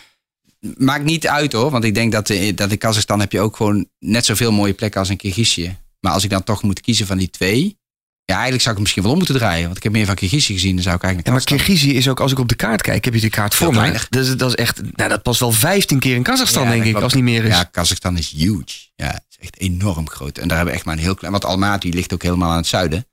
maakt 0.77 1.03
niet 1.03 1.27
uit 1.27 1.51
hoor. 1.53 1.71
Want 1.71 1.83
ik 1.83 1.93
denk 1.93 2.11
dat, 2.11 2.29
eh, 2.29 2.55
dat 2.55 2.71
in 2.71 2.77
Kazachstan 2.77 3.19
heb 3.19 3.31
je 3.31 3.39
ook 3.39 3.55
gewoon 3.55 3.87
net 3.99 4.25
zoveel 4.25 4.51
mooie 4.51 4.73
plekken 4.73 4.99
als 4.99 5.09
in 5.09 5.17
Kirgizië. 5.17 5.77
Maar 5.99 6.11
als 6.13 6.23
ik 6.23 6.29
dan 6.29 6.43
toch 6.43 6.63
moet 6.63 6.81
kiezen 6.81 7.05
van 7.07 7.17
die 7.17 7.29
twee. 7.29 7.77
Ja, 8.25 8.33
eigenlijk 8.33 8.63
zou 8.63 8.75
ik 8.75 8.81
misschien 8.81 9.03
wel 9.03 9.11
om 9.11 9.17
moeten 9.17 9.35
draaien. 9.35 9.65
Want 9.65 9.77
ik 9.77 9.83
heb 9.83 9.91
meer 9.91 10.05
van 10.05 10.15
Kirgizië 10.15 10.53
gezien. 10.53 10.73
Dan 10.75 10.83
zou 10.83 10.95
ik 10.95 11.03
eigenlijk 11.03 11.33
Ja, 11.37 11.43
maar. 11.51 11.57
Kirgizië 11.57 11.93
is 11.93 12.07
ook, 12.09 12.19
als 12.19 12.31
ik 12.31 12.39
op 12.39 12.47
de 12.49 12.55
kaart 12.55 12.81
kijk, 12.81 13.05
heb 13.05 13.13
je 13.13 13.19
die 13.19 13.29
kaart 13.29 13.55
voor 13.55 13.73
mij. 13.73 13.99
Dus 14.09 14.37
dat 14.37 14.49
is 14.49 14.55
echt, 14.55 14.81
nou, 14.95 15.09
dat 15.09 15.23
past 15.23 15.39
wel 15.39 15.51
15 15.51 15.99
keer 15.99 16.15
in 16.15 16.23
Kazachstan, 16.23 16.63
Ja, 16.63 16.69
denk 16.69 16.83
ik, 16.83 16.89
klopt. 16.89 17.03
als 17.03 17.13
niet 17.13 17.23
meer 17.23 17.43
is. 17.43 17.49
Ja, 17.49 17.63
Kazachstan 17.63 18.17
is 18.17 18.29
huge. 18.31 18.63
Ja, 18.95 19.07
het 19.07 19.23
is 19.29 19.37
echt 19.39 19.57
enorm 19.59 20.09
groot. 20.09 20.37
En 20.37 20.47
daar 20.47 20.55
hebben 20.57 20.67
we 20.73 20.79
echt 20.79 20.85
maar 20.85 20.95
een 20.97 21.03
heel 21.03 21.15
klein... 21.15 21.31
Want 21.31 21.45
Almaty 21.45 21.89
ligt 21.89 22.13
ook 22.13 22.21
helemaal 22.23 22.49
aan 22.51 22.57
het 22.57 22.67
zuiden. 22.67 23.07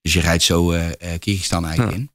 Dus 0.00 0.12
je 0.12 0.20
rijdt 0.20 0.42
zo 0.42 0.70
eh 0.72 0.88
eh, 0.88 1.18
Kyrgyzstan 1.18 1.64
eigenlijk 1.66 1.96
Ja. 1.96 2.00
in. 2.02 2.10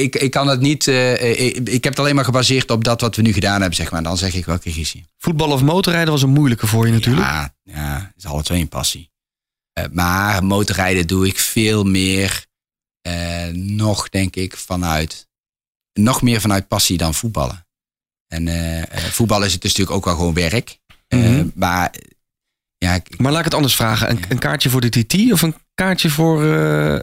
Ik, 0.00 0.16
ik 0.16 0.30
kan 0.30 0.46
het 0.48 0.60
niet... 0.60 0.88
eh, 0.88 1.12
eh, 1.12 1.40
ik, 1.46 1.56
ik 1.68 1.84
heb 1.84 1.92
het 1.92 1.98
alleen 1.98 2.14
maar 2.14 2.24
gebaseerd 2.24 2.70
op 2.70 2.84
dat 2.84 3.00
wat 3.00 3.16
we 3.16 3.22
nu 3.22 3.32
gedaan 3.32 3.60
hebben, 3.60 3.74
zeg 3.76 3.90
maar. 3.90 4.02
Dan 4.02 4.16
zeg 4.16 4.34
ik 4.34 4.44
wel 4.44 4.58
Kyrgyzije. 4.58 5.04
Voetballen 5.18 5.54
of 5.54 5.62
motorrijden 5.62 6.12
was 6.12 6.22
een 6.22 6.30
moeilijke 6.30 6.66
voor 6.66 6.86
je 6.86 6.92
natuurlijk. 6.92 7.26
Ja, 7.26 7.54
ja, 7.62 8.12
is 8.16 8.26
alle 8.26 8.42
twee 8.42 8.60
een 8.60 8.68
passie. 8.68 9.10
Eh, 9.72 9.84
maar 9.92 10.44
motorrijden 10.44 11.06
doe 11.06 11.26
ik 11.26 11.38
veel 11.38 11.84
meer 11.84 12.46
nog, 13.52 14.08
denk 14.08 14.36
ik, 14.36 14.56
vanuit 14.56 15.28
nog 15.92 16.22
meer 16.22 16.40
vanuit 16.40 16.68
passie 16.68 16.96
dan 16.96 17.14
voetballen. 17.14 17.66
En 18.26 18.48
voetballen 19.12 19.46
is 19.46 19.52
het 19.52 19.62
dus 19.62 19.70
natuurlijk 19.70 19.96
ook 19.96 20.04
wel 20.04 20.14
gewoon 20.14 20.34
werk. 20.34 20.78
Mhm. 21.08 21.48
maar 21.54 21.94
ja, 22.78 22.94
ik- 22.94 23.18
Maar 23.18 23.30
laat 23.30 23.38
ik 23.38 23.44
het 23.44 23.54
anders 23.54 23.74
vragen. 23.76 24.10
Een, 24.10 24.20
een 24.28 24.38
kaartje 24.38 24.70
voor 24.70 24.80
de 24.80 24.88
TT 25.04 25.32
of 25.32 25.42
een 25.42 25.54
kaartje 25.74 26.10
voor 26.10 26.44
eh 26.54 26.98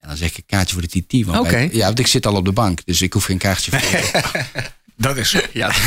dameselftal? 0.00 0.08
dan 0.08 0.16
zeg 0.16 0.30
ik 0.30 0.36
een 0.36 0.44
kaartje 0.46 0.72
voor 0.74 0.82
de 0.82 0.88
TT. 0.88 1.26
Want 1.26 1.72
ja, 1.74 1.86
want 1.86 1.98
ik 1.98 2.06
zit 2.06 2.26
al 2.26 2.34
op 2.34 2.44
de 2.44 2.52
bank, 2.52 2.80
dus 2.84 3.02
ik 3.02 3.12
hoef 3.12 3.24
geen 3.24 3.38
kaartje 3.38 3.70
voor. 3.70 4.22
Dat 4.96 5.16
is 5.16 5.36
Ja. 5.52 5.70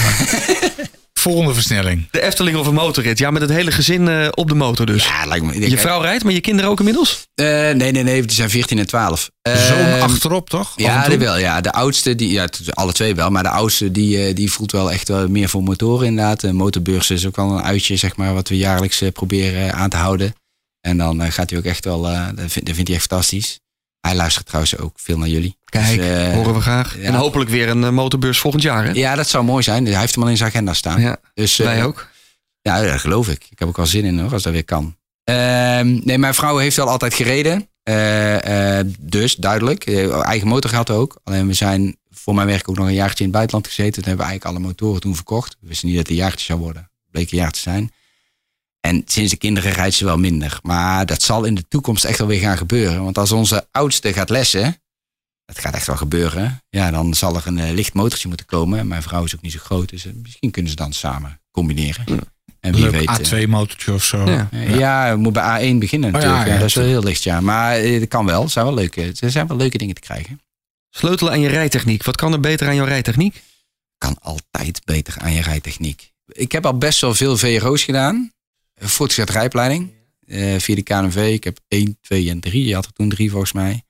volgende 1.13 1.53
versnelling. 1.53 2.07
De 2.11 2.21
Efteling 2.21 2.57
of 2.57 2.67
een 2.67 2.73
motorrit. 2.73 3.17
Ja, 3.17 3.31
met 3.31 3.41
het 3.41 3.51
hele 3.51 3.71
gezin 3.71 4.07
eh, 4.07 4.27
op 4.31 4.47
de 4.47 4.55
motor 4.55 4.85
dus. 4.85 5.05
ja, 5.05 5.25
lijkt 5.25 5.45
me. 5.45 5.69
Je 5.69 5.77
vrouw 5.77 6.01
rijdt, 6.01 6.23
maar 6.23 6.33
je 6.33 6.41
kinderen 6.41 6.69
ook 6.71 6.79
inmiddels? 6.79 7.27
Eh, 7.33 7.45
nee, 7.45 7.73
nee, 7.73 8.03
nee, 8.03 8.21
die 8.21 8.35
zijn 8.35 8.49
14 8.49 8.77
en 8.79 8.87
12. 8.87 9.29
Eh, 9.41 9.65
Zo'n 9.65 10.01
achterop, 10.01 10.49
toch? 10.49 10.73
En 10.77 10.83
Ja, 10.83 11.07
die 11.07 11.17
wel. 11.17 11.37
Ja. 11.37 11.61
De 11.61 11.71
oudste, 11.71 12.15
die, 12.15 12.31
ja, 12.31 12.47
alle 12.69 12.91
twee 12.93 13.15
wel. 13.15 13.29
Maar 13.29 13.43
de 13.43 13.49
oudste, 13.49 13.91
die, 13.91 14.25
eh, 14.25 14.35
die 14.35 14.51
voelt 14.51 14.71
wel 14.71 14.91
echt 14.91 15.07
wel 15.07 15.27
meer 15.27 15.49
voor 15.49 15.63
motoren 15.63 16.07
inderdaad. 16.07 16.39
De 16.39 16.53
motorbeurs 16.53 17.09
is 17.09 17.25
ook 17.25 17.35
wel 17.35 17.51
een 17.51 17.63
uitje, 17.63 17.95
zeg 17.95 18.15
maar, 18.15 18.33
wat 18.33 18.49
we 18.49 18.57
jaarlijks 18.57 19.01
eh, 19.01 19.11
proberen 19.11 19.73
aan 19.73 19.89
te 19.89 19.97
houden. 19.97 20.33
En 20.81 20.97
dan 20.97 21.31
gaat 21.31 21.49
hij 21.49 21.59
ook 21.59 21.65
echt 21.65 21.85
wel, 21.85 22.07
eh, 22.09 22.25
dat, 22.25 22.51
vindt, 22.51 22.65
dat 22.65 22.75
vindt 22.75 22.87
hij 22.89 22.97
echt 22.97 23.07
fantastisch. 23.07 23.59
Hij 24.01 24.15
luistert 24.15 24.45
trouwens 24.45 24.77
ook 24.77 24.93
veel 24.99 25.17
naar 25.17 25.27
jullie. 25.27 25.57
Kijk, 25.65 25.97
Dus, 25.97 26.05
eh, 26.07 26.33
horen 26.33 26.53
we 26.53 26.61
graag. 26.61 26.97
ja. 26.97 27.01
En 27.03 27.13
hopelijk 27.13 27.49
weer 27.49 27.69
een 27.69 27.83
eh, 27.83 27.89
motorbeurs 27.89 28.39
volgend 28.39 28.63
jaar, 28.63 28.83
hè? 28.85 28.91
Ja, 28.91 29.15
dat 29.15 29.27
zou 29.29 29.43
mooi 29.43 29.63
zijn. 29.63 29.85
Hij 29.85 29.99
heeft 29.99 30.13
hem 30.15 30.23
al 30.23 30.29
in 30.29 30.37
zijn 30.37 30.49
agenda 30.49 30.73
staan. 30.73 31.01
Ja, 31.01 31.17
dus, 31.33 31.59
eh, 31.59 31.65
wij 31.65 31.83
ook. 31.83 32.07
Ja, 32.61 32.81
dat 32.81 32.99
geloof 32.99 33.27
ik. 33.29 33.47
Ik 33.49 33.59
heb 33.59 33.67
ook 33.67 33.77
wel 33.77 33.85
zin 33.85 34.05
in 34.05 34.19
hoor, 34.19 34.33
als 34.33 34.43
dat 34.43 34.53
weer 34.53 34.65
kan. 34.65 34.95
Ehm, 35.23 35.99
nee, 36.03 36.17
mijn 36.17 36.33
vrouw 36.33 36.57
heeft 36.57 36.75
wel 36.75 36.89
altijd 36.89 37.13
gereden. 37.13 37.69
Eh, 37.83 38.79
eh, 38.79 38.85
dus, 38.99 39.35
duidelijk. 39.35 39.85
Eh, 39.85 40.25
eigen 40.25 40.47
motor 40.47 40.69
gehad 40.69 40.89
ook. 40.89 41.19
Alleen 41.23 41.47
we 41.47 41.53
zijn 41.53 41.97
voor 42.11 42.35
mijn 42.35 42.47
werk 42.47 42.69
ook 42.69 42.77
nog 42.77 42.87
een 42.87 42.93
jaartje 42.93 43.17
in 43.17 43.23
het 43.23 43.33
buitenland 43.33 43.67
gezeten. 43.67 43.93
Toen 43.93 44.03
hebben 44.03 44.25
we 44.25 44.31
eigenlijk 44.31 44.57
alle 44.57 44.67
motoren 44.67 45.01
toen 45.01 45.15
verkocht. 45.15 45.57
We 45.59 45.67
wisten 45.67 45.87
niet 45.87 45.97
dat 45.97 46.07
het 46.07 46.15
een 46.17 46.23
jaartje 46.23 46.45
zou 46.45 46.59
worden. 46.59 46.89
Bleek 47.11 47.31
een 47.31 47.37
jaar 47.37 47.51
te 47.51 47.59
zijn. 47.59 47.91
En 48.81 49.01
sinds 49.05 49.31
de 49.31 49.37
kinderen 49.37 49.71
rijdt 49.71 49.95
ze 49.95 50.05
wel 50.05 50.17
minder. 50.17 50.59
Maar 50.63 51.05
dat 51.05 51.21
zal 51.21 51.43
in 51.43 51.55
de 51.55 51.67
toekomst 51.67 52.03
echt 52.03 52.17
wel 52.17 52.27
weer 52.27 52.39
gaan 52.39 52.57
gebeuren. 52.57 53.03
Want 53.03 53.17
als 53.17 53.31
onze 53.31 53.67
oudste 53.71 54.13
gaat 54.13 54.29
lessen, 54.29 54.81
dat 55.45 55.59
gaat 55.59 55.73
echt 55.73 55.87
wel 55.87 55.95
gebeuren. 55.97 56.61
Ja, 56.69 56.91
dan 56.91 57.13
zal 57.13 57.35
er 57.35 57.47
een 57.47 57.59
eh, 57.59 57.71
licht 57.73 57.93
motortje 57.93 58.27
moeten 58.27 58.45
komen. 58.45 58.87
Mijn 58.87 59.03
vrouw 59.03 59.23
is 59.23 59.35
ook 59.35 59.41
niet 59.41 59.51
zo 59.51 59.59
groot, 59.61 59.89
dus 59.89 60.05
eh, 60.05 60.11
misschien 60.21 60.51
kunnen 60.51 60.71
ze 60.71 60.77
dan 60.77 60.93
samen 60.93 61.41
combineren. 61.51 62.05
En 62.59 62.73
wie 62.73 62.81
Leuk 62.89 62.91
weet. 63.09 63.31
eh, 63.31 63.43
A2-motortje 63.43 63.93
of 63.93 64.03
zo. 64.03 64.25
Ja. 64.29 64.47
eh, 64.51 64.77
ja, 64.77 65.11
we 65.11 65.17
moeten 65.17 65.41
bij 65.43 65.73
A1 65.73 65.77
beginnen 65.77 66.15
Oh, 66.15 66.21
ja, 66.21 66.27
natuurlijk. 66.27 66.47
ja, 66.47 66.53
ja, 66.53 66.59
dat 66.59 66.67
is 66.69 66.75
wel 66.75 66.85
heel 66.85 67.03
licht, 67.03 67.23
ja. 67.23 67.41
Maar 67.41 67.75
eh, 67.75 67.99
dat 67.99 68.07
kan 68.07 68.25
wel. 68.25 68.41
Het 68.41 68.51
zijn 68.51 68.65
wel 68.65 68.73
leuke, 68.73 69.13
er 69.19 69.31
zijn 69.31 69.47
wel 69.47 69.57
leuke 69.57 69.77
dingen 69.77 69.95
te 69.95 70.01
krijgen. 70.01 70.41
Sleutelen 70.89 71.33
aan 71.33 71.39
je 71.39 71.49
rijtechniek. 71.49 72.03
Wat 72.03 72.15
kan 72.15 72.33
er 72.33 72.39
beter 72.39 72.67
aan 72.67 72.75
jouw 72.75 72.85
rijtechniek? 72.85 73.41
Kan 73.97 74.17
altijd 74.21 74.81
beter 74.85 75.15
aan 75.19 75.33
je 75.33 75.41
rijtechniek. 75.41 76.11
Ik 76.25 76.51
heb 76.51 76.65
al 76.65 76.77
best 76.77 77.01
wel 77.01 77.15
veel 77.15 77.37
VRO's 77.37 77.83
gedaan. 77.83 78.31
Voortgezet 78.83 79.29
rijopleiding. 79.29 79.91
eh, 80.27 80.59
via 80.59 80.75
de 80.75 80.83
KNV. 80.83 81.29
Ik 81.33 81.43
heb 81.43 81.59
1, 81.67 81.97
2 82.01 82.29
en 82.29 82.39
3. 82.39 82.65
Je 82.65 82.73
had 82.73 82.85
er 82.85 82.93
toen 82.93 83.09
drie 83.09 83.29
volgens 83.29 83.51
mij. 83.51 83.83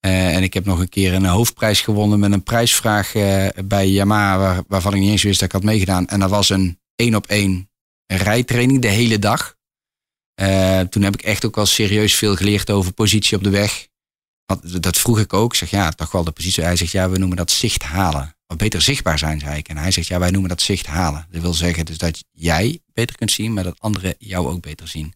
Eh, 0.00 0.36
en 0.36 0.42
ik 0.42 0.54
heb 0.54 0.64
nog 0.64 0.78
een 0.78 0.88
keer 0.88 1.14
een 1.14 1.24
hoofdprijs 1.24 1.80
gewonnen 1.80 2.18
met 2.18 2.32
een 2.32 2.42
prijsvraag 2.42 3.14
eh, 3.14 3.48
bij 3.64 3.88
Yamaha. 3.88 4.38
Waar, 4.38 4.62
waarvan 4.68 4.94
ik 4.94 5.00
niet 5.00 5.10
eens 5.10 5.22
wist 5.22 5.40
dat 5.40 5.48
ik 5.48 5.54
had 5.54 5.64
meegedaan. 5.64 6.06
En 6.06 6.20
dat 6.20 6.30
was 6.30 6.48
een 6.48 6.80
één 6.94 7.14
op 7.14 7.26
één 7.26 7.70
rijtraining 8.06 8.82
de 8.82 8.88
hele 8.88 9.18
dag. 9.18 9.56
Toen 10.90 11.02
heb 11.02 11.14
ik 11.14 11.22
echt 11.22 11.44
ook 11.44 11.54
wel 11.54 11.66
serieus 11.66 12.14
veel 12.14 12.36
geleerd 12.36 12.70
over 12.70 12.92
positie 12.92 13.36
op 13.36 13.44
de 13.44 13.50
weg. 13.50 13.88
Want 14.46 14.82
dat 14.82 14.98
vroeg 14.98 15.18
ik 15.18 15.32
ook. 15.32 15.52
Ik 15.52 15.58
zeg 15.58 15.70
ja, 15.70 15.90
toch 15.90 16.12
wel 16.12 16.24
de 16.24 16.30
positie. 16.30 16.62
Hij 16.62 16.76
zegt 16.76 16.92
ja, 16.92 17.10
we 17.10 17.18
noemen 17.18 17.36
dat 17.36 17.50
zicht 17.50 17.82
halen. 17.82 18.37
Of 18.50 18.56
beter 18.56 18.82
zichtbaar 18.82 19.18
zijn, 19.18 19.40
zei 19.40 19.56
ik. 19.56 19.68
En 19.68 19.76
hij 19.76 19.90
zegt 19.90 20.06
ja, 20.06 20.18
wij 20.18 20.30
noemen 20.30 20.48
dat 20.48 20.60
zicht 20.62 20.86
halen. 20.86 21.26
Dat 21.30 21.42
wil 21.42 21.54
zeggen 21.54 21.84
dus 21.84 21.98
dat 21.98 22.24
jij 22.30 22.78
beter 22.92 23.16
kunt 23.16 23.30
zien, 23.32 23.52
maar 23.52 23.64
dat 23.64 23.80
anderen 23.80 24.14
jou 24.18 24.46
ook 24.48 24.60
beter 24.62 24.88
zien. 24.88 25.14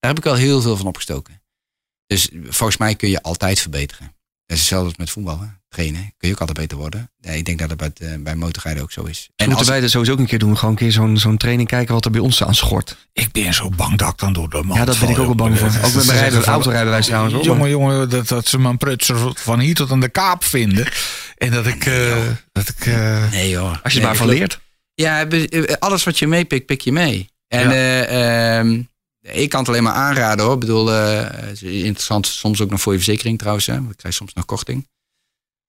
Daar 0.00 0.10
heb 0.10 0.18
ik 0.18 0.24
wel 0.24 0.34
heel 0.34 0.60
veel 0.60 0.76
van 0.76 0.86
opgestoken. 0.86 1.42
Dus 2.06 2.28
volgens 2.48 2.78
mij 2.78 2.94
kun 2.94 3.08
je 3.08 3.22
altijd 3.22 3.60
verbeteren. 3.60 4.06
Dat 4.46 4.56
is 4.56 4.58
hetzelfde 4.58 4.88
als 4.88 4.96
met 4.98 5.10
voetballen. 5.10 5.60
Trainen 5.68 6.14
kun 6.16 6.28
je 6.28 6.34
ook 6.34 6.40
altijd 6.40 6.58
beter 6.58 6.76
worden. 6.78 7.10
Ja, 7.18 7.30
ik 7.30 7.44
denk 7.44 7.58
dat 7.58 7.68
dat 7.68 7.78
bij, 7.78 7.86
het, 7.86 8.00
eh, 8.00 8.22
bij 8.22 8.36
motorrijden 8.36 8.82
ook 8.82 8.92
zo 8.92 9.02
is. 9.04 9.18
En 9.36 9.46
moeten 9.46 9.56
als- 9.58 9.68
wij 9.68 9.80
dat 9.80 9.90
sowieso 9.90 10.12
ook 10.12 10.18
een 10.18 10.26
keer 10.26 10.38
doen. 10.38 10.56
Gewoon 10.56 10.70
een 10.70 10.80
keer 10.80 10.92
zo'n 10.92 11.18
zo'n 11.18 11.36
training 11.36 11.68
kijken 11.68 11.94
wat 11.94 12.04
er 12.04 12.10
bij 12.10 12.20
ons 12.20 12.42
aan 12.42 12.54
schort. 12.54 12.96
Ik 13.12 13.32
ben 13.32 13.54
zo 13.54 13.68
bang 13.68 13.98
dat 13.98 14.08
ik 14.12 14.18
dan 14.18 14.32
door 14.32 14.48
de 14.50 14.62
man 14.62 14.76
Ja, 14.76 14.84
dat 14.84 14.98
ben 14.98 15.08
ik 15.08 15.18
ook 15.18 15.26
wel 15.26 15.34
bang 15.34 15.58
voor. 15.58 15.68
Ook 15.68 15.94
met 15.94 16.06
mijn 16.06 16.18
rijden, 16.18 16.44
autorijbewijs 16.44 17.06
trouwens. 17.06 17.44
Jongen, 17.44 17.68
jongen, 17.70 18.08
dat, 18.10 18.28
dat 18.28 18.46
ze 18.46 18.58
mijn 18.58 18.76
prutser 18.78 19.32
van 19.34 19.60
hier 19.60 19.74
tot 19.74 19.90
aan 19.90 20.00
de 20.00 20.08
kaap 20.08 20.44
vinden. 20.44 20.88
En 21.42 21.50
dat 21.50 21.66
ik... 21.66 21.86
eh, 21.86 22.26
dat 22.52 22.68
ik 22.68 22.86
eh, 22.86 23.30
Nee 23.30 23.56
hoor. 23.56 23.80
Als 23.82 23.92
je 23.92 23.98
Nee, 23.98 24.08
het 24.08 24.18
maar 24.18 24.26
van 24.26 24.28
leert. 24.28 24.60
Ja, 24.94 25.28
eh, 25.28 25.74
alles 25.78 26.04
wat 26.04 26.18
je 26.18 26.26
meepikt, 26.26 26.66
pik 26.66 26.80
je 26.80 26.92
mee. 26.92 27.28
En 27.48 27.70
eh, 27.70 28.58
ehm, 28.58 28.82
ik 29.20 29.48
kan 29.48 29.60
het 29.60 29.68
alleen 29.68 29.82
maar 29.82 29.92
aanraden 29.92 30.44
hoor. 30.44 30.54
Ik 30.54 30.60
bedoel, 30.60 30.90
interessant 31.60 32.26
soms 32.26 32.60
ook 32.60 32.70
nog 32.70 32.80
voor 32.80 32.92
je 32.92 32.98
verzekering 32.98 33.38
trouwens. 33.38 33.66
Hè. 33.66 33.74
want 33.74 33.90
Ik 33.90 33.96
krijg 33.96 34.14
soms 34.14 34.32
nog 34.32 34.44
korting. 34.44 34.88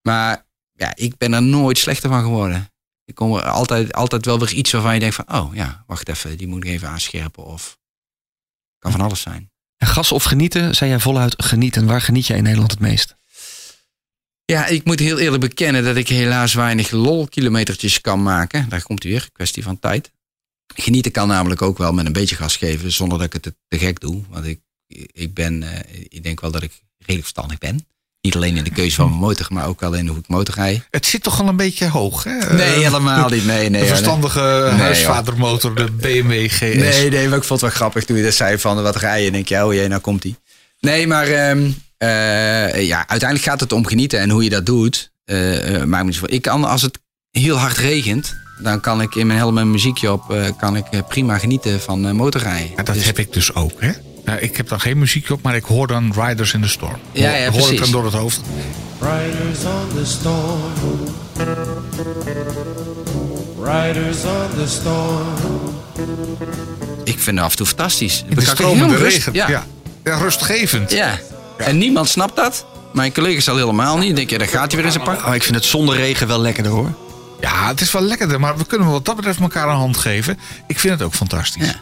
Maar 0.01 0.45
ja, 0.71 0.95
ik 0.95 1.17
ben 1.17 1.33
er 1.33 1.43
nooit 1.43 1.77
slechter 1.77 2.09
van 2.09 2.21
geworden. 2.21 2.71
Ik 3.05 3.15
kom 3.15 3.35
er 3.35 3.43
altijd, 3.43 3.93
altijd 3.93 4.25
wel 4.25 4.39
weer 4.39 4.53
iets 4.53 4.71
waarvan 4.71 4.93
je 4.93 4.99
denkt 4.99 5.15
van... 5.15 5.33
oh 5.33 5.55
ja, 5.55 5.83
wacht 5.87 6.09
even, 6.09 6.37
die 6.37 6.47
moet 6.47 6.63
ik 6.63 6.69
even 6.69 6.87
aanscherpen. 6.87 7.45
Of 7.45 7.77
kan 8.79 8.91
van 8.91 9.01
alles 9.01 9.21
zijn. 9.21 9.51
En 9.77 9.87
gas 9.87 10.11
of 10.11 10.23
genieten, 10.23 10.75
zei 10.75 10.89
jij 10.89 10.99
voluit 10.99 11.43
genieten. 11.43 11.85
Waar 11.85 12.01
geniet 12.01 12.27
jij 12.27 12.37
in 12.37 12.43
Nederland 12.43 12.71
het 12.71 12.79
meest? 12.79 13.15
Ja, 14.45 14.65
ik 14.65 14.85
moet 14.85 14.99
heel 14.99 15.19
eerlijk 15.19 15.41
bekennen 15.41 15.83
dat 15.83 15.95
ik 15.95 16.07
helaas 16.07 16.53
weinig 16.53 16.91
lol-kilometertjes 16.91 18.01
kan 18.01 18.23
maken. 18.23 18.69
Daar 18.69 18.83
komt 18.83 19.03
hij 19.03 19.11
weer, 19.11 19.29
kwestie 19.33 19.63
van 19.63 19.79
tijd. 19.79 20.11
Genieten 20.75 21.11
kan 21.11 21.27
namelijk 21.27 21.61
ook 21.61 21.77
wel 21.77 21.93
met 21.93 22.05
een 22.05 22.13
beetje 22.13 22.35
gas 22.35 22.57
geven, 22.57 22.91
zonder 22.91 23.17
dat 23.17 23.27
ik 23.27 23.33
het 23.33 23.55
te, 23.67 23.77
gek 23.77 23.99
doe. 23.99 24.21
Want 24.29 24.45
ik, 24.45 24.59
ik 25.11 25.33
ben, 25.33 25.63
eh, 25.63 26.05
ik 26.09 26.23
denk 26.23 26.41
wel 26.41 26.51
dat 26.51 26.63
ik 26.63 26.71
redelijk 26.97 27.21
verstandig 27.21 27.57
ben. 27.57 27.85
Niet 28.21 28.35
alleen 28.35 28.57
in 28.57 28.63
de 28.63 28.69
keuze 28.69 28.95
van 28.95 29.07
mijn 29.07 29.19
motor, 29.19 29.47
maar 29.49 29.67
ook 29.67 29.79
wel 29.79 29.93
in 29.93 30.07
hoe 30.07 30.17
ik 30.17 30.27
motor 30.27 30.55
rijd. 30.55 30.87
het 30.89 31.05
zit 31.05 31.23
toch 31.23 31.41
al 31.41 31.47
een 31.47 31.55
beetje 31.55 31.89
hoog, 31.89 32.23
hè? 32.23 32.53
Nee, 32.53 32.83
helemaal 32.83 33.29
niet. 33.29 33.45
Nee, 33.45 33.69
nee. 33.69 33.81
de 33.81 33.87
verstandige 33.87 34.69
Nee, 34.71 34.79
huisvadermotor, 34.79 35.75
de 35.75 35.91
BMW 35.91 36.49
GS. 36.49 36.59
Nee, 36.59 37.09
nee, 37.09 37.27
maar 37.27 37.37
ik 37.37 37.43
vond 37.43 37.61
het 37.61 37.69
wel 37.69 37.79
grappig 37.79 38.05
toen 38.05 38.17
je 38.17 38.23
dat 38.23 38.33
zei 38.33 38.59
van 38.59 38.81
wat 38.81 38.95
rijden. 38.95 39.27
En 39.27 39.33
denk 39.33 39.47
je, 39.47 39.65
oh 39.65 39.73
jee, 39.73 39.87
nou 39.87 40.01
komt 40.01 40.23
hij. 40.23 40.35
Nee, 40.79 41.07
maar 41.07 41.27
ehm, 41.27 41.65
eh, 41.65 41.71
ja, 42.81 42.97
uiteindelijk 43.07 43.49
gaat 43.49 43.59
het 43.59 43.71
om 43.71 43.85
genieten 43.85 44.19
en 44.19 44.29
hoe 44.29 44.43
je 44.43 44.49
dat 44.49 44.65
doet. 44.65 45.11
eh 45.25 45.75
eh, 45.83 46.05
zoveel. 46.09 46.33
Ik 46.33 46.41
kan, 46.41 46.63
als 46.63 46.81
het 46.81 46.99
heel 47.31 47.57
hard 47.57 47.77
regent, 47.77 48.35
dan 48.61 48.79
kan 48.79 49.01
ik 49.01 49.15
in 49.15 49.27
mijn 49.27 49.39
helm 49.39 49.57
en 49.57 49.71
muziekje 49.71 50.11
op, 50.11 50.31
eh, 50.31 50.45
kan 50.57 50.75
ik 50.75 50.85
eh, 50.91 50.99
prima 51.07 51.37
genieten 51.37 51.81
van 51.81 52.07
eh, 52.07 52.11
motorrijden. 52.13 52.69
Ja, 52.75 52.83
dat 52.83 52.95
Dus- 52.95 53.05
heb 53.05 53.19
ik 53.19 53.33
dus 53.33 53.55
ook, 53.55 53.81
hè? 53.81 53.91
Nou, 54.25 54.39
ik 54.39 54.57
heb 54.57 54.67
dan 54.67 54.79
geen 54.79 54.97
muziek 54.99 55.29
op, 55.29 55.41
maar 55.41 55.55
ik 55.55 55.63
hoor 55.63 55.87
dan 55.87 56.13
Riders 56.17 56.53
in 56.53 56.61
the 56.61 56.67
Storm. 56.67 56.95
Ja, 57.11 57.35
ja, 57.35 57.51
hoor 57.51 57.71
ik 57.71 57.79
dan 57.79 57.91
door 57.91 58.05
het 58.05 58.13
hoofd. 58.13 58.41
Riders 58.99 59.63
on 59.65 59.87
the 59.95 60.05
storm. 60.05 60.61
Riders 63.63 64.23
on 64.23 64.63
the 64.63 64.67
storm. 64.67 65.27
Ik 67.03 67.19
vind 67.19 67.35
het 67.37 67.45
af 67.45 67.51
en 67.51 67.57
toe 67.57 67.65
fantastisch. 67.65 68.23
In 68.29 68.35
de 68.35 68.45
stromende 68.45 68.95
regen. 68.95 69.33
Ja. 69.33 69.49
Ja. 69.49 69.65
Ja. 70.03 70.17
rustgevend. 70.17 70.91
Ja. 70.91 71.19
En 71.65 71.77
niemand 71.77 72.09
snapt 72.09 72.35
dat. 72.35 72.65
Mijn 72.93 73.13
collega's 73.13 73.49
al 73.49 73.55
helemaal 73.57 73.97
niet. 73.97 74.15
Denk 74.15 74.29
je, 74.29 74.37
daar 74.37 74.47
gaat 74.47 74.67
hij 74.71 74.75
weer 74.75 74.85
in 74.85 74.91
zijn 74.91 75.03
pak. 75.03 75.25
Oh, 75.27 75.35
ik 75.35 75.43
vind 75.43 75.55
het 75.55 75.65
zonder 75.65 75.95
regen 75.95 76.27
wel 76.27 76.39
lekkerder 76.39 76.71
hoor. 76.71 76.93
Ja, 77.41 77.67
het 77.67 77.81
is 77.81 77.91
wel 77.91 78.01
lekkerder, 78.01 78.39
maar 78.39 78.57
we 78.57 78.65
kunnen 78.65 78.87
wat 78.91 79.05
dat 79.05 79.15
betreft 79.15 79.39
elkaar 79.39 79.67
een 79.69 79.75
hand 79.75 79.97
geven. 79.97 80.39
Ik 80.67 80.79
vind 80.79 80.93
het 80.93 81.01
ook 81.01 81.13
fantastisch. 81.13 81.65
Ja. 81.65 81.75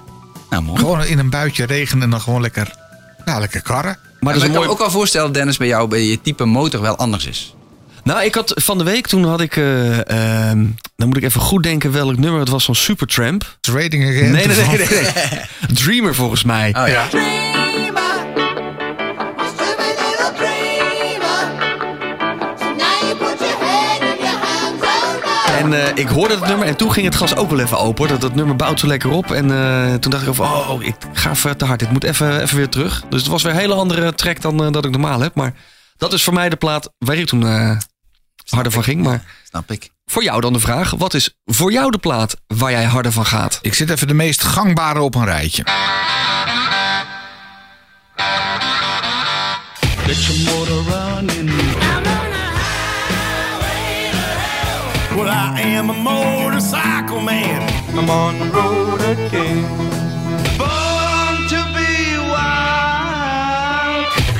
Nou, 0.49 0.63
mooi. 0.63 0.79
Gewoon 0.79 1.05
in 1.05 1.19
een 1.19 1.29
buitje 1.29 1.65
regen 1.65 2.01
en 2.01 2.09
dan 2.09 2.21
gewoon 2.21 2.41
lekker, 2.41 2.75
ja, 3.25 3.39
lekker 3.39 3.61
karren. 3.61 3.97
Maar 4.01 4.17
Maar 4.19 4.34
dat 4.34 4.43
ik 4.43 4.51
kan 4.53 4.63
me 4.63 4.69
ook 4.69 4.77
wel 4.77 4.91
voorstellen, 4.91 5.32
Dennis, 5.32 5.57
bij 5.57 5.67
jou, 5.67 5.88
bij 5.88 6.03
je 6.03 6.21
type 6.21 6.45
motor 6.45 6.82
wel 6.82 6.95
anders 6.97 7.25
is. 7.25 7.55
Nou, 8.03 8.23
ik 8.23 8.36
had 8.36 8.51
van 8.55 8.77
de 8.77 8.84
week, 8.84 9.07
toen 9.07 9.23
had 9.25 9.41
ik... 9.41 9.57
eh, 9.57 10.49
ehm, 10.49 10.65
dan 10.95 11.07
moet 11.07 11.17
ik 11.17 11.23
even 11.23 11.41
goed 11.41 11.63
denken 11.63 11.91
welk 11.91 12.17
nummer. 12.17 12.39
Het 12.39 12.49
was 12.49 12.65
van 12.65 12.75
Supertramp. 12.75 13.57
Het 13.61 13.75
rating 13.75 14.03
again. 14.03 14.32
Nee, 14.32 14.47
nee, 14.47 14.55
nee, 14.57 14.77
nee. 14.77 14.88
nee. 14.88 15.73
Dreamer 15.84 16.15
volgens 16.15 16.43
mij. 16.43 16.75
Oh 16.77 16.88
ja. 16.88 17.07
En 25.62 25.74
eh, 25.86 25.91
ik 25.95 26.07
hoorde 26.07 26.34
het 26.36 26.47
nummer 26.47 26.68
en 26.68 26.76
toen 26.78 26.91
ging 26.91 27.05
het 27.05 27.16
gas 27.16 27.36
ook 27.36 27.49
wel 27.49 27.59
even 27.59 27.78
open. 27.78 27.97
hoor. 27.97 28.07
Dat, 28.07 28.22
dat 28.22 28.36
nummer 28.36 28.55
bouwt 28.55 28.80
zo 28.80 28.88
lekker 28.88 29.09
op. 29.09 29.32
En 29.32 29.51
eh, 29.51 29.93
toen 29.93 30.12
dacht 30.12 30.28
ik 30.28 30.34
van, 30.34 30.45
oh, 30.45 30.84
ik 30.84 30.95
ga 31.14 31.30
even 31.30 31.57
te 31.57 31.66
hard. 31.66 31.80
Dit 31.80 31.91
moet 31.91 32.03
even, 32.03 32.41
even 32.41 32.57
weer 32.57 32.70
terug. 32.70 33.03
Dus 33.09 33.22
het 33.22 33.32
was 33.32 33.43
weer 33.43 33.51
een 33.51 33.57
hele 33.57 33.74
andere 33.74 34.14
track 34.14 34.41
dan 34.41 34.64
eh, 34.66 34.72
dat 34.72 34.86
ik 34.86 34.91
normaal 34.91 35.20
heb. 35.20 35.36
Maar 35.36 35.53
dat 35.97 36.14
is 36.14 36.24
voor 36.24 36.34
mij 36.34 36.49
de 36.49 36.55
plaat 36.55 36.89
waar 36.97 37.16
ik 37.16 37.26
toen 37.28 37.43
harder 38.49 38.72
van 38.72 38.84
ging. 38.84 39.03
Maar 39.03 39.24
Snap 39.43 39.72
ik. 39.72 39.89
voor 40.05 40.24
jou 40.24 40.41
dan 40.41 40.53
de 40.53 40.59
vraag. 40.59 40.91
Wat 40.97 41.14
is 41.14 41.36
voor 41.45 41.72
jou 41.72 41.91
de 41.91 41.97
plaat 41.97 42.36
waar 42.47 42.72
jij 42.72 42.84
harder 42.84 43.12
van 43.12 43.26
gaat? 43.26 43.59
Ik 43.62 43.74
zit 43.74 43.89
even 43.89 44.07
de 44.07 44.14
meest 44.14 44.43
gangbare 44.43 45.01
op 45.01 45.16
een 45.16 45.26
rijtje. 45.26 45.64
Motorcycle 55.93 57.21
man. 57.21 57.69
I'm 57.97 58.09
on 58.09 58.39
the 58.39 58.49
road 58.53 59.01
again. 59.01 59.65
Born 60.57 61.47
to 61.47 61.63
be 61.73 62.17
wild. 62.27 62.91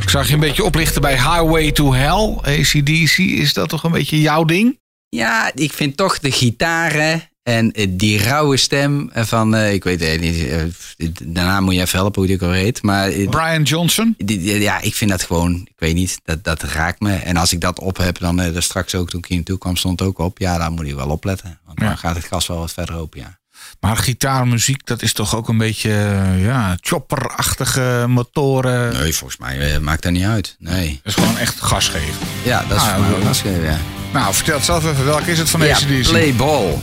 Ik 0.01 0.09
zag 0.09 0.27
je 0.27 0.33
een 0.33 0.39
beetje 0.39 0.63
oplichten 0.63 1.01
bij 1.01 1.13
Highway 1.13 1.71
to 1.71 1.93
Hell, 1.93 2.37
ACDC. 2.41 3.17
Is 3.17 3.53
dat 3.53 3.69
toch 3.69 3.83
een 3.83 3.91
beetje 3.91 4.21
jouw 4.21 4.43
ding? 4.43 4.79
Ja, 5.09 5.51
ik 5.55 5.73
vind 5.73 5.97
toch 5.97 6.19
de 6.19 6.31
gitaren 6.31 7.30
en 7.43 7.71
eh, 7.71 7.87
die 7.89 8.17
rauwe 8.19 8.57
stem 8.57 9.09
van, 9.13 9.55
eh, 9.55 9.73
ik 9.73 9.83
weet 9.83 9.99
het 9.99 10.21
niet, 10.21 10.47
eh, 10.47 11.07
daarna 11.23 11.59
moet 11.61 11.73
je 11.73 11.81
even 11.81 11.99
helpen 11.99 12.19
hoe 12.21 12.27
die 12.27 12.35
ook 12.41 12.47
al 12.49 12.55
heet. 12.55 12.81
Maar 12.81 13.07
eh, 13.09 13.29
Brian 13.29 13.63
Johnson? 13.63 14.13
die- 14.17 14.59
ja, 14.59 14.81
ik 14.81 14.95
vind 14.95 15.11
dat 15.11 15.23
gewoon, 15.23 15.55
ik 15.55 15.73
weet 15.79 15.93
niet, 15.95 16.19
dat, 16.23 16.43
dat 16.43 16.63
raakt 16.63 16.99
me. 16.99 17.13
En 17.15 17.37
als 17.37 17.53
ik 17.53 17.61
dat 17.61 17.79
op 17.79 17.97
heb, 17.97 18.19
dan 18.19 18.39
eh, 18.39 18.61
straks 18.61 18.95
ook 18.95 19.09
toen 19.09 19.19
ik 19.19 19.25
hier 19.25 19.35
naartoe 19.37 19.57
kwam, 19.57 19.75
stond 19.75 19.99
het 19.99 20.07
ook 20.09 20.17
op. 20.17 20.37
Ja, 20.39 20.57
daar 20.57 20.71
moet 20.71 20.87
je 20.87 20.95
wel 20.95 21.09
opletten. 21.09 21.59
Want 21.65 21.79
Ja. 21.79 21.87
dan 21.87 21.97
gaat 21.97 22.15
het 22.15 22.25
gas 22.25 22.47
wel 22.47 22.57
wat 22.57 22.73
verder 22.73 22.95
open, 22.95 23.19
ja. 23.19 23.39
Maar 23.80 23.97
gitaarmuziek, 23.97 24.86
dat 24.86 25.01
is 25.01 25.13
toch 25.13 25.36
ook 25.36 25.49
een 25.49 25.57
beetje 25.57 25.89
eh, 25.91 26.43
ja, 26.43 26.78
chopperachtige 26.82 28.05
motoren. 28.07 28.93
Nee, 28.93 29.15
volgens 29.15 29.39
mij 29.39 29.74
eh, 29.74 29.80
maakt 29.80 30.03
dat 30.03 30.11
niet 30.11 30.24
uit. 30.26 30.55
Nee. 30.59 30.99
Dat 31.03 31.13
is 31.17 31.24
gewoon 31.24 31.38
echt 31.38 31.61
gas 31.61 31.88
geven. 31.88 32.13
Ja, 32.43 32.63
dat 32.67 32.78
is 32.78 32.84
Ah, 32.84 32.99
mij 33.43 33.51
ja. 33.61 33.72
ja. 33.72 33.78
Nou, 34.13 34.34
vertel 34.34 34.55
het 34.55 34.65
zelf 34.65 34.86
even, 34.91 35.05
welke 35.05 35.32
is 35.32 35.39
het 35.39 35.49
van 35.49 35.61
Ja, 35.61 35.76
ACDC? 35.76 36.07
play 36.09 36.34
ball. 36.34 36.78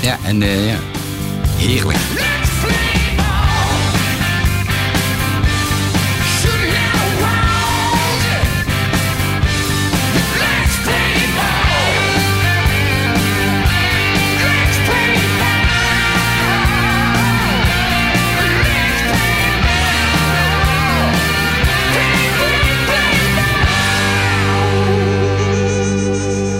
Ja, 0.00 0.18
en 0.24 0.42
eh, 0.42 0.66
ja, 0.66 0.78
heerlijk. 1.56 1.98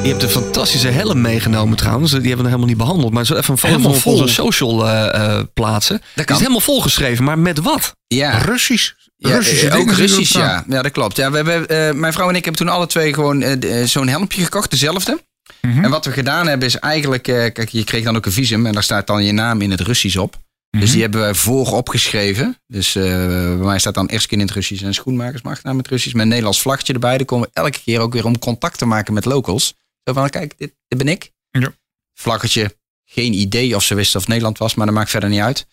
Je 0.04 0.10
hebt 0.10 0.22
een 0.22 0.28
fantastische 0.28 0.88
helm 0.88 1.20
meegenomen 1.20 1.76
trouwens. 1.76 2.10
Die 2.10 2.20
hebben 2.20 2.36
we 2.36 2.42
nog 2.42 2.50
helemaal 2.50 2.68
niet 2.68 2.76
behandeld. 2.76 3.12
Maar 3.12 3.26
zo 3.26 3.34
even 3.34 3.52
een 3.52 3.58
foto 3.58 3.74
Helemaal 3.74 3.94
van 3.94 4.12
op 4.12 4.18
onze 4.18 4.34
social 4.34 4.88
eh, 4.88 5.36
eh, 5.38 5.44
plaatsen. 5.54 6.02
Kan. 6.14 6.24
is 6.26 6.38
helemaal 6.38 6.60
volgeschreven, 6.60 7.24
maar 7.24 7.38
met 7.38 7.58
wat? 7.58 7.96
Ja, 8.06 8.38
Russisch. 8.38 8.92
Ja, 9.16 9.34
Russische 9.34 9.68
eh, 9.68 9.78
ook 9.78 9.92
Russisch, 9.92 10.32
ja. 10.32 10.64
Ja, 10.68 10.82
dat 10.82 10.92
klopt. 10.92 11.16
Ja, 11.16 11.30
we 11.30 11.36
hebben, 11.36 11.68
eh, 11.68 11.94
mijn 11.94 12.12
vrouw 12.12 12.28
en 12.28 12.34
ik 12.34 12.44
hebben 12.44 12.66
toen 12.66 12.74
alle 12.74 12.86
twee 12.86 13.14
gewoon 13.14 13.44
zo'n 13.84 14.08
helmpje 14.08 14.42
gekocht, 14.42 14.70
dezelfde. 14.70 15.18
Mhm. 15.60 15.84
En 15.84 15.90
wat 15.90 16.04
we 16.04 16.12
gedaan 16.12 16.46
hebben 16.46 16.68
is 16.68 16.78
eigenlijk, 16.78 17.28
eh, 17.28 17.52
kijk, 17.52 17.68
je 17.68 17.84
kreeg 17.84 18.04
dan 18.04 18.16
ook 18.16 18.26
een 18.26 18.32
visum 18.32 18.66
en 18.66 18.72
daar 18.72 18.82
staat 18.82 19.06
dan 19.06 19.24
je 19.24 19.32
naam 19.32 19.60
in 19.60 19.70
het 19.70 19.80
Russisch 19.80 20.16
op. 20.16 20.36
Mhm. 20.70 20.82
Dus 20.82 20.92
die 20.92 21.00
hebben 21.02 21.26
we 21.26 21.34
voorop 21.34 21.88
geschreven. 21.88 22.58
Dus 22.66 22.94
eh, 22.94 23.02
bij 23.04 23.56
mij 23.56 23.78
staat 23.78 23.94
dan 23.94 24.08
Erskin 24.08 24.40
in 24.40 24.46
het 24.46 24.54
Russisch 24.54 24.82
en 24.82 24.94
schoenmakers 24.94 25.42
mag 25.42 25.62
naam 25.62 25.72
in 25.72 25.78
het 25.78 25.88
Russisch. 25.88 26.14
Met 26.14 26.22
een 26.22 26.28
Nederlands 26.28 26.60
vlaggetje 26.60 26.92
erbij. 26.92 27.16
Dan 27.16 27.26
komen 27.26 27.48
we 27.52 27.60
elke 27.60 27.80
keer 27.84 28.00
ook 28.00 28.12
weer 28.12 28.24
om 28.24 28.38
contact 28.38 28.78
te 28.78 28.84
maken 28.84 29.14
met 29.14 29.24
locals. 29.24 29.74
Zo 30.04 30.12
van, 30.12 30.30
kijk, 30.30 30.54
dit, 30.58 30.74
dit 30.88 30.98
ben 30.98 31.08
ik. 31.08 31.32
Ja. 31.50 31.72
Vlaggetje. 32.14 32.76
Geen 33.04 33.32
idee 33.32 33.76
of 33.76 33.82
ze 33.82 33.94
wisten 33.94 34.20
of 34.20 34.28
Nederland 34.28 34.58
was, 34.58 34.74
maar 34.74 34.86
dat 34.86 34.94
maakt 34.94 35.10
verder 35.10 35.28
niet 35.28 35.40
uit. 35.40 35.66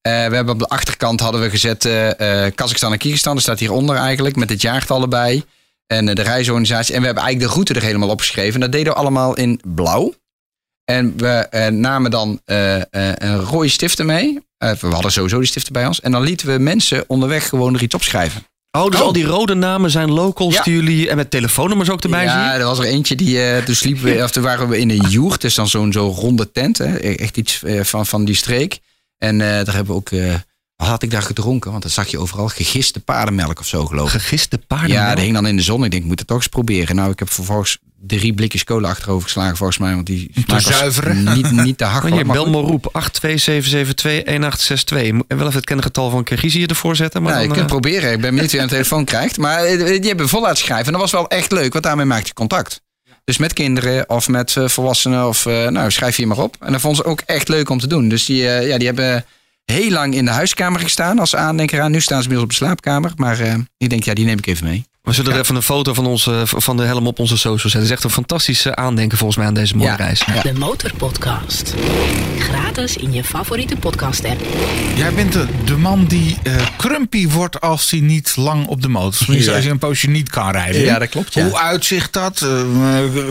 Eh, 0.00 0.12
we 0.12 0.34
hebben 0.34 0.48
op 0.48 0.58
de 0.58 0.68
achterkant 0.68 1.20
hadden 1.20 1.40
we 1.40 1.50
gezet 1.50 1.84
eh, 1.84 2.10
Kazachstan 2.54 2.92
en 2.92 2.98
Kyrgyzstan. 2.98 3.34
Dat 3.34 3.42
staat 3.42 3.58
hieronder 3.58 3.96
eigenlijk 3.96 4.36
met 4.36 4.50
het 4.50 4.60
jaartal 4.60 5.02
erbij. 5.02 5.44
En 5.86 6.06
de 6.06 6.22
reisorganisatie. 6.22 6.94
En 6.94 7.00
we 7.00 7.06
hebben 7.06 7.24
eigenlijk 7.24 7.52
de 7.52 7.58
route 7.58 7.74
er 7.74 7.86
helemaal 7.86 8.08
opgeschreven. 8.08 8.54
En 8.54 8.60
dat 8.60 8.72
deden 8.72 8.92
we 8.92 8.98
allemaal 8.98 9.36
in 9.36 9.60
blauw. 9.64 10.14
En 10.84 11.16
we 11.16 11.68
namen 11.72 12.10
dan 12.10 12.40
een 12.44 13.40
rode 13.40 13.68
stiften 13.68 14.06
mee. 14.06 14.38
We 14.58 14.86
hadden 14.86 15.12
sowieso 15.12 15.38
die 15.38 15.46
stiften 15.46 15.72
bij 15.72 15.86
ons. 15.86 16.00
En 16.00 16.12
dan 16.12 16.22
lieten 16.22 16.46
we 16.46 16.58
mensen 16.58 17.04
onderweg 17.06 17.48
gewoon 17.48 17.74
er 17.74 17.82
iets 17.82 17.94
opschrijven. 17.94 18.46
Oh, 18.84 18.90
dus 18.90 19.00
Oh. 19.00 19.06
al 19.06 19.12
die 19.12 19.24
rode 19.24 19.54
namen 19.54 19.90
zijn 19.90 20.10
locals 20.12 20.54
Ja. 20.54 20.62
die 20.62 20.74
jullie... 20.74 21.08
En 21.10 21.16
met 21.16 21.30
telefoonnummers 21.30 21.90
ook 21.90 22.02
erbij 22.02 22.24
ja, 22.24 22.50
zien? 22.52 22.60
er 22.60 22.66
was 22.66 22.78
er 22.78 22.84
eentje 22.84 23.14
die. 23.16 23.42
eh 23.42 23.64
toen 23.64 23.74
sliepen 23.74 24.04
we, 24.04 24.22
of 24.22 24.30
toen 24.30 24.42
waren 24.42 24.68
we 24.68 24.78
in 24.78 24.90
een 24.90 25.08
joert. 25.08 25.40
Dus 25.40 25.54
dan 25.54 25.68
zo'n 25.68 25.92
zo'n 25.92 26.10
ronde 26.14 26.50
tent. 26.52 26.78
Hè, 26.78 26.96
echt 26.96 27.36
iets 27.36 27.62
eh, 27.62 27.80
van, 27.82 28.06
van 28.06 28.24
die 28.24 28.34
streek. 28.34 28.78
En 29.18 29.40
eh, 29.40 29.46
daar 29.64 29.74
hebben 29.74 29.86
we 29.86 29.92
ook. 29.92 30.10
Wat 30.76 30.88
had 30.88 31.02
ik 31.02 31.10
daar 31.10 31.22
gedronken? 31.22 31.70
Want 31.70 31.82
dan 31.82 31.92
zag 31.92 32.08
je 32.08 32.18
overal 32.18 32.48
gegiste 32.48 33.00
paardenmelk 33.00 33.58
of 33.60 33.66
zo, 33.66 33.86
geloof 33.86 34.14
ik. 34.14 34.20
Gegiste 34.20 34.58
paarden. 34.58 34.90
Ja, 34.90 35.14
dat 35.14 35.18
hing 35.24 35.34
dan 35.34 35.46
in 35.46 35.56
de 35.56 35.62
zon. 35.62 35.84
Ik 35.84 35.90
denk, 35.90 36.02
ik 36.02 36.08
moet 36.08 36.18
het 36.18 36.28
toch 36.28 36.36
eens 36.36 36.46
proberen. 36.46 36.96
Nou, 36.96 37.10
ik 37.10 37.18
heb 37.18 37.30
vervolgens 37.32 37.78
drie 38.06 38.34
blikjes 38.34 38.64
cola 38.64 38.88
achterover 38.88 39.22
geslagen, 39.22 39.56
volgens 39.56 39.78
mij. 39.78 39.94
Want 39.94 40.06
die 40.06 40.30
was 40.46 40.64
zuiveren. 40.64 41.34
Niet, 41.34 41.50
niet 41.50 41.78
te 41.78 41.84
hard. 41.84 42.08
Kan 42.08 42.18
je 42.18 42.24
maar 42.24 42.34
bel 42.36 42.44
goed. 42.44 42.52
me 42.52 42.60
roep 42.60 42.90
827721862. 42.92 45.12
Moet- 45.12 45.24
En 45.28 45.36
wel 45.36 45.46
even 45.46 45.56
het 45.56 45.64
kennegetal 45.64 46.10
van 46.10 46.24
Kirgizië 46.24 46.64
ervoor 46.66 46.96
zetten. 46.96 47.22
Maar 47.22 47.32
Ja, 47.32 47.38
je 47.38 47.44
dan, 47.46 47.56
kunt 47.56 47.70
eh, 47.70 47.72
proberen. 47.72 48.12
Ik 48.12 48.20
ben 48.20 48.30
benieuwd 48.34 48.50
wie 48.52 48.60
aan 48.60 48.66
de 48.66 48.72
telefoon 48.72 49.04
krijgt. 49.14 49.38
Maar 49.38 49.64
eh, 49.64 49.86
die 50.00 50.08
hebben 50.08 50.28
vol 50.28 50.40
laten 50.40 50.56
schrijven. 50.56 50.86
En 50.86 50.92
dat 50.92 51.00
was 51.00 51.10
wel 51.10 51.28
echt 51.28 51.52
leuk, 51.52 51.72
want 51.72 51.84
daarmee 51.84 52.06
maak 52.06 52.26
je 52.26 52.32
contact. 52.32 52.80
Dus 53.24 53.36
met 53.38 53.52
kinderen 53.52 54.08
of 54.08 54.28
met 54.28 54.56
eh, 54.56 54.68
volwassenen. 54.68 55.28
Of 55.28 55.46
eh, 55.46 55.68
nou, 55.68 55.90
schrijf 55.90 56.16
je 56.16 56.26
maar 56.26 56.38
op. 56.38 56.56
En 56.60 56.72
dat 56.72 56.80
vonden 56.80 57.04
ze 57.04 57.10
ook 57.10 57.20
echt 57.26 57.48
leuk 57.48 57.70
om 57.70 57.78
te 57.78 57.86
doen. 57.86 58.08
Dus 58.08 58.24
die, 58.24 58.42
ja, 58.42 58.76
die 58.78 58.86
hebben 58.86 59.24
heel 59.72 59.90
lang 59.90 60.14
in 60.14 60.24
de 60.24 60.30
huiskamer 60.30 60.80
gestaan 60.80 61.18
als 61.18 61.36
aandenker 61.36 61.80
aan. 61.80 61.90
Nu 61.90 62.00
staan 62.00 62.22
ze 62.22 62.28
inmiddels 62.28 62.42
op 62.52 62.58
de 62.58 62.64
slaapkamer. 62.64 63.12
Maar 63.16 63.40
eh, 63.40 63.54
ik 63.78 63.90
denk, 63.90 64.02
ja, 64.04 64.14
die 64.14 64.24
neem 64.24 64.38
ik 64.38 64.46
even 64.46 64.66
mee. 64.66 64.84
we 65.02 65.12
zullen 65.12 65.32
er 65.32 65.38
even 65.40 65.56
een 65.56 65.62
foto 65.62 65.94
van, 65.94 66.06
ons, 66.06 66.26
eh, 66.26 66.40
van 66.44 66.76
de 66.76 66.82
helm 66.82 67.06
op 67.06 67.18
onze 67.18 67.36
socials 67.36 67.60
zetten. 67.62 67.80
Het 67.80 67.88
is 67.88 67.94
echt 67.94 68.04
een 68.04 68.10
fantastische 68.10 68.76
aandenken 68.76 69.18
volgens 69.18 69.38
mij 69.38 69.46
aan 69.46 69.54
deze 69.54 69.76
mooie 69.76 69.90
Ja. 69.90 69.96
reis. 69.96 70.22
De 70.42 70.52
Motorpodcast. 70.52 71.74
Gratis 72.38 72.96
in 72.96 73.12
je 73.12 73.24
favoriete 73.24 73.76
podcast-app. 73.76 74.40
Jij 74.96 75.12
bent 75.14 75.32
de, 75.32 75.46
de 75.64 75.76
man 75.76 76.04
die 76.04 76.36
eh 76.42 76.66
krumpy 76.76 77.28
wordt 77.28 77.60
als 77.60 77.90
hij 77.90 78.00
niet 78.00 78.36
lang 78.36 78.66
op 78.66 78.82
de 78.82 78.88
motor. 78.88 79.26
Als 79.54 79.64
je 79.64 79.70
een 79.70 79.78
poosje 79.78 80.08
niet 80.08 80.30
kan 80.30 80.50
rijden. 80.50 80.80
Ja, 80.80 80.98
dat 80.98 81.08
klopt, 81.08 81.34
ja. 81.34 81.44
Hoe 81.44 81.58
uitzicht 81.58 82.12
dat? 82.12 82.46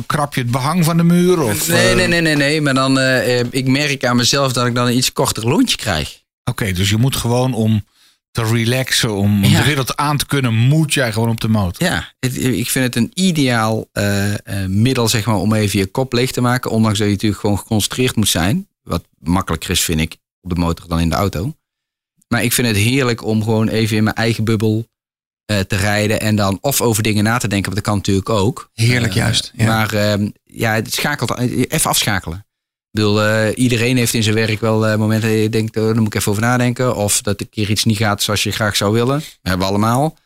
Krap 0.06 0.36
je 0.36 0.42
het 0.42 0.52
behang 0.52 0.86
van 0.86 0.98
de 0.98 1.04
muur? 1.04 1.42
Of, 1.42 1.68
Nee, 1.68 1.96
nee, 1.96 2.08
nee, 2.08 2.22
nee, 2.22 2.36
nee. 2.36 2.62
Maar 2.62 2.74
dan, 2.74 3.00
eh, 3.00 3.40
eh, 3.40 3.46
ik 3.50 3.68
merk 3.68 4.06
aan 4.06 4.16
mezelf 4.16 4.54
dat 4.54 4.66
ik 4.66 4.76
dan 4.76 4.88
een 4.88 4.98
iets 4.98 5.14
korter 5.14 5.48
lontje 5.48 5.78
krijg. 5.78 6.24
Oké, 6.50 6.72
dus 6.72 6.90
je 6.90 6.98
moet 6.98 7.16
gewoon 7.16 7.54
om 7.54 7.86
te 8.32 8.44
relaxen, 8.44 9.14
om 9.16 9.44
Ja. 9.44 9.58
de 9.60 9.66
wereld 9.66 9.96
aan 9.98 10.18
te 10.18 10.26
kunnen, 10.26 10.54
moet 10.54 10.94
jij 10.94 11.12
gewoon 11.12 11.30
op 11.30 11.42
de 11.42 11.48
motor. 11.48 11.88
Ja, 11.88 12.14
het- 12.20 12.44
ik 12.44 12.70
vind 12.70 12.86
het 12.86 12.96
een 12.96 13.12
ideaal 13.14 13.90
eh, 13.92 14.34
eh, 14.64 14.70
middel 14.70 15.08
zeg 15.08 15.26
maar, 15.26 15.36
om 15.36 15.54
even 15.54 15.80
je 15.80 15.86
kop 15.86 16.14
leeg 16.14 16.32
te 16.32 16.42
maken. 16.42 16.72
Ondanks 16.72 16.98
dat 16.98 17.08
je 17.08 17.14
natuurlijk 17.14 17.42
gewoon 17.42 17.58
geconcentreerd 17.58 18.16
moet 18.16 18.28
zijn. 18.28 18.68
Wat 18.84 19.04
makkelijker 19.20 19.70
is, 19.70 19.82
vind 19.84 20.00
ik, 20.00 20.18
op 20.42 20.50
de 20.50 20.56
motor 20.60 20.88
dan 20.88 21.00
in 21.00 21.10
de 21.10 21.16
auto. 21.16 21.56
Maar 22.28 22.44
ik 22.44 22.54
vind 22.54 22.68
het 22.68 22.78
heerlijk 22.78 23.24
om 23.24 23.44
gewoon 23.44 23.68
even 23.68 23.98
in 23.98 24.04
mijn 24.04 24.16
eigen 24.16 24.44
bubbel 24.44 24.88
eh, 25.46 25.60
te 25.60 25.76
rijden. 25.76 26.20
En 26.22 26.36
dan 26.36 26.58
of 26.62 26.82
over 26.82 27.04
dingen 27.04 27.24
na 27.24 27.38
te 27.38 27.48
denken, 27.48 27.72
want 27.72 27.76
dat 27.76 27.86
kan 27.94 27.96
natuurlijk 27.98 28.30
ook. 28.30 28.70
Heerlijk 28.74 29.14
juist, 29.14 29.52
ja. 29.56 29.66
Maar 29.66 29.94
ehm, 29.94 30.30
ja, 30.44 30.74
het 30.74 30.94
schakelt, 30.94 31.38
even 31.40 31.90
afschakelen. 31.90 32.45
Ik 32.96 33.02
bedoel, 33.02 33.24
eh, 33.24 33.52
iedereen 33.56 33.98
heeft 33.98 34.14
in 34.14 34.24
zijn 34.24 34.36
werk 34.36 34.60
wel 34.60 34.88
eh, 34.88 34.98
momenten 34.98 35.30
dat 35.30 35.40
je 35.40 35.50
denkt, 35.50 35.78
oh, 35.78 35.86
daar 35.86 35.96
moet 35.96 36.06
ik 36.06 36.16
even 36.16 36.32
over 36.32 36.44
nadenken. 36.44 36.96
Of 36.96 37.22
dat 37.22 37.42
een 37.42 37.50
keer 37.50 37.70
iets 37.70 37.84
niet 37.84 37.98
gaat 37.98 38.24
zoals 38.24 38.44
je 38.44 38.52
graag 38.52 38.76
zou 38.76 38.94
willen. 38.94 39.20
Dat 39.20 39.38
hebben 39.42 39.60
we 39.60 39.74
allemaal. 39.74 40.18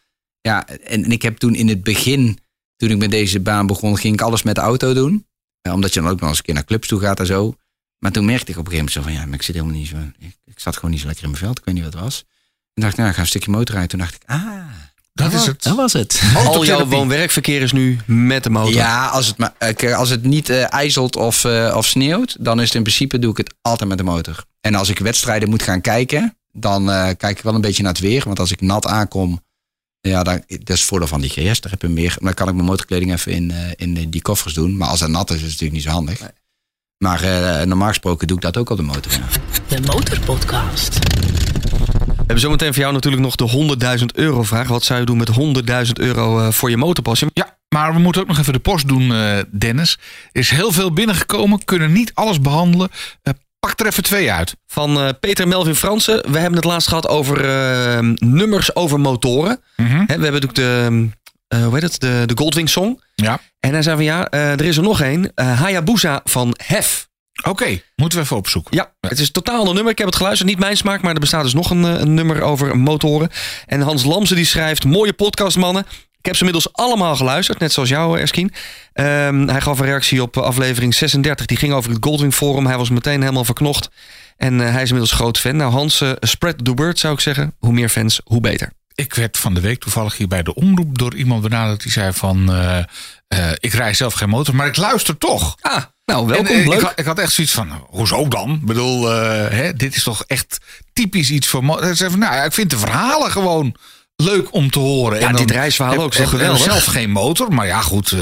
Ja, 0.41 0.67
en, 0.67 1.03
en 1.03 1.11
ik 1.11 1.21
heb 1.21 1.37
toen 1.37 1.55
in 1.55 1.67
het 1.67 1.83
begin, 1.83 2.39
toen 2.75 2.89
ik 2.89 2.97
met 2.97 3.11
deze 3.11 3.39
baan 3.39 3.67
begon, 3.67 3.97
ging 3.97 4.13
ik 4.13 4.21
alles 4.21 4.43
met 4.43 4.55
de 4.55 4.61
auto 4.61 4.93
doen. 4.93 5.27
Omdat 5.71 5.93
je 5.93 6.01
dan 6.01 6.09
ook 6.09 6.19
nog 6.19 6.29
eens 6.29 6.37
een 6.37 6.43
keer 6.43 6.53
naar 6.53 6.65
clubs 6.65 6.87
toe 6.87 6.99
gaat 6.99 7.19
en 7.19 7.25
zo. 7.25 7.55
Maar 7.99 8.11
toen 8.11 8.25
merkte 8.25 8.51
ik 8.51 8.57
op 8.57 8.65
een 8.65 8.71
gegeven 8.71 8.91
moment 8.91 8.91
zo 8.91 9.01
van, 9.01 9.11
ja, 9.13 9.25
maar 9.25 9.39
ik 9.39 9.43
zit 9.43 9.55
helemaal 9.55 9.77
niet 9.77 9.87
zo, 9.87 9.97
ik, 10.19 10.37
ik 10.45 10.59
zat 10.59 10.75
gewoon 10.75 10.91
niet 10.91 10.99
zo 10.99 11.05
lekker 11.05 11.23
in 11.23 11.29
mijn 11.29 11.43
veld. 11.43 11.57
Ik 11.57 11.65
weet 11.65 11.75
niet 11.75 11.83
wat 11.83 11.93
het 11.93 12.01
was. 12.01 12.17
Toen 12.73 12.83
dacht 12.83 12.91
ik, 12.91 12.97
nou, 12.97 13.09
ik 13.09 13.15
ga 13.15 13.21
een 13.21 13.27
stukje 13.27 13.51
motorrijden. 13.51 13.89
Toen 13.89 13.99
dacht 13.99 14.15
ik, 14.15 14.23
ah, 14.25 14.65
Dat 15.19 15.33
is 15.33 15.45
het. 15.45 15.63
dat 15.63 15.75
was 15.75 15.93
het. 15.93 16.21
Al 16.35 16.65
jouw 16.65 16.85
woon-werkverkeer 16.85 17.61
is 17.61 17.71
nu 17.71 17.99
met 18.05 18.43
de 18.43 18.49
motor. 18.49 18.73
Ja, 18.73 19.07
als 19.07 19.27
het, 19.27 19.37
maar, 19.37 19.53
eh, 19.57 19.97
als 19.97 20.09
het 20.09 20.23
niet 20.23 20.49
eh, 20.49 20.73
ijzelt 20.73 21.15
of, 21.15 21.43
eh, 21.43 21.73
of 21.77 21.85
sneeuwt, 21.85 22.35
dan 22.39 22.59
is 22.59 22.65
het 22.65 22.75
in 22.75 22.81
principe 22.83 23.19
doe 23.19 23.31
ik 23.31 23.37
het 23.37 23.53
altijd 23.61 23.89
met 23.89 23.97
de 23.97 24.03
motor. 24.03 24.43
En 24.61 24.75
als 24.75 24.89
ik 24.89 24.99
wedstrijden 24.99 25.49
moet 25.49 25.63
gaan 25.63 25.81
kijken, 25.81 26.37
dan 26.53 26.91
eh, 26.91 27.09
kijk 27.17 27.37
ik 27.37 27.43
wel 27.43 27.55
een 27.55 27.61
beetje 27.61 27.83
naar 27.83 27.91
het 27.91 28.01
weer. 28.01 28.23
Want 28.25 28.39
als 28.39 28.51
ik 28.51 28.61
nat 28.61 28.85
aankom, 28.87 29.43
ja, 30.01 30.23
dan, 30.23 30.43
dat 30.47 30.69
is 30.69 30.79
het 30.79 30.81
voordeel 30.81 31.07
van 31.07 31.21
die 31.21 31.29
GS. 31.29 31.61
Daar 31.61 31.71
heb 31.71 31.81
je 31.81 31.87
meer. 31.87 32.15
Dan 32.19 32.33
kan 32.33 32.47
ik 32.47 32.53
mijn 32.53 32.65
motorkleding 32.65 33.11
even 33.11 33.31
in, 33.31 33.51
eh, 33.51 33.71
in 33.75 34.09
die 34.09 34.21
koffers 34.21 34.53
doen. 34.53 34.77
Maar 34.77 34.87
als 34.87 34.99
het 34.99 35.09
nat 35.09 35.29
is, 35.29 35.35
is 35.35 35.41
het 35.41 35.49
natuurlijk 35.49 35.73
niet 35.73 35.83
zo 35.83 35.89
handig. 35.89 36.21
Maar 36.97 37.23
eh, 37.23 37.65
normaal 37.65 37.87
gesproken 37.87 38.27
doe 38.27 38.37
ik 38.37 38.43
dat 38.43 38.57
ook 38.57 38.69
op 38.69 38.77
de 38.77 38.83
motor. 38.83 39.11
ja. 39.11 39.27
De 39.67 39.81
Motorpodcast. 39.81 40.99
We 42.29 42.35
hebben 42.35 42.51
zometeen 42.51 42.73
voor 42.73 42.83
jou 42.83 42.93
natuurlijk 42.93 43.23
nog 43.23 43.35
de 43.35 43.97
100.000 43.99 44.05
euro 44.13 44.43
vraag. 44.43 44.67
Wat 44.67 44.83
zou 44.83 44.99
je 44.99 45.05
doen 45.05 45.17
met 45.17 45.29
100.000 45.87 45.91
euro 45.93 46.39
eh, 46.39 46.51
voor 46.51 46.69
je 46.69 46.77
motorpas? 46.77 47.23
Ja, 47.33 47.57
maar 47.69 47.93
we 47.93 47.99
moeten 47.99 48.21
ook 48.21 48.27
nog 48.27 48.39
even 48.39 48.53
de 48.53 48.59
post 48.59 48.87
doen, 48.87 49.13
eh, 49.13 49.37
Dennis. 49.51 49.97
Er 50.31 50.39
is 50.39 50.49
heel 50.49 50.71
veel 50.71 50.93
binnengekomen, 50.93 51.65
kunnen 51.65 51.91
niet 51.91 52.11
alles 52.13 52.41
behandelen. 52.41 52.89
Eh, 53.23 53.33
pak 53.59 53.79
er 53.79 53.85
even 53.85 54.03
twee 54.03 54.31
uit. 54.31 54.55
Van 54.67 55.17
Peter 55.19 55.47
Melvin 55.47 55.75
Fransen. 55.75 56.31
We 56.31 56.37
hebben 56.37 56.55
het 56.55 56.63
laatst 56.63 56.87
gehad 56.87 57.07
over 57.07 57.43
nummers 58.15 58.75
over 58.75 58.99
motoren. 58.99 59.61
Mhm. 59.75 60.05
We 60.05 60.11
hebben 60.11 60.41
natuurlijk 60.41 60.55
de, 60.55 61.07
eh, 61.47 61.63
hoe 61.63 61.73
heet 61.73 61.83
het? 61.83 61.99
de, 61.99 62.23
de 62.25 62.37
Goldwing 62.37 62.69
Song. 62.69 63.01
Ja. 63.15 63.39
En 63.59 63.71
hij 63.71 63.81
zei 63.81 63.95
van 63.95 64.05
ja, 64.05 64.29
er 64.29 64.65
is 64.65 64.77
er 64.77 64.83
nog 64.83 65.01
één. 65.01 65.31
Hayabusa 65.35 66.21
van 66.23 66.53
Hef. 66.63 67.08
Oké, 67.43 67.81
moeten 67.95 68.17
we 68.17 68.23
even 68.23 68.37
opzoeken. 68.37 68.75
Ja, 68.75 68.91
het 69.01 69.19
is 69.19 69.27
een 69.27 69.33
totaal 69.33 69.59
ander 69.59 69.73
nummer. 69.73 69.91
Ik 69.91 69.97
heb 69.97 70.07
het 70.07 70.15
geluisterd. 70.15 70.49
Niet 70.49 70.59
mijn 70.59 70.77
smaak, 70.77 71.01
maar 71.01 71.13
er 71.13 71.19
bestaat 71.19 71.43
dus 71.43 71.53
nog 71.53 71.69
een, 71.69 71.85
eh, 71.85 71.99
een 71.99 72.13
nummer 72.13 72.41
over 72.41 72.77
motoren. 72.77 73.29
En 73.65 73.81
Hans 73.81 74.03
Lamse 74.03 74.35
die 74.35 74.45
schrijft... 74.45 74.85
Mooie 74.85 75.13
podcast, 75.13 75.57
mannen. 75.57 75.85
Ik 76.19 76.25
heb 76.25 76.35
ze 76.35 76.45
inmiddels 76.45 76.73
allemaal 76.73 77.15
geluisterd, 77.15 77.59
net 77.59 77.71
zoals 77.71 77.89
jou, 77.89 78.19
Erskine. 78.19 78.49
Ehm, 78.93 79.47
hij 79.47 79.61
gaf 79.61 79.79
een 79.79 79.85
reactie 79.85 80.21
op 80.21 80.37
aflevering 80.37 80.93
36. 80.93 81.45
Die 81.45 81.57
ging 81.57 81.73
over 81.73 81.91
het 81.91 82.03
Goldwing 82.03 82.33
Forum. 82.33 82.65
Hij 82.65 82.77
was 82.77 82.89
meteen 82.89 83.21
helemaal 83.21 83.45
verknocht. 83.45 83.89
En 84.37 84.61
eh, 84.61 84.71
hij 84.71 84.81
is 84.81 84.89
inmiddels 84.89 85.11
groot 85.11 85.37
fan. 85.37 85.55
Nou, 85.55 85.71
Hans, 85.71 86.01
eh, 86.01 86.11
spread 86.19 86.65
the 86.65 86.73
word 86.73 86.99
zou 86.99 87.13
ik 87.13 87.19
zeggen. 87.19 87.53
Hoe 87.59 87.73
meer 87.73 87.89
fans, 87.89 88.21
hoe 88.23 88.41
beter. 88.41 88.71
Ik 88.95 89.13
werd 89.13 89.37
van 89.37 89.53
de 89.53 89.59
week 89.59 89.79
toevallig 89.79 90.17
hier 90.17 90.27
bij 90.27 90.43
de 90.43 90.53
omroep 90.53 90.97
door 90.97 91.15
iemand 91.15 91.41
benaderd. 91.41 91.81
Die 91.81 91.91
zei 91.91 92.13
van, 92.13 92.53
eh, 92.53 92.83
eh, 93.29 93.51
ik 93.59 93.73
rij 93.73 93.93
zelf 93.93 94.13
geen 94.13 94.29
motor, 94.29 94.55
maar 94.55 94.67
ik 94.67 94.77
luister 94.77 95.17
toch. 95.17 95.55
Ah, 95.61 95.83
nou, 96.05 96.27
welkom. 96.27 96.45
En, 96.45 96.61
eh, 96.61 96.67
leuk. 96.67 96.77
ik, 96.77 96.81
had, 96.85 96.99
ik 96.99 97.05
had 97.05 97.19
echt 97.19 97.31
zoiets 97.31 97.53
van, 97.53 97.85
hoezo 97.89 98.27
dan? 98.27 98.53
Ik 98.53 98.65
bedoel, 98.65 99.11
eh, 99.13 99.51
hè, 99.57 99.73
dit 99.73 99.95
is 99.95 100.03
toch 100.03 100.23
echt 100.27 100.57
typisch 100.93 101.31
iets 101.31 101.47
voor... 101.47 101.63
nou 101.63 102.17
ja, 102.19 102.43
ik 102.43 102.53
vind 102.53 102.69
de 102.69 102.77
verhalen 102.77 103.31
gewoon 103.31 103.75
leuk 104.15 104.53
om 104.53 104.71
te 104.71 104.79
horen. 104.79 105.19
Ja, 105.19 105.27
En 105.27 105.33
dan 105.35 105.45
dit 105.45 105.55
reisverhaal 105.55 105.93
heb- 105.93 106.01
ook, 106.01 106.13
heb 106.15 106.27
geweldig? 106.27 106.63
zelf 106.63 106.85
geen 106.85 107.09
motor, 107.11 107.53
maar 107.53 107.65
ja 107.67 107.81
goed. 107.81 108.15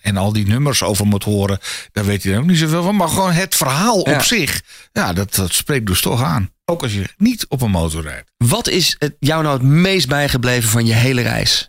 en 0.00 0.16
al 0.16 0.32
die 0.32 0.46
nummers 0.46 0.82
over 0.82 1.06
motoren, 1.06 1.58
daar 1.92 2.04
weet 2.04 2.22
hij 2.22 2.38
ook 2.38 2.46
niet 2.46 2.58
zoveel 2.58 2.82
van. 2.82 2.96
Maar 2.96 3.08
gewoon 3.08 3.32
het 3.32 3.54
verhaal 3.54 4.08
Ja. 4.08 4.14
op 4.14 4.22
zich, 4.22 4.62
ja, 4.92 5.12
dat, 5.12 5.34
dat 5.34 5.52
spreekt 5.52 5.86
dus 5.86 6.00
toch 6.00 6.22
aan. 6.22 6.50
Ook 6.64 6.82
als 6.82 6.92
je 6.92 7.08
niet 7.16 7.46
op 7.48 7.60
een 7.62 7.70
motor 7.70 8.02
rijdt. 8.02 8.30
Wat 8.36 8.68
is 8.68 8.96
het 8.98 9.16
jou 9.20 9.42
nou 9.42 9.54
het 9.54 9.66
meest 9.66 10.08
bijgebleven 10.08 10.68
van 10.70 10.86
je 10.86 10.92
hele 10.94 11.22
reis? 11.22 11.68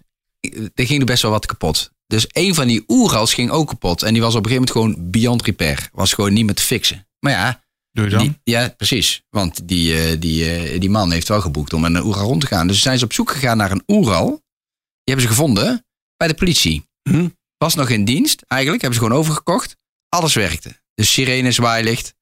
er 0.76 0.86
ging 0.86 1.00
er 1.00 1.06
best 1.06 1.22
wel 1.22 1.32
wat 1.32 1.46
kapot. 1.46 1.92
Dus 2.08 2.26
een 2.32 2.56
van 2.56 2.68
die 2.68 2.84
Oerals 2.88 3.34
ging 3.34 3.50
ook 3.50 3.68
kapot. 3.68 4.04
En 4.04 4.14
die 4.14 4.22
was 4.22 4.36
op 4.36 4.46
een 4.46 4.50
gegeven 4.52 4.74
moment 4.74 4.96
gewoon 4.96 5.12
beyond 5.12 5.42
repair. 5.42 5.90
Was 5.92 6.14
gewoon 6.14 6.34
niet 6.34 6.46
meer 6.46 6.56
te 6.56 6.62
fixen. 6.62 7.08
Maar 7.20 7.32
ja, 7.32 7.64
Doe 7.92 8.06
je 8.06 8.12
dan? 8.12 8.22
die, 8.22 8.40
ja 8.44 8.74
precies. 8.78 9.24
Want 9.30 9.68
die, 9.68 9.98
eh, 9.98 10.20
die, 10.20 10.52
eh, 10.52 10.80
die 10.80 10.90
man 10.90 11.12
heeft 11.12 11.28
wel 11.28 11.42
geboekt 11.42 11.74
om 11.74 11.82
met 11.82 11.96
een 11.96 12.04
Oeral 12.04 12.26
rond 12.26 12.42
te 12.42 12.48
gaan. 12.48 12.68
Dus 12.68 12.82
zijn 12.82 12.98
ze 12.98 13.06
op 13.06 13.14
zoek 13.14 13.32
gegaan 13.32 13.58
naar 13.58 13.72
een 13.72 13.84
Oeral. 13.88 14.28
Die 14.28 15.14
hebben 15.16 15.26
ze 15.26 15.32
gevonden 15.32 15.86
bij 16.18 16.28
de 16.28 16.34
politie. 16.34 16.88
Hm. 17.10 17.28
Was 17.58 17.76
nog 17.76 17.90
in 17.90 18.06
dienst 18.06 18.44
eigenlijk. 18.48 18.82
Hebben 18.82 19.00
ze 19.00 19.06
gewoon 19.06 19.20
overgekocht. 19.20 19.78
Alles 20.10 20.34
werkte. 20.34 20.82
Dus 20.94 21.14
sirene, 21.14 21.52
zwaailicht. 21.52 22.14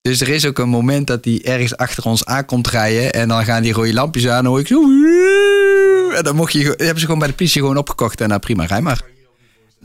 Dus 0.00 0.20
er 0.20 0.28
is 0.28 0.46
ook 0.46 0.58
een 0.58 0.68
moment 0.68 1.06
dat 1.06 1.24
hij 1.24 1.44
ergens 1.44 1.76
achter 1.76 2.04
ons 2.04 2.24
aankomt 2.24 2.68
rijden. 2.68 3.12
En 3.12 3.28
dan 3.28 3.44
gaan 3.44 3.62
die 3.62 3.72
rode 3.72 3.92
lampjes 3.92 4.28
aan. 4.28 4.36
En 4.36 4.42
dan 4.42 4.52
hoor 4.52 4.60
ik 4.60 4.66
zo... 4.66 4.82
En 6.16 6.24
dan 6.24 6.36
mocht 6.36 6.52
je, 6.52 6.62
hebben 6.62 6.98
ze 6.98 7.04
gewoon 7.04 7.18
bij 7.18 7.28
de 7.28 7.34
politie 7.34 7.60
gewoon 7.60 7.76
opgekocht. 7.76 8.20
En 8.20 8.28
nou 8.28 8.40
prima, 8.40 8.64
rij 8.64 8.80
maar. 8.80 9.11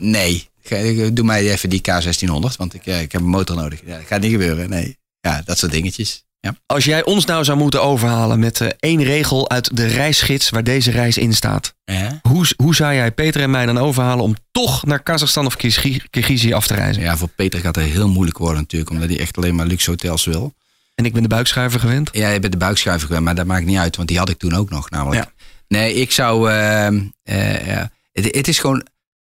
Nee, 0.00 0.48
Ga- 0.62 1.10
doe 1.12 1.24
mij 1.24 1.50
even 1.52 1.68
die 1.70 1.80
K1600. 1.90 2.56
Want 2.56 2.74
ik, 2.74 2.86
eh, 2.86 3.00
ik 3.00 3.12
heb 3.12 3.20
een 3.20 3.26
motor 3.26 3.56
nodig. 3.56 3.80
Ja, 3.86 3.96
dat 3.96 4.06
gaat 4.06 4.20
niet 4.20 4.30
gebeuren, 4.30 4.70
nee. 4.70 4.98
Ja, 5.20 5.42
dat 5.44 5.58
soort 5.58 5.72
dingetjes. 5.72 6.24
Ja. 6.40 6.54
Als 6.66 6.84
jij 6.84 7.04
ons 7.04 7.24
nou 7.24 7.44
zou 7.44 7.58
moeten 7.58 7.82
overhalen 7.82 8.38
met 8.38 8.60
eh, 8.60 8.68
één 8.80 9.02
regel 9.02 9.50
uit 9.50 9.76
de 9.76 9.86
reisgids 9.86 10.50
waar 10.50 10.64
deze 10.64 10.90
reis 10.90 11.18
in 11.18 11.32
staat. 11.34 11.74
Hoe, 12.22 12.46
hoe 12.56 12.74
zou 12.74 12.94
jij 12.94 13.12
Peter 13.12 13.40
en 13.42 13.50
mij 13.50 13.66
dan 13.66 13.78
overhalen 13.78 14.24
om 14.24 14.34
toch 14.50 14.86
naar 14.86 15.02
Kazachstan 15.02 15.46
of 15.46 15.56
Kirgi- 15.56 16.02
Kirgizië 16.10 16.52
af 16.52 16.66
te 16.66 16.74
reizen? 16.74 17.02
ja, 17.02 17.16
voor 17.16 17.28
Peter 17.28 17.60
gaat 17.60 17.76
het 17.76 17.84
heel 17.84 18.08
moeilijk 18.08 18.38
worden 18.38 18.60
natuurlijk. 18.60 18.90
Omdat 18.90 19.08
hij 19.08 19.18
echt 19.18 19.36
alleen 19.36 19.54
maar 19.54 19.66
luxe 19.66 19.90
hotels 19.90 20.24
wil. 20.24 20.54
En 20.94 21.04
ik 21.04 21.12
ben 21.12 21.22
de 21.22 21.28
buikschuiver 21.28 21.80
gewend. 21.80 22.10
Ja, 22.12 22.28
je 22.30 22.40
bent 22.40 22.52
de 22.52 22.58
buikschuiver 22.58 23.06
gewend, 23.06 23.24
maar 23.24 23.34
dat 23.34 23.46
maakt 23.46 23.64
niet 23.66 23.78
uit. 23.78 23.96
Want 23.96 24.08
die 24.08 24.18
had 24.18 24.28
ik 24.28 24.38
toen 24.38 24.54
ook 24.54 24.70
nog 24.70 24.90
namelijk. 24.90 25.24
Ja. 25.24 25.32
Nee, 25.68 25.94
ik 25.94 26.10
zou... 26.12 26.50
ehm, 26.50 27.00
eh, 27.22 27.82
het, 28.12 28.34
het 28.36 28.48
is 28.48 28.58
gewoon 28.58 28.86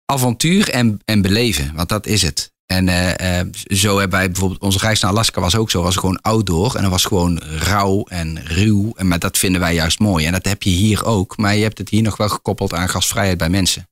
avontuur 0.10 0.70
en, 0.70 1.00
en 1.06 1.22
beleven. 1.22 1.72
Want 1.76 1.90
dat 1.90 2.06
is 2.06 2.22
het. 2.22 2.52
En 2.66 2.88
eh, 2.88 3.40
eh, 3.40 3.48
zo 3.68 4.00
hebben 4.00 4.18
wij 4.18 4.32
bijvoorbeeld... 4.32 4.62
Onze 4.62 4.80
reis 4.80 5.00
naar 5.00 5.12
Alaska 5.12 5.42
was 5.42 5.56
ook 5.56 5.70
zo. 5.70 5.82
was 5.82 5.96
gewoon 5.96 6.22
outdoor. 6.22 6.76
En 6.76 6.82
dat 6.82 6.92
was 6.92 7.06
gewoon 7.06 7.40
rauw 7.40 8.04
en 8.04 8.46
ruw. 8.46 8.94
En, 8.96 9.08
maar 9.08 9.20
dat 9.20 9.38
vinden 9.38 9.62
wij 9.62 9.74
juist 9.74 10.00
mooi. 10.00 10.26
En 10.26 10.32
dat 10.32 10.46
heb 10.46 10.64
je 10.64 10.70
hier 10.70 11.06
ook. 11.06 11.38
Maar 11.38 11.56
je 11.56 11.64
hebt 11.64 11.78
het 11.78 11.90
hier 11.90 12.02
nog 12.02 12.18
wel 12.18 12.30
gekoppeld 12.30 12.74
aan 12.74 12.90
gastvrijheid 12.90 13.38
bij 13.38 13.50
mensen. 13.50 13.90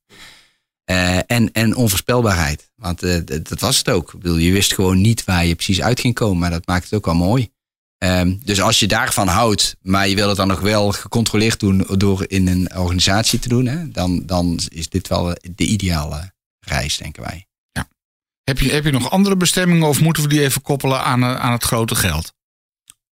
Eh, 0.84 1.16
en, 1.26 1.52
en 1.52 1.76
onvoorspelbaarheid. 1.76 2.70
Want 2.74 3.00
dat 3.48 3.60
was 3.60 3.78
het 3.78 3.88
ook. 3.88 4.12
Ik 4.12 4.22
je 4.22 4.52
wist 4.52 4.74
gewoon 4.74 5.00
niet 5.00 5.24
waar 5.24 5.46
je 5.46 5.54
precies 5.54 5.82
uit 5.82 6.00
ging 6.00 6.14
komen. 6.14 6.38
Maar 6.38 6.50
dat 6.50 6.66
maakt 6.66 6.84
het 6.84 6.94
ook 6.94 7.04
wel 7.04 7.14
mooi. 7.14 7.50
Ehm, 7.98 8.36
dus 8.44 8.60
als 8.60 8.80
je 8.80 8.86
daarvan 8.86 9.28
houdt, 9.28 9.76
maar 9.82 10.08
je 10.08 10.14
wil 10.14 10.28
het 10.28 10.36
dan 10.36 10.48
nog 10.48 10.60
wel 10.60 10.92
gecontroleerd 10.92 11.60
doen 11.60 11.86
door 11.96 12.24
in 12.26 12.48
een 12.48 12.76
organisatie 12.76 13.38
te 13.38 13.48
doen, 13.48 13.66
hè, 13.66 13.88
dan, 13.88 14.22
dan 14.26 14.60
is 14.68 14.88
dit 14.88 15.08
wel 15.08 15.24
de 15.54 15.64
ideale 15.64 16.32
reis, 16.60 16.96
denken 16.96 17.22
wij. 17.22 17.42
Heb 18.44 18.58
je, 18.58 18.70
heb 18.72 18.84
je 18.84 18.90
nog 18.90 19.10
andere 19.10 19.36
bestemmingen 19.36 19.88
of 19.88 20.00
moeten 20.00 20.22
we 20.22 20.28
die 20.28 20.42
even 20.42 20.62
koppelen 20.62 21.02
aan, 21.04 21.22
eh, 21.22 21.34
aan 21.34 21.52
het 21.52 21.64
grote 21.64 21.94
geld? 21.94 22.32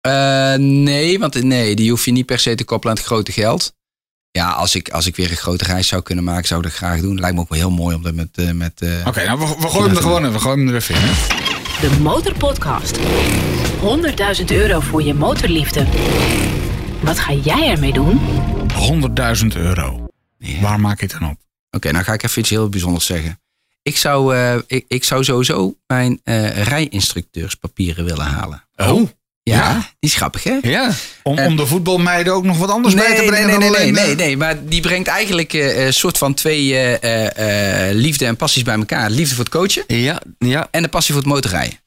Eh, 0.01 0.55
nee, 0.55 1.18
want 1.18 1.43
nee, 1.43 1.74
die 1.76 1.91
hoef 1.91 2.05
je 2.05 2.12
niet 2.12 2.26
per 2.26 2.39
se 2.39 2.55
te 2.55 2.64
koppelen 2.64 2.95
aan 2.95 3.01
het 3.03 3.11
grote 3.11 3.32
geld. 3.32 3.74
Ja, 4.30 4.51
als 4.51 4.74
ik, 4.74 4.89
als 4.91 5.07
ik 5.07 5.16
weer 5.16 5.30
een 5.30 5.37
grote 5.37 5.64
reis 5.64 5.89
zou 5.89 6.03
kunnen 6.03 6.24
maken, 6.24 6.47
zou 6.47 6.61
ik 6.61 6.66
dat 6.66 6.76
graag 6.76 7.01
doen. 7.01 7.20
Lijkt 7.20 7.34
me 7.34 7.41
ook 7.41 7.49
wel 7.49 7.59
heel 7.59 7.70
mooi 7.70 7.97
om 7.97 8.03
dat 8.03 8.14
met. 8.14 8.28
eh, 8.39 8.51
met 8.51 8.80
eh, 8.82 9.07
Oké, 9.07 9.24
nou 9.24 9.39
we, 9.39 9.47
we 9.59 9.68
gooien 9.68 9.87
hem 9.87 9.97
er 9.97 10.03
gewoon 10.03 10.24
in. 10.24 10.32
We 10.32 10.39
gooien 10.41 10.59
hem 10.59 10.68
er 10.68 10.74
even 10.74 10.95
in. 10.95 11.01
Hè? 11.05 11.89
De 11.89 12.01
Motorpodcast. 12.01 12.99
100.000 13.81 14.45
euro 14.47 14.81
voor 14.81 15.03
je 15.03 15.14
motorliefde. 15.14 15.85
Wat 17.01 17.18
ga 17.18 17.33
jij 17.33 17.68
ermee 17.70 17.93
doen? 17.93 18.20
100.000 19.43 19.47
euro. 19.57 20.07
Waar 20.61 20.81
maak 20.81 21.01
je 21.01 21.07
het 21.07 21.16
dan 21.20 21.31
op? 21.31 21.37
Oké, 21.70 21.91
nou 21.93 22.05
ga 22.05 22.12
ik 22.12 22.22
even 22.22 22.39
iets 22.41 22.51
heel 22.51 22.68
bijzonders 22.68 23.07
zeggen. 23.07 23.41
Ik 23.83 23.97
zou, 23.97 24.37
eh, 24.37 24.55
ik, 24.66 24.85
ik 24.89 25.05
zou 25.05 25.24
sowieso 25.24 25.74
mijn 25.87 26.20
eh 26.24 26.62
rijinstructeurspapieren 26.62 28.05
willen 28.05 28.24
halen. 28.27 28.64
Oh, 28.77 29.09
Ja, 29.43 29.55
Ja? 29.57 29.74
die 29.99 30.11
is 30.11 30.14
grappig, 30.14 30.43
hè? 30.45 30.59
Ja. 30.62 30.91
om, 31.22 31.39
Eh. 31.39 31.47
om 31.47 31.57
de 31.57 31.66
voetbalmeiden 31.66 32.33
ook 32.35 32.45
nog 32.45 32.59
wat 32.59 32.70
anders 32.70 32.95
bij 32.95 33.14
te 33.16 33.22
brengen 33.24 33.33
nee, 33.33 33.45
nee, 33.45 33.51
dan 33.51 33.61
nee, 33.61 33.68
alleen... 33.81 33.93
nee, 33.95 34.11
eh, 34.11 34.16
nee, 34.16 34.37
maar 34.37 34.64
die 34.66 34.81
brengt 34.81 35.09
eigenlijk 35.09 35.53
eh, 35.53 35.85
een 35.87 35.93
soort 35.95 36.18
van 36.18 36.35
twee 36.35 36.74
eh, 36.74 37.03
eh, 37.03 37.89
eh, 37.89 37.95
liefde 37.97 38.27
en 38.27 38.37
passies 38.37 38.62
bij 38.62 38.74
elkaar. 38.74 39.11
Liefde 39.11 39.35
voor 39.35 39.45
het 39.45 39.53
coachen 39.53 39.85
Ja, 39.87 40.20
ja. 40.39 40.68
en 40.70 40.83
de 40.83 40.89
passie 40.89 41.14
voor 41.14 41.22
het 41.22 41.33
motorrijden. 41.33 41.79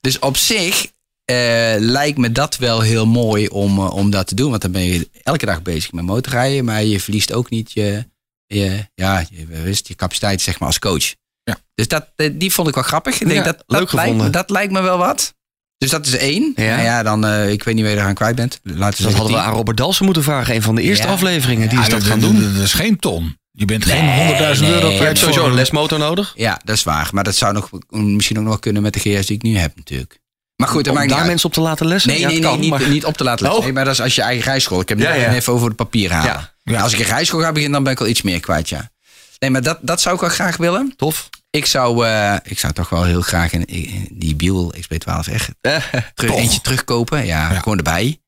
Dus 0.00 0.18
op 0.18 0.36
zich 0.36 0.86
eh, 1.28 1.74
lijkt 1.78 2.18
me 2.18 2.32
dat 2.32 2.56
wel 2.56 2.80
heel 2.80 3.06
mooi 3.06 3.48
om, 3.48 3.78
eh, 3.78 3.92
om 3.94 4.10
dat 4.10 4.26
te 4.26 4.34
doen. 4.34 4.50
Want 4.50 4.62
dan 4.62 4.72
ben 4.72 4.82
je 4.84 5.08
elke 5.22 5.46
dag 5.46 5.62
bezig 5.62 5.92
met 5.92 6.04
motorrijden. 6.04 6.64
Maar 6.64 6.84
je 6.84 7.00
verliest 7.00 7.32
ook 7.32 7.50
niet 7.50 7.72
je, 7.72 8.04
je, 8.46 8.88
ja, 8.94 9.24
je, 9.30 9.46
je 9.82 9.94
capaciteit 9.94 10.40
zeg 10.40 10.58
maar, 10.58 10.68
als 10.68 10.78
coach. 10.78 11.14
Ja. 11.42 11.56
Dus 11.74 11.88
dat, 11.88 12.06
eh, 12.16 12.30
die 12.34 12.52
vond 12.52 12.68
ik 12.68 12.74
wel 12.74 12.84
grappig. 12.84 13.20
Ik 13.20 13.26
denk, 13.26 13.44
Ja, 13.44 13.52
dat, 13.52 13.54
leuk 13.66 13.80
dat, 13.80 13.92
lijkt, 13.92 14.04
gevonden. 14.06 14.26
me- 14.26 14.32
dat 14.32 14.50
lijkt 14.50 14.72
me 14.72 14.80
wel 14.82 14.98
wat. 14.98 15.34
Dus 15.78 15.90
dat 15.90 16.06
is 16.06 16.16
één. 16.16 16.52
Ja. 16.56 16.64
Nou 16.74 16.82
ja, 16.82 17.02
dan, 17.02 17.26
eh, 17.26 17.50
ik 17.50 17.62
weet 17.62 17.74
niet 17.74 17.84
waar 17.84 17.92
je 17.92 17.98
eraan 17.98 18.14
kwijt 18.14 18.36
bent. 18.36 18.60
Laten 18.62 18.98
we 19.02 19.08
Dat 19.08 19.18
hadden 19.18 19.36
we 19.36 19.42
aan 19.42 19.54
Robert 19.54 19.76
Dalsen 19.76 20.04
moeten 20.04 20.22
vragen. 20.22 20.54
Een 20.54 20.62
van 20.62 20.74
de 20.74 20.82
eerste 20.82 21.06
Ja. 21.06 21.12
afleveringen. 21.12 21.68
Die 21.68 21.78
is 21.80 21.88
dat 21.88 22.02
gaan 22.02 22.20
dat- 22.20 22.30
doen. 22.30 22.52
Dat 22.54 22.62
is 22.62 22.72
geen 22.72 22.98
ton. 22.98 23.36
Je 23.50 23.64
bent 23.64 23.84
geen 23.84 24.04
Nee, 24.04 24.16
100.000 24.26 24.66
nee. 24.68 24.74
euro 24.74 24.88
Je 24.90 25.02
hebt 25.02 25.18
sowieso 25.18 25.46
een 25.46 25.54
lesmotor 25.54 25.98
nodig. 25.98 26.32
Ja, 26.36 26.60
dat 26.64 26.76
is 26.76 26.82
waar. 26.82 27.08
Maar 27.12 27.24
dat 27.24 27.34
zou 27.36 27.52
nog, 27.52 27.70
misschien 27.88 28.38
ook 28.38 28.44
nog 28.44 28.58
kunnen 28.58 28.82
met 28.82 28.92
de 28.92 28.98
GS 29.00 29.26
die 29.26 29.36
ik 29.36 29.42
nu 29.42 29.56
heb 29.56 29.76
natuurlijk. 29.76 30.18
Maar 30.62 30.68
goed, 30.68 30.88
Om 30.88 30.94
daar 30.94 31.12
uit. 31.18 31.26
mensen 31.26 31.48
op 31.48 31.54
te 31.54 31.60
laten 31.60 31.86
lessen. 31.86 32.10
Nee, 32.10 32.20
Ja, 32.20 32.26
nee, 32.26 32.34
het 32.34 32.42
nee, 32.44 32.52
kan, 32.52 32.60
niet, 32.60 32.70
maar- 32.70 32.88
niet 32.88 33.04
op 33.04 33.16
te 33.16 33.24
laten 33.24 33.42
letten. 33.42 33.58
Oh. 33.60 33.64
Nee, 33.66 33.74
maar 33.74 33.84
dat 33.84 33.92
is 33.94 34.00
als 34.00 34.14
je 34.14 34.22
eigen 34.22 34.44
rijschool. 34.44 34.80
Ik 34.80 34.88
heb 34.88 34.98
nu 34.98 35.04
ja. 35.04 35.32
even 35.32 35.52
over 35.52 35.68
de 35.68 35.74
papieren 35.74 36.16
halen. 36.16 36.50
Ja. 36.62 36.80
Als 36.80 36.92
ik 36.92 36.98
een 36.98 37.04
rijschool 37.04 37.40
ga 37.40 37.48
beginnen, 37.52 37.72
dan 37.72 37.82
ben 37.82 37.92
ik 37.92 37.98
wel 37.98 38.08
iets 38.08 38.22
meer 38.22 38.40
kwijt, 38.40 38.68
ja. 38.68 38.90
Nee, 39.38 39.50
maar 39.50 39.62
dat, 39.62 39.78
dat 39.82 40.00
zou 40.00 40.14
ik 40.14 40.20
wel 40.20 40.30
graag 40.30 40.56
willen. 40.56 40.92
Tof. 40.96 41.28
Ik 41.50 41.66
zou, 41.66 42.06
eh, 42.06 42.34
ik 42.42 42.58
zou 42.58 42.72
toch 42.72 42.88
wel 42.88 43.04
heel 43.04 43.20
graag 43.20 43.52
in, 43.52 43.64
in 43.64 44.08
die 44.12 44.34
Buell 44.36 44.70
XB12R 44.80 45.50
terug, 45.60 45.90
Toch? 46.14 46.36
eentje 46.36 46.60
terugkopen. 46.60 47.26
Ja, 47.26 47.48
gewoon 47.58 47.76
erbij. 47.76 48.20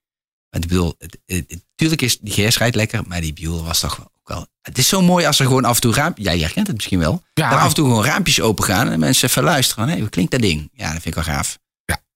Want 0.51 0.64
ik 0.64 0.70
bedoel, 0.70 0.95
het, 0.99 1.18
het, 1.26 1.45
het- 1.49 1.64
tuurlijk 1.74 2.03
is 2.03 2.18
die 2.18 2.33
GS 2.49 2.59
rijdt 2.59 2.76
lekker, 2.76 3.03
maar 3.07 3.20
die 3.20 3.33
Buell 3.33 3.61
was 3.62 3.81
toch 3.81 4.01
ook 4.01 4.28
wel... 4.28 4.47
Het 4.62 4.78
is 4.78 4.89
zo 4.89 5.03
mooi 5.03 5.26
als 5.26 5.39
er 5.39 5.47
gewoon 5.47 5.64
af 5.64 5.74
en 5.74 5.81
toe 5.81 5.95
raampjes... 5.95 6.26
Ja, 6.26 6.33
jij 6.33 6.41
herkent 6.45 6.66
het 6.66 6.76
misschien 6.76 6.99
wel. 6.99 7.22
Ja. 7.35 7.49
Af 7.51 7.68
en 7.68 7.74
toe 7.74 7.89
gewoon 7.89 8.05
raampjes 8.05 8.41
open 8.41 8.64
gaan 8.64 8.91
en 8.91 8.99
mensen 8.99 9.28
even 9.28 9.43
luisteren. 9.43 9.89
Hé, 9.89 9.99
hoe 9.99 10.09
klinkt 10.09 10.31
dat 10.33 10.41
ding? 10.41 10.70
Ja, 10.72 10.93
dat 10.93 11.03
vind 11.03 11.16
ik 11.16 11.24
wel 11.24 11.35
gaaf. 11.35 11.59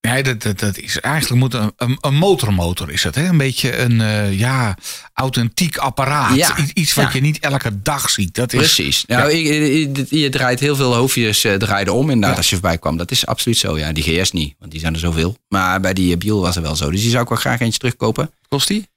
Ja, 0.05 0.13
nee, 0.13 0.23
dat, 0.23 0.43
dat, 0.43 0.59
dat 0.59 0.79
is 0.79 1.01
eigenlijk 1.01 1.41
moet 1.41 1.55
een, 1.55 1.73
een, 1.77 1.99
een 2.01 2.15
motormotor 2.15 2.91
is 2.91 3.03
het, 3.05 3.15
hè? 3.15 3.27
Een 3.29 3.37
beetje 3.37 3.77
een 3.79 4.01
eh, 4.01 4.39
ja, 4.39 4.77
authentiek 5.15 5.77
apparaat. 5.77 6.37
Ja. 6.37 6.57
Iets 6.75 6.95
wat 6.95 7.05
Ja. 7.05 7.11
je 7.13 7.21
niet 7.21 7.39
elke 7.39 7.83
dag 7.83 8.11
ziet. 8.11 8.35
Dat 8.35 8.53
is, 8.53 8.59
Precies. 8.59 9.05
Nou, 9.07 9.31
ik- 9.33 9.97
ik- 9.99 10.07
je 10.11 10.29
draait 10.29 10.61
heel 10.61 10.77
veel 10.77 10.95
hoofdjes 10.95 11.45
eh, 11.45 11.55
draaiden 11.55 11.95
om 11.95 12.11
inderdaad 12.11 12.37
als 12.37 12.49
je 12.49 12.55
voorbij 12.57 12.79
kwam. 12.79 12.97
Dat 12.97 13.11
is 13.11 13.27
absoluut 13.27 13.59
zo. 13.59 13.79
Ja, 13.79 13.93
die 13.93 14.03
GS 14.23 14.33
niet, 14.33 14.55
want 14.59 14.71
die 14.71 14.81
zijn 14.81 14.95
er 14.95 15.01
zoveel. 15.01 15.37
Maar 15.49 15.81
bij 15.81 15.95
die 15.95 16.13
eh, 16.13 16.19
Biel 16.19 16.41
was 16.41 16.57
er 16.57 16.63
wel 16.63 16.77
zo. 16.77 16.91
Dus 16.91 17.01
die 17.01 17.11
zou 17.11 17.23
ik 17.23 17.29
wel 17.29 17.39
graag 17.39 17.61
eentje 17.61 17.79
terugkopen. 17.79 18.31
Kost 18.49 18.69
die? 18.69 18.89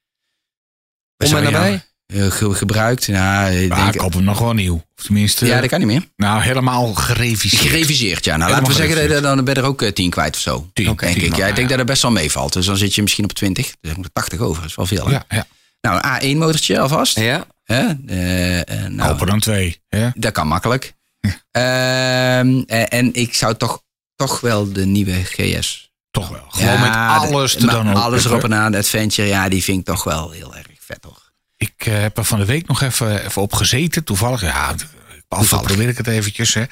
Om 1.25 1.35
en 1.35 1.43
nabij? 1.43 1.85
Eh, 2.07 2.31
ge- 2.31 2.53
gebruikt. 2.53 3.05
Ja, 3.05 3.45
ik 3.47 3.69
Ja, 3.69 3.75
denk, 3.75 3.93
ik 3.93 3.99
koop 3.99 4.13
hem 4.13 4.23
nog 4.23 4.37
gewoon 4.37 4.55
nieuw. 4.55 4.75
Of 4.97 5.03
tenminste, 5.03 5.45
ja, 5.45 5.59
dat 5.59 5.69
kan 5.69 5.79
niet 5.79 5.87
meer. 5.87 6.03
nou 6.15 6.41
helemaal 6.41 6.93
gereviseerd. 6.93 7.61
Gereviseerd, 7.61 8.25
ja. 8.25 8.37
Nou, 8.37 8.49
Helemaal 8.49 8.69
laten 8.71 8.87
we 8.87 8.95
zeggen, 8.95 9.21
dan 9.21 9.43
ben 9.45 9.53
je 9.53 9.59
er 9.61 9.65
ook 9.67 9.81
eh, 9.81 9.91
10 9.91 10.09
kwijt 10.09 10.35
of 10.35 10.41
zo. 10.41 10.69
Tien, 10.73 10.85
denk 10.85 10.99
tien, 10.99 11.23
ik. 11.25 11.35
Ja, 11.35 11.47
ik 11.47 11.55
denk 11.55 11.69
dat 11.69 11.77
het 11.77 11.87
best 11.87 12.01
wel 12.01 12.11
meevalt. 12.11 12.53
Dus 12.53 12.65
dan 12.65 12.77
zit 12.77 12.95
je 12.95 13.01
misschien 13.01 13.23
op 13.23 13.33
20. 13.33 13.73
Dus 13.81 13.95
moet 13.95 14.05
er 14.05 14.11
80 14.13 14.39
over. 14.39 14.61
Dat 14.61 14.69
is 14.69 14.75
wel 14.75 14.85
veel. 14.85 15.05
hè? 15.05 15.11
Ja, 15.11 15.25
ja. 15.29 15.45
Nou, 15.81 16.01
een 16.19 16.35
A1-motortje 16.37 16.79
alvast. 16.79 17.19
Ja. 17.19 17.45
Hè? 17.63 17.81
Eh, 17.87 18.87
nou, 18.89 19.09
Koper 19.11 19.27
dan 19.27 19.39
twee. 19.39 19.81
Hè? 19.87 20.09
Dat 20.15 20.31
kan 20.31 20.47
makkelijk. 20.47 20.93
Ehm, 21.51 22.61
eh, 22.67 22.83
en 22.99 23.13
ik 23.13 23.33
zou 23.33 23.55
toch, 23.55 23.81
toch 24.15 24.39
wel 24.41 24.71
de 24.73 24.85
nieuwe 24.85 25.23
GS 25.23 25.91
Toch 26.11 26.29
wel. 26.29 26.45
Gewoon 26.49 26.79
met 26.81 26.93
alles 26.95 27.53
dan. 27.53 27.87
Alles 27.95 28.25
erop 28.25 28.43
en 28.43 28.53
aan. 28.55 28.71
De 28.71 28.77
adventure, 28.77 29.27
ja, 29.27 29.49
die 29.49 29.63
vind 29.63 29.79
ik 29.79 29.85
toch 29.85 30.03
wel 30.03 30.31
heel 30.31 30.55
erg 30.55 30.65
vet, 30.79 31.01
toch? 31.01 31.26
Ik 31.57 31.73
eh, 31.77 31.99
heb 32.01 32.17
er 32.17 32.23
van 32.23 32.39
de 32.39 32.45
week 32.45 32.67
nog 32.67 32.81
even, 32.81 33.25
even 33.25 33.41
op 33.41 33.53
gezeten. 33.53 34.03
Toevallig, 34.03 34.41
ja, 34.41 34.75
altijd 35.27 35.61
probeer 35.61 35.87
ik 35.89 35.97
het 35.97 36.07
eventjes. 36.07 36.53
Hè. 36.53 36.63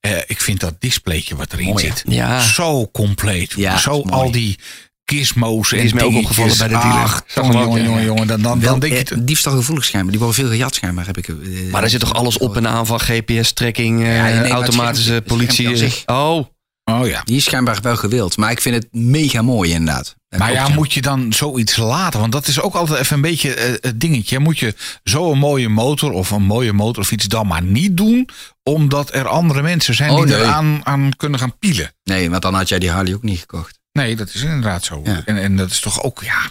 Eh, 0.00 0.16
ik 0.26 0.40
vind 0.40 0.60
dat 0.60 0.74
displaytje 0.78 1.36
wat 1.36 1.52
erin 1.52 1.66
Mooi, 1.66 1.84
zit 1.84 2.02
Ja. 2.08 2.40
zo 2.40 2.88
compleet. 2.90 3.52
Ja, 3.56 3.78
zo 3.78 4.00
al 4.02 4.30
die 4.30 4.58
gizmos 5.04 5.72
en 5.72 5.78
is 5.78 5.92
mij 5.92 6.02
ook 6.02 6.14
opgevallen 6.16 6.58
bij 6.58 6.68
de 6.68 6.74
dealer. 6.78 7.02
Ach, 7.02 7.22
jongen, 7.34 7.52
jongen, 7.60 7.82
jongen, 7.82 8.04
jongen. 8.04 8.26
Dan, 8.26 8.42
dan, 8.42 8.60
dan 8.60 8.80
denk 8.80 9.08
je... 9.08 9.14
eh, 9.14 9.20
diefstalgevoelig 9.22 9.84
schijnbaar. 9.84 10.10
Die 10.10 10.20
worden 10.20 10.38
veel 10.42 10.48
gejat 10.50 10.74
schijnbaar, 10.74 11.06
heb 11.06 11.16
ik. 11.18 11.28
eh, 11.28 11.34
Maar 11.70 11.80
daar 11.80 11.90
zit 11.90 12.00
toch 12.00 12.14
alles 12.14 12.38
op 12.38 12.56
en 12.56 12.68
aan 12.68 12.86
van 12.86 13.00
GPS-tracking, 13.00 14.06
Ja, 14.06 14.40
nee, 14.40 14.50
automatische 14.52 15.22
politie. 15.26 15.92
Oh, 16.06 16.46
Oh 16.84 17.06
ja. 17.06 17.22
Die 17.24 17.36
is 17.36 17.44
schijnbaar 17.44 17.78
wel 17.82 17.96
gewild. 17.96 18.36
Maar 18.36 18.50
ik 18.50 18.60
vind 18.60 18.74
het 18.74 18.88
mega 18.90 19.42
mooi, 19.42 19.70
inderdaad. 19.70 20.14
Maar 20.28 20.52
ja, 20.52 20.68
moet 20.68 20.92
je 20.92 21.02
dan 21.02 21.32
zoiets 21.32 21.76
laten? 21.76 22.20
Want 22.20 22.32
dat 22.32 22.46
is 22.46 22.60
ook 22.60 22.74
altijd 22.74 23.00
even 23.00 23.16
een 23.16 23.22
beetje 23.22 23.54
eh, 23.54 23.72
het 23.80 24.00
dingetje. 24.00 24.38
Moet 24.38 24.58
je 24.58 24.74
zo'n 25.02 25.38
mooie 25.38 25.68
motor 25.68 26.10
of 26.12 26.30
een 26.30 26.42
mooie 26.42 26.72
motor 26.72 27.02
of 27.02 27.12
iets 27.12 27.24
dan 27.24 27.46
maar 27.46 27.62
niet 27.62 27.96
doen... 27.96 28.28
omdat 28.62 29.14
er 29.14 29.28
andere 29.28 29.62
mensen 29.62 29.94
zijn 29.94 30.10
Oh, 30.10 30.16
die 30.16 30.26
nee. 30.26 30.40
eraan 30.44 30.80
aan 30.84 31.10
kunnen 31.16 31.38
gaan 31.38 31.58
pielen. 31.58 31.94
Nee, 32.04 32.30
want 32.30 32.42
dan 32.42 32.54
had 32.54 32.68
jij 32.68 32.78
die 32.78 32.90
Harley 32.90 33.14
ook 33.14 33.22
niet 33.22 33.38
gekocht. 33.40 33.78
Nee, 33.92 34.16
dat 34.16 34.34
is 34.34 34.42
inderdaad 34.42 34.84
zo. 34.84 35.00
Ja. 35.04 35.22
En, 35.24 35.36
en 35.36 35.56
dat 35.56 35.70
is 35.70 35.80
toch 35.80 36.02
ook, 36.02 36.22
ja... 36.22 36.50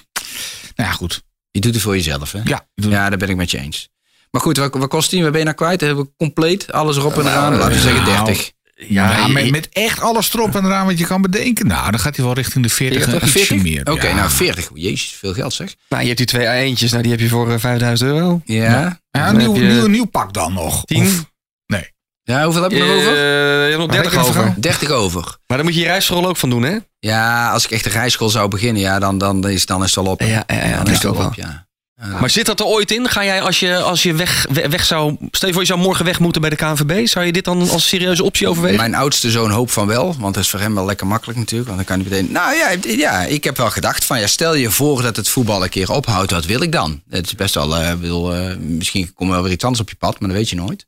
Nou 0.76 0.90
ja, 0.90 0.92
goed. 0.92 1.22
Je 1.52 1.60
doet 1.60 1.74
het 1.74 1.84
voor 1.84 1.96
jezelf, 1.96 2.32
hè? 2.32 2.40
Ja, 2.44 2.66
Ja, 2.76 3.10
daar 3.10 3.18
ben 3.18 3.30
ik 3.30 3.36
met 3.36 3.52
je 3.52 3.58
eens. 3.58 3.90
Maar 4.32 4.42
goed, 4.42 4.58
wat, 4.58 4.74
wat 4.74 4.90
kost 4.90 5.10
die? 5.10 5.22
Waar 5.22 5.32
ben 5.32 5.40
je 5.40 5.46
naar 5.46 5.54
kwijt? 5.54 5.82
Hebben 5.82 6.04
we 6.04 6.12
compleet 6.18 6.72
alles 6.72 6.98
erop 6.98 7.18
en 7.18 7.28
eraan? 7.28 7.56
Laten 7.56 7.74
we 7.74 7.80
zeggen 7.80 8.04
nou, 8.04 8.26
30. 8.26 8.52
Ja, 8.88 9.28
met, 9.28 9.52
met 9.52 9.70
echt 9.70 10.00
alles 10.02 10.34
erop 10.34 10.56
en 10.56 10.66
eraan 10.66 10.86
wat 10.86 10.98
je 11.00 11.06
kan 11.06 11.22
bedenken. 11.22 11.68
Nou, 11.68 11.92
dan 11.92 12.00
gaat 12.00 12.16
hij 12.16 12.26
wel 12.26 12.34
richting 12.34 12.64
de 12.64 12.70
40 12.70 13.06
en 13.08 13.14
ietsje 13.16 13.28
40? 13.28 13.62
meer. 13.62 13.92
Oké, 13.92 14.08
ja. 14.08 14.16
nou 14.16 14.30
40. 14.30 14.70
Jezus, 14.74 15.10
veel 15.20 15.34
geld 15.34 15.54
zeg. 15.54 15.76
nou, 15.90 16.02
je 16.02 16.08
hebt 16.08 16.18
die 16.18 16.28
twee 16.28 16.48
eentjes, 16.48 16.92
nou, 16.92 17.04
die 17.04 17.12
heb 17.12 17.20
je 17.22 17.30
voor 17.30 17.52
eh, 17.52 17.60
5000 17.60 18.10
euro. 18.10 18.42
Ja. 18.46 19.00
Een 19.12 19.38
nieuw, 19.38 19.56
je- 19.56 19.62
nieuw, 19.62 19.88
nieuw 19.88 20.06
pak 20.06 20.34
dan 20.34 20.54
nog. 20.54 20.86
10? 20.86 21.02
Of- 21.02 21.26
nee. 21.66 21.92
Ja, 22.24 22.44
hoeveel 22.44 22.62
heb 22.62 22.72
je 22.72 22.78
nog 22.80 22.88
Eh, 22.88 22.96
over? 22.98 23.16
je 23.16 23.66
hebt 23.68 23.78
nog 23.78 23.88
30 23.92 24.12
Reken 24.12 24.20
even 24.26 24.30
over. 24.40 24.44
gauw. 24.52 24.54
30 24.62 24.90
over. 24.90 25.22
Maar 25.48 25.58
dan 25.58 25.66
moet 25.66 25.76
je 25.76 25.82
je 25.82 25.88
reisrol 25.88 26.28
ook 26.28 26.38
van 26.38 26.50
doen, 26.50 26.64
hè? 26.64 26.78
Ja, 27.00 27.52
als 27.52 27.64
ik 27.66 27.72
echt 27.72 27.84
de 27.84 27.90
rijschool 27.90 28.30
zou 28.30 28.48
beginnen, 28.48 28.82
ja, 28.82 29.00
dan, 29.00 29.18
dan, 29.18 29.50
is, 29.50 29.66
dan 29.66 29.84
is 29.84 29.96
het 29.96 30.06
al 30.06 30.12
op. 30.12 30.22
Ja, 30.22 30.28
ja, 30.28 30.44
ja, 30.68 30.76
dan 30.78 30.88
is 30.88 30.94
het 30.94 31.06
al 31.06 31.22
ook 31.22 31.28
op, 31.28 31.34
ja. 31.34 31.68
Maar 32.10 32.30
zit 32.30 32.46
dat 32.46 32.60
er 32.60 32.66
ooit 32.66 32.92
in? 32.92 33.10
Ga 33.10 33.24
jij 33.24 33.42
als 33.42 33.60
je, 33.60 33.78
als 33.78 34.04
je 34.04 34.14
weg, 34.14 34.46
weg, 34.70 34.86
zou... 34.86 35.18
Stel 35.32 35.48
je 35.48 35.54
voor, 35.54 35.64
je 35.64 35.68
zou 35.68 35.80
morgen 35.80 36.06
weg 36.06 36.20
moeten 36.20 36.42
bij 36.42 36.50
de 36.50 36.56
KNVB. 36.56 37.08
Zou 37.08 37.26
je 37.26 37.32
dit 37.32 37.46
dan 37.46 37.70
als 37.70 37.88
serieuze 37.88 38.24
optie 38.24 38.48
overwegen? 38.48 38.78
Mijn 38.78 38.96
oudste 38.96 39.32
zoon 39.32 39.52
hoopt 39.52 39.72
van 39.72 39.88
wel, 39.88 40.16
want 40.20 40.34
dat 40.34 40.44
is 40.44 40.50
voor 40.50 40.60
hem 40.60 40.76
wel 40.76 40.86
lekker 40.86 41.08
makkelijk 41.08 41.40
natuurlijk. 41.40 41.70
Want 41.70 41.88
dan 41.88 41.98
kan 41.98 42.06
hij 42.06 42.10
meteen. 42.10 42.32
Nou 42.34 42.56
ja, 42.56 42.76
ja, 42.98 43.24
ik 43.24 43.44
heb 43.44 43.58
wel 43.58 43.70
gedacht 43.70 44.06
van 44.06 44.20
ja, 44.20 44.28
stel 44.28 44.56
je 44.56 44.72
voor 44.72 45.02
dat 45.02 45.16
het 45.16 45.30
voetbal 45.30 45.64
een 45.64 45.70
keer 45.70 45.92
ophoudt, 45.92 46.32
wat 46.32 46.46
wil 46.46 46.62
ik 46.62 46.72
dan? 46.72 47.02
Het 47.10 47.26
is 47.26 47.36
best 47.36 47.56
wel, 47.56 47.76
eh, 47.76 47.94
wil, 47.94 48.36
eh, 48.36 48.56
misschien 48.58 49.14
komt 49.14 49.30
er 49.30 49.36
wel 49.36 49.44
weer 49.44 49.54
iets 49.54 49.64
anders 49.64 49.82
op 49.82 49.90
je 49.90 49.96
pad, 49.96 50.20
maar 50.20 50.30
dat 50.30 50.38
weet 50.38 50.50
je 50.50 50.56
nooit. 50.56 50.86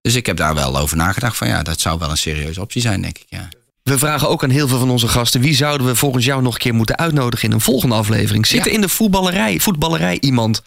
Dus 0.00 0.14
ik 0.14 0.26
heb 0.26 0.36
daar 0.36 0.54
wel 0.54 0.78
over 0.78 0.96
nagedacht 0.96 1.36
van 1.36 1.48
ja, 1.48 1.62
dat 1.62 1.80
zou 1.80 1.98
wel 1.98 2.10
een 2.10 2.16
serieuze 2.16 2.60
optie 2.60 2.80
zijn, 2.82 3.02
denk 3.02 3.18
ik. 3.18 3.26
Ja. 3.28 3.48
We 3.82 3.98
vragen 3.98 4.28
ook 4.28 4.42
aan 4.44 4.50
heel 4.50 4.68
veel 4.68 4.78
van 4.78 4.90
onze 4.90 5.08
gasten... 5.08 5.40
wie 5.40 5.54
zouden 5.54 5.86
we 5.86 5.94
volgens 5.94 6.24
jou 6.24 6.42
nog 6.42 6.52
een 6.54 6.60
keer 6.60 6.74
moeten 6.74 6.96
uitnodigen 6.98 7.48
in 7.48 7.54
een 7.54 7.60
volgende 7.60 7.94
aflevering? 7.94 8.46
Zit 8.46 8.60
er 8.60 8.66
Ja. 8.66 8.72
in 8.72 8.80
de 8.80 8.88
voetballerij, 8.88 9.60
voetballerij 9.60 10.18
iemand 10.20 10.62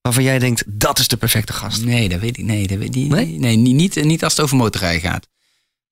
waarvan 0.00 0.22
jij 0.24 0.38
denkt... 0.38 0.62
dat 0.66 0.98
is 0.98 1.08
de 1.08 1.16
perfecte 1.16 1.52
gast? 1.52 1.84
Nee, 1.84 2.08
dat 2.08 2.20
weet 2.20 2.38
ik. 2.38 2.44
Nee, 2.44 2.66
dat 2.66 2.78
weet 2.78 2.92
die, 2.92 3.06
Nee? 3.08 3.26
nee? 3.26 3.56
nee 3.56 3.74
niet, 3.74 4.04
niet, 4.04 4.24
als 4.24 4.32
het 4.32 4.42
over 4.44 4.56
motorrijden 4.56 5.00
gaat. 5.10 5.28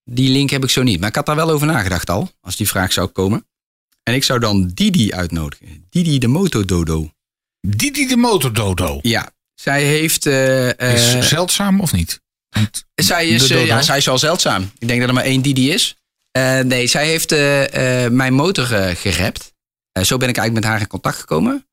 Die 0.04 0.28
link 0.30 0.50
heb 0.50 0.62
ik 0.64 0.70
zo 0.70 0.82
niet. 0.82 1.00
Maar 1.00 1.08
ik 1.08 1.14
had 1.14 1.26
daar 1.26 1.36
wel 1.36 1.50
over 1.50 1.66
nagedacht 1.66 2.10
al, 2.10 2.30
als 2.40 2.56
die 2.56 2.68
vraag 2.68 2.92
zou 2.92 3.06
komen. 3.06 3.46
En 4.02 4.14
ik 4.14 4.24
zou 4.24 4.38
dan 4.38 4.70
Didi 4.74 5.12
uitnodigen. 5.12 5.86
Didi 5.90 6.18
de 6.18 6.26
Motododo. 6.28 7.10
Didi 7.60 8.06
de 8.06 8.16
motordodo. 8.16 8.98
Ja, 9.02 9.30
zij 9.54 9.84
heeft... 9.84 10.26
eh, 10.26 10.80
eh, 10.80 11.18
Is 11.18 11.28
zeldzaam 11.28 11.80
of 11.80 11.92
niet? 11.92 12.20
Zij, 12.94 13.28
is, 13.28 13.42
eh, 13.42 13.48
dodo? 13.48 13.64
ja, 13.66 13.82
zij 13.82 13.96
is 13.96 14.04
wel 14.04 14.18
zeldzaam. 14.18 14.70
Ik 14.78 14.88
denk 14.88 15.00
dat 15.00 15.08
er 15.08 15.14
maar 15.14 15.24
één 15.24 15.42
Didi 15.42 15.70
is. 15.70 15.96
Eh, 16.38 16.60
nee, 16.60 16.86
zij 16.86 17.06
heeft 17.06 17.32
eh, 17.32 18.04
eh, 18.04 18.12
mijn 18.12 18.34
motor 18.34 18.64
gerept. 18.96 19.52
Zo 20.02 20.16
ben 20.16 20.28
ik 20.28 20.36
eigenlijk 20.36 20.52
met 20.54 20.64
haar 20.64 20.80
in 20.80 20.86
contact 20.86 21.16
gekomen. 21.16 21.66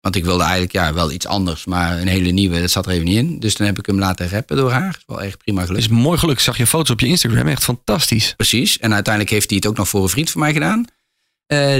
Want 0.00 0.16
ik 0.16 0.24
wilde 0.24 0.42
eigenlijk 0.42 0.72
ja, 0.72 0.94
wel 0.94 1.12
iets 1.12 1.26
anders, 1.26 1.64
maar 1.64 2.00
een 2.00 2.06
hele 2.06 2.30
nieuwe, 2.30 2.60
dat 2.60 2.70
zat 2.70 2.86
er 2.86 2.92
even 2.92 3.04
niet 3.04 3.16
in. 3.16 3.40
Dus 3.40 3.56
dan 3.56 3.66
heb 3.66 3.78
ik 3.78 3.86
hem 3.86 3.98
laten 3.98 4.28
rappen 4.28 4.56
door 4.56 4.70
haar. 4.70 4.88
Is 4.88 5.02
wel 5.06 5.22
echt 5.22 5.38
prima 5.38 5.58
Het 5.58 5.68
gelukt. 5.68 5.84
is 5.84 5.90
mooi 5.90 6.18
geluk. 6.18 6.36
Ik 6.36 6.42
zag 6.42 6.56
je 6.56 6.66
foto's 6.66 6.90
op 6.90 7.00
je 7.00 7.06
Instagram. 7.06 7.48
Echt 7.48 7.64
fantastisch. 7.64 8.34
Precies. 8.36 8.78
En 8.78 8.94
uiteindelijk 8.94 9.34
heeft 9.34 9.48
hij 9.48 9.56
het 9.56 9.66
ook 9.66 9.76
nog 9.76 9.88
voor 9.88 10.02
een 10.02 10.08
vriend 10.08 10.30
van 10.30 10.40
mij 10.40 10.52
gedaan. 10.52 10.84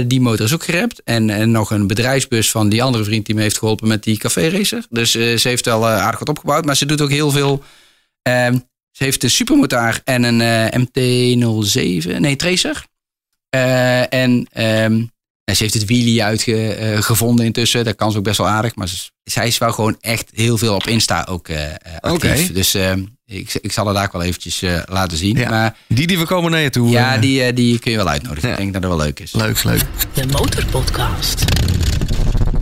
Die 0.07 0.21
motor 0.21 0.45
is 0.45 0.53
ook 0.53 0.63
gerept. 0.63 1.03
En, 1.03 1.29
en 1.29 1.51
nog 1.51 1.71
een 1.71 1.87
bedrijfsbus 1.87 2.51
van 2.51 2.69
die 2.69 2.83
andere 2.83 3.03
vriend 3.03 3.25
die 3.25 3.35
me 3.35 3.41
heeft 3.41 3.57
geholpen 3.57 3.87
met 3.87 4.03
die 4.03 4.17
café 4.17 4.49
racer. 4.49 4.85
Dus 4.89 5.11
ze 5.11 5.39
heeft 5.43 5.65
wel 5.65 5.87
aardig 5.87 6.19
wat 6.19 6.29
opgebouwd. 6.29 6.65
Maar 6.65 6.75
ze 6.75 6.85
doet 6.85 7.01
ook 7.01 7.09
heel 7.09 7.31
veel. 7.31 7.63
Ze 8.93 9.03
heeft 9.03 9.23
een 9.23 9.29
supermotor 9.29 10.01
en 10.03 10.23
een 10.23 10.41
eh, 10.41 10.79
MT-07, 10.81 12.19
nee, 12.19 12.35
Tracer. 12.35 12.85
Eh, 13.49 14.13
en 14.13 14.47
ehm, 14.51 15.01
en 15.43 15.55
ze 15.55 15.63
heeft 15.63 15.73
het 15.75 15.85
wheelie 15.85 16.23
uitgevonden 16.23 17.45
intussen. 17.45 17.85
Dat 17.85 17.95
kan 17.95 18.11
ze 18.11 18.17
ook 18.17 18.23
best 18.23 18.37
wel 18.37 18.47
aardig. 18.47 18.75
Maar 18.75 18.87
ze, 18.87 18.95
zij 19.23 19.47
is 19.47 19.57
wel 19.57 19.71
gewoon 19.71 19.97
echt 20.01 20.29
heel 20.33 20.57
veel 20.57 20.75
op 20.75 20.87
Insta 20.87 21.27
ook 21.29 21.47
eh, 21.47 21.69
eh, 21.69 21.75
actief. 21.99 22.43
Oké. 22.43 22.53
Dus 22.53 22.73
ehm, 22.73 23.03
ik, 23.25 23.53
ik 23.61 23.71
zal 23.71 23.85
het 23.85 23.95
daar 23.95 24.05
ook 24.05 24.11
wel 24.11 24.21
eventjes 24.23 24.61
eh, 24.61 24.79
laten 24.85 25.17
zien. 25.17 25.37
Ja. 25.37 25.49
Maar 25.49 25.75
Die 25.87 26.07
die 26.07 26.17
we 26.17 26.25
komen 26.25 26.51
naar 26.51 26.59
je 26.59 26.69
toe. 26.69 26.89
ja, 26.89 27.15
eh, 27.15 27.21
die, 27.21 27.43
eh, 27.43 27.55
die 27.55 27.79
kun 27.79 27.91
je 27.91 27.97
wel 27.97 28.09
uitnodigen. 28.09 28.49
Ja. 28.49 28.55
Ik 28.55 28.61
denk 28.61 28.73
dat 28.73 28.81
dat 28.81 28.91
wel 28.91 28.99
leuk 29.05 29.19
is. 29.19 29.31
Leuk, 29.33 29.63
leuk. 29.63 29.81
De 30.13 30.25
Motorpodcast. 30.27 31.43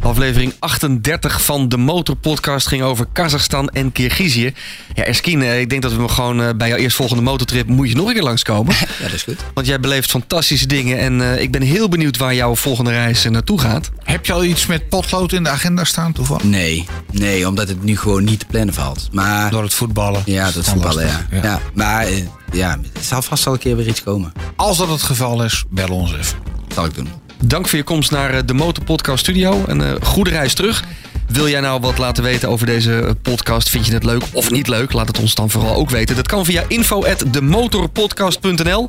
Aflevering 0.02 0.54
38 0.60 1.43
van 1.43 1.70
de 1.70 1.78
Motorpodcast 1.78 2.68
ging 2.68 2.82
over 2.84 3.06
Kazachstan 3.14 3.70
en 3.70 3.91
Kirgizië. 3.91 4.54
Ja, 4.93 5.04
Erskine, 5.04 5.60
ik 5.60 5.70
denk 5.70 5.82
dat 5.82 5.93
we 5.93 6.08
gewoon 6.08 6.41
eh, 6.41 6.49
bij 6.56 6.68
jouw 6.68 6.78
eerstvolgende 6.78 7.22
motortrip 7.24 7.68
moet 7.68 7.89
je 7.89 7.95
nog 7.95 8.08
een 8.08 8.14
keer 8.14 8.24
langskomen. 8.24 8.76
Ja, 8.99 9.08
dat 9.08 9.14
is 9.14 9.24
goed. 9.24 9.39
Want 9.54 9.68
jij 9.68 9.80
beleeft 9.80 10.10
fantastische 10.10 10.68
dingen 10.68 10.97
en 10.99 11.22
eh, 11.22 11.41
ik 11.41 11.52
ben 11.52 11.62
heel 11.62 11.89
benieuwd 11.89 12.18
waar 12.18 12.36
jouw 12.36 12.56
volgende 12.56 12.91
reis 12.91 13.26
eh, 13.26 13.32
naartoe 13.32 13.60
gaat. 13.60 13.89
heb 14.04 14.26
je 14.26 14.34
al 14.34 14.43
iets 14.43 14.66
met 14.66 14.89
potlood 14.89 15.32
in 15.34 15.43
de 15.43 15.49
agenda 15.49 15.84
staan 15.84 16.12
toevallig? 16.14 16.43
Nee, 16.43 16.86
nee, 17.12 17.47
omdat 17.47 17.68
het 17.68 17.84
nu 17.84 17.97
gewoon 17.97 18.24
niet 18.24 18.39
te 18.39 18.45
plannen 18.45 18.74
valt. 18.74 19.10
Maar 19.12 19.52
Door 19.52 19.64
het 19.64 19.74
voetballen. 19.74 20.22
ja, 20.26 20.45
dat 20.45 20.56
is 20.56 20.68
voetballen, 20.70 21.06
ja. 21.06 21.26
ja. 21.41 21.60
Maar 21.74 22.08
ja, 22.52 22.80
het 22.93 23.06
zal 23.06 23.22
vast 23.22 23.43
wel 23.43 23.54
een 23.54 23.60
keer 23.60 23.76
weer 23.76 23.88
iets 23.88 24.04
komen. 24.04 24.32
Als 24.56 24.78
dat 24.78 24.89
het 24.89 25.02
geval 25.02 25.43
is, 25.43 25.64
bel 25.70 25.88
ons 25.89 26.12
even. 26.14 26.38
Dat 26.68 26.74
zal 26.74 26.86
ik 26.86 26.95
doen. 26.95 27.08
Dank 27.43 27.67
voor 27.67 27.77
je 27.77 27.83
komst 27.83 28.11
naar 28.11 28.33
eh, 28.33 28.39
de 28.45 28.53
Motorpodcast 28.53 29.19
Studio. 29.19 29.63
Een 29.67 29.81
eh, 29.81 29.91
goede 30.01 30.29
reis 30.29 30.53
terug. 30.53 30.83
Wil 31.27 31.47
jij 31.47 31.59
nou 31.59 31.81
wat 31.81 31.97
laten 31.97 32.23
weten 32.23 32.49
over 32.49 32.65
deze 32.65 32.99
eh, 32.99 33.11
podcast? 33.21 33.69
Vind 33.69 33.85
je 33.85 33.93
het 33.93 34.03
leuk 34.03 34.23
of 34.33 34.51
niet 34.51 34.67
leuk? 34.67 34.93
Laat 34.93 35.07
het 35.07 35.19
ons 35.19 35.35
dan 35.35 35.49
vooral 35.49 35.75
ook 35.75 35.89
weten. 35.89 36.15
Dat 36.15 36.27
kan 36.27 36.45
via 36.45 36.63
info@demotorpodcast.nl. 36.67 38.85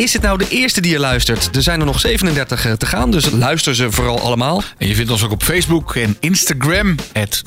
Is 0.00 0.12
het 0.12 0.22
nou 0.22 0.38
de 0.38 0.48
eerste 0.48 0.80
die 0.80 0.90
je 0.90 0.98
luistert? 0.98 1.56
Er 1.56 1.62
zijn 1.62 1.80
er 1.80 1.86
nog 1.86 2.00
37 2.00 2.66
eh, 2.66 2.72
te 2.72 2.86
gaan, 2.86 3.10
dus 3.10 3.30
luister 3.30 3.74
ze 3.74 3.90
vooral 3.90 4.20
allemaal. 4.20 4.62
En 4.78 4.88
je 4.88 4.94
vindt 4.94 5.10
ons 5.10 5.24
ook 5.24 5.30
op 5.30 5.42
Facebook 5.42 5.94
en 5.94 6.16
Instagram, 6.20 6.94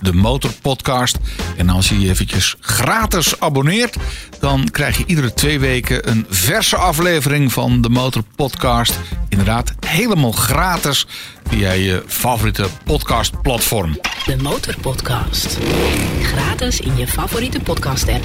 de 0.01 0.13
Motorpodcast. 0.13 1.17
En 1.57 1.69
als 1.69 1.89
je 1.89 1.99
je 1.99 2.09
eventjes 2.09 2.55
gratis 2.59 3.39
abonneert, 3.39 3.95
dan 4.39 4.67
krijg 4.71 4.97
je 4.97 5.03
iedere 5.07 5.33
twee 5.33 5.59
weken 5.59 6.09
een 6.09 6.25
verse 6.29 6.75
aflevering 6.75 7.53
van 7.53 7.81
de 7.81 7.89
Motorpodcast. 7.89 8.99
Inderdaad, 9.29 9.73
helemaal 9.87 10.31
gratis 10.31 11.07
via 11.47 11.71
je 11.71 12.03
favoriete 12.07 12.65
podcastplatform. 12.83 13.99
De 14.25 14.35
Motorpodcast. 14.41 15.57
Gratis 16.21 16.79
in 16.79 16.97
je 16.97 17.07
favoriete 17.07 17.59
podcast 17.59 18.09
app. 18.09 18.23